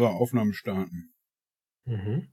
So, 0.00 0.06
Aufnahme 0.06 0.54
starten. 0.54 1.12
Mhm. 1.84 2.32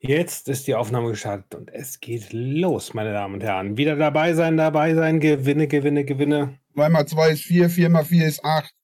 Jetzt 0.00 0.48
ist 0.48 0.66
die 0.66 0.74
Aufnahme 0.74 1.10
gestartet 1.10 1.54
und 1.54 1.72
es 1.72 2.00
geht 2.00 2.32
los, 2.32 2.92
meine 2.92 3.12
Damen 3.12 3.34
und 3.34 3.44
Herren. 3.44 3.76
Wieder 3.76 3.94
dabei 3.94 4.34
sein, 4.34 4.56
dabei 4.56 4.96
sein, 4.96 5.20
Gewinne, 5.20 5.68
Gewinne, 5.68 6.04
Gewinne. 6.04 6.58
2 6.74 6.88
mal 6.88 7.06
2 7.06 7.30
ist 7.30 7.44
4, 7.44 7.70
4 7.70 7.88
mal 7.88 8.04
4 8.04 8.26
ist 8.26 8.44
8. 8.44 8.74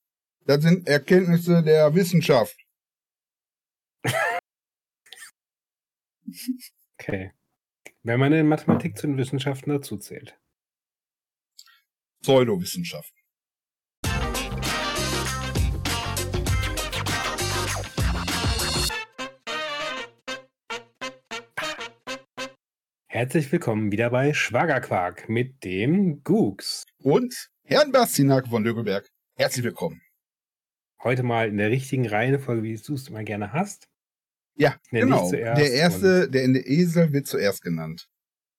Das 0.44 0.62
sind 0.62 0.86
Erkenntnisse 0.86 1.64
der 1.64 1.92
Wissenschaft. 1.96 2.56
Okay. 6.98 7.32
Wenn 8.02 8.20
man 8.20 8.32
in 8.32 8.48
Mathematik 8.48 8.96
zu 8.96 9.06
den 9.06 9.16
Wissenschaften 9.16 9.70
dazu 9.70 9.96
zählt. 9.96 10.38
Pseudowissenschaft. 12.22 13.15
Herzlich 23.16 23.50
willkommen 23.50 23.90
wieder 23.92 24.10
bei 24.10 24.34
Schwagerquark 24.34 25.30
mit 25.30 25.64
dem 25.64 26.22
Gooks. 26.22 26.84
Und 27.02 27.48
Herrn 27.64 27.90
Bastinak 27.90 28.46
von 28.48 28.62
Dögelberg. 28.62 29.08
Herzlich 29.38 29.64
willkommen. 29.64 30.02
Heute 31.02 31.22
mal 31.22 31.48
in 31.48 31.56
der 31.56 31.70
richtigen 31.70 32.06
Reihenfolge, 32.06 32.62
wie 32.62 32.76
du 32.76 32.92
es 32.92 33.08
immer 33.08 33.24
gerne 33.24 33.54
hast. 33.54 33.88
Ja, 34.54 34.74
Nenn 34.90 35.04
genau. 35.04 35.30
Der 35.30 35.72
erste, 35.72 36.28
der 36.28 36.42
in 36.44 36.52
der 36.52 36.66
Esel 36.66 37.10
wird 37.14 37.26
zuerst 37.26 37.62
genannt. 37.62 38.06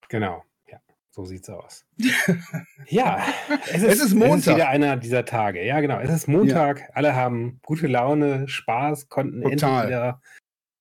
Genau, 0.09 0.43
ja, 0.67 0.79
so 1.11 1.23
sieht's 1.23 1.51
aus. 1.51 1.85
ja, 2.87 3.27
es 3.71 3.83
ist, 3.83 3.91
Es 3.91 3.99
ist 4.05 4.15
Montag. 4.15 4.37
Es 4.39 4.47
ist 4.47 4.55
wieder 4.55 4.69
einer 4.69 4.97
dieser 4.97 5.25
Tage. 5.25 5.63
Ja, 5.63 5.81
genau. 5.81 5.99
Es 5.99 6.09
ist 6.09 6.27
Montag. 6.27 6.89
Alle 6.95 7.13
haben 7.13 7.59
gute 7.63 7.85
Laune, 7.85 8.47
Spaß, 8.47 9.07
konnten 9.07 9.43
endlich 9.43 9.61
Total. 9.61 9.87
wieder 9.87 10.21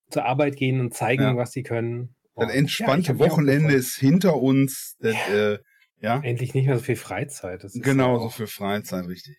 zur 0.08 0.24
Arbeit 0.24 0.56
gehen 0.56 0.80
und 0.80 0.94
zeigen, 0.94 1.24
Ja. 1.24 1.36
was 1.36 1.52
sie 1.52 1.62
können. 1.62 2.15
Das 2.36 2.52
entspannte 2.52 3.12
ja, 3.12 3.14
ich 3.14 3.20
Wochenende 3.20 3.74
ist 3.74 3.96
hinter 3.96 4.36
uns. 4.36 4.96
Das, 5.00 5.14
äh, 5.30 5.58
ja, 6.00 6.20
Endlich 6.20 6.54
nicht 6.54 6.66
mehr 6.66 6.76
so 6.76 6.84
viel 6.84 6.96
Freizeit. 6.96 7.66
Genau 7.74 8.14
ja 8.14 8.20
so 8.20 8.28
für 8.28 8.46
Freizeit, 8.46 9.06
richtig. 9.06 9.38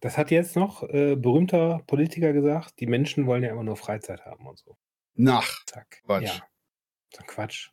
Das 0.00 0.18
hat 0.18 0.30
jetzt 0.30 0.54
noch 0.54 0.82
äh, 0.82 1.16
berühmter 1.16 1.80
Politiker 1.86 2.34
gesagt, 2.34 2.74
die 2.80 2.86
Menschen 2.86 3.26
wollen 3.26 3.42
ja 3.42 3.50
immer 3.50 3.64
nur 3.64 3.76
Freizeit 3.76 4.26
haben 4.26 4.46
und 4.46 4.58
so. 4.58 4.76
Nach. 5.14 5.64
Zack. 5.66 6.02
Quatsch. 6.04 6.40
Ja. 7.16 7.24
Quatsch. 7.26 7.70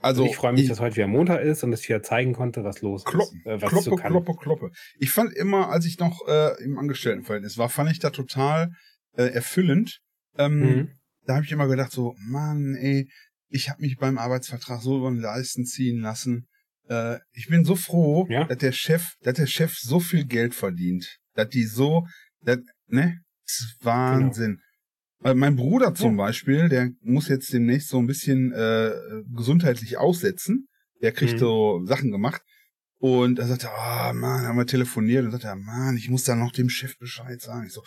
Also, 0.00 0.22
und 0.22 0.28
ich 0.28 0.36
freue 0.36 0.52
mich, 0.52 0.68
dass 0.68 0.78
heute 0.78 0.96
wieder 0.96 1.06
Montag 1.06 1.40
ist 1.40 1.64
und 1.64 1.70
dass 1.70 1.80
ich 1.80 1.88
wieder 1.88 2.02
zeigen 2.02 2.32
konnte, 2.32 2.62
was 2.64 2.82
los 2.82 3.04
Klopp, 3.04 3.22
ist. 3.32 3.46
Äh, 3.46 3.62
was 3.62 3.72
ich 3.72 3.78
so 3.80 3.90
kloppe, 3.96 4.02
kann. 4.02 4.12
kloppe, 4.12 4.34
kloppe. 4.36 4.70
Ich 4.98 5.10
fand 5.10 5.32
immer, 5.32 5.70
als 5.70 5.86
ich 5.86 5.98
noch 5.98 6.20
äh, 6.28 6.62
im 6.62 6.78
Angestelltenverhältnis 6.78 7.58
war, 7.58 7.68
fand 7.68 7.90
ich 7.90 7.98
da 7.98 8.10
total 8.10 8.70
äh, 9.16 9.24
erfüllend. 9.24 10.00
Ähm, 10.36 10.58
Mhm. 10.60 10.90
Da 11.24 11.34
habe 11.34 11.44
ich 11.44 11.52
immer 11.52 11.68
gedacht, 11.68 11.92
so, 11.92 12.14
Mann, 12.20 12.74
ey, 12.76 13.06
ich 13.48 13.68
habe 13.70 13.80
mich 13.82 13.96
beim 13.96 14.18
Arbeitsvertrag 14.18 14.80
so 14.82 14.98
über 14.98 15.10
den 15.10 15.20
Leisten 15.20 15.64
ziehen 15.64 16.00
lassen. 16.00 16.46
Äh, 16.88 17.18
ich 17.32 17.48
bin 17.48 17.64
so 17.64 17.76
froh, 17.76 18.26
Ja. 18.28 18.44
dass 18.44 18.58
der 18.58 18.72
Chef, 18.72 19.12
dass 19.22 19.34
der 19.34 19.46
Chef 19.46 19.76
so 19.78 20.00
viel 20.00 20.24
Geld 20.24 20.54
verdient. 20.54 21.18
Dass 21.34 21.48
die 21.48 21.64
so, 21.64 22.06
dass, 22.42 22.58
ne? 22.86 23.18
Das 23.44 23.60
ist 23.60 23.76
Wahnsinn. 23.82 24.60
Weil 25.20 25.34
mein 25.34 25.56
Bruder 25.56 25.94
zum 25.94 26.12
Ja. 26.18 26.24
Beispiel, 26.26 26.68
der 26.68 26.90
muss 27.00 27.28
jetzt 27.28 27.52
demnächst 27.52 27.88
so 27.88 27.98
ein 27.98 28.06
bisschen 28.06 28.52
äh, 28.52 28.92
gesundheitlich 29.34 29.98
aussetzen. 29.98 30.68
Der 31.02 31.12
kriegt 31.12 31.34
Mhm. 31.34 31.38
so 31.38 31.84
Sachen 31.86 32.10
gemacht. 32.10 32.42
Und 33.00 33.38
er 33.38 33.46
sagte, 33.46 33.70
ah, 33.70 34.12
Mann, 34.12 34.44
haben 34.46 34.58
wir 34.58 34.66
telefoniert 34.66 35.24
und 35.24 35.30
sagte, 35.30 35.54
Mann, 35.54 35.96
ich 35.96 36.08
muss 36.10 36.24
da 36.24 36.34
noch 36.34 36.50
dem 36.52 36.68
Chef 36.68 36.98
Bescheid 36.98 37.40
sagen. 37.40 37.66
Ich 37.66 37.72
so, 37.72 37.82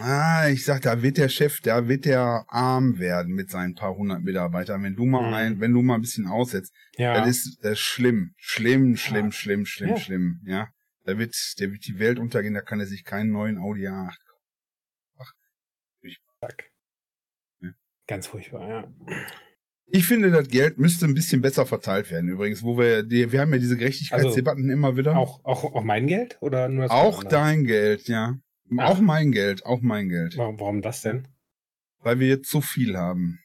ah, 0.00 0.48
ich 0.48 0.64
sag, 0.64 0.82
da 0.82 1.02
wird 1.02 1.16
der 1.16 1.28
Chef, 1.28 1.60
da 1.60 1.88
wird 1.88 2.04
der 2.04 2.44
arm 2.48 2.98
werden 2.98 3.34
mit 3.34 3.50
seinen 3.50 3.74
paar 3.74 3.94
hundert 3.96 4.22
Mitarbeitern. 4.22 4.82
Wenn 4.82 4.96
du 4.96 5.04
mal 5.06 5.28
Mhm. 5.28 5.34
ein, 5.34 5.60
wenn 5.60 5.72
du 5.72 5.82
mal 5.82 5.94
ein 5.96 6.00
bisschen 6.00 6.26
aussetzt, 6.26 6.72
Ja. 6.96 7.14
das 7.14 7.28
ist, 7.28 7.58
das 7.62 7.78
schlimm, 7.78 8.32
schlimm, 8.36 8.96
schlimm, 8.96 9.26
Ja. 9.26 9.32
schlimm, 9.32 9.66
schlimm, 9.66 9.90
Ja. 9.90 9.96
schlimm, 9.96 10.40
ja. 10.44 10.68
Da 11.04 11.18
wird, 11.18 11.34
der 11.60 11.70
wird 11.72 11.86
die 11.86 11.98
Welt 11.98 12.18
untergehen, 12.18 12.54
da 12.54 12.60
kann 12.62 12.80
er 12.80 12.86
sich 12.86 13.04
keinen 13.04 13.30
neuen 13.30 13.58
Audi 13.58 13.86
A8 13.86 14.16
Zack. 16.40 16.70
Ja. 17.60 17.70
Ganz 18.06 18.26
furchtbar, 18.26 18.68
ja. 18.68 18.94
Ich 19.86 20.06
finde, 20.06 20.30
das 20.30 20.48
Geld 20.48 20.78
müsste 20.78 21.06
ein 21.06 21.14
bisschen 21.14 21.40
besser 21.40 21.64
verteilt 21.64 22.10
werden. 22.10 22.28
Übrigens, 22.28 22.62
wo 22.62 22.76
wir, 22.76 23.02
die, 23.04 23.30
wir 23.32 23.40
haben 23.40 23.52
ja 23.52 23.58
diese 23.58 23.76
Gerechtigkeitsdebatten 23.76 24.68
immer 24.68 24.96
wieder. 24.96 25.16
Auch, 25.16 25.44
auch, 25.44 25.64
auch 25.64 25.82
mein 25.82 26.06
Geld 26.08 26.36
oder 26.40 26.68
nur 26.68 26.82
das 26.84 26.90
Auch 26.90 27.22
dein 27.24 27.64
Geld, 27.64 28.08
ja. 28.08 28.36
Auch 28.78 29.00
mein 29.00 29.32
Geld, 29.32 29.64
auch 29.64 29.80
mein 29.80 30.08
Geld. 30.08 30.36
Warum, 30.36 30.58
warum 30.60 30.82
das 30.82 31.02
denn? 31.02 31.28
Weil 32.00 32.18
wir 32.18 32.28
jetzt 32.28 32.48
zu 32.48 32.60
viel 32.60 32.96
haben. 32.96 33.38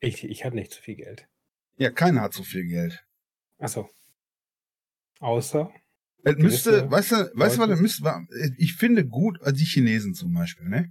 Ich, 0.00 0.24
ich 0.24 0.44
hatte 0.44 0.56
nicht 0.56 0.72
zu 0.72 0.82
viel 0.82 0.96
Geld. 0.96 1.28
Ja, 1.78 1.90
keiner 1.90 2.22
hat 2.22 2.32
so 2.34 2.42
viel 2.42 2.66
Geld. 2.66 3.04
Achso. 3.58 3.88
Außer? 5.20 5.70
Es 6.24 6.36
Gewisse 6.36 6.70
müsste, 6.72 6.90
weißt 6.90 7.12
du, 7.12 7.16
weißt 7.34 7.56
du, 7.56 7.60
was 7.68 7.80
müsste, 7.80 8.26
ich 8.58 8.74
finde 8.74 9.06
gut, 9.06 9.40
also 9.42 9.56
die 9.56 9.64
Chinesen 9.64 10.14
zum 10.14 10.32
Beispiel, 10.34 10.68
ne? 10.68 10.90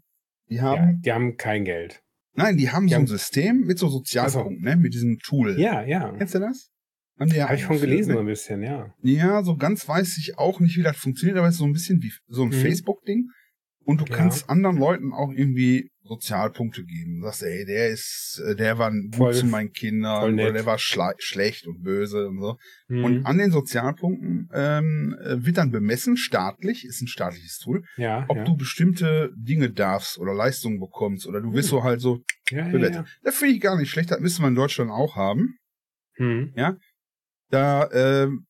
Die 0.50 0.56
Ja, 0.56 0.62
haben, 0.63 1.02
die 1.02 1.12
haben 1.12 1.38
kein 1.38 1.66
Geld. 1.66 2.02
nein, 2.34 2.57
die 2.57 2.69
haben 2.72 2.88
die 2.88 2.91
so 2.94 2.96
ein 2.97 3.02
haben- 3.02 3.07
System 3.07 3.62
mit 3.66 3.78
so 3.78 3.90
Sozialpunkten, 3.90 4.63
ne? 4.63 4.75
Mit 4.78 4.94
diesem 4.94 5.19
Tool. 5.19 5.59
Ja, 5.59 5.84
ja. 5.84 6.13
Kennst 6.17 6.35
du 6.35 6.40
das? 6.40 6.72
Die 7.20 7.36
ja 7.36 7.46
Habe 7.46 7.56
ich 7.56 7.64
eingeführt, 7.64 7.81
gelesen 7.90 8.09
so 8.12 8.14
ne? 8.16 8.20
ein 8.22 8.26
bisschen, 8.26 8.62
ja. 8.62 8.94
Ja, 9.02 9.44
so 9.44 9.56
ganz 9.56 9.88
weiß 9.88 10.18
ich 10.18 10.38
auch 10.38 10.59
nicht, 10.59 10.76
wie 10.78 10.84
das 10.84 10.98
funktioniert, 10.98 11.38
aber 11.38 11.48
es 11.48 11.53
ist 11.56 11.59
so 11.59 11.66
ein 11.66 11.72
bisschen 11.74 12.02
wie 12.02 12.12
so 12.28 12.44
ein 12.44 12.50
Mhm. 12.50 12.53
Facebook-Ding. 12.53 13.30
Und 13.88 14.02
du 14.02 14.06
Ja. 14.06 14.16
kannst 14.18 14.50
anderen 14.50 14.78
Leuten 14.78 15.14
auch 15.14 15.31
irgendwie 15.31 15.92
Sozialpunkte 16.02 16.84
geben. 16.84 17.18
Du 17.20 17.26
sagst, 17.28 17.44
ey, 17.44 17.66
der 17.66 17.90
ist, 17.90 18.42
äh, 18.46 18.56
der 18.56 18.80
war 18.80 18.92
gut 18.92 19.16
Voll- 19.16 19.34
zu 19.36 19.46
meinen 19.46 19.72
Kindern 19.72 20.34
oder 20.34 20.52
der 20.52 20.66
war 20.66 20.78
schle- 20.78 21.14
schlecht 21.20 21.68
und 21.68 21.84
böse 21.84 22.28
und 22.28 22.40
so. 22.42 22.58
Mhm. 22.88 23.03
Und 23.03 23.26
an 23.28 23.38
den 23.38 23.52
Sozialpunkten 23.52 24.50
ähm, 24.53 25.16
äh, 25.24 25.46
wird 25.46 25.58
dann 25.58 25.70
bemessen, 25.72 26.18
staatlich, 26.18 26.84
ist 26.84 27.02
ein 27.02 27.08
staatliches 27.08 27.59
Tool, 27.59 27.84
ja, 27.97 28.26
ob 28.28 28.38
ja. 28.38 28.44
du 28.44 28.58
bestimmte 28.58 29.32
Dinge 29.38 29.70
darfst 29.72 30.18
oder 30.18 30.34
Leistungen 30.34 30.80
bekommst 30.80 31.28
oder 31.28 31.40
du 31.42 31.53
wirst 31.53 31.70
so 31.70 31.84
halt 31.84 32.02
so 32.02 32.24
ja, 32.50 32.66
ja, 32.66 32.68
bewertet. 32.70 32.96
ja. 32.96 33.06
Das 33.24 33.36
finde 33.38 33.53
ich 33.53 33.62
gar 33.62 33.78
nicht 33.78 33.92
schlecht, 33.92 34.09
das 34.12 34.20
müsste 34.20 34.42
man 34.42 34.52
in 34.53 34.56
Deutschland 34.56 34.90
auch 34.90 35.16
haben. 35.16 35.58
Mhm. 36.18 36.53
Da, 37.50 37.89
ähm, 37.91 38.45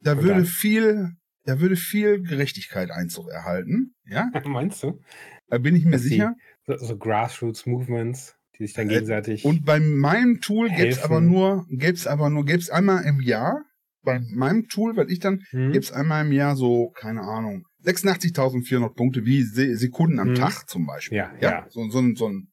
da 0.00 0.12
Und 0.12 0.22
würde 0.22 0.44
viel, 0.44 1.10
da 1.44 1.60
würde 1.60 1.76
viel 1.76 2.22
Gerechtigkeit 2.22 2.90
Einzug 2.90 3.28
erhalten. 3.28 3.94
Ja, 4.04 4.30
Meinst 4.46 4.82
du? 4.82 5.00
da 5.48 5.58
bin 5.58 5.74
ich 5.76 5.84
mir 5.84 5.92
Dass 5.92 6.02
die- 6.02 6.08
sicher. 6.10 6.34
So, 6.66 6.76
so 6.76 6.96
Grassroots-Movements, 6.96 8.36
die 8.58 8.66
sich 8.66 8.74
dann 8.74 8.86
Äh, 8.88 8.94
gegenseitig. 8.94 9.44
Und 9.44 9.64
bei 9.64 9.80
meinem 9.80 10.40
Tool 10.40 10.68
gäbe 10.70 10.88
es 10.88 11.02
aber 11.02 11.20
nur, 11.20 11.66
gäbe 11.70 11.92
es 11.94 12.06
aber 12.06 12.30
nur, 12.30 12.44
gäbe 12.44 12.58
es 12.60 12.70
einmal 12.70 13.04
im 13.04 13.20
Jahr, 13.20 13.64
bei 14.02 14.20
meinem 14.32 14.68
Tool, 14.68 14.96
weil 14.96 15.10
ich 15.10 15.18
dann, 15.18 15.42
Mhm. 15.52 15.72
gäbe 15.72 15.84
es 15.84 15.90
einmal 15.92 16.24
im 16.24 16.32
Jahr 16.32 16.54
so, 16.56 16.90
keine 16.90 17.22
Ahnung, 17.22 17.66
86.400 17.82 18.94
Punkte, 18.94 19.24
wie 19.24 19.42
Se 19.42 19.76
Sekunden 19.76 20.20
am 20.20 20.28
Mhm. 20.28 20.34
Tag 20.36 20.68
zum 20.68 20.86
Beispiel. 20.86 21.18
Ja, 21.18 21.34
ja. 21.40 21.66
So, 21.70 21.88
so, 21.90 21.98
ein- 21.98 22.14
so 22.14 22.28
ein, 22.28 22.52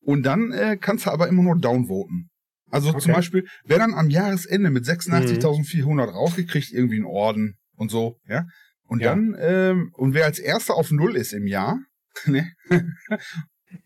und 0.00 0.22
dann 0.24 0.52
äh, 0.52 0.76
kannst 0.80 1.06
du 1.06 1.10
aber 1.10 1.28
immer 1.28 1.42
nur 1.42 1.58
downvoten. 1.58 2.30
Also 2.74 2.88
zum 2.90 2.96
Okay. 2.98 3.10
Mhm. 3.10 3.14
Beispiel, 3.14 3.46
wer 3.64 3.78
dann 3.78 3.94
am 3.94 4.10
Jahresende 4.10 4.70
mit 4.70 4.84
86.400 4.84 6.10
rausgekriegt, 6.10 6.72
irgendwie 6.72 6.96
einen 6.96 7.04
Orden 7.06 7.54
und 7.76 7.90
so, 7.90 8.18
ja. 8.28 8.46
Und 8.86 9.00
Ja. 9.00 9.10
dann, 9.10 9.34
ähm, 9.38 9.90
und 9.94 10.12
wer 10.14 10.24
als 10.26 10.38
erster 10.38 10.74
auf 10.74 10.90
Null 10.90 11.16
ist 11.16 11.32
im 11.32 11.46
Jahr, 11.46 11.78
ne? 12.26 12.50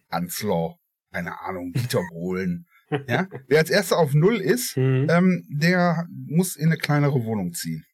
Anslau, 0.08 0.76
keine 1.12 1.40
Ahnung, 1.42 1.72
Dieter 1.72 2.02
Bohlen, 2.12 2.64
ja. 3.06 3.28
Wer 3.46 3.58
als 3.58 3.70
erster 3.70 3.98
auf 3.98 4.14
Null 4.14 4.36
ist, 4.36 4.76
Mhm. 4.76 5.06
ähm, 5.10 5.44
der 5.50 6.06
muss 6.26 6.56
in 6.56 6.66
eine 6.68 6.78
kleinere 6.78 7.22
Wohnung 7.24 7.52
ziehen. 7.52 7.84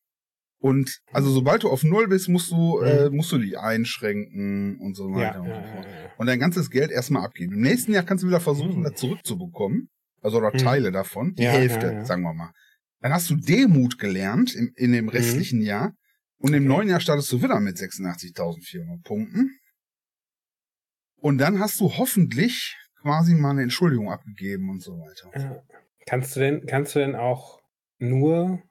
Und 0.59 1.01
also 1.13 1.31
sobald 1.31 1.63
du 1.65 1.69
auf 1.69 1.83
Null 1.83 2.09
bist, 2.09 2.29
musst 2.29 2.51
du, 2.51 2.79
äh, 2.81 3.11
musst 3.11 3.31
du 3.33 3.39
dich 3.39 3.59
einschränken 3.59 4.79
und 4.79 4.95
so 4.97 5.09
Mhm. 5.09 5.19
ja, 5.19 5.27
weiter 5.29 5.43
und 5.43 5.49
ja, 5.49 5.67
so 5.67 5.89
ja. 5.89 6.11
Und 6.17 6.27
dein 6.27 6.39
ganzes 6.39 6.71
Geld 6.71 6.91
erstmal 6.91 7.25
abgeben. 7.25 7.53
Im 7.55 7.61
nächsten 7.61 7.93
Jahr 7.93 8.05
kannst 8.05 8.23
du 8.25 8.29
wieder 8.29 8.41
versuchen, 8.41 8.79
Mhm. 8.81 8.85
das 8.85 8.95
zurückzubekommen. 8.95 9.89
Also 10.25 10.39
oder 10.39 10.53
Mhm. 10.55 10.59
Teile 10.59 10.91
davon. 10.93 11.35
Die 11.35 11.43
Ja, 11.45 11.53
Hälfte, 11.53 11.87
ja, 11.87 11.93
ja. 11.93 12.05
sagen 12.05 12.23
wir 12.23 12.33
mal. 12.35 12.53
Dann 13.01 13.13
hast 13.13 13.29
du 13.31 13.37
Demut 13.37 13.99
gelernt 13.99 14.55
in, 14.55 14.73
in 14.77 14.93
dem 14.93 15.09
restlichen 15.09 15.61
Jahr. 15.61 15.93
Und 16.39 16.55
im 16.55 16.63
Mhm. 16.65 16.69
Neuen 16.69 16.89
Jahr 16.89 17.01
startest 17.01 17.31
du 17.31 17.43
wieder 17.43 17.61
mit 17.61 17.77
86.400 17.77 19.03
Punkten. 19.03 19.59
Und 21.17 21.39
dann 21.39 21.59
hast 21.61 21.79
du 21.81 21.93
hoffentlich 21.97 22.77
quasi 23.01 23.35
mal 23.35 23.51
eine 23.51 23.63
Entschuldigung 23.63 24.11
abgegeben 24.11 24.71
und 24.71 24.83
so 24.83 24.99
weiter. 24.99 25.31
Ja. 25.39 25.63
Kannst 26.07 26.35
du 26.37 26.41
denn, 26.41 26.67
kannst 26.67 26.95
du 26.95 26.99
denn 27.01 27.15
auch 27.17 27.61
nur, 27.99 28.63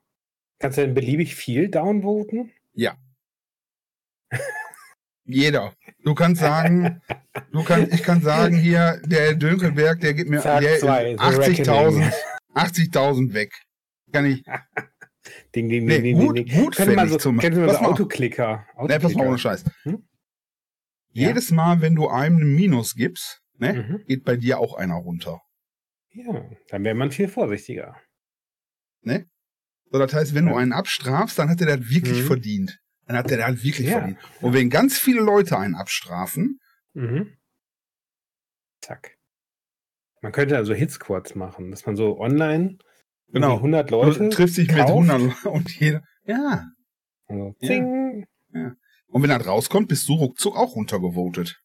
kannst 0.58 0.78
du 0.78 0.82
denn 0.82 0.94
beliebig 0.94 1.34
viel 1.36 1.68
downvoten? 1.68 2.50
Jeder. 5.26 5.74
Du 6.04 6.14
kannst 6.14 6.40
sagen, 6.42 7.00
du 7.52 7.64
kannst, 7.64 7.94
ich 7.94 8.02
kann 8.02 8.20
sagen 8.20 8.56
hier, 8.58 9.00
der 9.06 9.34
Dönkelberg, 9.34 10.00
der 10.00 10.12
gibt 10.14 10.28
mir 10.30 10.40
Zack, 10.40 10.60
der, 10.60 10.78
zwei, 10.78 11.12
The 11.12 11.18
80.000, 11.18 12.12
80.000 12.54 13.32
weg. 13.32 13.52
Kann 14.12 14.26
ich, 14.26 14.44
Ding, 15.54 15.68
ding, 15.70 15.86
Nee, 15.86 16.00
ding, 16.02 16.18
gut- 16.18 16.36
ding, 16.36 16.44
ding. 16.46 16.62
gut 16.62 16.76
fände 16.76 17.08
so, 17.08 17.16
ich 17.16 17.22
zum- 17.22 17.38
Pass 17.38 17.54
so 17.54 17.62
auf. 17.64 17.80
Autoklicker. 17.82 18.46
ne, 18.48 18.64
pass 18.76 18.78
mal 18.78 18.96
Autoklicker. 18.98 19.28
ohne 19.28 19.38
Scheiß. 19.38 19.64
Hm? 19.84 20.06
Ja. 21.12 21.28
Jedes 21.28 21.50
Mal, 21.50 21.80
wenn 21.80 21.94
du 21.94 22.08
einem 22.08 22.36
ein 22.38 22.54
Minus 22.54 22.94
gibst, 22.94 23.40
ne, 23.58 23.72
Mhm. 23.72 24.04
geht 24.06 24.24
bei 24.24 24.36
dir 24.36 24.58
auch 24.58 24.74
einer 24.74 24.96
runter. 24.96 25.40
Ja, 26.12 26.44
dann 26.68 26.84
wäre 26.84 26.94
man 26.94 27.10
viel 27.12 27.28
vorsichtiger. 27.28 27.96
So, 29.02 29.98
das 30.00 30.12
heißt, 30.12 30.34
wenn 30.34 30.46
du 30.46 30.52
Ja. 30.52 30.58
einen 30.58 30.72
abstrafst, 30.72 31.38
dann 31.38 31.48
hat 31.48 31.60
er 31.60 31.76
das 31.78 31.88
wirklich 31.88 32.22
Mhm. 32.22 32.26
verdient. 32.26 32.80
Dann 33.06 33.16
hat 33.16 33.30
er 33.30 33.36
das 33.38 33.62
wirklich 33.62 33.88
Ja, 33.88 33.98
verdient. 33.98 34.18
Und 34.40 34.52
wenn 34.54 34.70
ganz 34.70 34.98
viele 34.98 35.20
Leute 35.20 35.58
einen 35.58 35.74
abstrafen, 35.74 36.60
Mhm. 36.94 37.36
Zack. 38.80 39.16
Man 40.20 40.30
könnte 40.32 40.56
also 40.56 40.74
Hitsquads 40.74 41.34
machen, 41.34 41.70
dass 41.70 41.86
man 41.86 41.96
so 41.96 42.18
online 42.20 42.78
Genau. 43.28 43.48
irgendwie 43.48 43.62
100 43.62 43.90
Leute 43.90 44.28
trifft 44.28 44.54
sich 44.54 44.68
mit 44.68 44.76
kauft. 44.78 44.90
100 44.92 45.20
Leuten 45.20 45.48
und 45.48 45.70
jeder, 45.80 46.02
ja. 46.24 46.68
Also, 47.26 47.54
Ja. 47.60 47.66
zing. 47.68 48.26
Und 49.08 49.22
wenn 49.22 49.30
das 49.30 49.46
rauskommt, 49.46 49.88
bist 49.88 50.08
du 50.08 50.14
ruckzuck 50.14 50.56
auch 50.56 50.76
runtergevotet. 50.76 51.60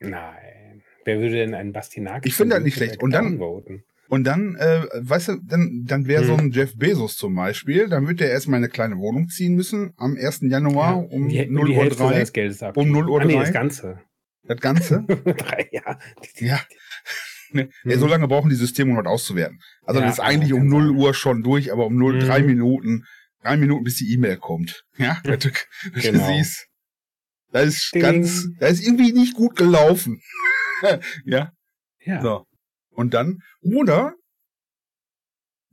Nein. 0.00 0.82
Wer 1.04 1.18
würde 1.20 1.36
denn 1.36 1.54
einen 1.54 1.72
Bastinak 1.72 2.26
Ich 2.26 2.34
finde 2.34 2.56
das 2.56 2.64
nicht 2.64 2.74
schlecht. 2.76 3.02
Und 3.02 3.12
dann- 3.12 3.38
voten? 3.38 3.84
Und 4.08 4.24
dann, 4.24 4.54
äh, 4.56 4.86
weißt 4.94 5.28
du, 5.28 5.36
dann, 5.44 5.84
dann 5.86 6.06
wäre 6.06 6.24
so 6.24 6.32
Hm. 6.36 6.46
ein 6.46 6.50
Jeff 6.50 6.74
Bezos 6.76 7.16
zum 7.16 7.34
Beispiel, 7.34 7.88
dann 7.88 8.06
wird 8.08 8.20
er 8.22 8.30
erstmal 8.30 8.56
eine 8.58 8.68
kleine 8.70 8.96
Wohnung 8.96 9.28
ziehen 9.28 9.54
müssen 9.54 9.92
am 9.98 10.16
1. 10.16 10.40
Januar 10.50 11.10
um 11.10 11.28
die, 11.28 11.46
0 11.46 11.66
die 11.68 11.72
Uhr 11.74 11.82
Hälfte 11.82 12.02
3. 12.02 12.08
seines 12.14 12.32
Geldes 12.32 12.62
ab. 12.62 12.76
Um 12.78 12.90
0 12.90 13.08
Uhr 13.08 13.20
ah, 13.20 13.24
nee, 13.26 13.34
drei. 13.34 13.42
das 13.42 13.52
Ganze. 13.52 14.00
Das 14.44 14.60
Ganze. 14.60 15.04
Drei, 15.24 15.68
ja. 15.72 15.98
ja. 16.38 16.60
Ne, 17.50 17.70
Hm. 17.82 17.90
ja, 17.90 17.98
so 17.98 18.06
lange 18.06 18.28
brauchen 18.28 18.50
die 18.50 18.56
Systeme, 18.56 18.90
um 18.90 18.96
das 19.02 19.06
auszuwerten. 19.10 19.58
Also 19.84 20.00
Ja, 20.00 20.06
das 20.06 20.16
ist 20.16 20.20
eigentlich 20.20 20.52
um 20.52 20.60
kann 20.60 20.68
0 20.68 20.86
sein. 20.88 20.96
Uhr 20.96 21.14
schon 21.14 21.42
durch, 21.42 21.72
aber 21.72 21.86
um 21.86 21.96
0, 21.96 22.16
Mhm. 22.16 22.20
drei 22.20 22.42
Minuten, 22.42 23.04
drei 23.42 23.56
Minuten, 23.56 23.84
bis 23.84 23.96
die 23.96 24.12
E-Mail 24.12 24.36
kommt. 24.36 24.84
Ja, 24.98 25.18
du, 25.24 25.30
dass 25.30 25.38
du 25.44 25.50
Genau. 26.12 26.26
siehst. 26.26 26.66
Das 27.50 27.66
ist 27.68 27.94
Ding. 27.94 28.02
ganz, 28.02 28.48
das 28.60 28.72
ist 28.72 28.86
irgendwie 28.86 29.12
nicht 29.12 29.34
gut 29.34 29.56
gelaufen. 29.56 30.20
ja, 31.24 31.50
Ja. 32.04 32.20
so. 32.22 32.44
Und 32.98 33.14
dann, 33.14 33.38
oder 33.60 34.16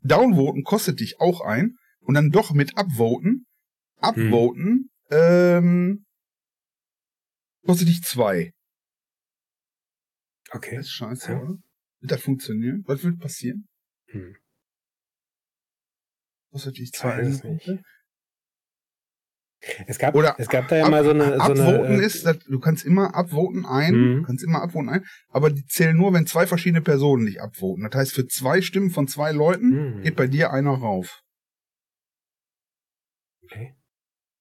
Downvoten 0.03 0.63
kostet 0.63 0.99
dich 0.99 1.19
auch 1.19 1.41
ein 1.41 1.75
und 2.01 2.13
dann 2.13 2.29
doch 2.29 2.53
mit 2.53 2.77
Upvoten. 2.77 3.47
Upvoten, 3.97 4.91
ähm, 5.09 6.05
kostet 7.65 7.87
dich 7.87 8.03
zwei. 8.03 8.51
Okay. 10.51 10.75
Das 10.75 10.85
ist 10.85 10.91
scheiße, 10.91 11.31
Ja. 11.31 11.41
oder? 11.41 11.57
Wird 12.01 12.11
das 12.11 12.21
funktionieren? 12.21 12.83
Was 12.85 13.03
wird 13.03 13.17
passieren? 13.19 13.67
Hm. 14.09 14.37
Kostet 16.51 16.77
dich 16.77 16.83
Ich 16.83 16.91
zwei. 16.91 17.17
weiß 17.17 17.27
es 17.27 17.43
nicht. 17.43 17.67
Es 19.87 19.97
gab, 19.97 20.13
Oder 20.13 20.35
es 20.37 20.47
gab 20.47 20.67
da 20.67 20.75
ja 20.75 20.87
mal 20.89 21.03
so 21.03 21.09
eine, 21.09 21.25
so 21.37 21.41
Upvoten 21.53 21.85
eine 21.85 22.01
äh, 22.01 22.05
ist, 22.05 22.25
dass 22.25 22.37
du 22.39 22.59
kannst 22.59 22.85
immer 22.85 23.15
upvoten 23.15 23.65
ein, 23.65 23.93
Mhm. 24.19 24.23
kannst 24.23 24.43
immer 24.43 24.61
upvoten 24.61 24.89
ein, 24.89 25.05
aber 25.29 25.49
die 25.49 25.65
zählen 25.65 25.97
nur, 25.97 26.13
wenn 26.13 26.27
zwei 26.27 26.45
verschiedene 26.45 26.81
Personen 26.81 27.23
nicht 27.23 27.41
upvoten. 27.41 27.83
Das 27.89 27.99
heißt, 27.99 28.13
für 28.13 28.27
zwei 28.27 28.61
Stimmen 28.61 28.91
von 28.91 29.07
zwei 29.07 29.31
Leuten 29.31 29.71
Hm. 29.95 30.01
geht 30.03 30.15
bei 30.15 30.27
dir 30.27 30.51
einer 30.51 30.71
rauf. 30.71 31.21
Okay. 33.43 33.75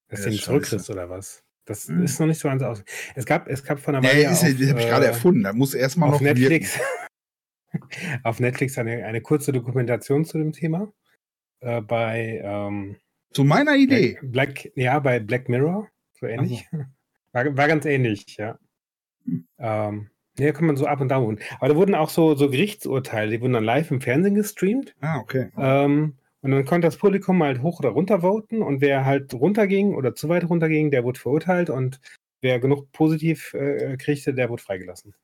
Dass 0.09 0.21
Ja, 0.21 0.27
du 0.27 0.33
ihn 0.33 0.39
zurückkriegst 0.41 0.91
oder 0.91 1.09
was? 1.09 1.43
Das 1.67 1.89
Hm. 1.89 2.03
ist 2.03 2.21
noch 2.21 2.27
nicht 2.27 2.41
so 2.41 2.49
ganz 2.49 2.63
aus. 2.63 2.85
Es 3.15 3.25
gab, 3.25 3.49
es 3.49 3.65
gab 3.65 3.81
von 3.81 3.95
der 3.95 4.03
Nee, 4.03 4.09
Weile 4.09 4.31
ist, 4.33 4.43
ja- 4.43 4.49
auf, 4.51 4.57
das 4.59 4.69
habe 4.71 4.81
ich 4.81 4.87
gerade 4.87 5.05
äh, 5.07 5.09
erfunden. 5.09 5.43
Da 5.43 5.53
muss 5.55 5.73
erstmal 5.75 6.09
auf 6.11 6.17
noch. 6.17 6.21
Netflix, 6.21 6.79
auf 8.23 8.41
Netflix 8.41 8.77
eine, 8.77 9.05
eine 9.07 9.23
kurze 9.23 9.53
Dokumentation 9.53 10.25
zu 10.27 10.37
dem 10.39 10.53
Thema. 10.53 10.93
Äh, 11.61 11.81
bei 11.81 12.41
ähm, 12.45 12.97
Zu 13.35 13.45
meiner 13.45 13.77
Idee. 13.77 14.19
Black, 14.23 14.71
ja, 14.77 14.99
bei 15.01 15.19
Black 15.21 15.49
Mirror, 15.49 15.89
so 16.19 16.27
ähnlich. 16.27 16.67
War, 17.33 17.45
war 17.57 17.67
ganz 17.67 17.85
ähnlich, 17.85 18.37
ja. 18.39 18.59
Hm. 19.25 19.45
Ähm, 19.59 20.11
ja, 20.39 20.53
kann 20.53 20.67
man 20.67 20.77
so 20.77 20.87
ab 20.87 21.01
und 21.01 21.09
down. 21.09 21.25
holen. 21.25 21.39
Aber 21.59 21.69
da 21.69 21.75
wurden 21.77 21.97
auch 21.97 22.09
so, 22.11 22.37
so 22.37 22.49
Gerichtsurteile, 22.49 23.33
die 23.33 23.41
wurden 23.41 23.55
dann 23.55 23.65
live 23.65 23.91
im 23.91 24.01
Fernsehen 24.01 24.37
gestreamt. 24.37 24.95
Ah, 25.01 25.19
okay. 25.19 25.49
Ähm, 25.59 26.15
und 26.43 26.51
dann 26.53 26.65
konnte 26.65 26.87
das 26.87 26.97
Publikum 26.97 27.43
halt 27.43 27.61
hoch 27.61 27.81
oder 27.81 27.89
runter 27.89 28.21
voten 28.23 28.63
und 28.63 28.81
wer 28.81 29.05
halt 29.05 29.35
runterging 29.35 29.95
oder 29.95 30.15
zu 30.15 30.29
weit 30.29 30.49
runterging, 30.49 30.93
der 30.93 31.03
wurde 31.03 31.19
verurteilt 31.19 31.71
und 31.71 32.01
wer 32.41 32.61
genug 32.61 32.93
positiv 32.93 33.53
äh, 33.55 33.97
kriegte, 33.97 34.33
der 34.33 34.49
wurde 34.49 34.63
freigelassen. 34.63 35.15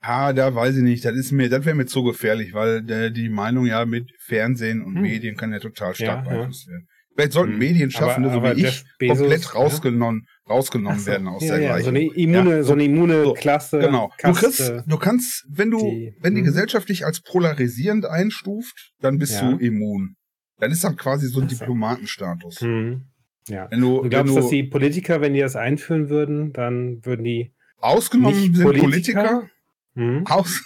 Ah, 0.00 0.32
da 0.32 0.52
weiß 0.54 0.76
ich 0.78 0.82
nicht. 0.82 1.04
Das 1.04 1.14
ist 1.14 1.30
mir, 1.30 1.48
das 1.50 1.64
wäre 1.66 1.76
mir 1.76 1.86
zu 1.86 2.02
gefährlich, 2.02 2.54
weil 2.54 2.90
äh, 2.90 3.12
die 3.12 3.28
Meinung 3.28 3.66
ja 3.66 3.84
mit 3.84 4.10
Fernsehen 4.18 4.82
und 4.82 4.94
Hm. 4.96 5.02
Medien 5.02 5.36
kann 5.36 5.52
ja 5.52 5.58
total 5.60 5.94
stark 5.94 6.24
Ja, 6.26 6.32
ja. 6.32 6.36
beeinflusst 6.38 6.68
werden. 6.68 6.88
Vielleicht 7.14 7.32
sollten 7.32 7.52
Hm. 7.52 7.58
Medien 7.58 7.90
schaffen, 7.90 8.24
Aber- 8.24 8.32
so 8.32 8.38
aber 8.38 8.56
wie 8.56 8.60
ich, 8.60 8.66
Jeff 8.66 8.84
Bezos, 8.98 9.18
komplett 9.18 9.44
ja. 9.44 9.50
rausgenommen, 9.50 10.26
rausgenommen 10.48 10.96
Ach 10.96 11.00
so, 11.00 11.06
werden 11.10 11.28
aus 11.28 11.42
ja, 11.42 11.54
der 11.54 11.62
ja, 11.62 11.68
gleichen. 11.70 11.84
so 11.84 11.88
eine 11.90 12.14
immune, 12.14 12.50
Ja, 12.56 12.62
so 12.62 12.72
eine 12.72 12.84
immune 12.84 13.24
so, 13.24 13.32
Klasse. 13.34 13.78
Genau. 13.80 14.10
Du 14.16 14.32
Kaste. 14.32 14.46
kriegst, 14.46 14.72
du 14.86 14.96
kannst, 14.96 15.46
wenn 15.50 15.70
du, 15.70 15.78
die- 15.78 16.14
wenn 16.20 16.34
die 16.34 16.40
hm. 16.40 16.46
Gesellschaft 16.46 16.88
dich 16.88 17.04
als 17.04 17.20
polarisierend 17.20 18.06
einstuft, 18.06 18.92
dann 19.00 19.18
bist 19.18 19.34
Ja. 19.40 19.50
du 19.50 19.56
immun. 19.58 20.16
Dann 20.58 20.70
ist 20.70 20.84
dann 20.84 20.96
quasi 20.96 21.26
so 21.26 21.40
ein 21.40 21.46
Ach 21.46 21.50
so. 21.50 21.56
Diplomatenstatus. 21.58 22.60
Hm. 22.60 23.02
Ja. 23.48 23.66
Wenn 23.70 23.80
du, 23.80 23.96
Du 23.98 24.02
wenn 24.04 24.10
glaubst, 24.10 24.32
du 24.36 24.40
dass 24.40 24.48
die 24.50 24.62
Politiker, 24.62 25.20
wenn 25.20 25.34
die 25.34 25.40
das 25.40 25.56
einführen 25.56 26.08
würden, 26.10 26.52
dann 26.52 27.04
würden 27.04 27.24
die 27.24 27.52
ausgenommen 27.78 28.38
nicht 28.40 28.54
sind 28.56 28.64
Politiker, 28.64 28.88
Politiker, 29.22 29.50
Hm. 29.96 30.26
aus, 30.26 30.62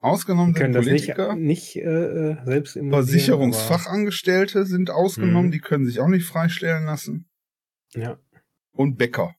ausgenommen 0.00 0.54
können 0.54 0.72
sind 0.72 0.82
das 0.84 0.92
nicht, 0.92 1.14
Politiker, 1.14 1.36
nicht 1.36 1.76
äh, 1.76 1.80
äh, 1.82 2.44
selbst 2.44 2.76
immunisieren, 2.76 3.04
Versicherungsfachangestellte 3.08 4.64
sind 4.66 4.90
ausgenommen, 4.90 5.46
Mhm. 5.48 5.52
die 5.52 5.60
können 5.60 5.86
sich 5.86 6.00
auch 6.00 6.08
nicht 6.08 6.26
freistellen 6.26 6.84
lassen. 6.86 7.28
Ja, 7.94 8.18
Und 8.72 8.96
Bäcker. 8.96 9.34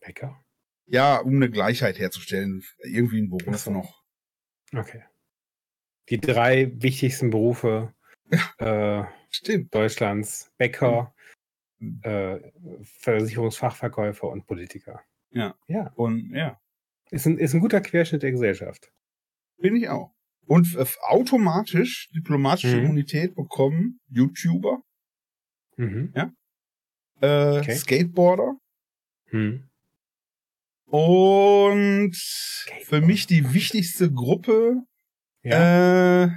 Bäcker. 0.00 0.42
Ja, 0.86 1.18
um 1.18 1.36
eine 1.36 1.48
Gleichheit 1.50 1.98
herzustellen, 1.98 2.62
irgendwie 2.84 3.22
ein 3.22 3.30
Beruf 3.30 3.56
so. 3.58 3.70
noch. 3.70 4.02
Okay. 4.74 5.04
Die 6.08 6.20
drei 6.20 6.72
wichtigsten 6.82 7.30
Berufe 7.30 7.94
äh, 8.58 9.04
Stimmt. 9.30 9.74
Deutschlands: 9.74 10.50
Bäcker, 10.58 11.14
Mhm. 11.78 12.00
äh, 12.02 12.40
Versicherungsfachverkäufer 12.98 14.28
und 14.28 14.46
Politiker. 14.46 15.02
Ja. 15.30 15.54
Ja, 15.66 15.92
Und 15.94 16.30
ja, 16.34 16.60
ist 17.10 17.26
ein, 17.26 17.38
ist 17.38 17.54
ein 17.54 17.60
guter 17.60 17.80
Querschnitt 17.80 18.22
der 18.22 18.32
Gesellschaft. 18.32 18.92
Bin 19.62 19.76
ich 19.76 19.88
auch. 19.88 20.12
Und 20.46 20.74
äh, 20.76 20.84
automatisch 21.02 22.08
diplomatische 22.14 22.76
Mhm. 22.76 22.82
Immunität 22.84 23.34
bekommen 23.34 24.00
YouTuber, 24.08 24.82
Mhm. 25.76 26.12
äh, 27.20 27.58
Okay. 27.58 27.74
Skateboarder 27.76 28.56
Hm. 29.30 29.68
und 30.86 32.14
für 32.84 33.00
mich 33.00 33.26
die 33.26 33.54
wichtigste 33.54 34.12
Gruppe, 34.12 34.82
Ja. 35.42 36.24
äh, 36.24 36.28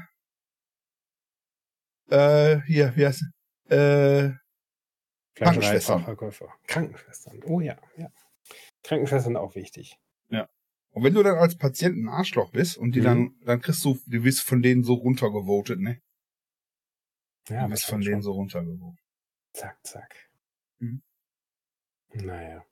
äh, 2.10 2.62
hier, 2.68 2.96
wie 2.96 3.06
heißt 3.06 3.24
äh, 3.70 4.30
Krankenschwestern. 5.36 6.06
Krankenschwestern. 6.68 7.42
Oh 7.46 7.60
ja, 7.60 7.76
ja. 7.98 8.08
Krankenschwestern 8.84 9.36
auch 9.36 9.56
wichtig. 9.56 9.98
Und 10.96 11.04
wenn 11.04 11.14
du 11.14 11.24
dann 11.24 11.36
als 11.36 11.58
Patient 11.58 11.98
ein 11.98 12.08
Arschloch 12.08 12.52
bist 12.52 12.78
und 12.78 12.96
die 12.96 13.02
Mhm. 13.02 13.04
dann, 13.04 13.36
dann 13.44 13.62
kriegst 13.62 13.84
du, 13.84 14.00
du 14.08 14.24
wirst 14.24 14.40
von 14.42 14.62
denen 14.62 14.84
so 14.86 14.94
runtergevotet, 14.94 15.78
ne? 15.80 16.02
Ja, 17.50 17.66
du 17.66 17.74
wirst 17.74 17.86
von 17.86 18.00
denen 18.00 18.14
schon. 18.16 18.22
so 18.22 18.32
runtergevotet. 18.32 19.04
Zack, 19.54 19.78
zack. 19.84 20.30
Mhm. 20.80 21.02
Naja. 22.14 22.64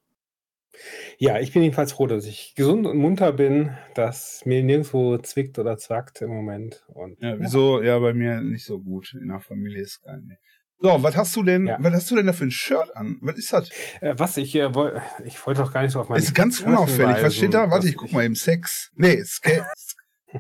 Ja, 1.18 1.40
ich 1.40 1.52
bin 1.52 1.64
jedenfalls 1.64 1.92
froh, 1.92 2.08
dass 2.08 2.26
ich 2.26 2.56
gesund 2.56 2.88
und 2.88 2.98
munter 2.98 3.34
bin, 3.34 3.78
dass 3.94 4.46
mir 4.46 4.64
nirgendwo 4.64 5.18
zwickt 5.18 5.60
oder 5.60 5.78
zwackt 5.78 6.22
im 6.22 6.30
Moment. 6.30 6.86
Und 6.88 7.22
Ja, 7.22 7.38
wieso? 7.40 7.82
Ja, 7.82 8.00
bei 8.00 8.14
mir 8.14 8.40
nicht 8.42 8.64
so 8.66 8.80
gut. 8.80 9.14
In 9.22 9.28
der 9.28 9.42
Familie 9.42 9.82
ist 9.82 10.02
gar 10.02 10.18
nicht. 10.18 10.40
So, 10.80 11.02
was 11.02 11.16
hast 11.16 11.36
du 11.36 11.44
denn, 11.44 11.66
Ja. 11.68 11.78
was 11.80 11.94
hast 11.94 12.12
du 12.12 12.16
denn 12.18 12.26
da 12.28 12.34
für 12.34 12.44
ein 12.46 12.52
Shirt 12.52 12.96
an? 12.96 13.18
Was 13.22 13.38
ist 13.38 13.54
das? 13.54 13.70
Äh, 14.02 14.16
was 14.18 14.36
ich 14.38 14.54
äh, 14.56 14.74
woll, 14.76 15.02
ich 15.24 15.46
wollte 15.46 15.62
doch 15.62 15.72
gar 15.72 15.82
nicht 15.84 15.92
so 15.92 16.02
auf 16.02 16.10
meine 16.10 16.20
Das 16.20 16.30
ist 16.30 16.36
ganz 16.36 16.60
unauffällig. 16.60 17.24
Was 17.24 17.36
steht 17.36 17.54
da? 17.54 17.70
Warte, 17.72 17.88
ich 17.88 17.96
guck 17.96 18.12
mal 18.12 18.26
eben. 18.26 18.36
Sex. 18.36 18.92
Nee, 18.96 19.24
Skes. 19.24 19.64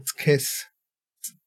Skes. 0.05 0.67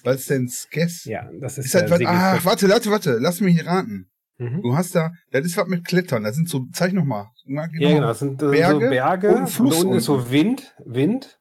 Was 0.03 0.17
ist 0.21 0.31
denn 0.31 0.49
Skes? 0.49 1.05
Ja, 1.05 1.29
das 1.41 1.59
ist, 1.59 1.67
Ist 1.67 1.75
das 1.75 1.91
was? 1.91 2.01
Ach, 2.07 2.45
warte, 2.45 2.69
warte, 2.69 2.91
warte. 2.91 3.19
Lass 3.21 3.41
mich 3.41 3.67
raten. 3.67 4.09
Mhm. 4.39 4.63
Du 4.63 4.77
hast 4.77 4.95
da, 4.95 5.13
das 5.31 5.45
ist 5.45 5.57
was 5.57 5.67
mit 5.67 5.85
Klettern. 5.87 6.23
Das 6.23 6.37
sind 6.37 6.49
so, 6.49 6.67
zeig 6.73 6.93
noch 6.93 7.05
mal. 7.05 7.31
Ja, 7.47 7.67
genau. 7.67 8.01
Das 8.07 8.19
sind, 8.21 8.41
das 8.41 8.51
Berge 8.51 8.85
so 8.87 8.91
Berge 8.91 9.35
und 9.35 9.47
Fluss 9.49 9.77
und 9.79 9.87
unten 9.87 9.99
ist 9.99 10.05
so 10.05 10.31
Wind, 10.31 10.75
Wind, 10.85 11.41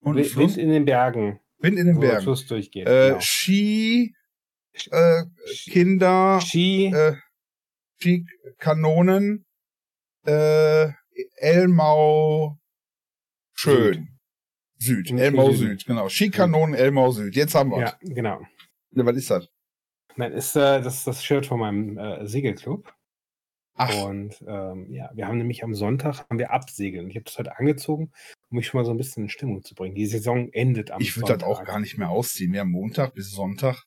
Und 0.00 0.16
Wi- 0.16 0.20
ein 0.20 0.24
Fluss, 0.24 0.56
Wind 0.56 0.58
in 0.58 0.70
den 0.70 0.84
Bergen, 0.84 1.40
Wind 1.58 1.78
in 1.78 1.86
den 1.86 2.00
Bergen. 2.00 2.22
Fluss 2.22 2.44
durchgeht. 2.46 2.86
Äh, 2.88 3.08
genau. 3.10 3.20
Ski, 3.20 4.14
äh, 4.90 5.24
Kinder, 5.64 6.40
Ski, 6.40 6.86
äh, 6.86 7.16
Skikanonen, 8.00 9.44
äh, 10.26 10.88
Elmau 11.36 12.58
schön. 13.54 14.08
Süd. 14.78 15.10
Im 15.10 15.18
Elmau 15.18 15.52
Süden. 15.52 15.78
Süd, 15.78 15.86
genau. 15.86 16.08
Skikanonen 16.08 16.74
Elmau 16.74 17.10
Süd. 17.12 17.36
Jetzt 17.36 17.54
haben 17.54 17.70
wir 17.70 17.80
ja, 17.80 17.96
genau. 18.00 18.40
Ne, 18.90 19.06
was 19.06 19.16
ist 19.16 19.30
das? 19.30 19.48
Nein, 20.16 20.32
ist 20.32 20.56
äh, 20.56 20.82
das 20.82 20.98
ist 20.98 21.06
das 21.06 21.24
Shirt 21.24 21.46
von 21.46 21.60
meinem 21.60 21.98
äh, 21.98 22.26
Segelclub. 22.26 22.92
Ach. 23.74 24.04
Und 24.04 24.44
ähm, 24.46 24.90
ja, 24.90 25.10
wir 25.14 25.26
haben 25.26 25.38
nämlich 25.38 25.64
am 25.64 25.74
Sonntag 25.74 26.28
haben 26.28 26.38
wir 26.38 26.50
Absegeln. 26.50 27.08
Ich 27.08 27.16
habe 27.16 27.24
das 27.24 27.38
heute 27.38 27.56
angezogen, 27.58 28.12
um 28.50 28.56
mich 28.56 28.66
schon 28.66 28.78
mal 28.78 28.84
so 28.84 28.90
ein 28.90 28.98
bisschen 28.98 29.24
in 29.24 29.28
Stimmung 29.28 29.62
zu 29.62 29.74
bringen. 29.74 29.94
Die 29.94 30.06
Saison 30.06 30.50
endet 30.52 30.90
am 30.90 31.00
Ich 31.00 31.16
würde 31.16 31.34
das 31.34 31.42
auch 31.42 31.64
gar 31.64 31.80
nicht 31.80 31.96
mehr 31.96 32.10
ausziehen. 32.10 32.52
Ja, 32.52 32.64
Montag 32.64 33.14
bis 33.14 33.30
Sonntag. 33.30 33.84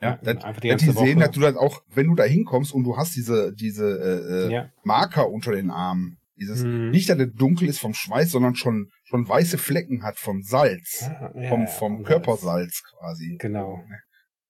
Ja, 0.00 0.18
das, 0.22 0.44
einfach 0.44 0.60
die 0.60 0.68
dass 0.68 0.80
die 0.80 0.86
ganze 0.86 1.00
sehen, 1.04 1.16
Woche. 1.16 1.26
dass 1.26 1.34
du 1.34 1.40
das 1.40 1.56
auch, 1.56 1.80
wenn 1.94 2.06
du 2.08 2.14
da 2.14 2.24
hinkommst 2.24 2.72
und 2.74 2.84
du 2.84 2.96
hast 2.96 3.14
diese, 3.16 3.52
diese 3.54 3.84
äh, 3.86 4.46
äh, 4.48 4.52
Ja. 4.52 4.70
Marker 4.82 5.30
unter 5.30 5.52
den 5.52 5.70
Armen. 5.70 6.18
Dieses, 6.36 6.64
Mhm. 6.64 6.90
Nicht, 6.90 7.08
dass 7.08 7.18
es 7.18 7.32
dunkel 7.32 7.68
ist 7.68 7.78
vom 7.78 7.94
Schweiß, 7.94 8.30
sondern 8.30 8.56
schon, 8.56 8.90
schon 9.04 9.28
weiße 9.28 9.56
Flecken 9.56 10.02
hat 10.02 10.18
vom 10.18 10.42
Salz. 10.42 11.04
Ah, 11.04 11.30
ja, 11.34 11.48
vom 11.48 11.60
ja, 11.60 11.66
vom 11.68 11.96
Salz. 11.98 12.06
Körpersalz 12.08 12.82
quasi. 12.98 13.36
Genau. 13.38 13.82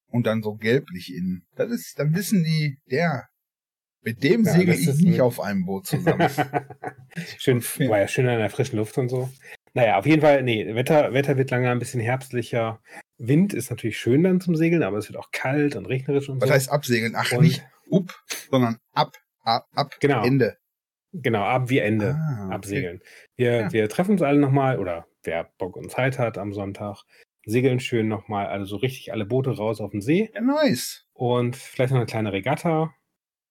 Und 0.07 0.27
dann 0.27 0.43
so 0.43 0.55
gelblich 0.55 1.13
innen. 1.15 1.45
Das 1.57 1.71
ist, 1.71 1.99
dann 1.99 2.15
wissen 2.15 2.43
die, 2.43 2.79
der, 2.91 3.27
mit 4.03 4.23
dem 4.25 4.45
Ja, 4.45 4.53
segel 4.53 4.75
ich 4.75 4.87
nicht 5.01 5.21
auf 5.21 5.41
einem 5.41 5.67
Boot 5.67 5.87
zusammen. 5.87 6.29
schön, 7.39 7.63
war 7.63 7.99
ja 7.99 8.09
schön 8.09 8.27
an 8.29 8.39
der 8.39 8.51
frischen 8.51 8.79
Luft 8.79 8.97
und 8.99 9.09
so. 9.11 9.29
Naja, 9.76 9.99
auf 9.99 10.07
jeden 10.07 10.23
Fall, 10.23 10.43
nee, 10.45 10.75
Wetter, 10.75 11.12
Wetter 11.12 11.37
wird 11.37 11.50
langsam 11.50 11.73
ein 11.73 11.78
bisschen 11.81 12.00
herbstlicher. 12.00 12.81
Wind 13.19 13.52
ist 13.54 13.71
natürlich 13.71 13.99
schön 13.99 14.23
dann 14.23 14.40
zum 14.40 14.54
Segeln, 14.54 14.85
aber 14.85 14.99
es 14.99 15.09
wird 15.09 15.19
auch 15.19 15.31
kalt 15.33 15.75
und 15.75 15.87
regnerisch 15.87 16.28
und 16.28 16.40
Was 16.40 16.49
so. 16.49 16.54
heißt 16.54 16.71
absegeln? 16.71 17.14
Ach, 17.16 17.33
Und- 17.33 17.43
nicht 17.45 17.64
up, 17.90 18.14
sondern 18.50 18.78
ab, 18.93 19.16
ab, 19.43 19.66
ab, 19.75 19.97
Genau. 20.00 20.25
Ende. 20.25 20.57
Genau, 21.12 21.43
ab 21.43 21.71
wie 21.71 21.78
Ende. 21.78 22.16
Ah, 22.19 22.47
okay. 22.47 22.54
absegeln. 22.54 23.00
Wir, 23.37 23.61
Ja. 23.62 23.73
wir 23.73 23.88
treffen 23.88 24.12
uns 24.12 24.23
alle 24.23 24.38
nochmal, 24.38 24.78
oder 24.78 25.07
wer 25.25 25.45
Bock 25.59 25.76
und 25.76 25.90
Zeit 25.90 26.19
hat 26.19 26.38
am 26.38 26.52
Sonntag, 26.52 27.02
segeln 27.45 27.78
schön 27.81 28.09
nochmal, 28.09 28.47
also 28.47 28.64
so 28.66 28.76
richtig 28.76 29.12
alle 29.12 29.25
Boote 29.26 29.50
raus 29.57 29.81
auf 29.81 29.90
den 29.90 30.00
See 30.00 30.31
Ja, 30.35 30.40
nice. 30.40 31.04
und 31.12 31.57
vielleicht 31.57 31.90
noch 31.93 31.99
eine 31.99 32.07
kleine 32.07 32.33
Regatta. 32.33 32.95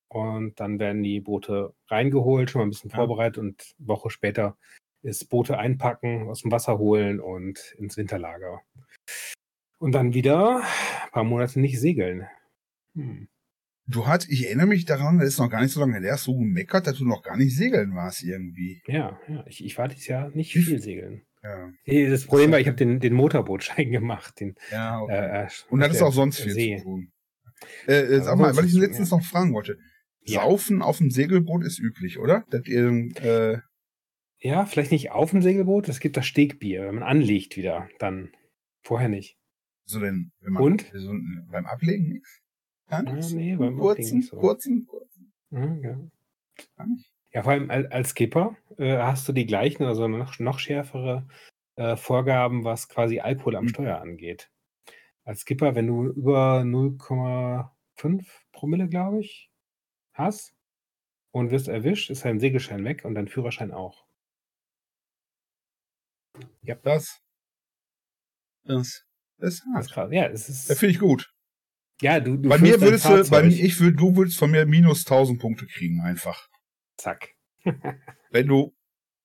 Und 0.09 0.59
dann 0.59 0.79
werden 0.79 1.03
die 1.03 1.19
Boote 1.21 1.73
reingeholt, 1.87 2.49
schon 2.49 2.59
mal 2.59 2.65
ein 2.67 2.69
bisschen 2.69 2.91
Ja. 2.91 2.97
vorbereitet 2.97 3.39
und 3.39 3.73
Woche 3.77 4.09
später 4.09 4.57
ist 5.03 5.29
Boote 5.29 5.57
einpacken, 5.57 6.27
aus 6.29 6.41
dem 6.41 6.51
Wasser 6.51 6.77
holen 6.79 7.19
und 7.19 7.75
ins 7.77 7.97
Winterlager. 7.97 8.61
Und 9.79 9.91
dann 9.93 10.13
wieder 10.13 10.57
ein 11.03 11.11
paar 11.11 11.23
Monate 11.23 11.59
nicht 11.59 11.79
segeln. 11.79 12.25
Hm. 12.95 13.27
Du 13.85 14.07
hast, 14.07 14.29
ich 14.29 14.45
erinnere 14.45 14.67
mich 14.67 14.85
daran, 14.85 15.19
das 15.19 15.27
ist 15.27 15.39
noch 15.39 15.49
gar 15.49 15.61
nicht 15.61 15.73
so 15.73 15.81
lange 15.81 15.99
her, 15.99 16.17
du 16.23 16.37
gemeckert, 16.39 16.87
dass 16.87 16.97
du 16.97 17.05
noch 17.05 17.21
gar 17.21 17.35
nicht 17.35 17.53
segeln 17.55 17.93
warst 17.93 18.23
irgendwie. 18.23 18.81
Ja, 18.87 19.19
ja, 19.27 19.43
ich, 19.45 19.63
ich 19.65 19.77
war 19.77 19.89
dieses 19.89 20.07
Jahr 20.07 20.29
nicht 20.29 20.53
viel 20.53 20.79
segeln. 20.81 21.23
Ja, 21.43 21.69
Das 22.09 22.25
Problem 22.25 22.53
war, 22.53 22.59
ich 22.61 22.67
habe 22.67 22.77
den, 22.77 23.01
den 23.01 23.13
Motorbootschein 23.13 23.91
gemacht. 23.91 24.39
Den, 24.39 24.55
ja 24.71 25.01
okay. 25.01 25.13
äh, 25.13 25.43
äh, 25.43 25.47
Und 25.69 25.83
hattest 25.83 25.99
der 25.99 26.07
auch 26.07 26.13
sonst 26.13 26.39
viel 26.39 26.53
See. 26.53 26.77
zu 26.77 26.83
tun. 26.85 27.11
Äh, 27.85 27.93
äh, 27.93 28.15
Aber 28.19 28.23
sag 28.23 28.37
mal, 28.37 28.55
weil 28.55 28.65
ich 28.65 28.71
ist- 28.73 28.79
letztens 28.79 29.11
noch 29.11 29.21
fragen 29.21 29.53
wollte. 29.53 29.77
Ja. 30.21 30.43
Saufen 30.43 30.81
auf 30.81 30.99
dem 30.99 31.11
Segelboot 31.11 31.65
ist 31.65 31.79
üblich, 31.79 32.17
oder? 32.19 32.45
Dass 32.49 32.65
ihr, 32.65 32.87
äh, 33.21 33.57
Ja, 34.43 34.65
vielleicht 34.65 34.91
nicht 34.91 35.11
auf 35.11 35.31
dem 35.31 35.41
Segelboot. 35.41 35.87
Es 35.87 35.99
gibt 36.01 36.17
das 36.17 36.25
Stegbier, 36.25 36.85
wenn 36.85 36.95
man 36.95 37.03
anlegt 37.03 37.55
wieder. 37.55 37.87
Dann 37.99 38.35
vorher 38.83 39.07
nicht. 39.07 39.37
so 39.85 39.99
denn, 39.99 40.31
wenn 40.41 40.53
man 40.53 40.63
Und? 40.63 40.91
So, 40.93 41.13
beim 41.49 41.65
Ablegen? 41.65 42.21
Gar 42.89 43.07
Ah, 43.07 43.13
nichts? 43.13 43.31
nee, 43.33 43.55
beim 43.55 43.67
Ablegen 43.79 43.79
kurzen, 43.79 44.17
nicht 44.17 44.29
so. 44.29 44.37
kurzen, 44.37 44.85
kurzen, 44.85 45.33
Ja, 45.51 45.73
ja. 45.75 45.97
gar 46.75 46.87
nicht. 46.87 47.09
ja, 47.31 47.43
vor 47.43 47.53
allem 47.53 47.69
als, 47.71 48.09
Skipper 48.09 48.57
äh, 48.77 48.97
hast 48.97 49.27
du 49.29 49.33
die 49.33 49.45
gleichen 49.45 49.83
oder 49.83 49.95
so 49.95 50.07
noch, 50.09 50.37
noch 50.39 50.59
schärfere 50.59 51.25
äh, 51.77 51.95
Vorgaben, 51.95 52.65
was 52.65 52.89
quasi 52.89 53.21
Alkohol 53.21 53.55
am 53.55 53.65
Mhm. 53.65 53.69
Steuer 53.69 54.01
angeht. 54.01 54.51
Als 55.23 55.41
Skipper, 55.41 55.75
wenn 55.75 55.87
du 55.87 56.07
über 56.07 56.63
0,5 56.65 58.25
Promille, 58.51 58.89
glaube 58.89 59.21
ich, 59.21 59.49
hast 60.13 60.53
und 61.31 61.51
wirst 61.51 61.69
erwischt, 61.69 62.09
ist 62.09 62.25
dein 62.25 62.39
Segelschein 62.39 62.83
weg 62.85 63.05
und 63.05 63.15
dein 63.15 63.27
Führerschein 63.29 63.71
auch. 63.71 64.02
Das, 66.83 67.21
das, 68.63 69.05
das 69.37 69.53
ist 69.55 69.63
Das 69.63 69.63
hart. 69.73 69.85
ist 69.85 69.91
krass. 69.91 70.09
Ja, 70.11 70.25
es 70.27 70.49
ist. 70.49 70.69
Das 70.69 70.79
finde 70.79 70.93
ich 70.93 70.99
gut. 70.99 71.33
ja, 72.01 72.19
du, 72.19 72.37
du 72.37 72.49
bei 72.49 72.57
mir 72.57 72.79
würdest 72.81 73.05
du, 73.05 73.29
bei 73.29 73.43
mir, 73.43 73.51
ich 73.51 73.79
würde, 73.79 73.95
du 73.97 74.15
würdest 74.15 74.37
von 74.37 74.51
mir 74.51 74.65
minus 74.65 75.05
1000 75.05 75.39
Punkte 75.39 75.67
kriegen, 75.67 76.01
einfach. 76.01 76.49
Zack. 76.97 77.35
Wenn 78.31 78.47
du 78.47 78.75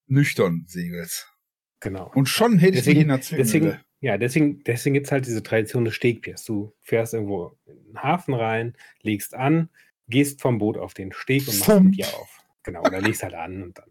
nüchtern 0.06 0.64
segelst. 0.66 1.32
Genau. 1.80 2.10
Und 2.14 2.28
schon 2.28 2.58
hätte 2.58 2.78
ich 2.78 2.84
dich 2.84 2.98
in 2.98 3.08
der 3.08 3.18
deswegen, 3.18 3.78
ja, 4.00 4.18
deswegen, 4.18 4.62
deswegen 4.64 4.94
gibt 4.94 5.06
es 5.06 5.12
halt 5.12 5.26
diese 5.26 5.42
Tradition 5.42 5.84
des 5.84 5.94
Stegbiers. 5.94 6.44
Du 6.44 6.74
fährst 6.80 7.14
irgendwo 7.14 7.58
in 7.66 7.84
den 7.84 8.02
Hafen 8.02 8.34
rein, 8.34 8.76
legst 9.02 9.34
an, 9.34 9.70
gehst 10.08 10.40
vom 10.40 10.58
Boot 10.58 10.76
auf 10.76 10.94
den 10.94 11.12
Steg 11.12 11.46
und 11.46 11.58
machst 11.58 11.70
ein 11.70 11.90
Bier 11.90 12.06
auf. 12.14 12.42
Genau, 12.64 12.80
oder 12.80 13.00
legst 13.00 13.22
halt 13.22 13.34
an 13.34 13.62
und 13.62 13.78
dann. 13.78 13.90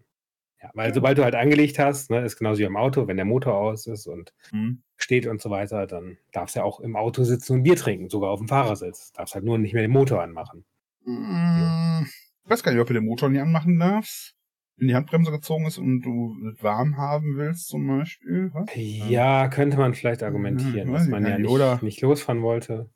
Ja, 0.61 0.71
weil 0.73 0.93
sobald 0.93 1.17
du 1.17 1.23
halt 1.23 1.35
angelegt 1.35 1.77
hast, 1.79 2.09
ne, 2.09 2.25
ist 2.25 2.37
genauso 2.37 2.59
wie 2.59 2.63
im 2.63 2.77
Auto, 2.77 3.07
wenn 3.07 3.17
der 3.17 3.25
Motor 3.25 3.55
aus 3.55 3.85
ist 3.87 4.07
und 4.07 4.33
Hm. 4.49 4.81
steht 4.95 5.27
und 5.27 5.39
so 5.41 5.49
weiter, 5.51 5.85
dann 5.85 6.17
darfst 6.31 6.55
du 6.55 6.59
ja 6.61 6.65
auch 6.65 6.79
im 6.79 6.95
Auto 6.95 7.23
sitzen 7.23 7.53
und 7.53 7.63
Bier 7.63 7.75
trinken, 7.75 8.09
sogar 8.09 8.31
auf 8.31 8.39
dem 8.39 8.47
Fahrersitz. 8.47 9.11
Darfst 9.13 9.35
halt 9.35 9.45
nur 9.45 9.57
nicht 9.59 9.73
mehr 9.73 9.83
den 9.83 9.91
Motor 9.91 10.21
anmachen. 10.23 10.65
Mm, 11.05 12.05
Ich 12.43 12.49
weiß 12.49 12.63
gar 12.63 12.71
nicht, 12.71 12.81
ob 12.81 12.87
du 12.87 12.93
den 12.93 13.05
Motor 13.05 13.29
nicht 13.29 13.41
anmachen 13.41 13.77
darfst. 13.79 14.33
Wenn 14.77 14.87
die 14.89 14.95
Handbremse 14.95 15.31
gezogen 15.31 15.65
ist 15.65 15.77
und 15.77 16.01
du 16.01 16.35
es 16.53 16.61
warm 16.63 16.97
haben 16.97 17.35
willst, 17.37 17.67
zum 17.67 17.87
Beispiel. 17.87 18.51
Was? 18.53 18.69
Ja, 18.75 19.47
könnte 19.49 19.77
man 19.77 19.93
vielleicht 19.95 20.21
argumentieren, 20.23 20.87
Hm, 20.87 20.93
dass 20.93 21.07
man 21.07 21.25
ja 21.25 21.37
nicht, 21.39 21.49
oder? 21.49 21.79
nicht 21.83 22.01
losfahren 22.01 22.41
wollte. 22.43 22.89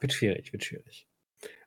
Wird 0.00 0.12
schwierig, 0.12 0.52
wird 0.52 0.64
schwierig. 0.64 1.08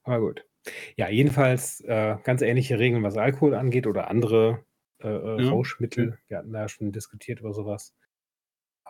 Aber 0.04 0.20
gut. 0.20 0.46
Ja, 0.96 1.10
jedenfalls 1.10 1.82
äh, 1.82 2.18
ganz 2.24 2.42
ähnliche 2.42 2.80
Regeln, 2.80 3.04
was 3.04 3.18
Alkohol 3.18 3.54
angeht 3.56 3.88
oder 3.88 4.10
andere 4.10 4.66
äh, 5.00 5.08
äh, 5.08 5.44
Ja, 5.44 5.50
Rauschmittel. 5.50 6.18
Wir 6.28 6.38
hatten 6.38 6.52
da 6.54 6.68
schon 6.70 6.92
diskutiert 6.92 7.40
über 7.40 7.54
sowas. 7.54 7.96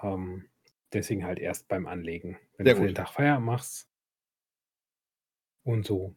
Ähm, 0.02 0.46
deswegen 0.94 1.26
halt 1.26 1.40
erst 1.40 1.68
beim 1.68 1.88
Anlegen, 1.88 2.38
wenn 2.58 2.66
Sehr 2.66 2.76
du 2.76 2.82
für 2.82 2.88
gut. 2.88 2.92
den 2.92 2.96
Tag 3.04 3.10
Feierabend 3.10 3.46
machst. 3.46 3.90
Und 5.64 5.86
so. 5.86 6.16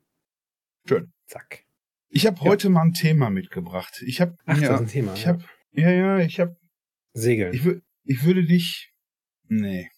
Schön. 0.87 1.13
Zack. 1.27 1.65
Ich 2.09 2.27
habe 2.27 2.37
Ja. 2.39 2.51
heute 2.51 2.71
mal 2.71 2.83
ein 2.83 2.93
Thema 2.93 3.31
mitgebracht. 3.31 4.03
Ich 4.07 4.21
habe 4.21 4.37
Ach, 4.47 4.55
das 4.55 4.63
ja, 4.63 4.75
ist 4.75 4.81
ein 4.81 4.87
Thema. 4.89 5.15
ich 5.15 5.23
ja. 5.25 5.29
habe 5.29 5.45
ja 5.73 5.91
ja, 5.91 6.19
ich 6.19 6.41
habe 6.41 6.57
Segeln. 7.13 7.53
ich, 7.55 7.67
ich 8.05 8.25
würde 8.25 8.45
dich 8.45 8.93
nee. 9.49 9.89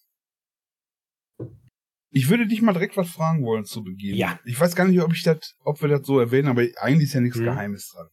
Ich 2.15 2.29
würde 2.29 2.45
dich 2.47 2.61
mal 2.61 2.73
direkt 2.73 2.95
was 2.95 3.09
fragen 3.09 3.43
wollen 3.43 3.65
zu 3.65 3.83
Beginn. 3.83 4.15
Ja. 4.15 4.39
Ich 4.45 4.59
weiß 4.59 4.75
gar 4.75 4.85
nicht, 4.87 5.01
ob 5.01 5.13
ich 5.13 5.23
das, 5.23 5.55
ob 5.63 5.81
wir 5.81 5.89
das 5.89 6.05
so 6.05 6.19
erwähnen, 6.19 6.47
aber 6.47 6.61
eigentlich 6.77 7.05
ist 7.09 7.13
ja 7.13 7.21
nichts 7.21 7.37
Hm. 7.39 7.45
Geheimes 7.45 7.89
dran. 7.93 8.07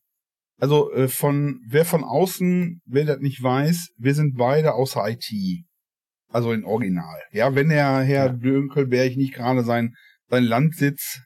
Also 0.58 0.90
äh, 0.92 1.08
von 1.08 1.60
wer 1.68 1.84
von 1.84 2.02
außen, 2.02 2.80
wer 2.86 3.04
das 3.04 3.18
nicht 3.20 3.42
weiß, 3.42 3.90
wir 3.96 4.14
sind 4.14 4.36
beide 4.36 4.72
außer 4.74 5.06
IT. 5.08 5.30
Also 6.28 6.52
in 6.52 6.64
Original. 6.64 7.20
Ja, 7.32 7.54
wenn 7.54 7.68
der 7.68 8.00
Herr 8.00 8.26
Ja. 8.26 8.28
Dönkelberg 8.32 9.16
nicht 9.16 9.34
gerade 9.34 9.62
sein 9.64 9.94
sein 10.28 10.44
Landsitz 10.44 11.20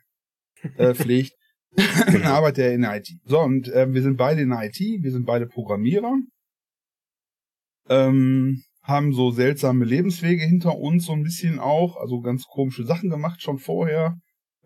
äh, 0.76 0.94
pflegt, 0.94 1.32
dann 1.76 2.22
arbeitet 2.22 2.64
er 2.64 2.74
in 2.74 2.82
der 2.82 2.96
IT. 2.96 3.08
So, 3.24 3.40
und 3.40 3.68
äh, 3.68 3.92
wir 3.92 4.02
sind 4.02 4.16
beide 4.16 4.40
in 4.40 4.50
der 4.50 4.64
IT, 4.64 4.78
wir 4.80 5.12
sind 5.12 5.26
beide 5.26 5.46
Programmierer, 5.46 6.16
ähm, 7.88 8.62
haben 8.84 9.12
so 9.12 9.30
seltsame 9.30 9.84
Lebenswege 9.84 10.44
hinter 10.44 10.76
uns, 10.78 11.06
so 11.06 11.12
ein 11.12 11.22
bisschen 11.22 11.58
auch, 11.58 11.96
also 11.96 12.20
ganz 12.20 12.44
komische 12.44 12.84
Sachen 12.84 13.10
gemacht 13.10 13.42
schon 13.42 13.58
vorher. 13.58 14.16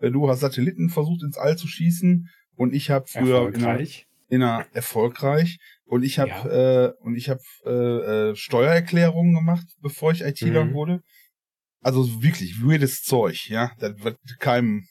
Äh, 0.01 0.11
du 0.11 0.29
hast 0.29 0.41
Satelliten 0.41 0.91
versucht 0.91 1.23
ins 1.23 1.39
All 1.39 1.57
zu 1.57 1.67
schießen 1.69 2.29
und 2.57 2.75
ich 2.75 2.91
habe 2.91 3.07
früher 3.07 3.49
in 3.49 3.55
einer, 3.57 3.69
Erfolgreich. 3.69 4.07
in 4.29 4.43
einer 4.43 4.67
erfolgreich 4.75 5.59
und 5.85 6.03
ich 6.03 6.19
habe 6.19 6.95
äh, 7.01 7.03
und 7.05 7.15
ich 7.15 7.31
habe 7.31 7.41
äh, 7.65 8.31
äh, 8.31 8.37
Steuererklärungen 8.37 9.35
gemacht, 9.35 9.67
bevor 9.81 10.13
ich 10.13 10.23
ITler 10.23 10.65
Mhm. 10.67 10.75
wurde. 10.75 11.01
Also 11.81 12.23
wirklich 12.23 12.61
weirdes 12.61 13.03
Zeug, 13.03 13.49
ja, 13.49 13.71
das 13.79 13.95
was 14.03 14.15
keinem 14.41 14.85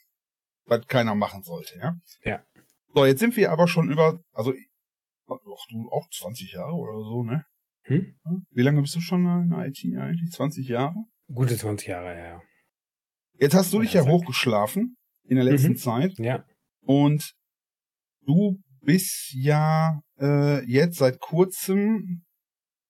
was 0.65 0.85
keiner 0.87 1.15
machen 1.15 1.43
sollte, 1.43 1.77
ja. 1.79 1.95
Ja. 2.23 2.43
So, 2.93 3.05
jetzt 3.05 3.19
sind 3.19 3.35
wir 3.35 3.51
aber 3.51 3.67
schon 3.67 3.91
über, 3.91 4.19
also 4.33 4.53
ach, 5.29 5.37
du 5.69 5.89
auch 5.91 6.07
20 6.09 6.53
Jahre 6.53 6.73
oder 6.73 6.97
so, 7.03 7.23
ne? 7.23 7.43
Hm? 7.87 8.15
Wie 8.51 8.61
lange 8.61 8.81
bist 8.81 8.95
du 8.95 8.99
schon 9.01 9.25
in 9.25 9.49
der 9.49 9.65
IT 9.67 9.79
eigentlich? 9.97 10.31
20 10.31 10.67
Jahre? 10.67 10.95
Gute 11.33 11.57
20 11.57 11.87
Jahre, 11.87 12.17
ja. 12.17 12.41
Jetzt 13.39 13.53
hast 13.55 13.71
du 13.73 13.79
dich 13.81 13.93
ja 13.93 14.03
Ja, 14.03 14.09
hochgeschlafen 14.11 14.97
in 15.23 15.35
der 15.35 15.45
letzten 15.45 15.71
Mhm. 15.73 15.77
Zeit 15.77 16.17
Ja. 16.19 16.43
und 16.81 17.33
du 18.25 18.59
bist 18.81 19.31
ja 19.33 20.01
äh, 20.19 20.63
jetzt 20.65 20.97
seit 20.97 21.19
kurzem, 21.19 22.23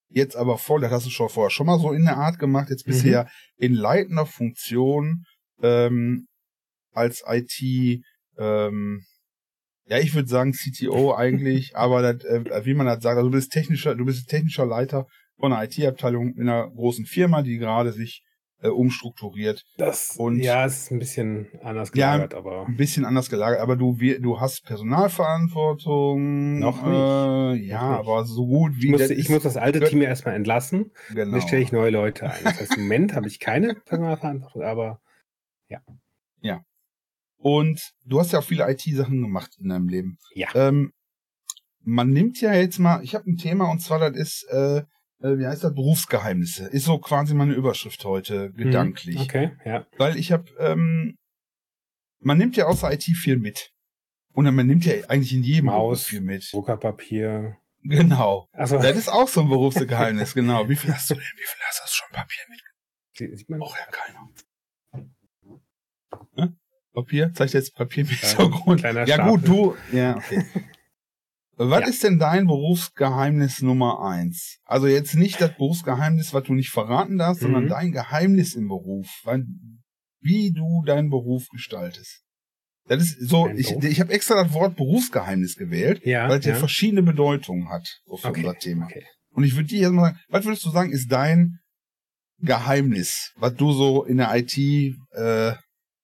jetzt 0.09 0.35
aber 0.35 0.57
voll, 0.57 0.81
das 0.81 0.91
hast 0.91 1.05
du 1.05 1.09
schon 1.09 1.29
vorher 1.29 1.49
schon 1.51 1.65
mal 1.67 1.79
so 1.79 1.91
in 1.91 2.05
der 2.05 2.17
Art 2.17 2.39
gemacht, 2.39 2.69
jetzt 2.69 2.85
bist 2.85 3.01
du 3.03 3.07
Mhm. 3.07 3.13
ja 3.13 3.27
in 3.57 3.73
leitender 3.73 4.25
Funktion 4.25 5.23
ähm, 5.61 6.27
als 6.93 7.23
IT, 7.27 8.01
ähm, 8.37 9.03
ja, 9.87 9.97
ich 9.99 10.13
würde 10.15 10.27
sagen 10.29 10.53
CTO 10.53 11.13
eigentlich, 11.17 11.75
aber 11.75 12.01
das, 12.01 12.23
äh, 12.25 12.65
wie 12.65 12.73
man 12.73 12.85
das 12.87 13.01
sagt, 13.03 13.17
also 13.17 13.29
du 13.29 13.35
bist 13.35 13.51
technischer, 13.51 13.95
du 13.95 14.05
bist 14.05 14.29
technischer 14.29 14.65
Leiter 14.65 15.05
von 15.39 15.53
einer 15.53 15.63
IT-Abteilung 15.63 16.33
in 16.35 16.49
einer 16.49 16.69
großen 16.69 17.05
Firma, 17.05 17.41
die 17.43 17.57
gerade 17.57 17.91
sich 17.91 18.23
äh, 18.63 18.69
umstrukturiert. 18.69 19.63
Das, 19.77 20.15
Und- 20.17 20.39
ja, 20.39 20.65
es 20.65 20.77
ist 20.83 20.91
ein 20.91 20.97
bisschen 20.97 21.47
anders 21.61 21.91
Ja, 21.93 22.13
gelagert, 22.15 22.33
aber 22.33 22.65
Ein 22.65 22.75
bisschen 22.75 23.05
anders 23.05 23.29
gelagert, 23.29 23.59
aber 23.59 23.75
du, 23.75 23.99
wir- 23.99 24.19
du 24.19 24.39
hast 24.39 24.65
Personalverantwortung. 24.65 26.57
Noch 26.59 26.83
Äh, 26.83 27.53
nicht. 27.53 27.67
ja, 27.67 27.81
Noch 27.81 27.89
nicht. 27.99 27.99
aber 27.99 28.25
so 28.25 28.47
gut 28.47 28.73
wie 28.77 28.85
ich 28.85 28.91
muss, 28.91 29.01
das 29.01 29.09
ich 29.11 29.29
muss 29.29 29.43
das 29.43 29.57
alte 29.57 29.79
Team 29.81 30.01
ja 30.01 30.09
erstmal 30.09 30.33
entlassen. 30.35 30.91
genau. 31.13 31.31
Dann 31.33 31.41
stelle 31.41 31.61
ich 31.61 31.71
neue 31.71 31.91
Leute 31.91 32.31
ein. 32.31 32.43
Das 32.43 32.59
heißt, 32.59 32.77
im 32.77 32.83
Moment 32.83 33.13
habe 33.13 33.27
ich 33.27 33.39
keine 33.39 33.75
Personalverantwortung, 33.75 34.63
aber 34.63 34.99
Und 37.37 37.93
du 38.05 38.19
hast 38.19 38.31
ja 38.33 38.39
auch 38.39 38.43
viele 38.43 38.69
IT-Sachen 38.69 39.21
gemacht 39.21 39.51
in 39.59 39.69
deinem 39.69 39.87
Leben. 39.87 40.17
ja. 40.35 40.47
Ähm, 40.55 40.91
man 41.89 42.09
nimmt 42.09 42.41
ja 42.41 42.53
jetzt 42.53 42.79
mal, 42.79 43.01
ich 43.01 43.15
habe 43.15 43.29
ein 43.31 43.37
Thema 43.37 43.71
und 43.71 43.79
zwar 43.79 43.99
das 43.99 44.13
ist, 44.17 44.43
äh, 44.49 44.79
äh, 44.79 45.37
wie 45.37 45.45
heißt 45.47 45.63
das, 45.63 45.73
Berufsgeheimnisse. 45.73 46.65
Ist 46.67 46.83
so 46.83 46.97
quasi 46.99 47.33
meine 47.33 47.53
Überschrift 47.53 48.03
heute, 48.03 48.51
gedanklich. 48.51 49.15
Hm, 49.15 49.21
Okay, 49.23 49.51
ja. 49.63 49.87
Weil 49.97 50.17
ich 50.17 50.33
habe, 50.33 50.49
ähm, 50.59 51.15
man 52.19 52.37
nimmt 52.39 52.57
ja 52.57 52.65
aus 52.65 52.81
der 52.81 52.91
IT 52.91 53.03
viel 53.03 53.37
mit. 53.37 53.71
Und 54.33 54.43
dann, 54.45 54.55
man 54.55 54.67
nimmt 54.67 54.83
ja 54.85 54.95
eigentlich 55.07 55.31
in 55.33 55.43
jedem 55.43 55.67
Maus. 55.67 56.03
viel 56.05 56.19
mit. 56.21 56.51
Druckerpapier. 56.51 57.55
Genau. 57.83 58.49
Also, 58.51 58.77
Das 58.79 58.97
ist 58.97 59.07
auch 59.07 59.29
so 59.29 59.41
ein 59.41 59.47
Berufsgeheimnis, 59.49 60.33
genau. 60.33 60.67
Wie 60.67 60.75
viel 60.75 60.93
hast 60.93 61.09
du 61.09 61.13
denn? 61.13 61.23
Wie 61.23 61.45
viel 61.45 61.61
hast 61.67 61.83
du 61.85 61.87
schon 61.89 62.07
Papier 62.11 62.43
mit? 62.49 63.37
sieht 63.37 63.49
man? 63.49 63.59
Braucht 63.59 63.79
ja 63.79 63.85
keiner. 63.91 64.29
Papier? 67.01 67.31
Zeigt 67.33 67.53
jetzt 67.53 67.75
Papier 67.75 68.03
im 68.03 68.09
Ja, 68.09 68.15
Hintergrund. 68.27 68.81
Ja 68.81 69.29
gut, 69.29 69.47
du. 69.47 69.75
Ja, 69.91 70.17
okay. 70.17 70.43
Was 71.59 71.81
Ja. 71.81 71.87
ist 71.87 72.03
denn 72.03 72.19
dein 72.19 72.45
Berufsgeheimnis 72.45 73.61
Nummer 73.63 74.03
eins? 74.03 74.59
Also 74.65 74.85
jetzt 74.87 75.15
nicht 75.15 75.41
das 75.41 75.55
Berufsgeheimnis, 75.55 76.31
was 76.33 76.43
du 76.43 76.53
nicht 76.53 76.69
verraten 76.69 77.17
darfst, 77.17 77.41
sondern 77.41 77.63
Mhm. 77.65 77.69
dein 77.69 77.91
Geheimnis 77.91 78.53
im 78.53 78.67
Beruf. 78.67 79.07
Wie 80.21 80.51
du 80.51 80.83
deinen 80.85 81.09
Beruf 81.09 81.47
gestaltest. 81.49 82.21
Das 82.87 83.01
ist 83.03 83.27
so, 83.29 83.45
Ein 83.47 83.57
ich, 83.57 83.71
ich 83.71 83.99
habe 83.99 84.13
extra 84.13 84.43
das 84.43 84.53
Wort 84.53 84.75
Berufsgeheimnis 84.75 85.55
gewählt, 85.55 86.05
Ja, 86.05 86.29
weil 86.29 86.39
es 86.39 86.45
ja 86.45 86.53
ja. 86.53 86.57
verschiedene 86.59 87.01
Bedeutungen 87.03 87.69
hat 87.69 87.87
so 88.05 88.17
für 88.17 88.27
Okay, 88.29 88.45
unser 88.45 88.59
Thema. 88.59 88.85
okay. 88.85 89.05
Und 89.31 89.43
ich 89.43 89.55
würde 89.55 89.67
dir 89.69 89.79
jetzt 89.81 89.91
mal 89.91 90.03
sagen, 90.11 90.19
was 90.29 90.45
würdest 90.45 90.65
du 90.65 90.69
sagen, 90.71 90.91
ist 90.91 91.11
dein 91.11 91.59
Geheimnis, 92.39 93.33
was 93.37 93.55
du 93.55 93.71
so 93.71 94.03
in 94.05 94.17
der 94.17 94.35
IT, 94.35 94.57
äh, 94.57 95.53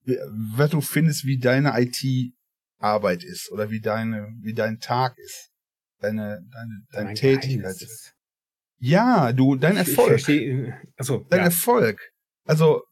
was 0.06 0.70
du 0.72 0.82
findest, 0.82 1.26
wie 1.26 1.38
deine 1.38 1.74
IT-Arbeit 1.80 3.24
ist 3.24 3.52
oder 3.52 3.70
wie 3.70 3.80
deine, 3.82 4.34
wie 4.42 4.54
dein 4.54 4.80
Tag 4.80 5.18
ist, 5.18 5.52
deine, 6.00 6.46
deine, 6.52 6.86
deine 6.92 7.06
Mein 7.06 7.16
Tätigkeit. 7.16 7.82
Ist- 7.82 8.14
Ja, 8.80 9.32
du, 9.32 9.56
dein 9.56 9.78
Erfolg, 9.78 10.18
Ich 10.18 10.24
verstehe, 10.26 10.82
also, 10.98 11.26
dein 11.30 11.40
ja. 11.40 11.46
Erfolg. 11.46 12.12
Also 12.46 12.84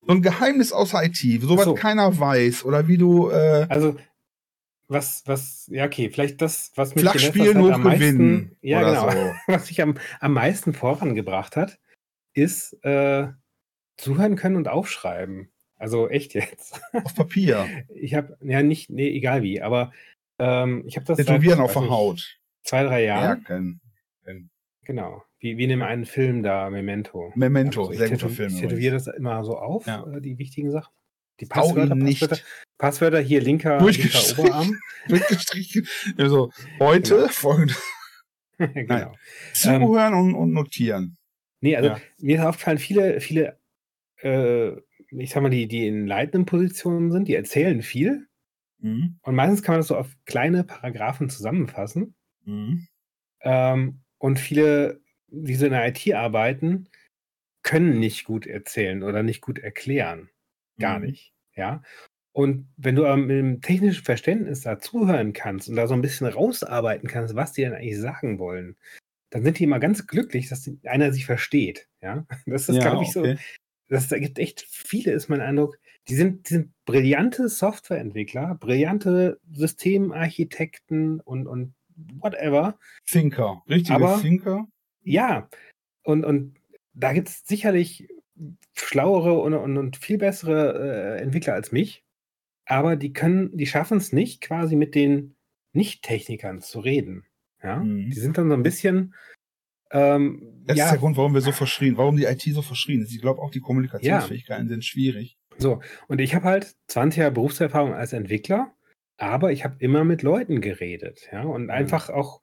so 0.00 0.12
ein 0.12 0.22
Geheimnis 0.22 0.72
aus 0.72 0.90
der 0.90 1.04
IT, 1.04 1.16
so 1.42 1.50
was 1.50 1.60
Ach 1.60 1.64
so. 1.66 1.74
keiner 1.74 2.18
weiß 2.18 2.64
oder 2.64 2.88
wie 2.88 2.96
du 2.98 3.30
äh, 3.30 3.66
Also, 3.68 3.96
was, 4.88 5.22
was, 5.26 5.66
ja, 5.70 5.84
okay, 5.84 6.08
vielleicht 6.10 6.40
das, 6.40 6.72
was 6.74 6.94
mich 6.94 7.04
in 7.04 7.10
flach 7.10 7.14
letzter 7.14 7.28
spielen 7.28 7.46
Zeit 7.52 7.56
nur 7.62 7.74
am 7.74 7.82
gewinnen 7.82 8.18
meisten, 8.18 8.56
ja, 8.62 8.80
oder 8.80 9.10
genau, 9.10 9.10
so. 9.12 9.34
was 9.52 9.68
mich 9.68 9.82
am, 9.82 9.98
am 10.20 10.32
meisten 10.32 10.72
vorangebracht 10.72 11.56
hat, 11.56 11.78
ist 12.32 12.72
äh, 12.84 13.28
zuhören 13.98 14.36
können 14.36 14.56
und 14.56 14.66
aufschreiben. 14.66 15.52
Also 15.78 16.08
echt 16.08 16.34
jetzt. 16.34 16.80
Auf 16.92 17.14
Papier, 17.14 17.66
Ich 17.94 18.14
habe, 18.14 18.36
ja, 18.42 18.62
nicht, 18.62 18.90
nee, 18.90 19.08
egal 19.10 19.42
wie, 19.42 19.62
aber 19.62 19.92
ähm, 20.38 20.84
ich 20.86 20.96
habe 20.96 21.06
das 21.06 21.18
tätowieren 21.18 21.60
auf 21.60 21.72
der 21.72 21.88
Haut. 21.88 22.38
zwei, 22.64 22.82
drei 22.84 23.04
Jahren. 23.04 23.46
Merken. 23.48 23.80
Genau. 24.84 25.22
Wie, 25.40 25.56
wie 25.58 25.64
in 25.64 25.82
einen 25.82 26.06
Film 26.06 26.42
da, 26.42 26.70
Memento. 26.70 27.30
Memento, 27.36 27.80
Also 27.82 27.92
ich 27.92 27.98
sehr 27.98 28.08
guter 28.10 28.28
Film. 28.30 28.54
Ich 28.54 28.60
tätowiere 28.60 28.94
das 28.94 29.06
immer 29.06 29.44
so 29.44 29.56
auf, 29.58 29.86
Ja. 29.86 30.04
äh, 30.10 30.20
die 30.20 30.38
wichtigen 30.38 30.70
Sachen. 30.70 30.92
Die 31.40 31.46
Passwörter, 31.46 31.94
nicht. 31.94 32.20
Passwörter, 32.20 32.42
Passwörter 32.78 33.20
hier 33.20 33.40
linker, 33.40 33.78
linker. 33.80 34.38
Oberarm. 34.38 34.76
durchgestrichen. 35.08 35.86
Also 36.16 36.50
heute 36.80 37.14
Genau. 37.16 37.28
folgende 37.30 37.74
genau. 38.58 39.14
zuhören 39.52 40.14
und, 40.14 40.34
und 40.34 40.52
notieren. 40.52 41.16
Nee, 41.60 41.76
also 41.76 41.90
Ja. 41.90 42.00
mir 42.18 42.38
ist 42.38 42.44
aufgefallen, 42.44 42.78
viele, 42.78 43.20
viele, 43.20 43.58
äh, 44.22 44.72
ich 45.10 45.30
sag 45.30 45.42
mal, 45.42 45.50
die, 45.50 45.66
die 45.68 45.86
in 45.86 46.06
leitenden 46.06 46.46
Positionen 46.46 47.10
sind, 47.12 47.28
die 47.28 47.34
erzählen 47.34 47.82
viel. 47.82 48.26
Mhm. 48.80 49.18
Und 49.22 49.34
meistens 49.34 49.62
kann 49.62 49.74
man 49.74 49.80
das 49.80 49.88
so 49.88 49.96
auf 49.96 50.14
kleine 50.26 50.64
Paragraphen 50.64 51.30
zusammenfassen. 51.30 52.14
Mhm. 52.44 52.86
Ähm, 53.42 54.00
und 54.18 54.38
viele, 54.38 55.00
die 55.28 55.54
so 55.54 55.66
in 55.66 55.72
der 55.72 55.86
IT 55.88 56.12
arbeiten, 56.14 56.88
können 57.62 57.98
nicht 57.98 58.24
gut 58.24 58.46
erzählen 58.46 59.02
oder 59.02 59.22
nicht 59.22 59.40
gut 59.40 59.58
erklären. 59.58 60.30
Gar 60.78 60.98
Mhm. 61.00 61.06
nicht. 61.06 61.32
Ja. 61.54 61.82
Und 62.32 62.68
wenn 62.76 62.94
du 62.94 63.04
aber 63.04 63.16
mit 63.16 63.30
dem 63.30 63.60
technischen 63.62 64.04
Verständnis 64.04 64.60
da 64.60 64.78
zuhören 64.78 65.32
kannst 65.32 65.68
und 65.68 65.74
da 65.76 65.88
so 65.88 65.94
ein 65.94 66.02
bisschen 66.02 66.26
rausarbeiten 66.28 67.08
kannst, 67.08 67.34
was 67.34 67.52
die 67.52 67.62
denn 67.62 67.74
eigentlich 67.74 67.98
sagen 67.98 68.38
wollen, 68.38 68.76
dann 69.30 69.42
sind 69.42 69.58
die 69.58 69.64
immer 69.64 69.80
ganz 69.80 70.06
glücklich, 70.06 70.48
dass 70.48 70.70
einer 70.84 71.12
sich 71.12 71.26
versteht. 71.26 71.88
Ja. 72.00 72.26
Das 72.46 72.68
ist, 72.68 72.76
Ja, 72.76 72.82
glaube 72.90 73.02
ich, 73.04 73.12
so. 73.12 73.24
Das 73.88 74.08
da 74.08 74.18
gibt 74.18 74.38
echt 74.38 74.60
viele, 74.68 75.12
ist 75.12 75.28
mein 75.28 75.40
Eindruck. 75.40 75.78
Die 76.08 76.14
sind, 76.14 76.48
die 76.48 76.54
sind 76.54 76.72
brillante 76.84 77.48
Softwareentwickler, 77.48 78.54
brillante 78.60 79.40
Systemarchitekten 79.52 81.20
und, 81.20 81.46
und 81.46 81.74
whatever. 82.20 82.78
Thinker, 83.06 83.62
richtige 83.68 83.96
Aber- 83.96 84.20
Thinker. 84.20 84.66
Ja, 85.02 85.48
und, 86.02 86.24
und 86.24 86.58
da 86.92 87.12
gibt 87.12 87.28
es 87.28 87.42
sicherlich 87.46 88.08
schlauere 88.74 89.38
und, 89.40 89.54
und, 89.54 89.76
und 89.78 89.96
viel 89.96 90.18
bessere 90.18 91.16
äh, 91.18 91.22
Entwickler 91.22 91.54
als 91.54 91.72
mich. 91.72 92.04
Aber 92.66 92.96
die 92.96 93.12
können, 93.12 93.56
die 93.56 93.66
schaffen 93.66 93.98
es 93.98 94.12
nicht, 94.12 94.40
quasi 94.42 94.76
mit 94.76 94.94
den 94.94 95.34
Nicht-Technikern 95.72 96.60
zu 96.60 96.80
reden. 96.80 97.24
Ja, 97.62 97.80
Mhm. 97.80 98.10
die 98.10 98.20
sind 98.20 98.36
dann 98.38 98.48
so 98.48 98.54
ein 98.54 98.62
bisschen. 98.62 99.14
Ähm, 99.90 100.62
Das 100.66 100.76
ist 100.76 100.78
ja, 100.84 100.90
der 100.90 100.98
Grund, 100.98 101.16
warum 101.16 101.34
wir 101.34 101.40
so 101.40 101.52
verschrien, 101.52 101.96
warum 101.96 102.16
die 102.16 102.24
IT 102.24 102.42
so 102.42 102.62
verschrien 102.62 103.02
ist. 103.02 103.12
Ich 103.14 103.20
glaube 103.20 103.40
auch 103.40 103.50
die 103.50 103.60
Kommunikationsfähigkeiten 103.60 104.68
sind 104.68 104.84
schwierig. 104.84 105.36
so. 105.56 105.80
Und 106.08 106.20
ich 106.20 106.34
habe 106.34 106.44
halt 106.44 106.74
20 106.88 107.18
Jahre 107.20 107.32
Berufserfahrung 107.32 107.94
als 107.94 108.12
Entwickler, 108.12 108.72
aber 109.16 109.50
ich 109.52 109.64
habe 109.64 109.76
immer 109.78 110.04
mit 110.04 110.22
Leuten 110.22 110.60
geredet. 110.60 111.28
Ja, 111.32 111.42
und 111.42 111.64
Mhm. 111.64 111.70
einfach 111.70 112.10
auch 112.10 112.40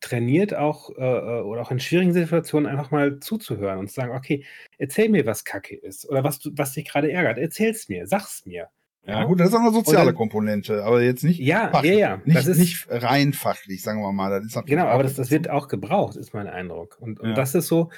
trainiert, 0.00 0.54
auch 0.54 0.88
äh, 0.96 1.02
äh, 1.02 1.40
oder 1.42 1.60
auch 1.60 1.70
in 1.70 1.78
schwierigen 1.80 2.14
Situationen 2.14 2.66
einfach 2.70 2.90
mal 2.90 3.20
zuzuhören 3.20 3.78
und 3.78 3.88
zu 3.88 3.94
sagen, 3.94 4.12
okay, 4.14 4.44
erzähl 4.78 5.10
mir, 5.10 5.26
was 5.26 5.44
Kacke 5.44 5.76
ist 5.76 6.08
oder 6.08 6.24
was, 6.24 6.38
du, 6.38 6.50
was 6.54 6.72
dich 6.72 6.88
gerade 6.88 7.12
ärgert. 7.12 7.36
Erzähl's 7.36 7.88
mir, 7.90 8.06
sag's 8.06 8.46
mir. 8.46 8.68
Ja, 9.06 9.24
gut, 9.24 9.40
das 9.40 9.48
ist 9.48 9.54
auch 9.54 9.60
eine 9.60 9.72
soziale 9.72 10.06
dann- 10.06 10.14
Komponente, 10.14 10.84
aber 10.84 11.00
jetzt 11.02 11.24
nicht 11.24 11.40
Ja, 11.40 11.70
fachlich. 11.70 11.92
ja, 11.92 11.98
ja. 11.98 12.16
Nicht, 12.24 12.36
das 12.36 12.46
ist, 12.46 12.58
nicht 12.58 12.86
rein 12.90 13.32
fachlich, 13.32 13.82
sagen 13.82 14.00
wir 14.02 14.12
mal. 14.12 14.30
Das 14.30 14.44
ist 14.46 14.54
natürlich 14.54 14.78
Genau, 14.78 14.86
aber 14.90 15.02
das, 15.02 15.14
das 15.14 15.30
wird 15.30 15.48
auch 15.48 15.68
gebraucht, 15.68 16.16
ist 16.16 16.34
mein 16.34 16.46
Eindruck. 16.46 16.98
Und, 17.00 17.18
und 17.18 17.30
Ja. 17.30 17.34
das 17.34 17.54
ist 17.54 17.66
so, 17.66 17.90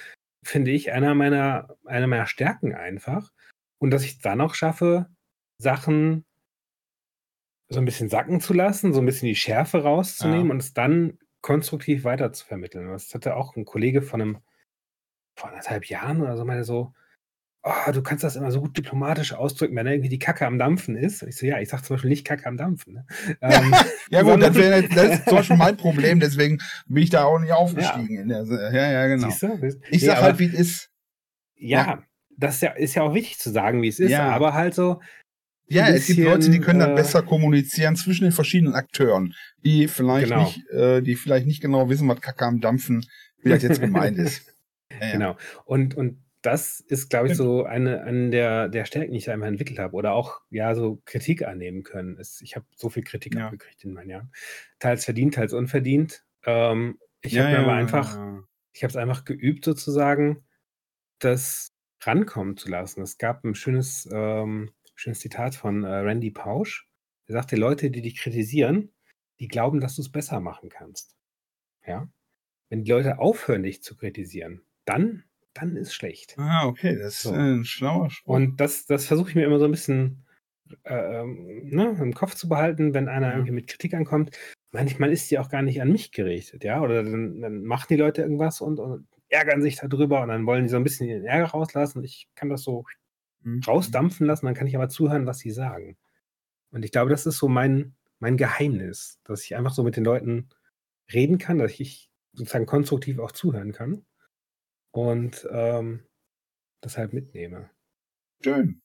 finde 0.45 0.71
ich, 0.71 0.93
einer 0.93 1.15
meiner, 1.15 1.77
einer 1.85 2.07
meiner 2.07 2.27
Stärken 2.27 2.75
einfach. 2.75 3.33
Und 3.79 3.91
dass 3.91 4.05
ich 4.05 4.21
dann 4.21 4.41
auch 4.41 4.55
schaffe, 4.55 5.07
Sachen 5.59 6.25
so 7.69 7.79
ein 7.81 7.85
bisschen 7.85 8.09
sacken 8.09 8.41
zu 8.41 8.53
lassen, 8.53 8.93
so 8.93 9.01
ein 9.01 9.07
bisschen 9.07 9.29
die 9.29 9.35
Schärfe 9.37 9.83
rauszunehmen 9.83 10.47
Ja. 10.47 10.53
und 10.53 10.59
es 10.63 10.73
dann 10.73 11.19
konstruktiv 11.41 12.05
weiter 12.05 12.33
zu 12.33 12.47
vermitteln. 12.47 12.89
Das 12.89 13.13
hatte 13.15 13.35
auch 13.35 13.57
ein 13.57 13.65
Kollege 13.65 14.03
von 14.03 14.21
einem, 14.21 14.39
vor 15.37 15.49
anderthalb 15.49 15.87
Jahren 15.87 16.21
oder 16.23 16.37
so, 16.37 16.45
meinte 16.45 16.65
so, 16.65 16.93
oh, 17.65 17.93
du 17.93 18.03
kannst 18.03 18.25
das 18.25 18.37
immer 18.37 18.51
so 18.51 18.61
gut 18.61 18.77
diplomatisch 18.77 19.33
ausdrücken, 19.35 19.77
wenn 19.77 19.87
irgendwie 19.87 20.09
die 20.09 20.19
Kacke 20.19 20.47
am 20.47 20.59
Dampfen 20.59 20.97
ist. 20.97 21.23
Ich 21.23 21.37
so, 21.37 21.47
ja, 21.47 21.61
ich 21.61 21.69
sag 21.69 21.85
zum 21.85 21.95
Beispiel 21.95 22.11
nicht 22.11 22.25
Kacke 22.27 22.47
am 22.47 22.57
Dampfen. 22.57 22.95
Ne? 22.95 23.07
Ähm, 23.41 23.73
Ja 24.11 24.23
gut, 24.23 24.43
das, 24.43 24.55
wär, 24.55 24.83
das 24.83 25.19
ist 25.19 25.25
zum 25.29 25.37
Beispiel 25.37 25.57
mein 25.57 25.77
Problem, 25.85 26.19
deswegen 26.21 26.59
bin 26.87 27.03
ich 27.03 27.11
da 27.11 27.25
auch 27.25 27.39
nicht 27.39 27.53
aufgestiegen. 27.53 28.29
Der, 28.29 28.45
ja, 28.73 28.91
ja, 28.93 29.07
genau. 29.07 29.29
Siehst 29.31 29.43
du? 29.43 29.59
Ich 29.91 30.01
Nee, 30.03 30.07
sag 30.09 30.17
aber- 30.19 30.27
halt, 30.27 30.39
wie 30.41 30.47
es 30.47 30.55
ist. 30.55 30.91
Ja, 31.57 31.87
Ja. 31.87 32.03
das 32.37 32.55
ist 32.57 32.63
ja, 32.63 32.71
ist 32.73 32.95
ja 32.95 33.03
auch 33.03 33.15
wichtig 33.15 33.39
zu 33.39 33.51
sagen, 33.51 33.81
wie 33.83 33.89
es 33.89 34.01
ist, 34.01 34.11
Ja. 34.11 34.29
aber 34.31 34.55
halt 34.55 34.75
so, 34.75 35.01
Ja, 35.69 35.85
ein 35.85 35.95
es 35.95 36.07
gibt 36.07 36.19
bisschen, 36.19 36.33
Leute, 36.33 36.51
die 36.51 36.59
können 36.59 36.81
dann 36.81 36.93
äh, 36.93 36.97
besser 36.97 37.23
kommunizieren 37.23 37.95
zwischen 37.97 38.25
den 38.25 38.33
verschiedenen 38.33 38.75
Akteuren, 38.75 39.35
die 39.65 39.87
vielleicht 39.89 40.29
Genau. 40.31 40.43
nicht, 40.45 40.67
äh, 40.71 41.01
die 41.01 41.15
vielleicht 41.15 41.47
nicht 41.47 41.63
genau 41.63 41.89
wissen, 41.89 42.09
was 42.09 42.21
Kacke 42.21 42.45
am 42.45 42.61
Dampfen, 42.61 43.07
wie 43.43 43.51
das 43.51 43.63
jetzt 43.63 43.81
gemeint 43.81 44.19
ist. 44.19 44.43
Ja, 44.91 45.07
ja. 45.07 45.13
genau. 45.13 45.37
Und, 45.65 45.95
und 45.95 46.19
das 46.43 46.81
ist, 46.81 47.09
glaube 47.11 47.29
ich, 47.29 47.37
so 47.37 47.65
eine, 47.65 48.03
eine 48.03 48.31
der, 48.31 48.69
der 48.69 48.85
Stärken, 48.85 49.13
die 49.13 49.19
ich 49.19 49.31
einmal 49.31 49.49
entwickelt 49.49 49.79
habe. 49.79 49.95
Oder 49.95 50.13
auch, 50.15 50.43
ja, 50.51 50.75
so 50.75 51.01
Kritik 51.05 51.43
annehmen 51.47 51.83
können. 51.85 52.19
Es, 52.19 52.41
ich 52.43 52.57
habe 52.57 52.67
so 52.77 52.91
viel 52.91 53.05
Kritik 53.05 53.37
Ja. 53.37 53.39
abgekriegt 53.39 53.85
in 53.85 53.93
meinen 53.95 54.11
Jahren. 54.11 54.33
Teils 54.81 55.05
verdient, 55.05 55.35
teils 55.35 55.53
unverdient. 55.53 56.25
Ähm, 56.45 56.99
ich 57.21 57.39
Ja, 57.39 57.41
habe 57.41 57.51
ja, 57.51 57.61
aber 57.61 57.75
einfach, 57.75 58.19
ich 58.73 58.83
habe 58.83 58.91
es 58.91 58.97
einfach 58.97 59.25
geübt, 59.25 59.65
sozusagen, 59.65 60.45
das 61.19 61.73
rankommen 62.03 62.57
zu 62.57 62.69
lassen. 62.69 63.03
Es 63.03 63.19
gab 63.19 63.45
ein 63.45 63.55
schönes, 63.55 64.09
ähm, 64.13 64.73
schönes 64.95 65.21
Zitat 65.21 65.55
von 65.55 65.85
äh, 65.85 65.89
Randy 65.89 66.31
Pausch. 66.31 66.89
Er 67.27 67.35
sagte, 67.35 67.57
Leute, 67.57 67.91
die 67.91 68.03
dich 68.03 68.17
kritisieren, 68.19 68.93
die 69.41 69.49
glauben, 69.49 69.81
dass 69.81 69.97
du 69.97 70.03
es 70.03 70.11
besser 70.13 70.41
machen 70.41 70.69
kannst. 70.69 71.17
Ja? 71.87 72.09
Wenn 72.71 72.85
die 72.85 72.91
Leute 72.91 73.19
aufhören, 73.19 73.63
dich 73.65 73.83
zu 73.83 73.97
kritisieren, 73.97 74.63
dann 74.85 75.25
dann 75.55 75.77
ist 75.77 75.95
schlecht. 75.95 76.37
Ah, 76.39 76.67
okay, 76.67 76.97
das 76.97 77.15
ist 77.17 77.23
So. 77.23 77.33
ein 77.33 77.65
schlauer 77.65 78.11
Spruch. 78.11 78.35
Und 78.35 78.61
das, 78.61 78.87
das 78.87 79.07
versuche 79.07 79.31
ich 79.31 79.35
mir 79.35 79.45
immer 79.45 79.59
so 79.59 79.67
ein 79.67 79.71
bisschen 79.71 80.25
äh, 80.85 81.21
ähm, 81.21 81.69
ne, 81.69 81.97
im 82.01 82.15
Kopf 82.15 82.35
zu 82.35 82.49
behalten, 82.49 82.95
wenn 82.95 83.09
einer 83.09 83.29
Ja. 83.29 83.33
irgendwie 83.35 83.53
mit 83.53 83.67
Kritik 83.69 83.95
ankommt. 83.95 84.37
Manchmal 84.73 85.13
ist 85.13 85.31
die 85.31 85.39
auch 85.39 85.51
gar 85.51 85.63
nicht 85.63 85.83
an 85.83 85.93
mich 85.93 86.13
gerichtet, 86.13 86.65
ja. 86.65 86.81
Oder 86.81 87.03
dann, 87.03 87.41
dann 87.41 87.65
machen 87.65 87.87
die 87.91 87.97
Leute 87.97 88.23
irgendwas 88.23 88.61
und, 88.61 88.81
und 88.81 89.07
ärgern 89.29 89.63
sich 89.63 89.77
darüber 89.77 90.23
und 90.23 90.29
dann 90.29 90.47
wollen 90.47 90.65
die 90.65 90.71
so 90.71 90.77
ein 90.77 90.85
bisschen 90.85 91.09
ihren 91.09 91.25
Ärger 91.25 91.47
rauslassen. 91.51 92.03
Ich 92.05 92.29
kann 92.35 92.49
das 92.49 92.63
so 92.63 92.85
Hm. 93.45 93.61
rausdampfen 93.67 94.27
lassen, 94.27 94.47
dann 94.47 94.55
kann 94.55 94.67
ich 94.69 94.77
aber 94.77 94.89
zuhören, 94.89 95.27
was 95.27 95.39
sie 95.41 95.51
sagen. 95.51 95.97
Und 96.71 96.85
ich 96.85 96.93
glaube, 96.93 97.11
das 97.11 97.27
ist 97.27 97.39
so 97.39 97.49
mein, 97.49 97.95
mein 98.21 98.37
Geheimnis, 98.37 99.21
dass 99.25 99.45
ich 99.45 99.57
einfach 99.57 99.75
so 99.75 99.83
mit 99.83 99.97
den 99.97 100.05
Leuten 100.05 100.49
reden 101.13 101.39
kann, 101.39 101.59
dass 101.59 101.79
ich 101.81 102.11
sozusagen 102.33 102.67
konstruktiv 102.67 103.19
auch 103.19 103.33
zuhören 103.33 103.73
kann 103.73 104.05
und 104.93 105.47
ähm, 105.51 106.07
das 106.81 106.97
halt 106.97 107.13
mitnehme. 107.13 107.71
Schön. 108.43 108.83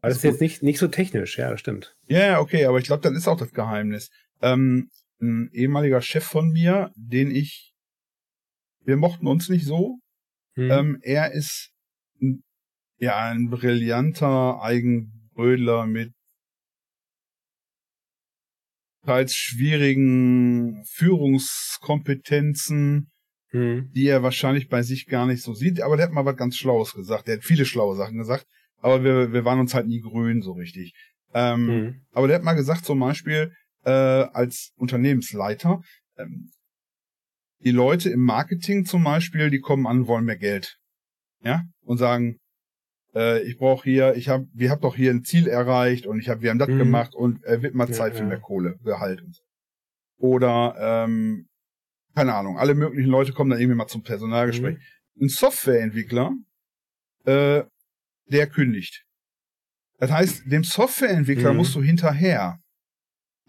Aber 0.00 0.10
Ist 0.10 0.18
das 0.18 0.24
ist 0.24 0.30
jetzt 0.30 0.40
nicht, 0.40 0.62
nicht 0.62 0.78
so 0.78 0.86
technisch, 0.88 1.38
ja, 1.38 1.50
das 1.50 1.60
stimmt. 1.60 1.96
Ja, 2.06 2.20
ja, 2.20 2.40
okay, 2.40 2.64
aber 2.66 2.78
ich 2.78 2.84
glaube, 2.84 3.02
das 3.02 3.16
ist 3.16 3.26
auch 3.26 3.36
das 3.36 3.52
Geheimnis. 3.52 4.10
Ähm, 4.40 4.90
ein 5.20 5.50
ehemaliger 5.52 6.00
Chef 6.00 6.22
von 6.24 6.50
mir, 6.50 6.92
den 6.94 7.32
ich, 7.32 7.74
wir 8.84 8.96
mochten 8.96 9.26
uns 9.26 9.48
nicht 9.48 9.66
so. 9.66 9.98
Hm. 10.54 10.70
Ähm, 10.70 11.00
er 11.02 11.32
ist 11.32 11.72
ein, 12.20 12.44
ja 12.98 13.28
ein 13.28 13.50
brillanter 13.50 14.62
Eigenbrödler 14.62 15.86
mit 15.86 16.12
teils 19.04 19.34
schwierigen 19.34 20.84
Führungskompetenzen, 20.84 23.10
Hm. 23.50 23.90
die 23.94 24.06
er 24.06 24.22
wahrscheinlich 24.22 24.68
bei 24.68 24.82
sich 24.82 25.06
gar 25.06 25.26
nicht 25.26 25.42
so 25.42 25.54
sieht. 25.54 25.80
Aber 25.80 25.96
der 25.96 26.06
hat 26.06 26.12
mal 26.12 26.24
was 26.26 26.36
ganz 26.36 26.56
Schlaues 26.56 26.92
gesagt. 26.94 27.28
Der 27.28 27.36
hat 27.36 27.44
viele 27.44 27.64
schlaue 27.64 27.96
Sachen 27.96 28.18
gesagt. 28.18 28.46
Aber 28.80 29.02
wir, 29.02 29.32
wir 29.32 29.44
waren 29.44 29.58
uns 29.58 29.74
halt 29.74 29.86
nie 29.86 30.00
grün 30.00 30.42
so 30.42 30.52
richtig. 30.52 30.92
Ähm, 31.34 31.68
Hm. 31.68 31.94
aber 32.12 32.26
der 32.28 32.36
hat 32.36 32.44
mal 32.44 32.54
gesagt, 32.54 32.84
zum 32.84 33.00
Beispiel 33.00 33.52
äh, 33.84 33.90
als 33.90 34.72
Unternehmensleiter, 34.76 35.80
ähm, 36.16 36.50
die 37.64 37.70
Leute 37.70 38.10
im 38.10 38.20
Marketing 38.20 38.84
zum 38.84 39.02
Beispiel, 39.02 39.50
die 39.50 39.60
kommen 39.60 39.86
an, 39.86 40.06
wollen 40.06 40.24
mehr 40.24 40.36
Geld, 40.36 40.76
ja, 41.42 41.62
und 41.82 41.98
sagen, 41.98 42.36
äh, 43.14 43.42
ich 43.42 43.56
brauche 43.58 43.82
hier, 43.84 44.14
ich 44.14 44.28
habe, 44.28 44.46
wir 44.52 44.70
haben 44.70 44.80
doch 44.80 44.94
hier 44.94 45.10
ein 45.10 45.24
Ziel 45.24 45.48
erreicht 45.48 46.06
und 46.06 46.20
ich 46.20 46.28
habe, 46.28 46.42
wir 46.42 46.50
haben 46.50 46.58
das 46.58 46.68
Mhm. 46.68 46.78
gemacht 46.78 47.14
und 47.14 47.42
äh, 47.44 47.60
wird 47.62 47.74
mal 47.74 47.88
Ja, 47.88 47.94
Zeit 47.94 48.14
für 48.14 48.20
ja. 48.22 48.28
mehr 48.28 48.40
Kohle, 48.40 48.76
Gehalt 48.84 49.22
und 49.22 49.34
so. 49.34 49.42
Oder 50.18 50.76
ähm, 50.78 51.47
keine 52.14 52.34
Ahnung, 52.34 52.58
alle 52.58 52.74
möglichen 52.74 53.10
Leute 53.10 53.32
kommen 53.32 53.50
dann 53.50 53.60
irgendwie 53.60 53.76
mal 53.76 53.86
zum 53.86 54.02
Personalgespräch. 54.02 54.76
Mhm. 54.76 55.24
Ein 55.24 55.28
Softwareentwickler, 55.28 56.32
äh, 57.24 57.62
der 58.26 58.46
kündigt. 58.48 59.04
Das 59.98 60.10
heißt, 60.10 60.42
dem 60.46 60.64
Softwareentwickler 60.64 61.52
Mhm. 61.52 61.56
musst 61.58 61.74
du 61.74 61.82
hinterher. 61.82 62.60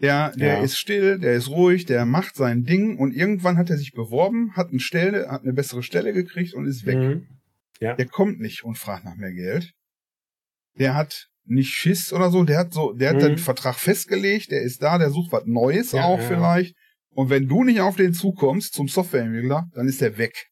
Der, 0.01 0.31
der 0.31 0.57
Ja. 0.59 0.63
ist 0.63 0.77
still, 0.77 1.19
der 1.19 1.33
ist 1.33 1.49
ruhig, 1.49 1.85
der 1.85 2.05
macht 2.05 2.35
sein 2.35 2.63
Ding 2.63 2.97
und 2.97 3.13
irgendwann 3.13 3.57
hat 3.57 3.69
er 3.69 3.77
sich 3.77 3.91
beworben, 3.91 4.55
hat 4.55 4.69
eine 4.69 4.79
Stelle, 4.79 5.29
hat 5.29 5.43
eine 5.43 5.53
bessere 5.53 5.83
Stelle 5.83 6.13
gekriegt 6.13 6.53
und 6.53 6.65
ist 6.67 6.85
weg. 6.85 6.95
Hm. 6.95 7.27
Der 7.81 8.05
kommt 8.07 8.39
nicht 8.39 8.63
und 8.63 8.77
fragt 8.77 9.03
nach 9.05 9.15
mehr 9.15 9.33
Geld. 9.33 9.73
Der 10.77 10.95
hat 10.95 11.29
nicht 11.45 11.69
Schiss 11.73 12.13
oder 12.13 12.29
so, 12.29 12.43
der 12.43 12.59
hat 12.59 12.73
so, 12.73 12.93
der 12.93 13.09
hat 13.09 13.17
Mhm. 13.17 13.21
den 13.21 13.37
Vertrag 13.37 13.75
festgelegt, 13.75 14.51
der 14.51 14.61
ist 14.61 14.81
da, 14.81 14.97
der 14.97 15.09
sucht 15.11 15.31
was 15.31 15.45
Neues 15.45 15.91
Ja, 15.91 16.03
auch 16.05 16.19
ja. 16.19 16.25
vielleicht. 16.27 16.75
Und 17.19 17.29
wenn 17.29 17.49
du 17.49 17.65
nicht 17.65 17.81
auf 17.81 17.97
den 17.97 18.13
zukommst 18.13 18.73
zum 18.75 18.87
Softwareentwickler, 18.87 19.67
dann 19.73 19.87
ist 19.89 19.99
der 19.99 20.17
weg. 20.17 20.47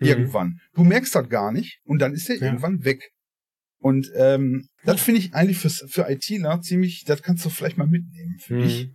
Mhm. 0.00 0.06
Irgendwann. 0.08 0.60
Du 0.74 0.82
merkst 0.82 1.14
das 1.14 1.28
gar 1.28 1.52
nicht 1.52 1.78
und 1.84 2.00
dann 2.00 2.14
ist 2.14 2.28
er 2.28 2.36
Ja. 2.38 2.46
irgendwann 2.46 2.84
weg. 2.84 3.12
Und 3.78 4.10
ähm, 4.16 4.66
das 4.84 5.00
finde 5.02 5.20
ich 5.20 5.34
eigentlich 5.34 5.58
fürs, 5.58 5.84
für 5.88 6.10
ITler 6.10 6.60
ziemlich, 6.62 7.04
das 7.04 7.22
kannst 7.22 7.44
du 7.44 7.48
vielleicht 7.48 7.76
mal 7.78 7.86
mitnehmen 7.86 8.38
für 8.40 8.54
Hm. 8.54 8.60
dich. 8.62 8.90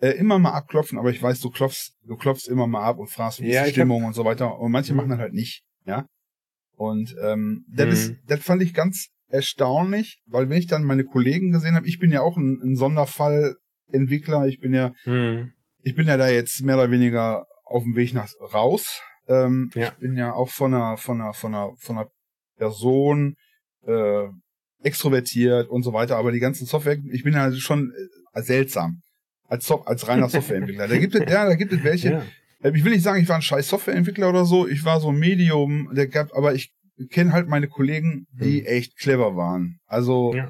Äh, 0.00 0.10
immer 0.18 0.38
mal 0.38 0.52
abklopfen, 0.52 0.98
aber 0.98 1.10
ich 1.10 1.20
weiß, 1.22 1.40
du 1.40 1.50
klopfst, 1.50 1.94
du 2.06 2.16
klopfst 2.16 2.46
immer 2.48 2.66
mal 2.68 2.84
ab 2.84 2.98
und 2.98 3.08
fragst, 3.10 3.40
wie 3.40 3.48
Ja, 3.48 3.62
ist 3.62 3.66
die 3.66 3.70
ich 3.70 3.76
hab- 3.78 3.86
Stimmung 3.86 4.04
und 4.04 4.12
so 4.12 4.24
weiter. 4.24 4.58
Und 4.60 4.70
manche 4.70 4.92
Mhm. 4.92 4.96
machen 4.98 5.08
das 5.10 5.18
halt 5.18 5.32
nicht, 5.32 5.62
ja. 5.84 6.06
Und 6.76 7.14
ähm, 7.22 7.64
das 7.68 7.86
Mhm. 7.86 7.92
ist, 7.92 8.12
das 8.28 8.40
fand 8.40 8.62
ich 8.62 8.72
ganz 8.74 9.08
erstaunlich, 9.28 10.20
weil 10.26 10.48
wenn 10.48 10.58
ich 10.58 10.66
dann 10.68 10.84
meine 10.84 11.04
Kollegen 11.04 11.50
gesehen 11.50 11.74
habe, 11.74 11.88
ich 11.88 11.98
bin 11.98 12.12
ja 12.12 12.20
auch 12.20 12.36
ein, 12.36 12.60
ein 12.62 12.76
Sonderfallentwickler, 12.76 14.46
ich 14.46 14.60
bin 14.60 14.74
ja, 14.74 14.92
Hm. 15.04 15.52
Ich 15.84 15.94
bin 15.94 16.06
ja 16.08 16.16
da 16.16 16.28
jetzt 16.28 16.62
mehr 16.62 16.76
oder 16.76 16.90
weniger 16.90 17.46
auf 17.64 17.82
dem 17.82 17.94
Weg 17.96 18.12
nach 18.14 18.28
raus. 18.52 19.00
Ähm, 19.28 19.70
Ja. 19.74 19.88
Ich 19.88 19.94
bin 20.00 20.16
ja 20.16 20.32
auch 20.32 20.50
von 20.50 20.74
einer, 20.74 20.96
von 20.96 21.20
einer, 21.20 21.32
von 21.34 21.54
einer, 21.54 21.70
von 21.78 21.98
einer 21.98 22.08
Person 22.58 23.34
äh, 23.86 24.26
extrovertiert 24.82 25.68
und 25.68 25.82
so 25.82 25.92
weiter, 25.92 26.16
aber 26.16 26.32
die 26.32 26.40
ganzen 26.40 26.66
Software, 26.66 26.98
ich 27.10 27.22
bin 27.24 27.34
ja 27.34 27.52
schon 27.52 27.92
äh, 28.34 28.42
seltsam. 28.42 29.00
Als, 29.46 29.66
Sof 29.66 29.86
als 29.86 30.08
reiner 30.08 30.28
Softwareentwickler. 30.28 30.88
Da 30.88 30.98
gibt 30.98 31.14
es, 31.14 31.20
ja, 31.32 31.46
da 31.46 31.54
gibt 31.54 31.72
es 31.72 31.82
welche. 31.84 32.10
Ja. 32.12 32.22
Äh, 32.62 32.72
Ich 32.76 32.84
will 32.84 32.92
nicht 32.92 33.02
sagen, 33.02 33.20
ich 33.22 33.28
war 33.28 33.36
ein 33.36 33.42
scheiß 33.42 33.68
Softwareentwickler 33.68 34.28
oder 34.28 34.44
so. 34.44 34.66
Ich 34.66 34.84
war 34.84 35.00
so 35.00 35.08
ein 35.10 35.18
Medium, 35.18 35.90
der 35.94 36.08
gab, 36.08 36.34
aber 36.34 36.54
ich 36.54 36.72
kenne 37.10 37.32
halt 37.32 37.48
meine 37.48 37.68
Kollegen, 37.68 38.26
die 38.32 38.60
Hm. 38.60 38.66
echt 38.66 38.96
clever 38.98 39.36
waren. 39.36 39.78
Also, 39.86 40.34
Ja. 40.34 40.48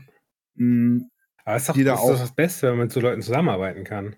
mh, 0.56 1.04
Aber 1.44 1.56
ist 1.56 1.68
doch, 1.68 1.74
Die 1.74 1.84
da 1.84 1.94
ist 1.94 2.00
auch- 2.00 2.18
das 2.18 2.34
Beste, 2.34 2.68
wenn 2.68 2.76
man 2.78 2.86
mit 2.86 2.92
so 2.92 3.00
Leuten 3.00 3.20
zusammenarbeiten 3.22 3.84
kann. 3.84 4.16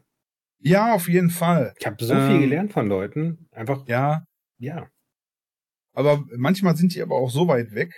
Ja, 0.60 0.94
auf 0.94 1.08
jeden 1.08 1.30
Fall. 1.30 1.72
Ich 1.78 1.86
habe 1.86 1.96
so 2.04 2.14
Ähm, 2.14 2.26
viel 2.28 2.40
gelernt 2.40 2.72
von 2.72 2.86
Leuten. 2.88 3.48
Einfach, 3.52 3.86
Ja, 3.86 4.22
ja. 4.58 4.88
aber 5.92 6.24
manchmal 6.36 6.76
sind 6.76 6.94
die 6.94 7.02
aber 7.02 7.16
auch 7.16 7.30
so 7.30 7.48
weit 7.48 7.72
weg 7.74 7.92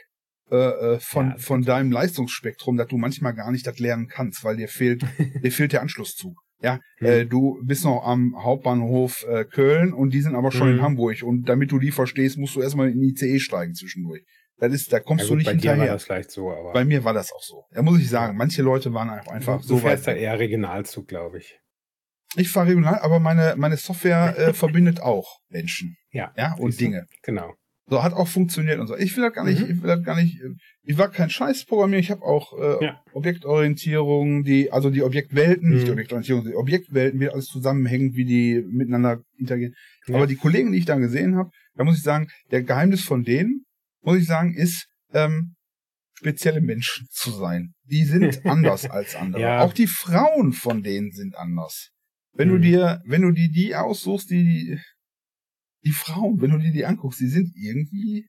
äh, 0.50 0.56
äh, 0.56 0.98
von, 1.00 1.30
Ja, 1.30 1.36
von 1.38 1.62
deinem 1.62 1.92
Leistungsspektrum, 1.92 2.76
dass 2.76 2.88
du 2.88 2.96
manchmal 2.96 3.34
gar 3.34 3.50
nicht 3.50 3.66
das 3.66 3.78
lernen 3.78 4.08
kannst, 4.08 4.44
weil 4.44 4.56
dir 4.56 4.68
fehlt, 4.68 5.02
dir 5.42 5.52
fehlt 5.52 5.72
der 5.72 5.82
Anschlusszug. 5.82 6.34
Ja, 6.60 6.80
Hm. 6.98 7.06
äh, 7.06 7.24
du 7.26 7.60
bist 7.64 7.84
noch 7.84 8.02
am 8.04 8.34
Hauptbahnhof 8.42 9.24
äh, 9.28 9.44
Köln 9.44 9.92
und 9.92 10.10
die 10.12 10.20
sind 10.22 10.34
aber 10.34 10.50
schon 10.50 10.68
in 10.68 10.76
Mhm. 10.78 10.82
Hamburg. 10.82 11.22
Und 11.22 11.48
damit 11.48 11.70
du 11.70 11.78
die 11.78 11.92
verstehst, 11.92 12.36
musst 12.36 12.56
du 12.56 12.62
erstmal 12.62 12.90
in 12.90 12.98
die 12.98 13.10
ICE 13.10 13.38
steigen 13.38 13.74
zwischendurch. 13.74 14.24
Das 14.56 14.72
ist, 14.72 14.92
da 14.92 14.96
Ja, 14.96 15.02
kommst 15.04 15.24
du 15.26 15.28
gut, 15.28 15.36
nicht 15.38 15.46
bei 15.46 15.54
dir 15.54 15.68
war 15.68 15.74
hinterher. 15.76 15.92
das 15.92 16.04
vielleicht 16.04 16.32
so, 16.32 16.50
aber 16.50 16.72
Bei 16.72 16.84
mir 16.84 17.04
war 17.04 17.12
das 17.14 17.30
auch 17.32 17.42
so. 17.42 17.62
Da 17.70 17.82
muss 17.82 18.00
ich 18.00 18.10
sagen, 18.10 18.36
manche 18.36 18.62
Leute 18.62 18.92
waren 18.92 19.08
einfach, 19.08 19.30
einfach 19.30 19.60
du 19.60 19.68
so 19.68 19.78
fährst 19.78 20.08
weit. 20.08 20.16
da 20.16 20.18
eher 20.18 20.36
Regionalzug, 20.40 21.06
glaube 21.06 21.38
ich. 21.38 21.60
Ich 22.36 22.50
fahre 22.50 22.68
regional, 22.68 22.98
aber 23.00 23.18
meine, 23.20 23.54
meine 23.56 23.76
Software 23.76 24.36
äh, 24.38 24.52
verbindet 24.54 25.00
auch 25.00 25.38
Menschen. 25.48 25.96
Ja. 26.10 26.32
Ja, 26.36 26.54
und? 26.58 26.78
Dinge. 26.80 27.06
Genau. 27.22 27.54
So, 27.90 28.02
hat 28.02 28.12
auch 28.12 28.28
funktioniert 28.28 28.78
und 28.80 28.86
so. 28.86 28.96
Ich 28.98 29.16
will 29.16 29.24
das 29.24 29.32
gar 29.32 29.44
nicht, 29.44 29.60
Mhm. 29.60 29.70
ich 29.70 29.80
will 29.82 29.88
das 29.88 30.02
gar 30.04 30.14
nicht, 30.20 30.38
ich 30.82 30.98
war 30.98 31.10
kein 31.10 31.30
Scheißprogrammierer, 31.30 32.00
ich 32.00 32.10
habe 32.10 32.20
auch 32.22 32.52
äh, 32.58 32.84
Ja. 32.84 33.02
Objektorientierung, 33.14 34.44
die, 34.44 34.70
also 34.70 34.90
die 34.90 35.02
Objektwelten, 35.02 35.70
nicht 35.70 35.82
die 35.82 35.86
Mhm. 35.86 35.92
Objektorientierung, 35.92 36.44
die 36.44 36.54
Objektwelten, 36.54 37.18
wie 37.18 37.28
alles 37.30 37.46
zusammenhängt, 37.46 38.14
wie 38.14 38.26
die 38.26 38.62
miteinander 38.70 39.22
interagieren. 39.38 39.74
Ja. 40.06 40.16
Aber 40.16 40.26
die 40.26 40.36
Kollegen, 40.36 40.72
die 40.72 40.78
ich 40.78 40.84
da 40.84 40.96
gesehen 40.96 41.36
habe, 41.36 41.50
da 41.76 41.84
muss 41.84 41.96
ich 41.96 42.02
sagen, 42.02 42.28
der 42.50 42.62
Geheimnis 42.62 43.02
von 43.04 43.24
denen, 43.24 43.64
muss 44.02 44.18
ich 44.18 44.26
sagen, 44.26 44.54
ist, 44.54 44.86
ähm, 45.14 45.54
spezielle 46.14 46.60
Menschen 46.60 47.06
zu 47.10 47.30
sein. 47.30 47.72
Die 47.84 48.04
sind 48.04 48.44
anders 48.44 48.88
als 48.90 49.16
andere. 49.16 49.40
Ja. 49.42 49.60
Auch 49.62 49.72
die 49.72 49.86
Frauen 49.86 50.52
von 50.52 50.82
denen 50.82 51.10
sind 51.12 51.36
anders. 51.36 51.90
Wenn 52.32 52.48
du 52.48 52.56
Mhm. 52.56 52.62
dir, 52.62 53.02
wenn 53.06 53.22
du 53.22 53.32
dir 53.32 53.48
die 53.50 53.74
aussuchst, 53.74 54.30
die, 54.30 54.78
die 55.84 55.90
Frauen, 55.92 56.40
wenn 56.40 56.50
du 56.50 56.58
dir 56.58 56.72
die 56.72 56.84
anguckst, 56.86 57.20
die 57.20 57.28
sind 57.28 57.52
irgendwie. 57.56 58.28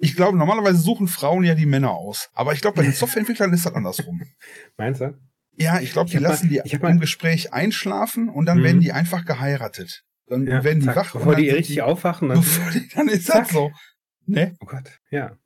Ich 0.00 0.16
glaube, 0.16 0.36
normalerweise 0.36 0.78
suchen 0.78 1.06
Frauen 1.08 1.44
ja 1.44 1.54
die 1.54 1.66
Männer 1.66 1.92
aus. 1.92 2.28
Aber 2.32 2.52
ich 2.52 2.60
glaube, 2.60 2.76
bei 2.76 2.82
den 2.82 2.92
Softwareentwicklern 2.94 3.52
ist 3.52 3.64
das 3.66 3.74
andersrum. 3.74 4.22
Meinst 4.76 5.00
du? 5.00 5.16
Ja, 5.56 5.80
ich 5.80 5.92
glaube, 5.92 6.08
Ich 6.08 6.16
die 6.16 6.20
mal- 6.20 6.28
lassen 6.28 6.48
die 6.48 6.60
ich 6.64 6.74
hab 6.74 6.82
mal- 6.82 6.90
im 6.90 6.98
Gespräch 7.00 7.52
einschlafen 7.52 8.28
und 8.28 8.46
dann 8.46 8.58
Mhm. 8.58 8.64
werden 8.64 8.80
die 8.80 8.92
einfach 8.92 9.24
geheiratet. 9.24 10.04
Dann 10.26 10.46
Ja, 10.46 10.64
werden 10.64 10.80
die 10.80 10.86
zack, 10.86 10.96
wach 10.96 11.12
bevor 11.12 11.36
die 11.36 11.50
richtig 11.50 11.76
die, 11.76 11.82
aufwachen. 11.82 12.28
Dann, 12.30 12.38
bevor 12.40 12.70
die, 12.72 12.88
dann 12.88 13.08
ist 13.08 13.26
Zack. 13.26 13.44
das 13.44 13.52
so. 13.52 13.70
Ne? 14.26 14.56
oh 14.60 14.66
Gott, 14.66 14.98
ja. 15.10 15.36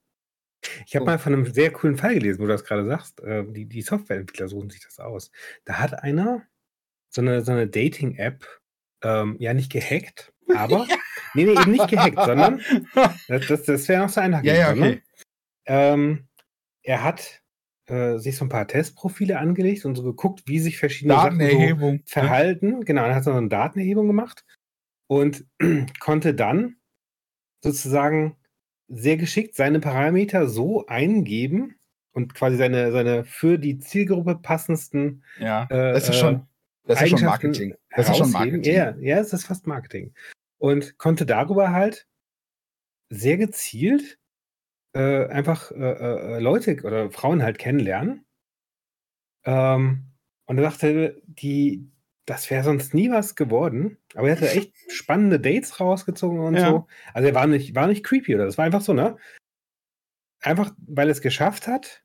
Ich 0.85 0.95
habe 0.95 1.03
So. 1.03 1.05
mal 1.05 1.19
von 1.19 1.33
einem 1.33 1.45
sehr 1.53 1.71
coolen 1.71 1.97
Fall 1.97 2.13
gelesen, 2.15 2.39
wo 2.39 2.43
du 2.43 2.49
das 2.53 2.63
gerade 2.65 2.85
sagst. 2.87 3.19
Äh, 3.21 3.45
die, 3.51 3.65
die 3.65 3.81
Softwareentwickler 3.81 4.47
suchen 4.47 4.69
sich 4.69 4.81
das 4.83 4.99
aus. 4.99 5.31
Da 5.65 5.75
hat 5.79 6.01
einer 6.03 6.43
so 7.09 7.21
eine, 7.21 7.41
so 7.43 7.51
eine 7.51 7.67
Dating-App, 7.67 8.45
ähm, 9.03 9.35
ja 9.39 9.53
nicht 9.53 9.71
gehackt, 9.71 10.33
aber, 10.55 10.87
nee, 11.33 11.45
nee, 11.45 11.51
eben 11.51 11.71
nicht 11.71 11.87
gehackt, 11.87 12.19
sondern, 12.23 12.61
das, 13.27 13.47
das, 13.47 13.63
das 13.63 13.87
wäre 13.87 14.03
noch 14.03 14.09
so 14.09 14.21
einfach 14.21 14.43
Ja, 14.43 14.53
ja, 14.53 14.73
gewesen, 14.73 14.83
okay. 14.83 15.01
ähm, 15.65 16.27
er 16.83 17.03
hat 17.03 17.41
äh, 17.87 18.17
sich 18.17 18.35
so 18.37 18.45
ein 18.45 18.49
paar 18.49 18.67
Testprofile 18.67 19.39
angelegt 19.39 19.85
und 19.85 19.95
so 19.95 20.03
geguckt, 20.03 20.43
wie 20.45 20.59
sich 20.59 20.77
verschiedene 20.77 21.15
Sachen 21.15 21.39
so 21.39 21.45
Datenerhebung. 21.45 21.93
ne? 21.95 22.01
Verhalten, 22.05 22.85
genau, 22.85 23.03
er 23.03 23.15
hat 23.15 23.23
so 23.23 23.31
eine 23.31 23.47
Datenerhebung 23.47 24.07
gemacht 24.07 24.45
und 25.07 25.45
konnte 25.99 26.33
dann 26.33 26.75
sozusagen 27.63 28.35
sehr 28.87 29.17
geschickt 29.17 29.55
seine 29.55 29.79
Parameter 29.79 30.47
so 30.47 30.85
eingeben 30.87 31.75
und 32.11 32.33
quasi 32.33 32.57
seine, 32.57 32.91
seine 32.91 33.23
für 33.23 33.57
die 33.57 33.77
Zielgruppe 33.77 34.35
passendsten 34.35 35.23
Ja, 35.39 35.63
äh, 35.65 35.93
das 35.93 36.03
ist 36.03 36.09
ja 36.09 36.13
schon, 36.15 36.47
das 36.89 37.03
ist 37.03 37.09
schon 37.11 37.23
Marketing. 37.23 37.75
Das 37.95 38.09
ist 38.09 38.17
ja 38.17 38.23
schon. 38.23 38.31
Marketing. 38.31 38.73
Ja, 38.73 38.95
ja, 38.97 39.19
es 39.19 39.31
ist 39.31 39.45
fast 39.45 39.67
Marketing. 39.67 40.13
Und 40.57 40.97
konnte 40.97 41.25
darüber 41.25 41.71
halt 41.71 42.07
sehr 43.09 43.37
gezielt 43.37 44.17
äh, 44.93 45.27
einfach 45.27 45.71
äh, 45.71 45.75
äh, 45.75 46.39
Leute 46.39 46.81
oder 46.83 47.11
Frauen 47.11 47.43
halt 47.43 47.59
kennenlernen. 47.59 48.25
Ähm, 49.45 50.05
und 50.45 50.57
er 50.57 50.71
sagte, 50.71 51.21
die, 51.25 51.87
das 52.25 52.49
wäre 52.49 52.63
sonst 52.63 52.95
nie 52.95 53.11
was 53.11 53.35
geworden. 53.35 53.97
Aber 54.15 54.29
er 54.29 54.35
hatte 54.35 54.49
echt 54.49 54.73
spannende 54.91 55.39
Dates 55.39 55.79
rausgezogen 55.79 56.39
und 56.39 56.55
Ja. 56.55 56.69
so. 56.69 56.87
Also 57.13 57.27
er 57.27 57.35
war 57.35 57.45
nicht, 57.45 57.75
war 57.75 57.85
nicht 57.87 58.03
creepy 58.03 58.33
oder 58.33 58.45
das 58.45 58.57
war 58.57 58.65
einfach 58.65 58.81
so, 58.81 58.93
ne? 58.93 59.17
Einfach, 60.41 60.73
weil 60.87 61.07
er 61.07 61.11
es 61.11 61.21
geschafft 61.21 61.67
hat, 61.67 62.03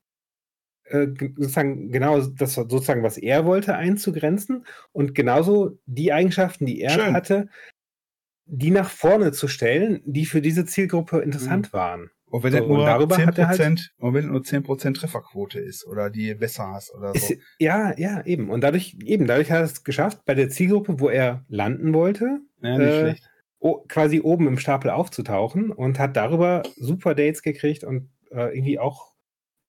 äh, 0.94 1.07
ge- 1.09 1.33
sozusagen 1.37 1.90
genau 1.90 2.20
das 2.20 2.54
sozusagen, 2.54 3.02
was 3.02 3.18
er 3.18 3.44
wollte, 3.44 3.74
einzugrenzen 3.76 4.64
und 4.92 5.14
genauso 5.14 5.78
die 5.87 6.12
Eigenschaften, 6.12 6.66
die 6.66 6.80
er 6.80 6.90
Schön. 6.90 7.12
hatte, 7.14 7.48
die 8.46 8.70
nach 8.70 8.90
vorne 8.90 9.33
zu 9.33 9.48
stellen, 9.48 10.00
die 10.04 10.26
für 10.26 10.40
diese 10.42 10.64
Zielgruppe 10.66 11.20
interessant 11.20 11.72
waren. 11.72 12.11
Und 12.26 12.42
wenn 12.42 12.52
So, 12.52 12.59
das 12.59 12.66
und 12.66 12.74
nur 12.76 12.85
darüber 12.85 13.16
hat 13.16 13.38
er 13.38 13.48
10%, 13.48 13.59
halt- 13.61 13.92
und 13.98 14.14
wenn 14.14 14.26
nur 14.26 14.42
10% 14.42 14.96
Trefferquote 14.98 15.61
ist 15.61 15.87
oder 15.87 16.11
die 16.11 16.35
besser 16.35 16.68
hast 16.72 16.92
oder 16.94 17.12
so. 17.14 17.33
Ist, 17.33 17.40
ja, 17.59 17.96
ja, 17.96 18.24
eben. 18.26 18.50
Und 18.50 18.62
dadurch, 18.62 18.96
eben, 19.04 19.26
dadurch 19.26 19.50
hat 19.50 19.59
er 19.61 19.64
es 19.64 19.85
geschafft, 19.85 20.24
bei 20.24 20.35
der 20.35 20.48
Zielgruppe, 20.50 20.98
wo 21.00 21.09
er 21.09 21.44
landen 21.48 21.94
wollte, 21.94 22.40
Ja, 22.61 22.78
äh, 22.78 23.14
quasi 23.88 24.20
oben 24.20 24.46
im 24.48 24.59
Stapel 24.59 24.90
aufzutauchen 24.90 25.70
und 25.70 25.98
hat 25.98 26.16
darüber 26.16 26.62
super 26.76 27.14
Dates 27.14 27.40
gekriegt 27.42 27.83
und 27.85 28.11
äh, 28.30 28.54
irgendwie 28.54 28.78
auch 28.78 29.12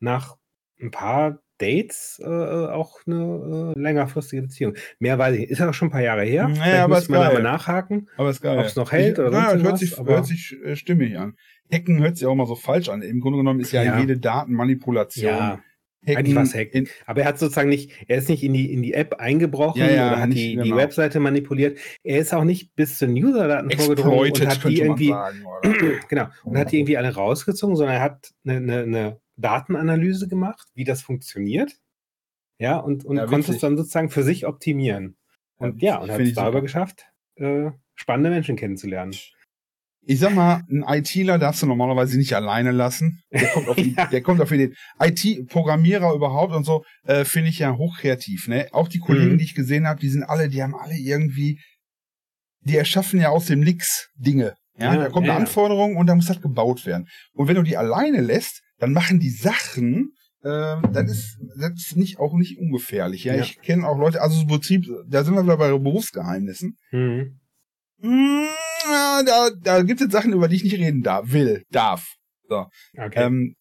nach 0.02 0.36
ein 0.82 0.92
paar 0.92 1.40
Dates 1.58 2.20
äh, 2.22 2.26
auch 2.28 3.00
eine 3.08 3.74
äh, 3.76 3.80
längerfristige 3.80 4.42
Beziehung. 4.42 4.74
Mehr 5.00 5.18
weiß 5.18 5.38
ich, 5.38 5.50
ist 5.50 5.60
ja 5.60 5.70
auch 5.70 5.74
schon 5.74 5.88
ein 5.88 5.92
paar 5.92 6.02
Jahre 6.02 6.24
her. 6.24 6.50
Ja, 6.50 6.56
Vielleicht 6.56 6.76
aber 6.80 6.98
ist 6.98 7.10
man 7.10 7.34
mal 7.34 7.42
nachhaken. 7.42 8.10
Geil. 8.18 8.60
ob's 8.60 8.76
noch 8.76 8.92
hält 8.92 9.18
ich, 9.20 9.24
oder 9.24 9.32
ja, 9.38 9.50
sonst 9.52 9.64
hört 9.64 9.78
sich, 9.78 9.98
aber- 10.00 10.14
hört 10.16 10.26
sich 10.28 10.56
äh, 10.64 10.76
stimmig 10.76 11.18
an. 11.18 11.36
Hacken 11.72 12.04
hört 12.04 12.18
sich 12.18 12.28
auch 12.28 12.36
mal 12.36 12.46
so 12.46 12.56
falsch 12.56 12.90
an. 12.90 13.02
Im 13.02 13.22
Grunde 13.22 13.38
genommen 13.38 13.60
ist 13.62 13.72
ja, 13.72 13.84
Ja. 13.84 14.00
jede 14.00 14.18
Datenmanipulation. 14.18 15.26
Ja, 15.26 15.60
Hacken 16.06 16.18
eigentlich 16.18 16.36
was 16.36 16.54
hacken. 16.54 16.88
Aber 17.08 17.22
er 17.22 17.28
hat 17.28 17.40
sozusagen 17.40 17.70
nicht, 17.70 17.92
er 18.08 18.18
ist 18.18 18.30
nicht 18.30 18.44
in 18.44 18.54
die, 18.54 18.72
in 18.72 18.84
die 18.84 18.94
App 18.94 19.16
eingebrochen 19.16 19.80
Ja, 19.82 19.90
ja, 19.90 20.08
oder 20.12 20.22
hat 20.22 20.30
nicht, 20.30 20.38
die, 20.38 20.50
die 20.50 20.56
genau. 20.58 20.76
Webseite 20.78 21.20
manipuliert. 21.20 21.80
Er 22.04 22.20
ist 22.20 22.34
auch 22.34 22.44
nicht 22.44 22.76
bis 22.76 23.00
zu 23.00 23.08
den 23.08 23.24
Userdaten 23.24 23.72
vorgedrungen 23.72 24.32
und 24.32 24.46
hat 24.48 24.64
die 24.66 24.80
irgendwie, 24.80 25.10
sagen. 25.10 25.44
Genau, 26.10 26.28
und 26.44 26.58
hat 26.58 26.72
die 26.72 26.80
irgendwie 26.80 26.98
alle 26.98 27.14
rausgezogen, 27.16 27.76
sondern 27.76 27.96
er 27.96 28.02
hat 28.02 28.30
eine, 28.46 28.58
eine, 28.58 28.84
eine 28.84 29.18
Datenanalyse 29.38 30.28
gemacht, 30.28 30.68
wie 30.74 30.84
das 30.84 31.02
funktioniert. 31.02 31.74
Ja, 32.58 32.78
und, 32.78 33.04
und 33.06 33.18
Ja, 33.18 33.26
konnte 33.26 33.52
es 33.52 33.60
dann 33.60 33.76
sozusagen 33.78 34.10
für 34.10 34.24
sich 34.24 34.46
optimieren. 34.46 35.18
Und 35.58 35.82
Ja, 35.82 35.96
ja, 35.96 35.98
und 36.00 36.12
hat 36.12 36.22
es 36.22 36.34
darüber 36.34 36.52
super. 36.60 36.62
geschafft, 36.62 37.06
äh, 37.36 37.72
spannende 37.96 38.30
Menschen 38.30 38.56
kennenzulernen. 38.56 39.14
Ich 40.08 40.20
sag 40.20 40.36
mal, 40.36 40.62
ein 40.70 40.84
ITler 40.88 41.40
darfst 41.40 41.64
du 41.64 41.66
normalerweise 41.66 42.18
nicht 42.18 42.34
alleine 42.36 42.72
lassen. 42.72 43.24
Der 43.32 43.48
kommt 43.50 43.68
auf, 43.68 43.78
Ja. 43.98 44.06
der 44.06 44.22
kommt 44.22 44.40
auf 44.40 44.52
Ideen. 44.52 44.76
IT-Programmierer 45.02 46.14
überhaupt 46.14 46.54
und 46.54 46.64
so, 46.64 46.84
äh, 47.06 47.26
finde 47.26 47.50
ich 47.50 47.60
ja 47.60 47.76
hochkreativ. 47.76 48.48
Ne? 48.48 48.68
Auch 48.72 48.88
die 48.88 49.00
Kollegen, 49.00 49.34
Mhm. 49.34 49.38
die 49.40 49.46
ich 49.46 49.56
gesehen 49.56 49.88
habe, 49.88 50.00
die 50.00 50.10
sind 50.10 50.24
alle, 50.24 50.48
die 50.48 50.62
haben 50.62 50.76
alle 50.76 50.96
irgendwie, 50.96 51.60
die 52.62 52.78
erschaffen 52.78 53.20
ja 53.20 53.30
aus 53.30 53.48
dem 53.48 53.62
Nix 53.62 54.10
Dinge. 54.16 54.56
Ja, 54.78 54.94
Ja, 54.94 55.00
da 55.04 55.10
kommt 55.10 55.26
ja, 55.28 55.34
eine. 55.34 55.42
Anforderung 55.42 55.96
und 55.98 56.08
da 56.08 56.16
muss 56.16 56.28
das 56.28 56.42
gebaut 56.42 56.86
werden. 56.86 57.08
Und 57.34 57.48
wenn 57.48 57.56
du 57.56 57.64
die 57.64 57.78
alleine 57.78 58.22
lässt, 58.22 58.62
dann 58.78 58.94
machen 58.94 59.20
die 59.20 59.30
Sachen, 59.30 60.14
äh, 60.44 60.76
das 60.92 61.10
ist, 61.12 61.38
das 61.58 61.72
ist 61.76 61.96
nicht, 61.96 62.20
auch 62.20 62.34
nicht 62.36 62.58
ungefährlich. 62.60 63.24
Ja, 63.24 63.36
Ja. 63.36 63.44
ich 63.44 63.62
kenne 63.62 63.88
auch 63.88 63.98
Leute, 63.98 64.22
also 64.22 64.38
so 64.40 64.46
Betrieb, 64.46 64.86
da 65.08 65.24
sind 65.24 65.34
wir 65.36 65.44
wieder 65.44 65.58
bei 65.58 65.70
Berufsgeheimnissen. 65.70 66.78
Mhm. 66.92 67.40
Hm, 68.02 68.46
ja, 68.92 69.24
da, 69.26 69.50
da 69.62 69.82
gibt 69.84 70.02
es 70.02 70.12
Sachen, 70.12 70.34
über 70.34 70.48
die 70.48 70.58
ich 70.58 70.64
nicht 70.64 70.78
reden 70.78 71.02
darf, 71.02 71.32
will, 71.32 71.64
darf. 71.72 72.16
Okay. 72.50 72.70
Ähm, 73.16 73.56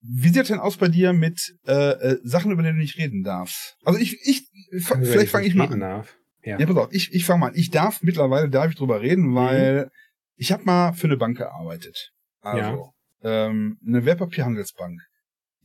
wie 0.00 0.28
sieht 0.28 0.48
denn 0.48 0.60
aus 0.60 0.76
bei 0.76 0.88
dir 0.88 1.12
mit 1.12 1.56
äh, 1.66 1.72
äh, 1.90 2.18
Sachen, 2.22 2.52
über 2.52 2.62
die 2.62 2.68
du 2.68 2.76
nicht 2.76 2.98
reden 2.98 3.24
darfst? 3.24 3.76
Also 3.84 3.98
ich, 3.98 4.16
ich, 4.24 4.46
Also, 4.90 5.10
vielleicht 5.10 5.32
fange 5.32 5.46
ich 5.46 5.54
mal 5.54 5.66
an. 5.72 5.80
darf. 5.80 6.16
Ja. 6.44 6.58
Ja, 6.60 6.66
pass 6.66 6.76
auf, 6.76 6.92
ich, 6.92 7.12
ich 7.12 7.24
fange 7.24 7.40
mal 7.40 7.46
an. 7.48 7.56
Ich 7.56 7.70
darf 7.70 8.02
mittlerweile 8.02 8.48
darf 8.48 8.70
ich 8.70 8.76
drüber 8.76 8.96
Mhm. 8.98 9.04
reden, 9.04 9.34
weil 9.34 9.90
ich 10.36 10.52
habe 10.52 10.62
mal 10.64 10.92
für 10.92 11.08
eine 11.08 11.16
Bank 11.16 11.36
gearbeitet. 11.38 12.12
Also 12.40 12.92
ähm, 13.22 13.78
eine 13.86 14.04
Wertpapierhandelsbank. 14.04 15.00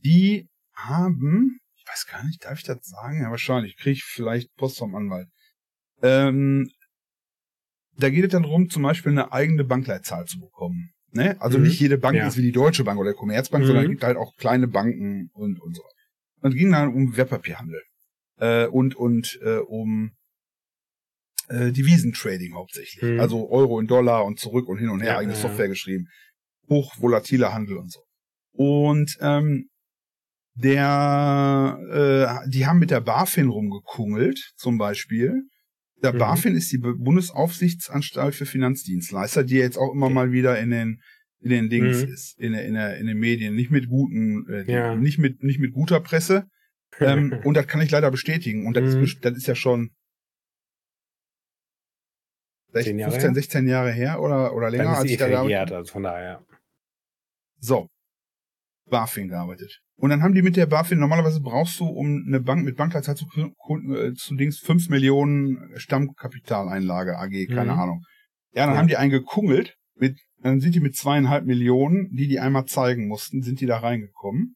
Die 0.04 0.48
haben, 0.74 1.58
ich 1.76 1.84
weiß 1.88 2.06
gar 2.06 2.24
nicht, 2.24 2.44
darf 2.44 2.58
ich 2.58 2.64
das 2.64 2.78
sagen? 2.82 3.22
Ja, 3.22 3.30
wahrscheinlich. 3.30 3.76
Kriege 3.76 3.92
ich 3.92 4.04
vielleicht 4.04 4.54
Post 4.56 4.78
vom 4.78 4.94
Anwalt. 4.94 5.28
Ähm, 6.02 6.68
da 7.96 8.10
geht 8.10 8.24
es 8.24 8.30
dann 8.32 8.42
darum, 8.42 8.68
zum 8.68 8.82
Beispiel 8.82 9.12
eine 9.12 9.32
eigene 9.32 9.64
Bankleitzahl 9.64 10.26
zu 10.26 10.40
bekommen. 10.40 10.90
Ne? 11.12 11.40
Also 11.40 11.58
Mhm. 11.58 11.64
nicht 11.64 11.78
jede 11.80 11.96
Bank 11.96 12.16
Ja. 12.16 12.26
ist 12.26 12.36
wie 12.36 12.42
die 12.42 12.50
Deutsche 12.52 12.82
Bank 12.82 12.98
oder 12.98 13.12
die 13.12 13.16
Commerzbank, 13.16 13.62
Mhm. 13.62 13.66
sondern 13.68 13.84
es 13.84 13.90
gibt 13.90 14.02
halt 14.02 14.16
auch 14.16 14.34
kleine 14.36 14.66
Banken 14.66 15.30
und, 15.32 15.60
und 15.60 15.74
so. 15.76 15.82
Und 16.40 16.50
es 16.52 16.56
ging 16.58 16.72
dann 16.72 16.92
um 16.92 17.16
Wertpapierhandel. 17.16 17.80
Äh, 18.38 18.66
und, 18.66 18.96
und 18.96 19.38
äh, 19.42 19.58
um 19.58 20.10
äh, 21.48 21.70
Devisentrading 21.70 22.54
hauptsächlich. 22.54 23.00
Mhm. 23.02 23.20
Also 23.20 23.48
Euro 23.48 23.78
in 23.78 23.86
Dollar 23.86 24.24
und 24.24 24.40
zurück 24.40 24.66
und 24.68 24.78
hin 24.78 24.88
und 24.88 25.00
her, 25.00 25.12
Ja, 25.12 25.18
eigene 25.18 25.36
Software 25.36 25.68
geschrieben. 25.68 26.08
Hochvolatiler 26.68 27.52
Handel 27.52 27.76
und 27.78 27.92
so. 27.92 28.00
Und 28.52 29.16
ähm, 29.20 29.68
der, 30.56 32.42
äh, 32.44 32.48
die 32.50 32.66
haben 32.66 32.78
mit 32.78 32.90
der 32.90 33.00
BaFin 33.00 33.48
rumgekungelt, 33.48 34.52
zum 34.56 34.78
Beispiel. 34.78 35.42
Der 36.02 36.12
Mhm. 36.12 36.18
BaFin 36.18 36.54
ist 36.56 36.70
die 36.72 36.78
Bundesaufsichtsanstalt 36.78 38.34
für 38.34 38.46
Finanzdienstleister, 38.46 39.44
die 39.44 39.56
jetzt 39.56 39.78
auch 39.78 39.92
immer 39.92 40.10
mal 40.10 40.32
wieder 40.32 40.58
in 40.58 40.70
den 40.70 41.00
in 41.40 41.50
den 41.50 41.68
Dings 41.68 42.06
Mhm. 42.06 42.08
ist, 42.12 42.38
in, 42.38 42.52
der, 42.52 42.64
in, 42.64 42.72
der, 42.72 42.96
in 42.96 43.06
den 43.06 43.18
Medien, 43.18 43.54
nicht 43.54 43.70
mit 43.70 43.86
guten, 43.86 44.46
äh, 44.48 44.64
Ja. 44.72 44.94
nicht 44.96 45.18
mit 45.18 45.42
nicht 45.42 45.58
mit 45.60 45.72
guter 45.72 46.00
Presse. 46.00 46.46
ähm, 47.00 47.32
und 47.44 47.54
das 47.54 47.66
kann 47.66 47.82
ich 47.82 47.90
leider 47.90 48.10
bestätigen. 48.10 48.66
Und 48.66 48.76
das, 48.78 48.94
Mhm. 48.94 49.02
ist, 49.02 49.18
das 49.24 49.36
ist 49.36 49.46
ja 49.48 49.54
schon 49.54 49.90
vielleicht 52.74 52.88
Zehn 52.88 52.98
Jahre 52.98 53.12
15, 53.12 53.30
her? 53.30 53.34
16 53.34 53.68
Jahre 53.68 53.92
her 53.92 54.20
oder, 54.22 54.54
oder 54.54 54.70
länger, 54.70 54.98
als 54.98 55.10
ich 55.10 55.16
da 55.16 55.28
gearbeitet 55.28 55.50
verjährt, 55.50 55.72
also 55.72 55.92
von 55.92 56.02
daher. 56.02 56.42
So. 57.60 57.88
BaFin 58.90 59.28
gearbeitet. 59.28 59.80
Und 59.96 60.10
dann 60.10 60.22
haben 60.22 60.34
die 60.34 60.42
mit 60.42 60.56
der 60.56 60.66
BaFin, 60.66 60.98
normalerweise 60.98 61.40
brauchst 61.40 61.78
du, 61.80 61.86
um 61.86 62.24
eine 62.26 62.40
Bank 62.40 62.64
mit 62.64 62.76
Bankleitzahl 62.76 63.16
zu, 63.16 63.26
äh, 63.36 64.12
zu 64.14 64.34
Dings 64.34 64.58
5 64.58 64.90
Millionen 64.90 65.70
Stammkapitaleinlage 65.76 67.16
AG, 67.18 67.46
keine 67.46 67.72
Mhm. 67.72 67.78
Ahnung. 67.80 68.04
Ja, 68.52 68.66
dann 68.66 68.74
Ja. 68.74 68.80
haben 68.80 68.88
die 68.88 68.96
einen 68.96 69.10
gekungelt, 69.10 69.76
mit, 69.94 70.18
dann 70.38 70.60
sind 70.60 70.74
die 70.74 70.80
mit 70.80 70.96
zweieinhalb 70.96 71.46
Millionen, 71.46 72.10
die 72.10 72.28
die 72.28 72.40
einmal 72.40 72.66
zeigen 72.66 73.06
mussten, 73.08 73.42
sind 73.42 73.60
die 73.60 73.66
da 73.66 73.78
reingekommen. 73.78 74.54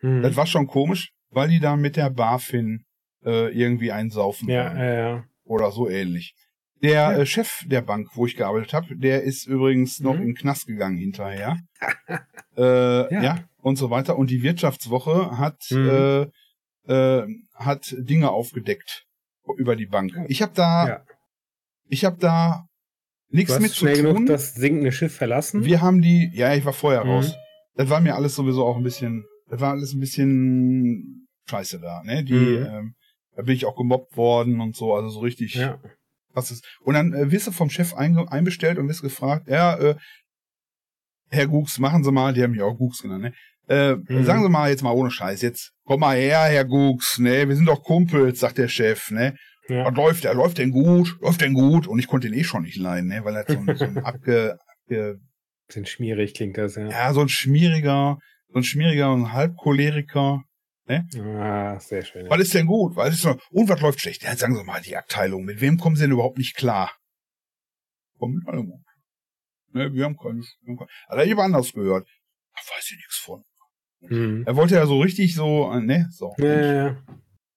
Mhm. 0.00 0.22
Das 0.22 0.36
war 0.36 0.46
schon 0.46 0.66
komisch, 0.66 1.12
weil 1.30 1.48
die 1.48 1.60
da 1.60 1.76
mit 1.76 1.96
der 1.96 2.10
BaFin 2.10 2.84
äh, 3.24 3.52
irgendwie 3.56 3.92
einsaufen 3.92 4.48
ja, 4.48 4.74
ja, 4.76 4.94
ja. 4.94 5.24
oder 5.44 5.70
so 5.70 5.88
ähnlich. 5.88 6.34
Der 6.82 7.18
äh, 7.18 7.26
Chef 7.26 7.64
der 7.66 7.82
Bank, 7.82 8.08
wo 8.14 8.26
ich 8.26 8.36
gearbeitet 8.36 8.72
habe, 8.72 8.96
der 8.96 9.22
ist 9.22 9.46
übrigens 9.46 10.00
noch 10.00 10.14
Mhm. 10.14 10.20
in 10.20 10.26
den 10.28 10.34
Knast 10.36 10.66
gegangen 10.66 10.96
hinterher. 10.96 11.58
äh, 12.56 13.14
ja. 13.14 13.22
Ja. 13.22 13.44
und 13.60 13.76
so 13.76 13.90
weiter. 13.90 14.16
Und 14.18 14.30
die 14.30 14.42
Wirtschaftswoche 14.42 15.38
hat 15.38 15.60
Mhm. 15.70 15.88
äh, 16.86 16.92
äh, 16.92 17.26
hat 17.54 17.94
Dinge 17.98 18.30
aufgedeckt 18.30 19.04
über 19.56 19.76
die 19.76 19.86
Bank. 19.86 20.12
Ich 20.28 20.40
habe 20.42 20.52
da, 20.54 20.88
ja. 20.88 21.04
ich 21.88 22.04
habe 22.04 22.16
da 22.18 22.64
nichts 23.30 23.58
mit 23.60 23.70
zu 23.72 23.80
schnell 23.80 23.96
genug 23.96 24.16
tun. 24.16 24.26
das 24.26 24.54
sinkende 24.54 24.92
Schiff 24.92 25.14
verlassen. 25.14 25.64
Wir 25.64 25.80
haben 25.82 26.00
die, 26.00 26.30
ja, 26.34 26.54
ich 26.54 26.64
war 26.64 26.72
vorher 26.72 27.04
Mhm. 27.04 27.10
raus. 27.10 27.34
Das 27.74 27.90
war 27.90 28.00
mir 28.00 28.14
alles 28.14 28.34
sowieso 28.36 28.64
auch 28.64 28.76
ein 28.76 28.82
bisschen, 28.82 29.24
das 29.50 29.60
war 29.60 29.72
alles 29.72 29.92
ein 29.94 30.00
bisschen 30.00 31.28
scheiße 31.48 31.80
da, 31.80 32.02
ne? 32.04 32.24
Die, 32.24 32.32
Mhm. 32.34 32.66
ähm, 32.66 32.94
da 33.36 33.42
bin 33.42 33.54
ich 33.54 33.66
auch 33.66 33.76
gemobbt 33.76 34.16
worden 34.16 34.60
und 34.60 34.74
so, 34.76 34.94
also 34.94 35.08
so 35.10 35.20
richtig 35.20 35.54
ja. 35.54 35.78
Was 36.38 36.50
ist. 36.50 36.64
Und 36.80 36.94
dann 36.94 37.12
äh, 37.12 37.30
wirst 37.30 37.46
du 37.46 37.52
vom 37.52 37.70
Chef 37.70 37.94
einge 37.94 38.30
einbestellt 38.30 38.78
und 38.78 38.88
wirst 38.88 39.02
gefragt, 39.02 39.48
ja, 39.48 39.76
äh, 39.78 39.96
Herr 41.30 41.46
Gux, 41.46 41.78
machen 41.78 42.04
Sie 42.04 42.12
mal, 42.12 42.32
die 42.32 42.42
haben 42.42 42.52
mich 42.52 42.62
auch 42.62 42.76
Gux 42.76 43.02
genannt, 43.02 43.22
ne? 43.24 43.32
Äh, 43.68 43.96
Mhm. 43.96 44.24
Sagen 44.24 44.42
Sie 44.42 44.48
mal 44.48 44.70
jetzt 44.70 44.82
mal 44.82 44.92
ohne 44.92 45.10
Scheiß, 45.10 45.42
jetzt 45.42 45.72
komm 45.84 46.00
mal 46.00 46.16
her, 46.16 46.40
Herr 46.44 46.64
Gux, 46.64 47.18
ne? 47.18 47.48
Wir 47.48 47.54
sind 47.56 47.66
doch 47.66 47.82
Kumpels, 47.82 48.40
sagt 48.40 48.56
der 48.58 48.68
Chef, 48.68 49.10
ne? 49.10 49.34
ja. 49.68 49.84
Was 49.84 49.94
läuft 49.94 50.24
der? 50.24 50.32
Läuft 50.34 50.56
denn 50.58 50.70
gut? 50.70 51.16
Läuft 51.20 51.42
denn 51.42 51.52
gut? 51.52 51.86
Und 51.86 51.98
ich 51.98 52.06
konnte 52.06 52.28
ihn 52.28 52.32
eh 52.34 52.44
schon 52.44 52.62
nicht 52.62 52.78
leiden, 52.78 53.08
ne? 53.08 53.24
Weil 53.24 53.36
er 53.36 53.44
so 53.46 53.58
ein, 53.58 53.76
so 53.76 53.84
ein 53.84 53.98
abge, 54.04 54.56
abge, 54.86 55.18
Bisschen 55.66 55.84
schmierig 55.84 56.32
klingt 56.32 56.56
das, 56.56 56.76
ja. 56.76 56.88
ja, 56.88 57.12
so 57.12 57.20
ein 57.20 57.28
schmieriger, 57.28 58.16
so 58.48 58.58
ein 58.58 58.64
schmieriger 58.64 59.12
und 59.12 59.34
Halbcholeriker. 59.34 60.40
Ah, 60.88 61.78
sehr 61.80 62.02
schön. 62.04 62.24
Ja. 62.24 62.30
Was 62.30 62.40
ist 62.40 62.54
denn 62.54 62.66
gut? 62.66 62.96
Was 62.96 63.14
ist 63.14 63.24
denn, 63.24 63.38
und 63.50 63.68
was 63.68 63.80
läuft 63.80 64.00
schlecht? 64.00 64.22
Ja, 64.22 64.34
sagen 64.36 64.56
Sie 64.56 64.64
mal, 64.64 64.80
die 64.80 64.96
Abteilung. 64.96 65.44
Mit 65.44 65.60
wem 65.60 65.78
kommen 65.78 65.96
Sie 65.96 66.02
denn 66.02 66.12
überhaupt 66.12 66.38
nicht 66.38 66.56
klar? 66.56 66.92
Komm 68.18 68.34
mit 68.34 68.48
allem. 68.48 68.72
Ne, 69.72 69.92
wir 69.92 70.04
haben 70.04 70.16
keine. 70.16 70.42
Also 71.08 71.24
ich 71.24 71.30
habe 71.32 71.42
anders 71.42 71.72
gehört. 71.72 72.06
Da 72.54 72.60
weiß 72.74 72.90
ich 72.90 72.96
nichts 72.96 73.16
von. 73.18 73.42
Mhm. 74.00 74.44
Er 74.46 74.56
wollte 74.56 74.74
ja 74.76 74.86
so 74.86 75.00
richtig 75.00 75.34
so, 75.34 75.70
äh, 75.72 75.80
ne, 75.80 76.08
so. 76.10 76.34
Ja. 76.38 76.96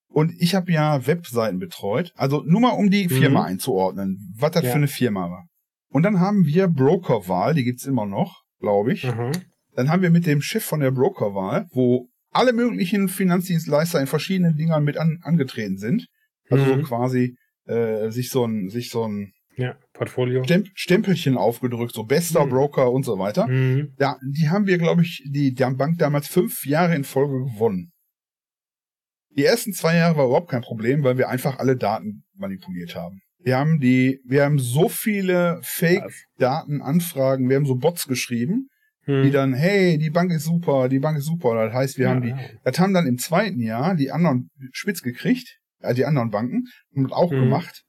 Und 0.10 0.34
ich 0.40 0.54
habe 0.56 0.72
ja 0.72 1.08
Webseiten 1.08 1.58
betreut. 1.60 2.12
Also 2.16 2.44
nur 2.44 2.60
mal, 2.60 2.72
um 2.72 2.90
die 2.90 3.08
Firma 3.08 3.42
Mhm. 3.42 3.46
einzuordnen, 3.46 4.34
was 4.38 4.52
das 4.52 4.66
für 4.66 4.74
eine 4.74 4.88
Firma 4.90 5.30
war. 5.30 5.48
Und 5.90 6.04
dann 6.04 6.20
haben 6.20 6.46
wir 6.46 6.68
Brokerwahl, 6.68 7.54
die 7.54 7.64
gibt's 7.64 7.86
immer 7.86 8.06
noch. 8.06 8.44
glaube 8.60 8.94
ich. 8.94 9.06
Mhm. 9.06 9.32
Dann 9.74 9.90
haben 9.90 10.04
wir 10.04 10.12
mit 10.12 10.28
dem 10.28 10.40
Chef 10.42 10.64
von 10.64 10.82
der 10.82 10.92
Brokerwahl, 10.92 11.66
wo 11.72 12.10
alle 12.32 12.54
möglichen 12.54 13.08
Finanzdienstleister 13.10 14.00
in 14.00 14.08
verschiedenen 14.08 14.56
Dingern 14.56 14.84
mit 14.84 14.98
an, 14.98 15.20
angetreten 15.24 15.78
sind. 15.78 16.08
Also 16.50 16.66
so 16.66 16.76
Mhm. 16.76 16.84
quasi 16.84 17.36
äh, 17.68 18.10
sich 18.10 18.30
so 18.30 18.46
ein 18.46 18.70
sich 18.70 18.90
so 18.90 19.08
ein 19.08 19.32
Ja, 19.58 19.78
Portfolio. 19.94 20.44
Stemp 20.44 20.68
Stempelchen 20.74 21.38
aufgedrückt, 21.38 21.94
so 21.94 22.04
bester 22.04 22.46
Mhm. 22.46 22.50
Broker 22.50 22.92
und 22.92 23.04
so 23.04 23.20
weiter. 23.20 23.48
Mhm. 23.48 23.94
Ja, 24.00 24.18
die 24.24 24.50
haben 24.50 24.66
wir, 24.66 24.78
glaube 24.78 25.04
ich, 25.04 25.24
die, 25.30 25.54
die 25.54 25.64
Bank 25.76 25.98
damals 26.00 26.28
fünf 26.28 26.66
Jahre 26.66 26.96
in 26.96 27.04
Folge 27.04 27.46
gewonnen. 27.52 27.92
Die 29.38 29.46
ersten 29.46 29.72
zwei 29.74 29.96
Jahre 29.96 30.18
war 30.18 30.26
überhaupt 30.26 30.50
kein 30.50 30.62
Problem, 30.62 31.04
weil 31.04 31.18
wir 31.18 31.30
einfach 31.30 31.60
alle 31.60 31.78
Daten 31.78 32.24
manipuliert 32.36 32.96
haben. 32.96 33.22
Wir 33.44 33.58
haben 33.58 33.80
die, 33.80 34.20
wir 34.26 34.44
haben 34.44 34.60
so 34.60 34.90
viele 34.90 35.60
Fake-Datenanfragen, 35.64 37.48
wir 37.50 37.56
haben 37.56 37.66
so 37.66 37.76
Bots 37.76 38.08
geschrieben, 38.08 38.68
Mhm. 39.08 39.24
die 39.24 39.32
dann, 39.32 39.54
hey, 39.54 39.98
die 39.98 40.10
Bank 40.12 40.32
ist 40.32 40.44
super, 40.44 40.88
die 40.90 41.00
Bank 41.00 41.18
ist 41.18 41.26
super. 41.26 41.56
Das 41.66 41.74
heißt, 41.74 41.98
wir 41.98 42.06
ja, 42.06 42.12
haben 42.12 42.22
die, 42.22 42.30
ja. 42.30 42.38
das 42.64 42.78
haben 42.80 42.94
dann 42.94 43.08
im 43.08 43.18
zweiten 43.18 43.60
Jahr 43.60 43.96
die 43.96 44.12
anderen 44.12 44.50
spitz 44.72 45.02
gekriegt, 45.02 45.58
äh, 45.82 45.94
die 45.96 46.06
anderen 46.06 46.30
Banken, 46.30 46.66
und 46.94 47.12
auch 47.12 47.32
Mhm. 47.32 47.40
gemacht. 47.40 47.84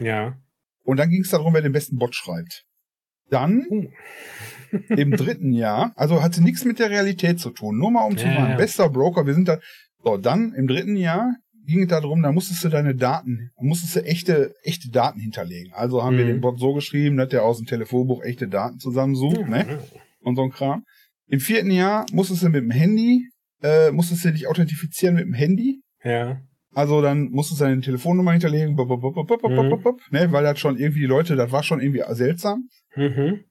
Ja. 0.00 0.36
Und 0.84 0.96
dann 0.98 1.10
ging 1.10 1.22
es 1.22 1.30
darum, 1.30 1.54
wer 1.54 1.62
den 1.62 1.72
besten 1.72 1.96
Bot 1.96 2.14
schreibt. 2.14 2.62
Dann 3.30 3.64
Uh. 3.70 3.88
im 4.88 5.10
dritten 5.12 5.52
Jahr, 5.52 5.92
also 5.96 6.22
hatte 6.22 6.42
nichts 6.42 6.64
mit 6.64 6.78
der 6.78 6.90
Realität 6.90 7.40
zu 7.40 7.50
tun, 7.50 7.78
nur 7.78 7.90
mal 7.90 8.04
um 8.04 8.16
zu 8.16 8.26
Ja, 8.26 8.50
ja. 8.50 8.56
bester 8.56 8.88
Broker, 8.88 9.26
wir 9.26 9.34
sind 9.34 9.48
da. 9.48 9.58
So, 10.04 10.16
dann 10.16 10.52
im 10.54 10.66
dritten 10.66 10.96
Jahr 10.96 11.34
ging 11.66 11.82
es 11.82 11.88
darum, 11.88 12.22
da 12.22 12.32
musstest 12.32 12.64
du 12.64 12.68
deine 12.68 12.94
Daten, 12.94 13.50
musstest 13.60 13.96
du 13.96 14.04
echte, 14.04 14.54
echte 14.62 14.90
Daten 14.90 15.20
hinterlegen. 15.20 15.72
Also 15.74 16.02
haben 16.02 16.16
wir 16.16 16.24
Mhm. 16.24 16.28
den 16.28 16.40
Bot 16.40 16.58
so 16.58 16.72
geschrieben, 16.74 17.16
dass 17.16 17.28
der 17.28 17.44
aus 17.44 17.58
dem 17.58 17.66
Telefonbuch 17.66 18.22
echte 18.24 18.48
Daten 18.48 18.78
zusammensucht, 18.78 19.46
ne? 19.48 19.66
Ja. 19.68 19.78
Und 20.22 20.36
so 20.36 20.42
ein 20.42 20.50
Kram. 20.50 20.84
Im 21.28 21.40
vierten 21.40 21.70
Jahr 21.70 22.06
musstest 22.12 22.42
du 22.42 22.48
mit 22.48 22.62
dem 22.62 22.70
Handy, 22.70 23.28
äh, 23.62 23.90
musstest 23.90 24.24
du 24.24 24.32
dich 24.32 24.46
authentifizieren 24.46 25.14
mit 25.14 25.24
dem 25.24 25.34
Handy. 25.34 25.80
Ja. 26.04 26.40
Also 26.74 27.02
dann 27.02 27.28
musstest 27.30 27.60
du 27.60 27.64
deine 27.64 27.80
Telefonnummer 27.80 28.32
hinterlegen, 28.32 28.76
bop, 28.76 28.88
bop, 28.88 29.00
bop, 29.02 29.14
bop, 29.14 29.40
bop, 29.42 29.50
Mhm. 29.50 29.70
bop, 29.70 29.82
bop, 29.82 30.00
ne? 30.10 30.32
weil 30.32 30.42
das 30.44 30.58
schon 30.58 30.76
irgendwie 30.78 31.00
die 31.00 31.06
Leute, 31.06 31.36
das 31.36 31.52
war 31.52 31.62
schon 31.62 31.80
irgendwie 31.80 32.02
seltsam. 32.14 32.68
Mhm. 32.96 33.44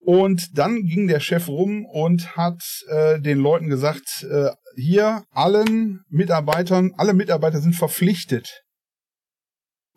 Und 0.00 0.58
dann 0.58 0.82
ging 0.82 1.06
der 1.06 1.20
Chef 1.20 1.48
rum 1.48 1.86
und 1.86 2.36
hat 2.36 2.62
äh, 2.88 3.20
den 3.20 3.38
Leuten 3.38 3.68
gesagt, 3.68 4.26
äh, 4.30 4.50
hier 4.76 5.24
allen 5.30 6.00
Mitarbeitern, 6.08 6.92
alle 6.96 7.14
Mitarbeiter 7.14 7.60
sind 7.60 7.74
verpflichtet, 7.74 8.62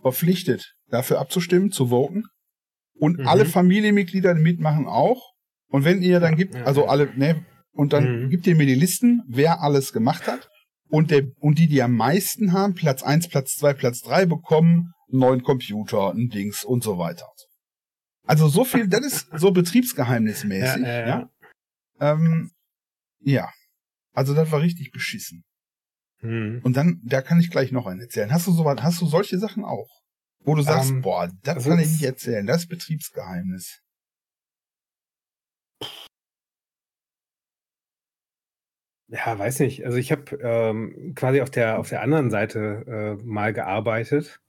verpflichtet, 0.02 0.74
dafür 0.88 1.20
abzustimmen, 1.20 1.72
zu 1.72 1.88
voten. 1.88 2.24
Und 3.00 3.20
Mhm. 3.20 3.28
alle 3.28 3.46
Familienmitglieder 3.46 4.34
mitmachen 4.36 4.88
auch. 4.88 5.34
Und 5.70 5.84
wenn 5.86 6.02
ihr 6.02 6.20
dann 6.20 6.36
gibt, 6.36 6.56
also 6.56 6.86
alle, 6.88 7.12
ne, 7.18 7.46
und 7.74 7.94
dann 7.94 8.24
Mhm. 8.24 8.30
gibt 8.30 8.48
ihr 8.48 8.56
mir 8.56 8.66
die 8.66 8.76
Listen, 8.76 9.22
wer 9.28 9.62
alles 9.62 9.94
gemacht 9.94 10.28
hat. 10.28 10.50
Und 10.90 11.12
der, 11.12 11.24
und 11.40 11.60
die, 11.60 11.68
die 11.68 11.82
am 11.84 11.94
meisten 11.94 12.54
haben, 12.54 12.74
Platz 12.74 13.04
eins, 13.04 13.28
Platz 13.28 13.56
zwei, 13.58 13.74
Platz 13.74 14.00
drei 14.02 14.26
bekommen, 14.26 14.94
einen 15.12 15.20
neuen 15.20 15.44
Computer, 15.44 16.12
ein 16.12 16.30
Dings 16.30 16.64
und 16.64 16.82
so 16.84 16.98
weiter. 16.98 17.28
Also 18.26 18.48
so 18.48 18.64
viel, 18.64 18.88
das 18.88 19.06
ist 19.06 19.28
so 19.38 19.52
betriebsgeheimnismäßig. 19.52 20.82
Ja, 20.82 20.88
ja, 20.88 21.00
ja. 21.00 21.08
ja. 22.00 22.12
Ähm, 22.14 22.52
ja. 23.20 23.50
Also 24.14 24.34
das 24.34 24.52
war 24.52 24.62
richtig 24.62 24.92
beschissen. 24.92 25.44
Mhm. 26.22 26.62
Und 26.64 26.78
dann, 26.78 27.02
da 27.04 27.22
kann 27.22 27.40
ich 27.40 27.50
gleich 27.52 27.72
noch 27.72 27.86
einen 27.86 28.00
erzählen. 28.02 28.32
Hast 28.32 28.48
du 28.48 28.52
sowas, 28.52 28.78
hast 28.82 29.02
du 29.02 29.06
solche 29.06 29.38
Sachen 29.40 29.64
auch? 29.66 29.90
Wo 30.44 30.56
du 30.56 30.62
sagst, 30.62 30.90
Ähm, 30.92 31.02
boah, 31.02 31.30
das 31.44 31.56
also 31.58 31.70
kann 31.70 31.80
ich 31.80 31.90
nicht 31.90 32.04
erzählen, 32.04 32.46
das 32.46 32.64
ist 32.64 32.70
Betriebsgeheimnis. 32.70 33.82
Ja, 39.10 39.38
weiß 39.40 39.60
nicht. 39.62 39.86
Also 39.86 39.98
ich 39.98 40.12
habe 40.12 40.36
ähm, 40.42 41.14
quasi 41.16 41.42
auf 41.42 41.50
der 41.50 41.80
auf 41.80 41.90
der 41.90 42.02
anderen 42.02 42.30
Seite 42.30 43.18
äh, 43.22 43.24
mal 43.24 43.54
gearbeitet, 43.54 44.42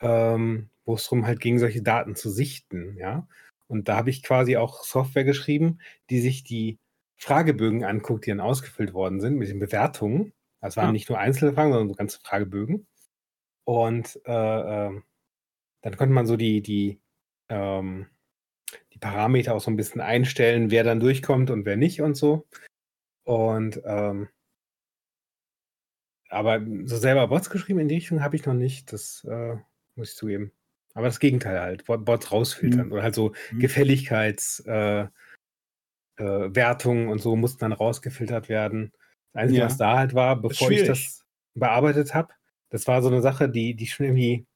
ähm, 0.00 0.70
wo 0.84 0.94
es 0.96 1.04
darum 1.04 1.26
halt 1.26 1.40
ging, 1.40 1.58
solche 1.58 1.82
Daten 1.82 2.16
zu 2.16 2.30
sichten, 2.30 2.96
ja. 2.98 3.28
Und 3.68 3.88
da 3.88 3.96
habe 3.96 4.10
ich 4.10 4.22
quasi 4.22 4.56
auch 4.58 4.84
Software 4.84 5.24
geschrieben, 5.24 5.80
die 6.10 6.20
sich 6.20 6.44
die 6.44 6.78
Fragebögen 7.18 7.84
anguckt, 7.84 8.26
die 8.26 8.30
dann 8.30 8.40
ausgefüllt 8.40 8.94
worden 8.94 9.20
sind 9.20 9.36
mit 9.38 9.48
den 9.50 9.60
Bewertungen. 9.60 10.32
Das 10.62 10.76
waren 10.76 10.90
Ja. 10.90 10.92
nicht 10.92 11.08
nur 11.10 11.18
einzelne 11.18 11.52
Fragen, 11.54 11.72
sondern 11.72 11.88
so 11.88 11.94
ganze 11.96 12.20
Fragebögen. 12.20 12.86
Und 13.64 14.20
äh, 14.26 14.86
ähm, 14.88 15.04
dann 15.82 15.96
konnte 15.96 16.14
man 16.14 16.26
so 16.26 16.36
die, 16.36 16.62
die, 16.62 17.00
ähm, 17.50 18.08
die 18.98 19.06
Parameter 19.06 19.54
auch 19.54 19.60
so 19.60 19.70
ein 19.70 19.76
bisschen 19.76 20.00
einstellen, 20.00 20.70
wer 20.72 20.82
dann 20.82 20.98
durchkommt 21.00 21.50
und 21.50 21.64
wer 21.64 21.76
nicht 21.76 22.02
und 22.02 22.16
so. 22.16 22.46
Und 23.24 23.80
ähm, 23.84 24.28
aber 26.30 26.60
so 26.84 26.96
selber 26.96 27.28
Bots 27.28 27.48
geschrieben 27.48 27.78
in 27.80 27.88
die 27.88 27.94
Richtung 27.96 28.22
habe 28.22 28.36
ich 28.36 28.44
noch 28.44 28.54
nicht, 28.54 28.92
das 28.92 29.24
äh, 29.28 29.56
muss 29.94 30.10
ich 30.10 30.16
zugeben. 30.16 30.52
Aber 30.94 31.06
das 31.06 31.20
Gegenteil 31.20 31.60
halt, 31.60 31.84
Bo- 31.86 31.98
Bots 31.98 32.32
rausfiltern 32.32 32.86
Mhm. 32.86 32.92
oder 32.92 33.02
halt 33.02 33.14
so 33.14 33.32
Mhm. 33.52 33.60
Gefälligkeitswertungen 33.60 35.12
äh, 36.16 37.08
äh, 37.08 37.12
und 37.12 37.18
so 37.20 37.36
mussten 37.36 37.60
dann 37.60 37.72
rausgefiltert 37.72 38.48
werden. 38.48 38.92
Das 39.32 39.42
Einzige, 39.42 39.60
Ja. 39.60 39.66
was 39.66 39.76
da 39.76 39.96
halt 39.96 40.14
war, 40.14 40.40
bevor 40.40 40.70
ich 40.70 40.84
das 40.84 41.24
bearbeitet 41.54 42.14
habe, 42.14 42.32
das 42.70 42.86
war 42.86 43.00
so 43.00 43.08
eine 43.08 43.22
Sache, 43.22 43.48
die, 43.48 43.74
die 43.74 43.86
schon 43.86 44.06
irgendwie 44.06 44.46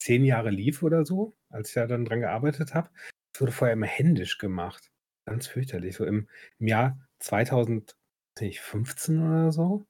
zehn 0.00 0.24
Jahre 0.24 0.50
lief 0.50 0.82
oder 0.82 1.04
so, 1.04 1.36
als 1.50 1.68
ich 1.68 1.74
da 1.74 1.86
dann 1.86 2.04
dran 2.04 2.20
gearbeitet 2.20 2.74
habe. 2.74 2.90
Das 3.34 3.40
wurde 3.40 3.52
vorher 3.52 3.72
immer 3.72 3.86
händisch 3.86 4.38
gemacht. 4.38 4.92
Ganz 5.26 5.48
fürchterlich. 5.48 5.96
So 5.96 6.04
im, 6.04 6.28
im 6.60 6.68
Jahr 6.68 7.00
2015 7.18 9.20
oder 9.20 9.50
so. 9.50 9.86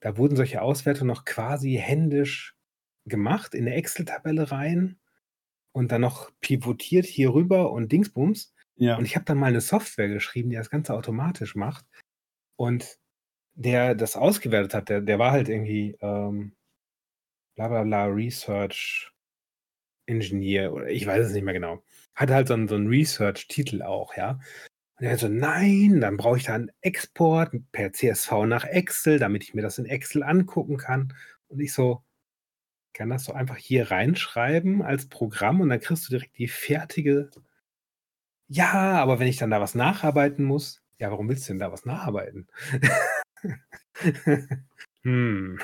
Da 0.00 0.18
wurden 0.18 0.36
solche 0.36 0.60
Auswertungen 0.60 1.08
noch 1.08 1.24
quasi 1.24 1.78
händisch 1.80 2.54
gemacht, 3.06 3.54
in 3.54 3.66
eine 3.66 3.76
Excel-Tabelle 3.76 4.50
rein 4.50 4.98
und 5.72 5.90
dann 5.90 6.02
noch 6.02 6.30
pivotiert 6.40 7.06
hier 7.06 7.32
rüber 7.32 7.72
und 7.72 7.92
Dingsbums. 7.92 8.52
Ja. 8.76 8.96
Und 8.96 9.06
ich 9.06 9.16
habe 9.16 9.24
dann 9.24 9.38
mal 9.38 9.46
eine 9.46 9.62
Software 9.62 10.08
geschrieben, 10.08 10.50
die 10.50 10.56
das 10.56 10.68
Ganze 10.68 10.94
automatisch 10.94 11.54
macht. 11.54 11.86
Und 12.56 12.98
der 13.54 13.94
das 13.94 14.16
ausgewertet 14.16 14.74
hat, 14.74 14.90
der, 14.90 15.00
der 15.00 15.18
war 15.18 15.32
halt 15.32 15.48
irgendwie 15.48 15.96
ähm, 16.02 16.54
bla 17.56 17.68
bla 17.68 17.84
bla 17.84 18.04
Research 18.04 19.10
Engineer 20.06 20.74
oder 20.74 20.88
ich 20.88 21.06
weiß 21.06 21.26
es 21.26 21.32
nicht 21.32 21.44
mehr 21.44 21.54
genau. 21.54 21.82
Hat 22.14 22.30
halt 22.30 22.48
so 22.48 22.54
einen, 22.54 22.68
so 22.68 22.74
einen 22.74 22.88
Research-Titel 22.88 23.82
auch, 23.82 24.16
ja. 24.16 24.38
Und 24.98 25.06
er 25.06 25.16
so, 25.16 25.28
nein, 25.28 26.00
dann 26.00 26.18
brauche 26.18 26.36
ich 26.36 26.44
da 26.44 26.54
einen 26.54 26.70
Export 26.82 27.52
per 27.72 27.92
CSV 27.92 28.44
nach 28.46 28.64
Excel, 28.64 29.18
damit 29.18 29.42
ich 29.44 29.54
mir 29.54 29.62
das 29.62 29.78
in 29.78 29.86
Excel 29.86 30.22
angucken 30.22 30.76
kann. 30.76 31.14
Und 31.48 31.60
ich 31.60 31.72
so, 31.72 32.02
kann 32.92 33.08
das 33.08 33.24
so 33.24 33.32
einfach 33.32 33.56
hier 33.56 33.90
reinschreiben 33.90 34.82
als 34.82 35.08
Programm 35.08 35.60
und 35.60 35.70
dann 35.70 35.80
kriegst 35.80 36.06
du 36.06 36.10
direkt 36.10 36.36
die 36.38 36.48
fertige. 36.48 37.30
Ja, 38.48 39.00
aber 39.00 39.18
wenn 39.18 39.28
ich 39.28 39.38
dann 39.38 39.50
da 39.50 39.60
was 39.60 39.74
nacharbeiten 39.74 40.44
muss, 40.44 40.82
ja, 40.98 41.10
warum 41.10 41.28
willst 41.28 41.48
du 41.48 41.52
denn 41.52 41.60
da 41.60 41.72
was 41.72 41.86
nacharbeiten? 41.86 42.48
hm. 45.02 45.58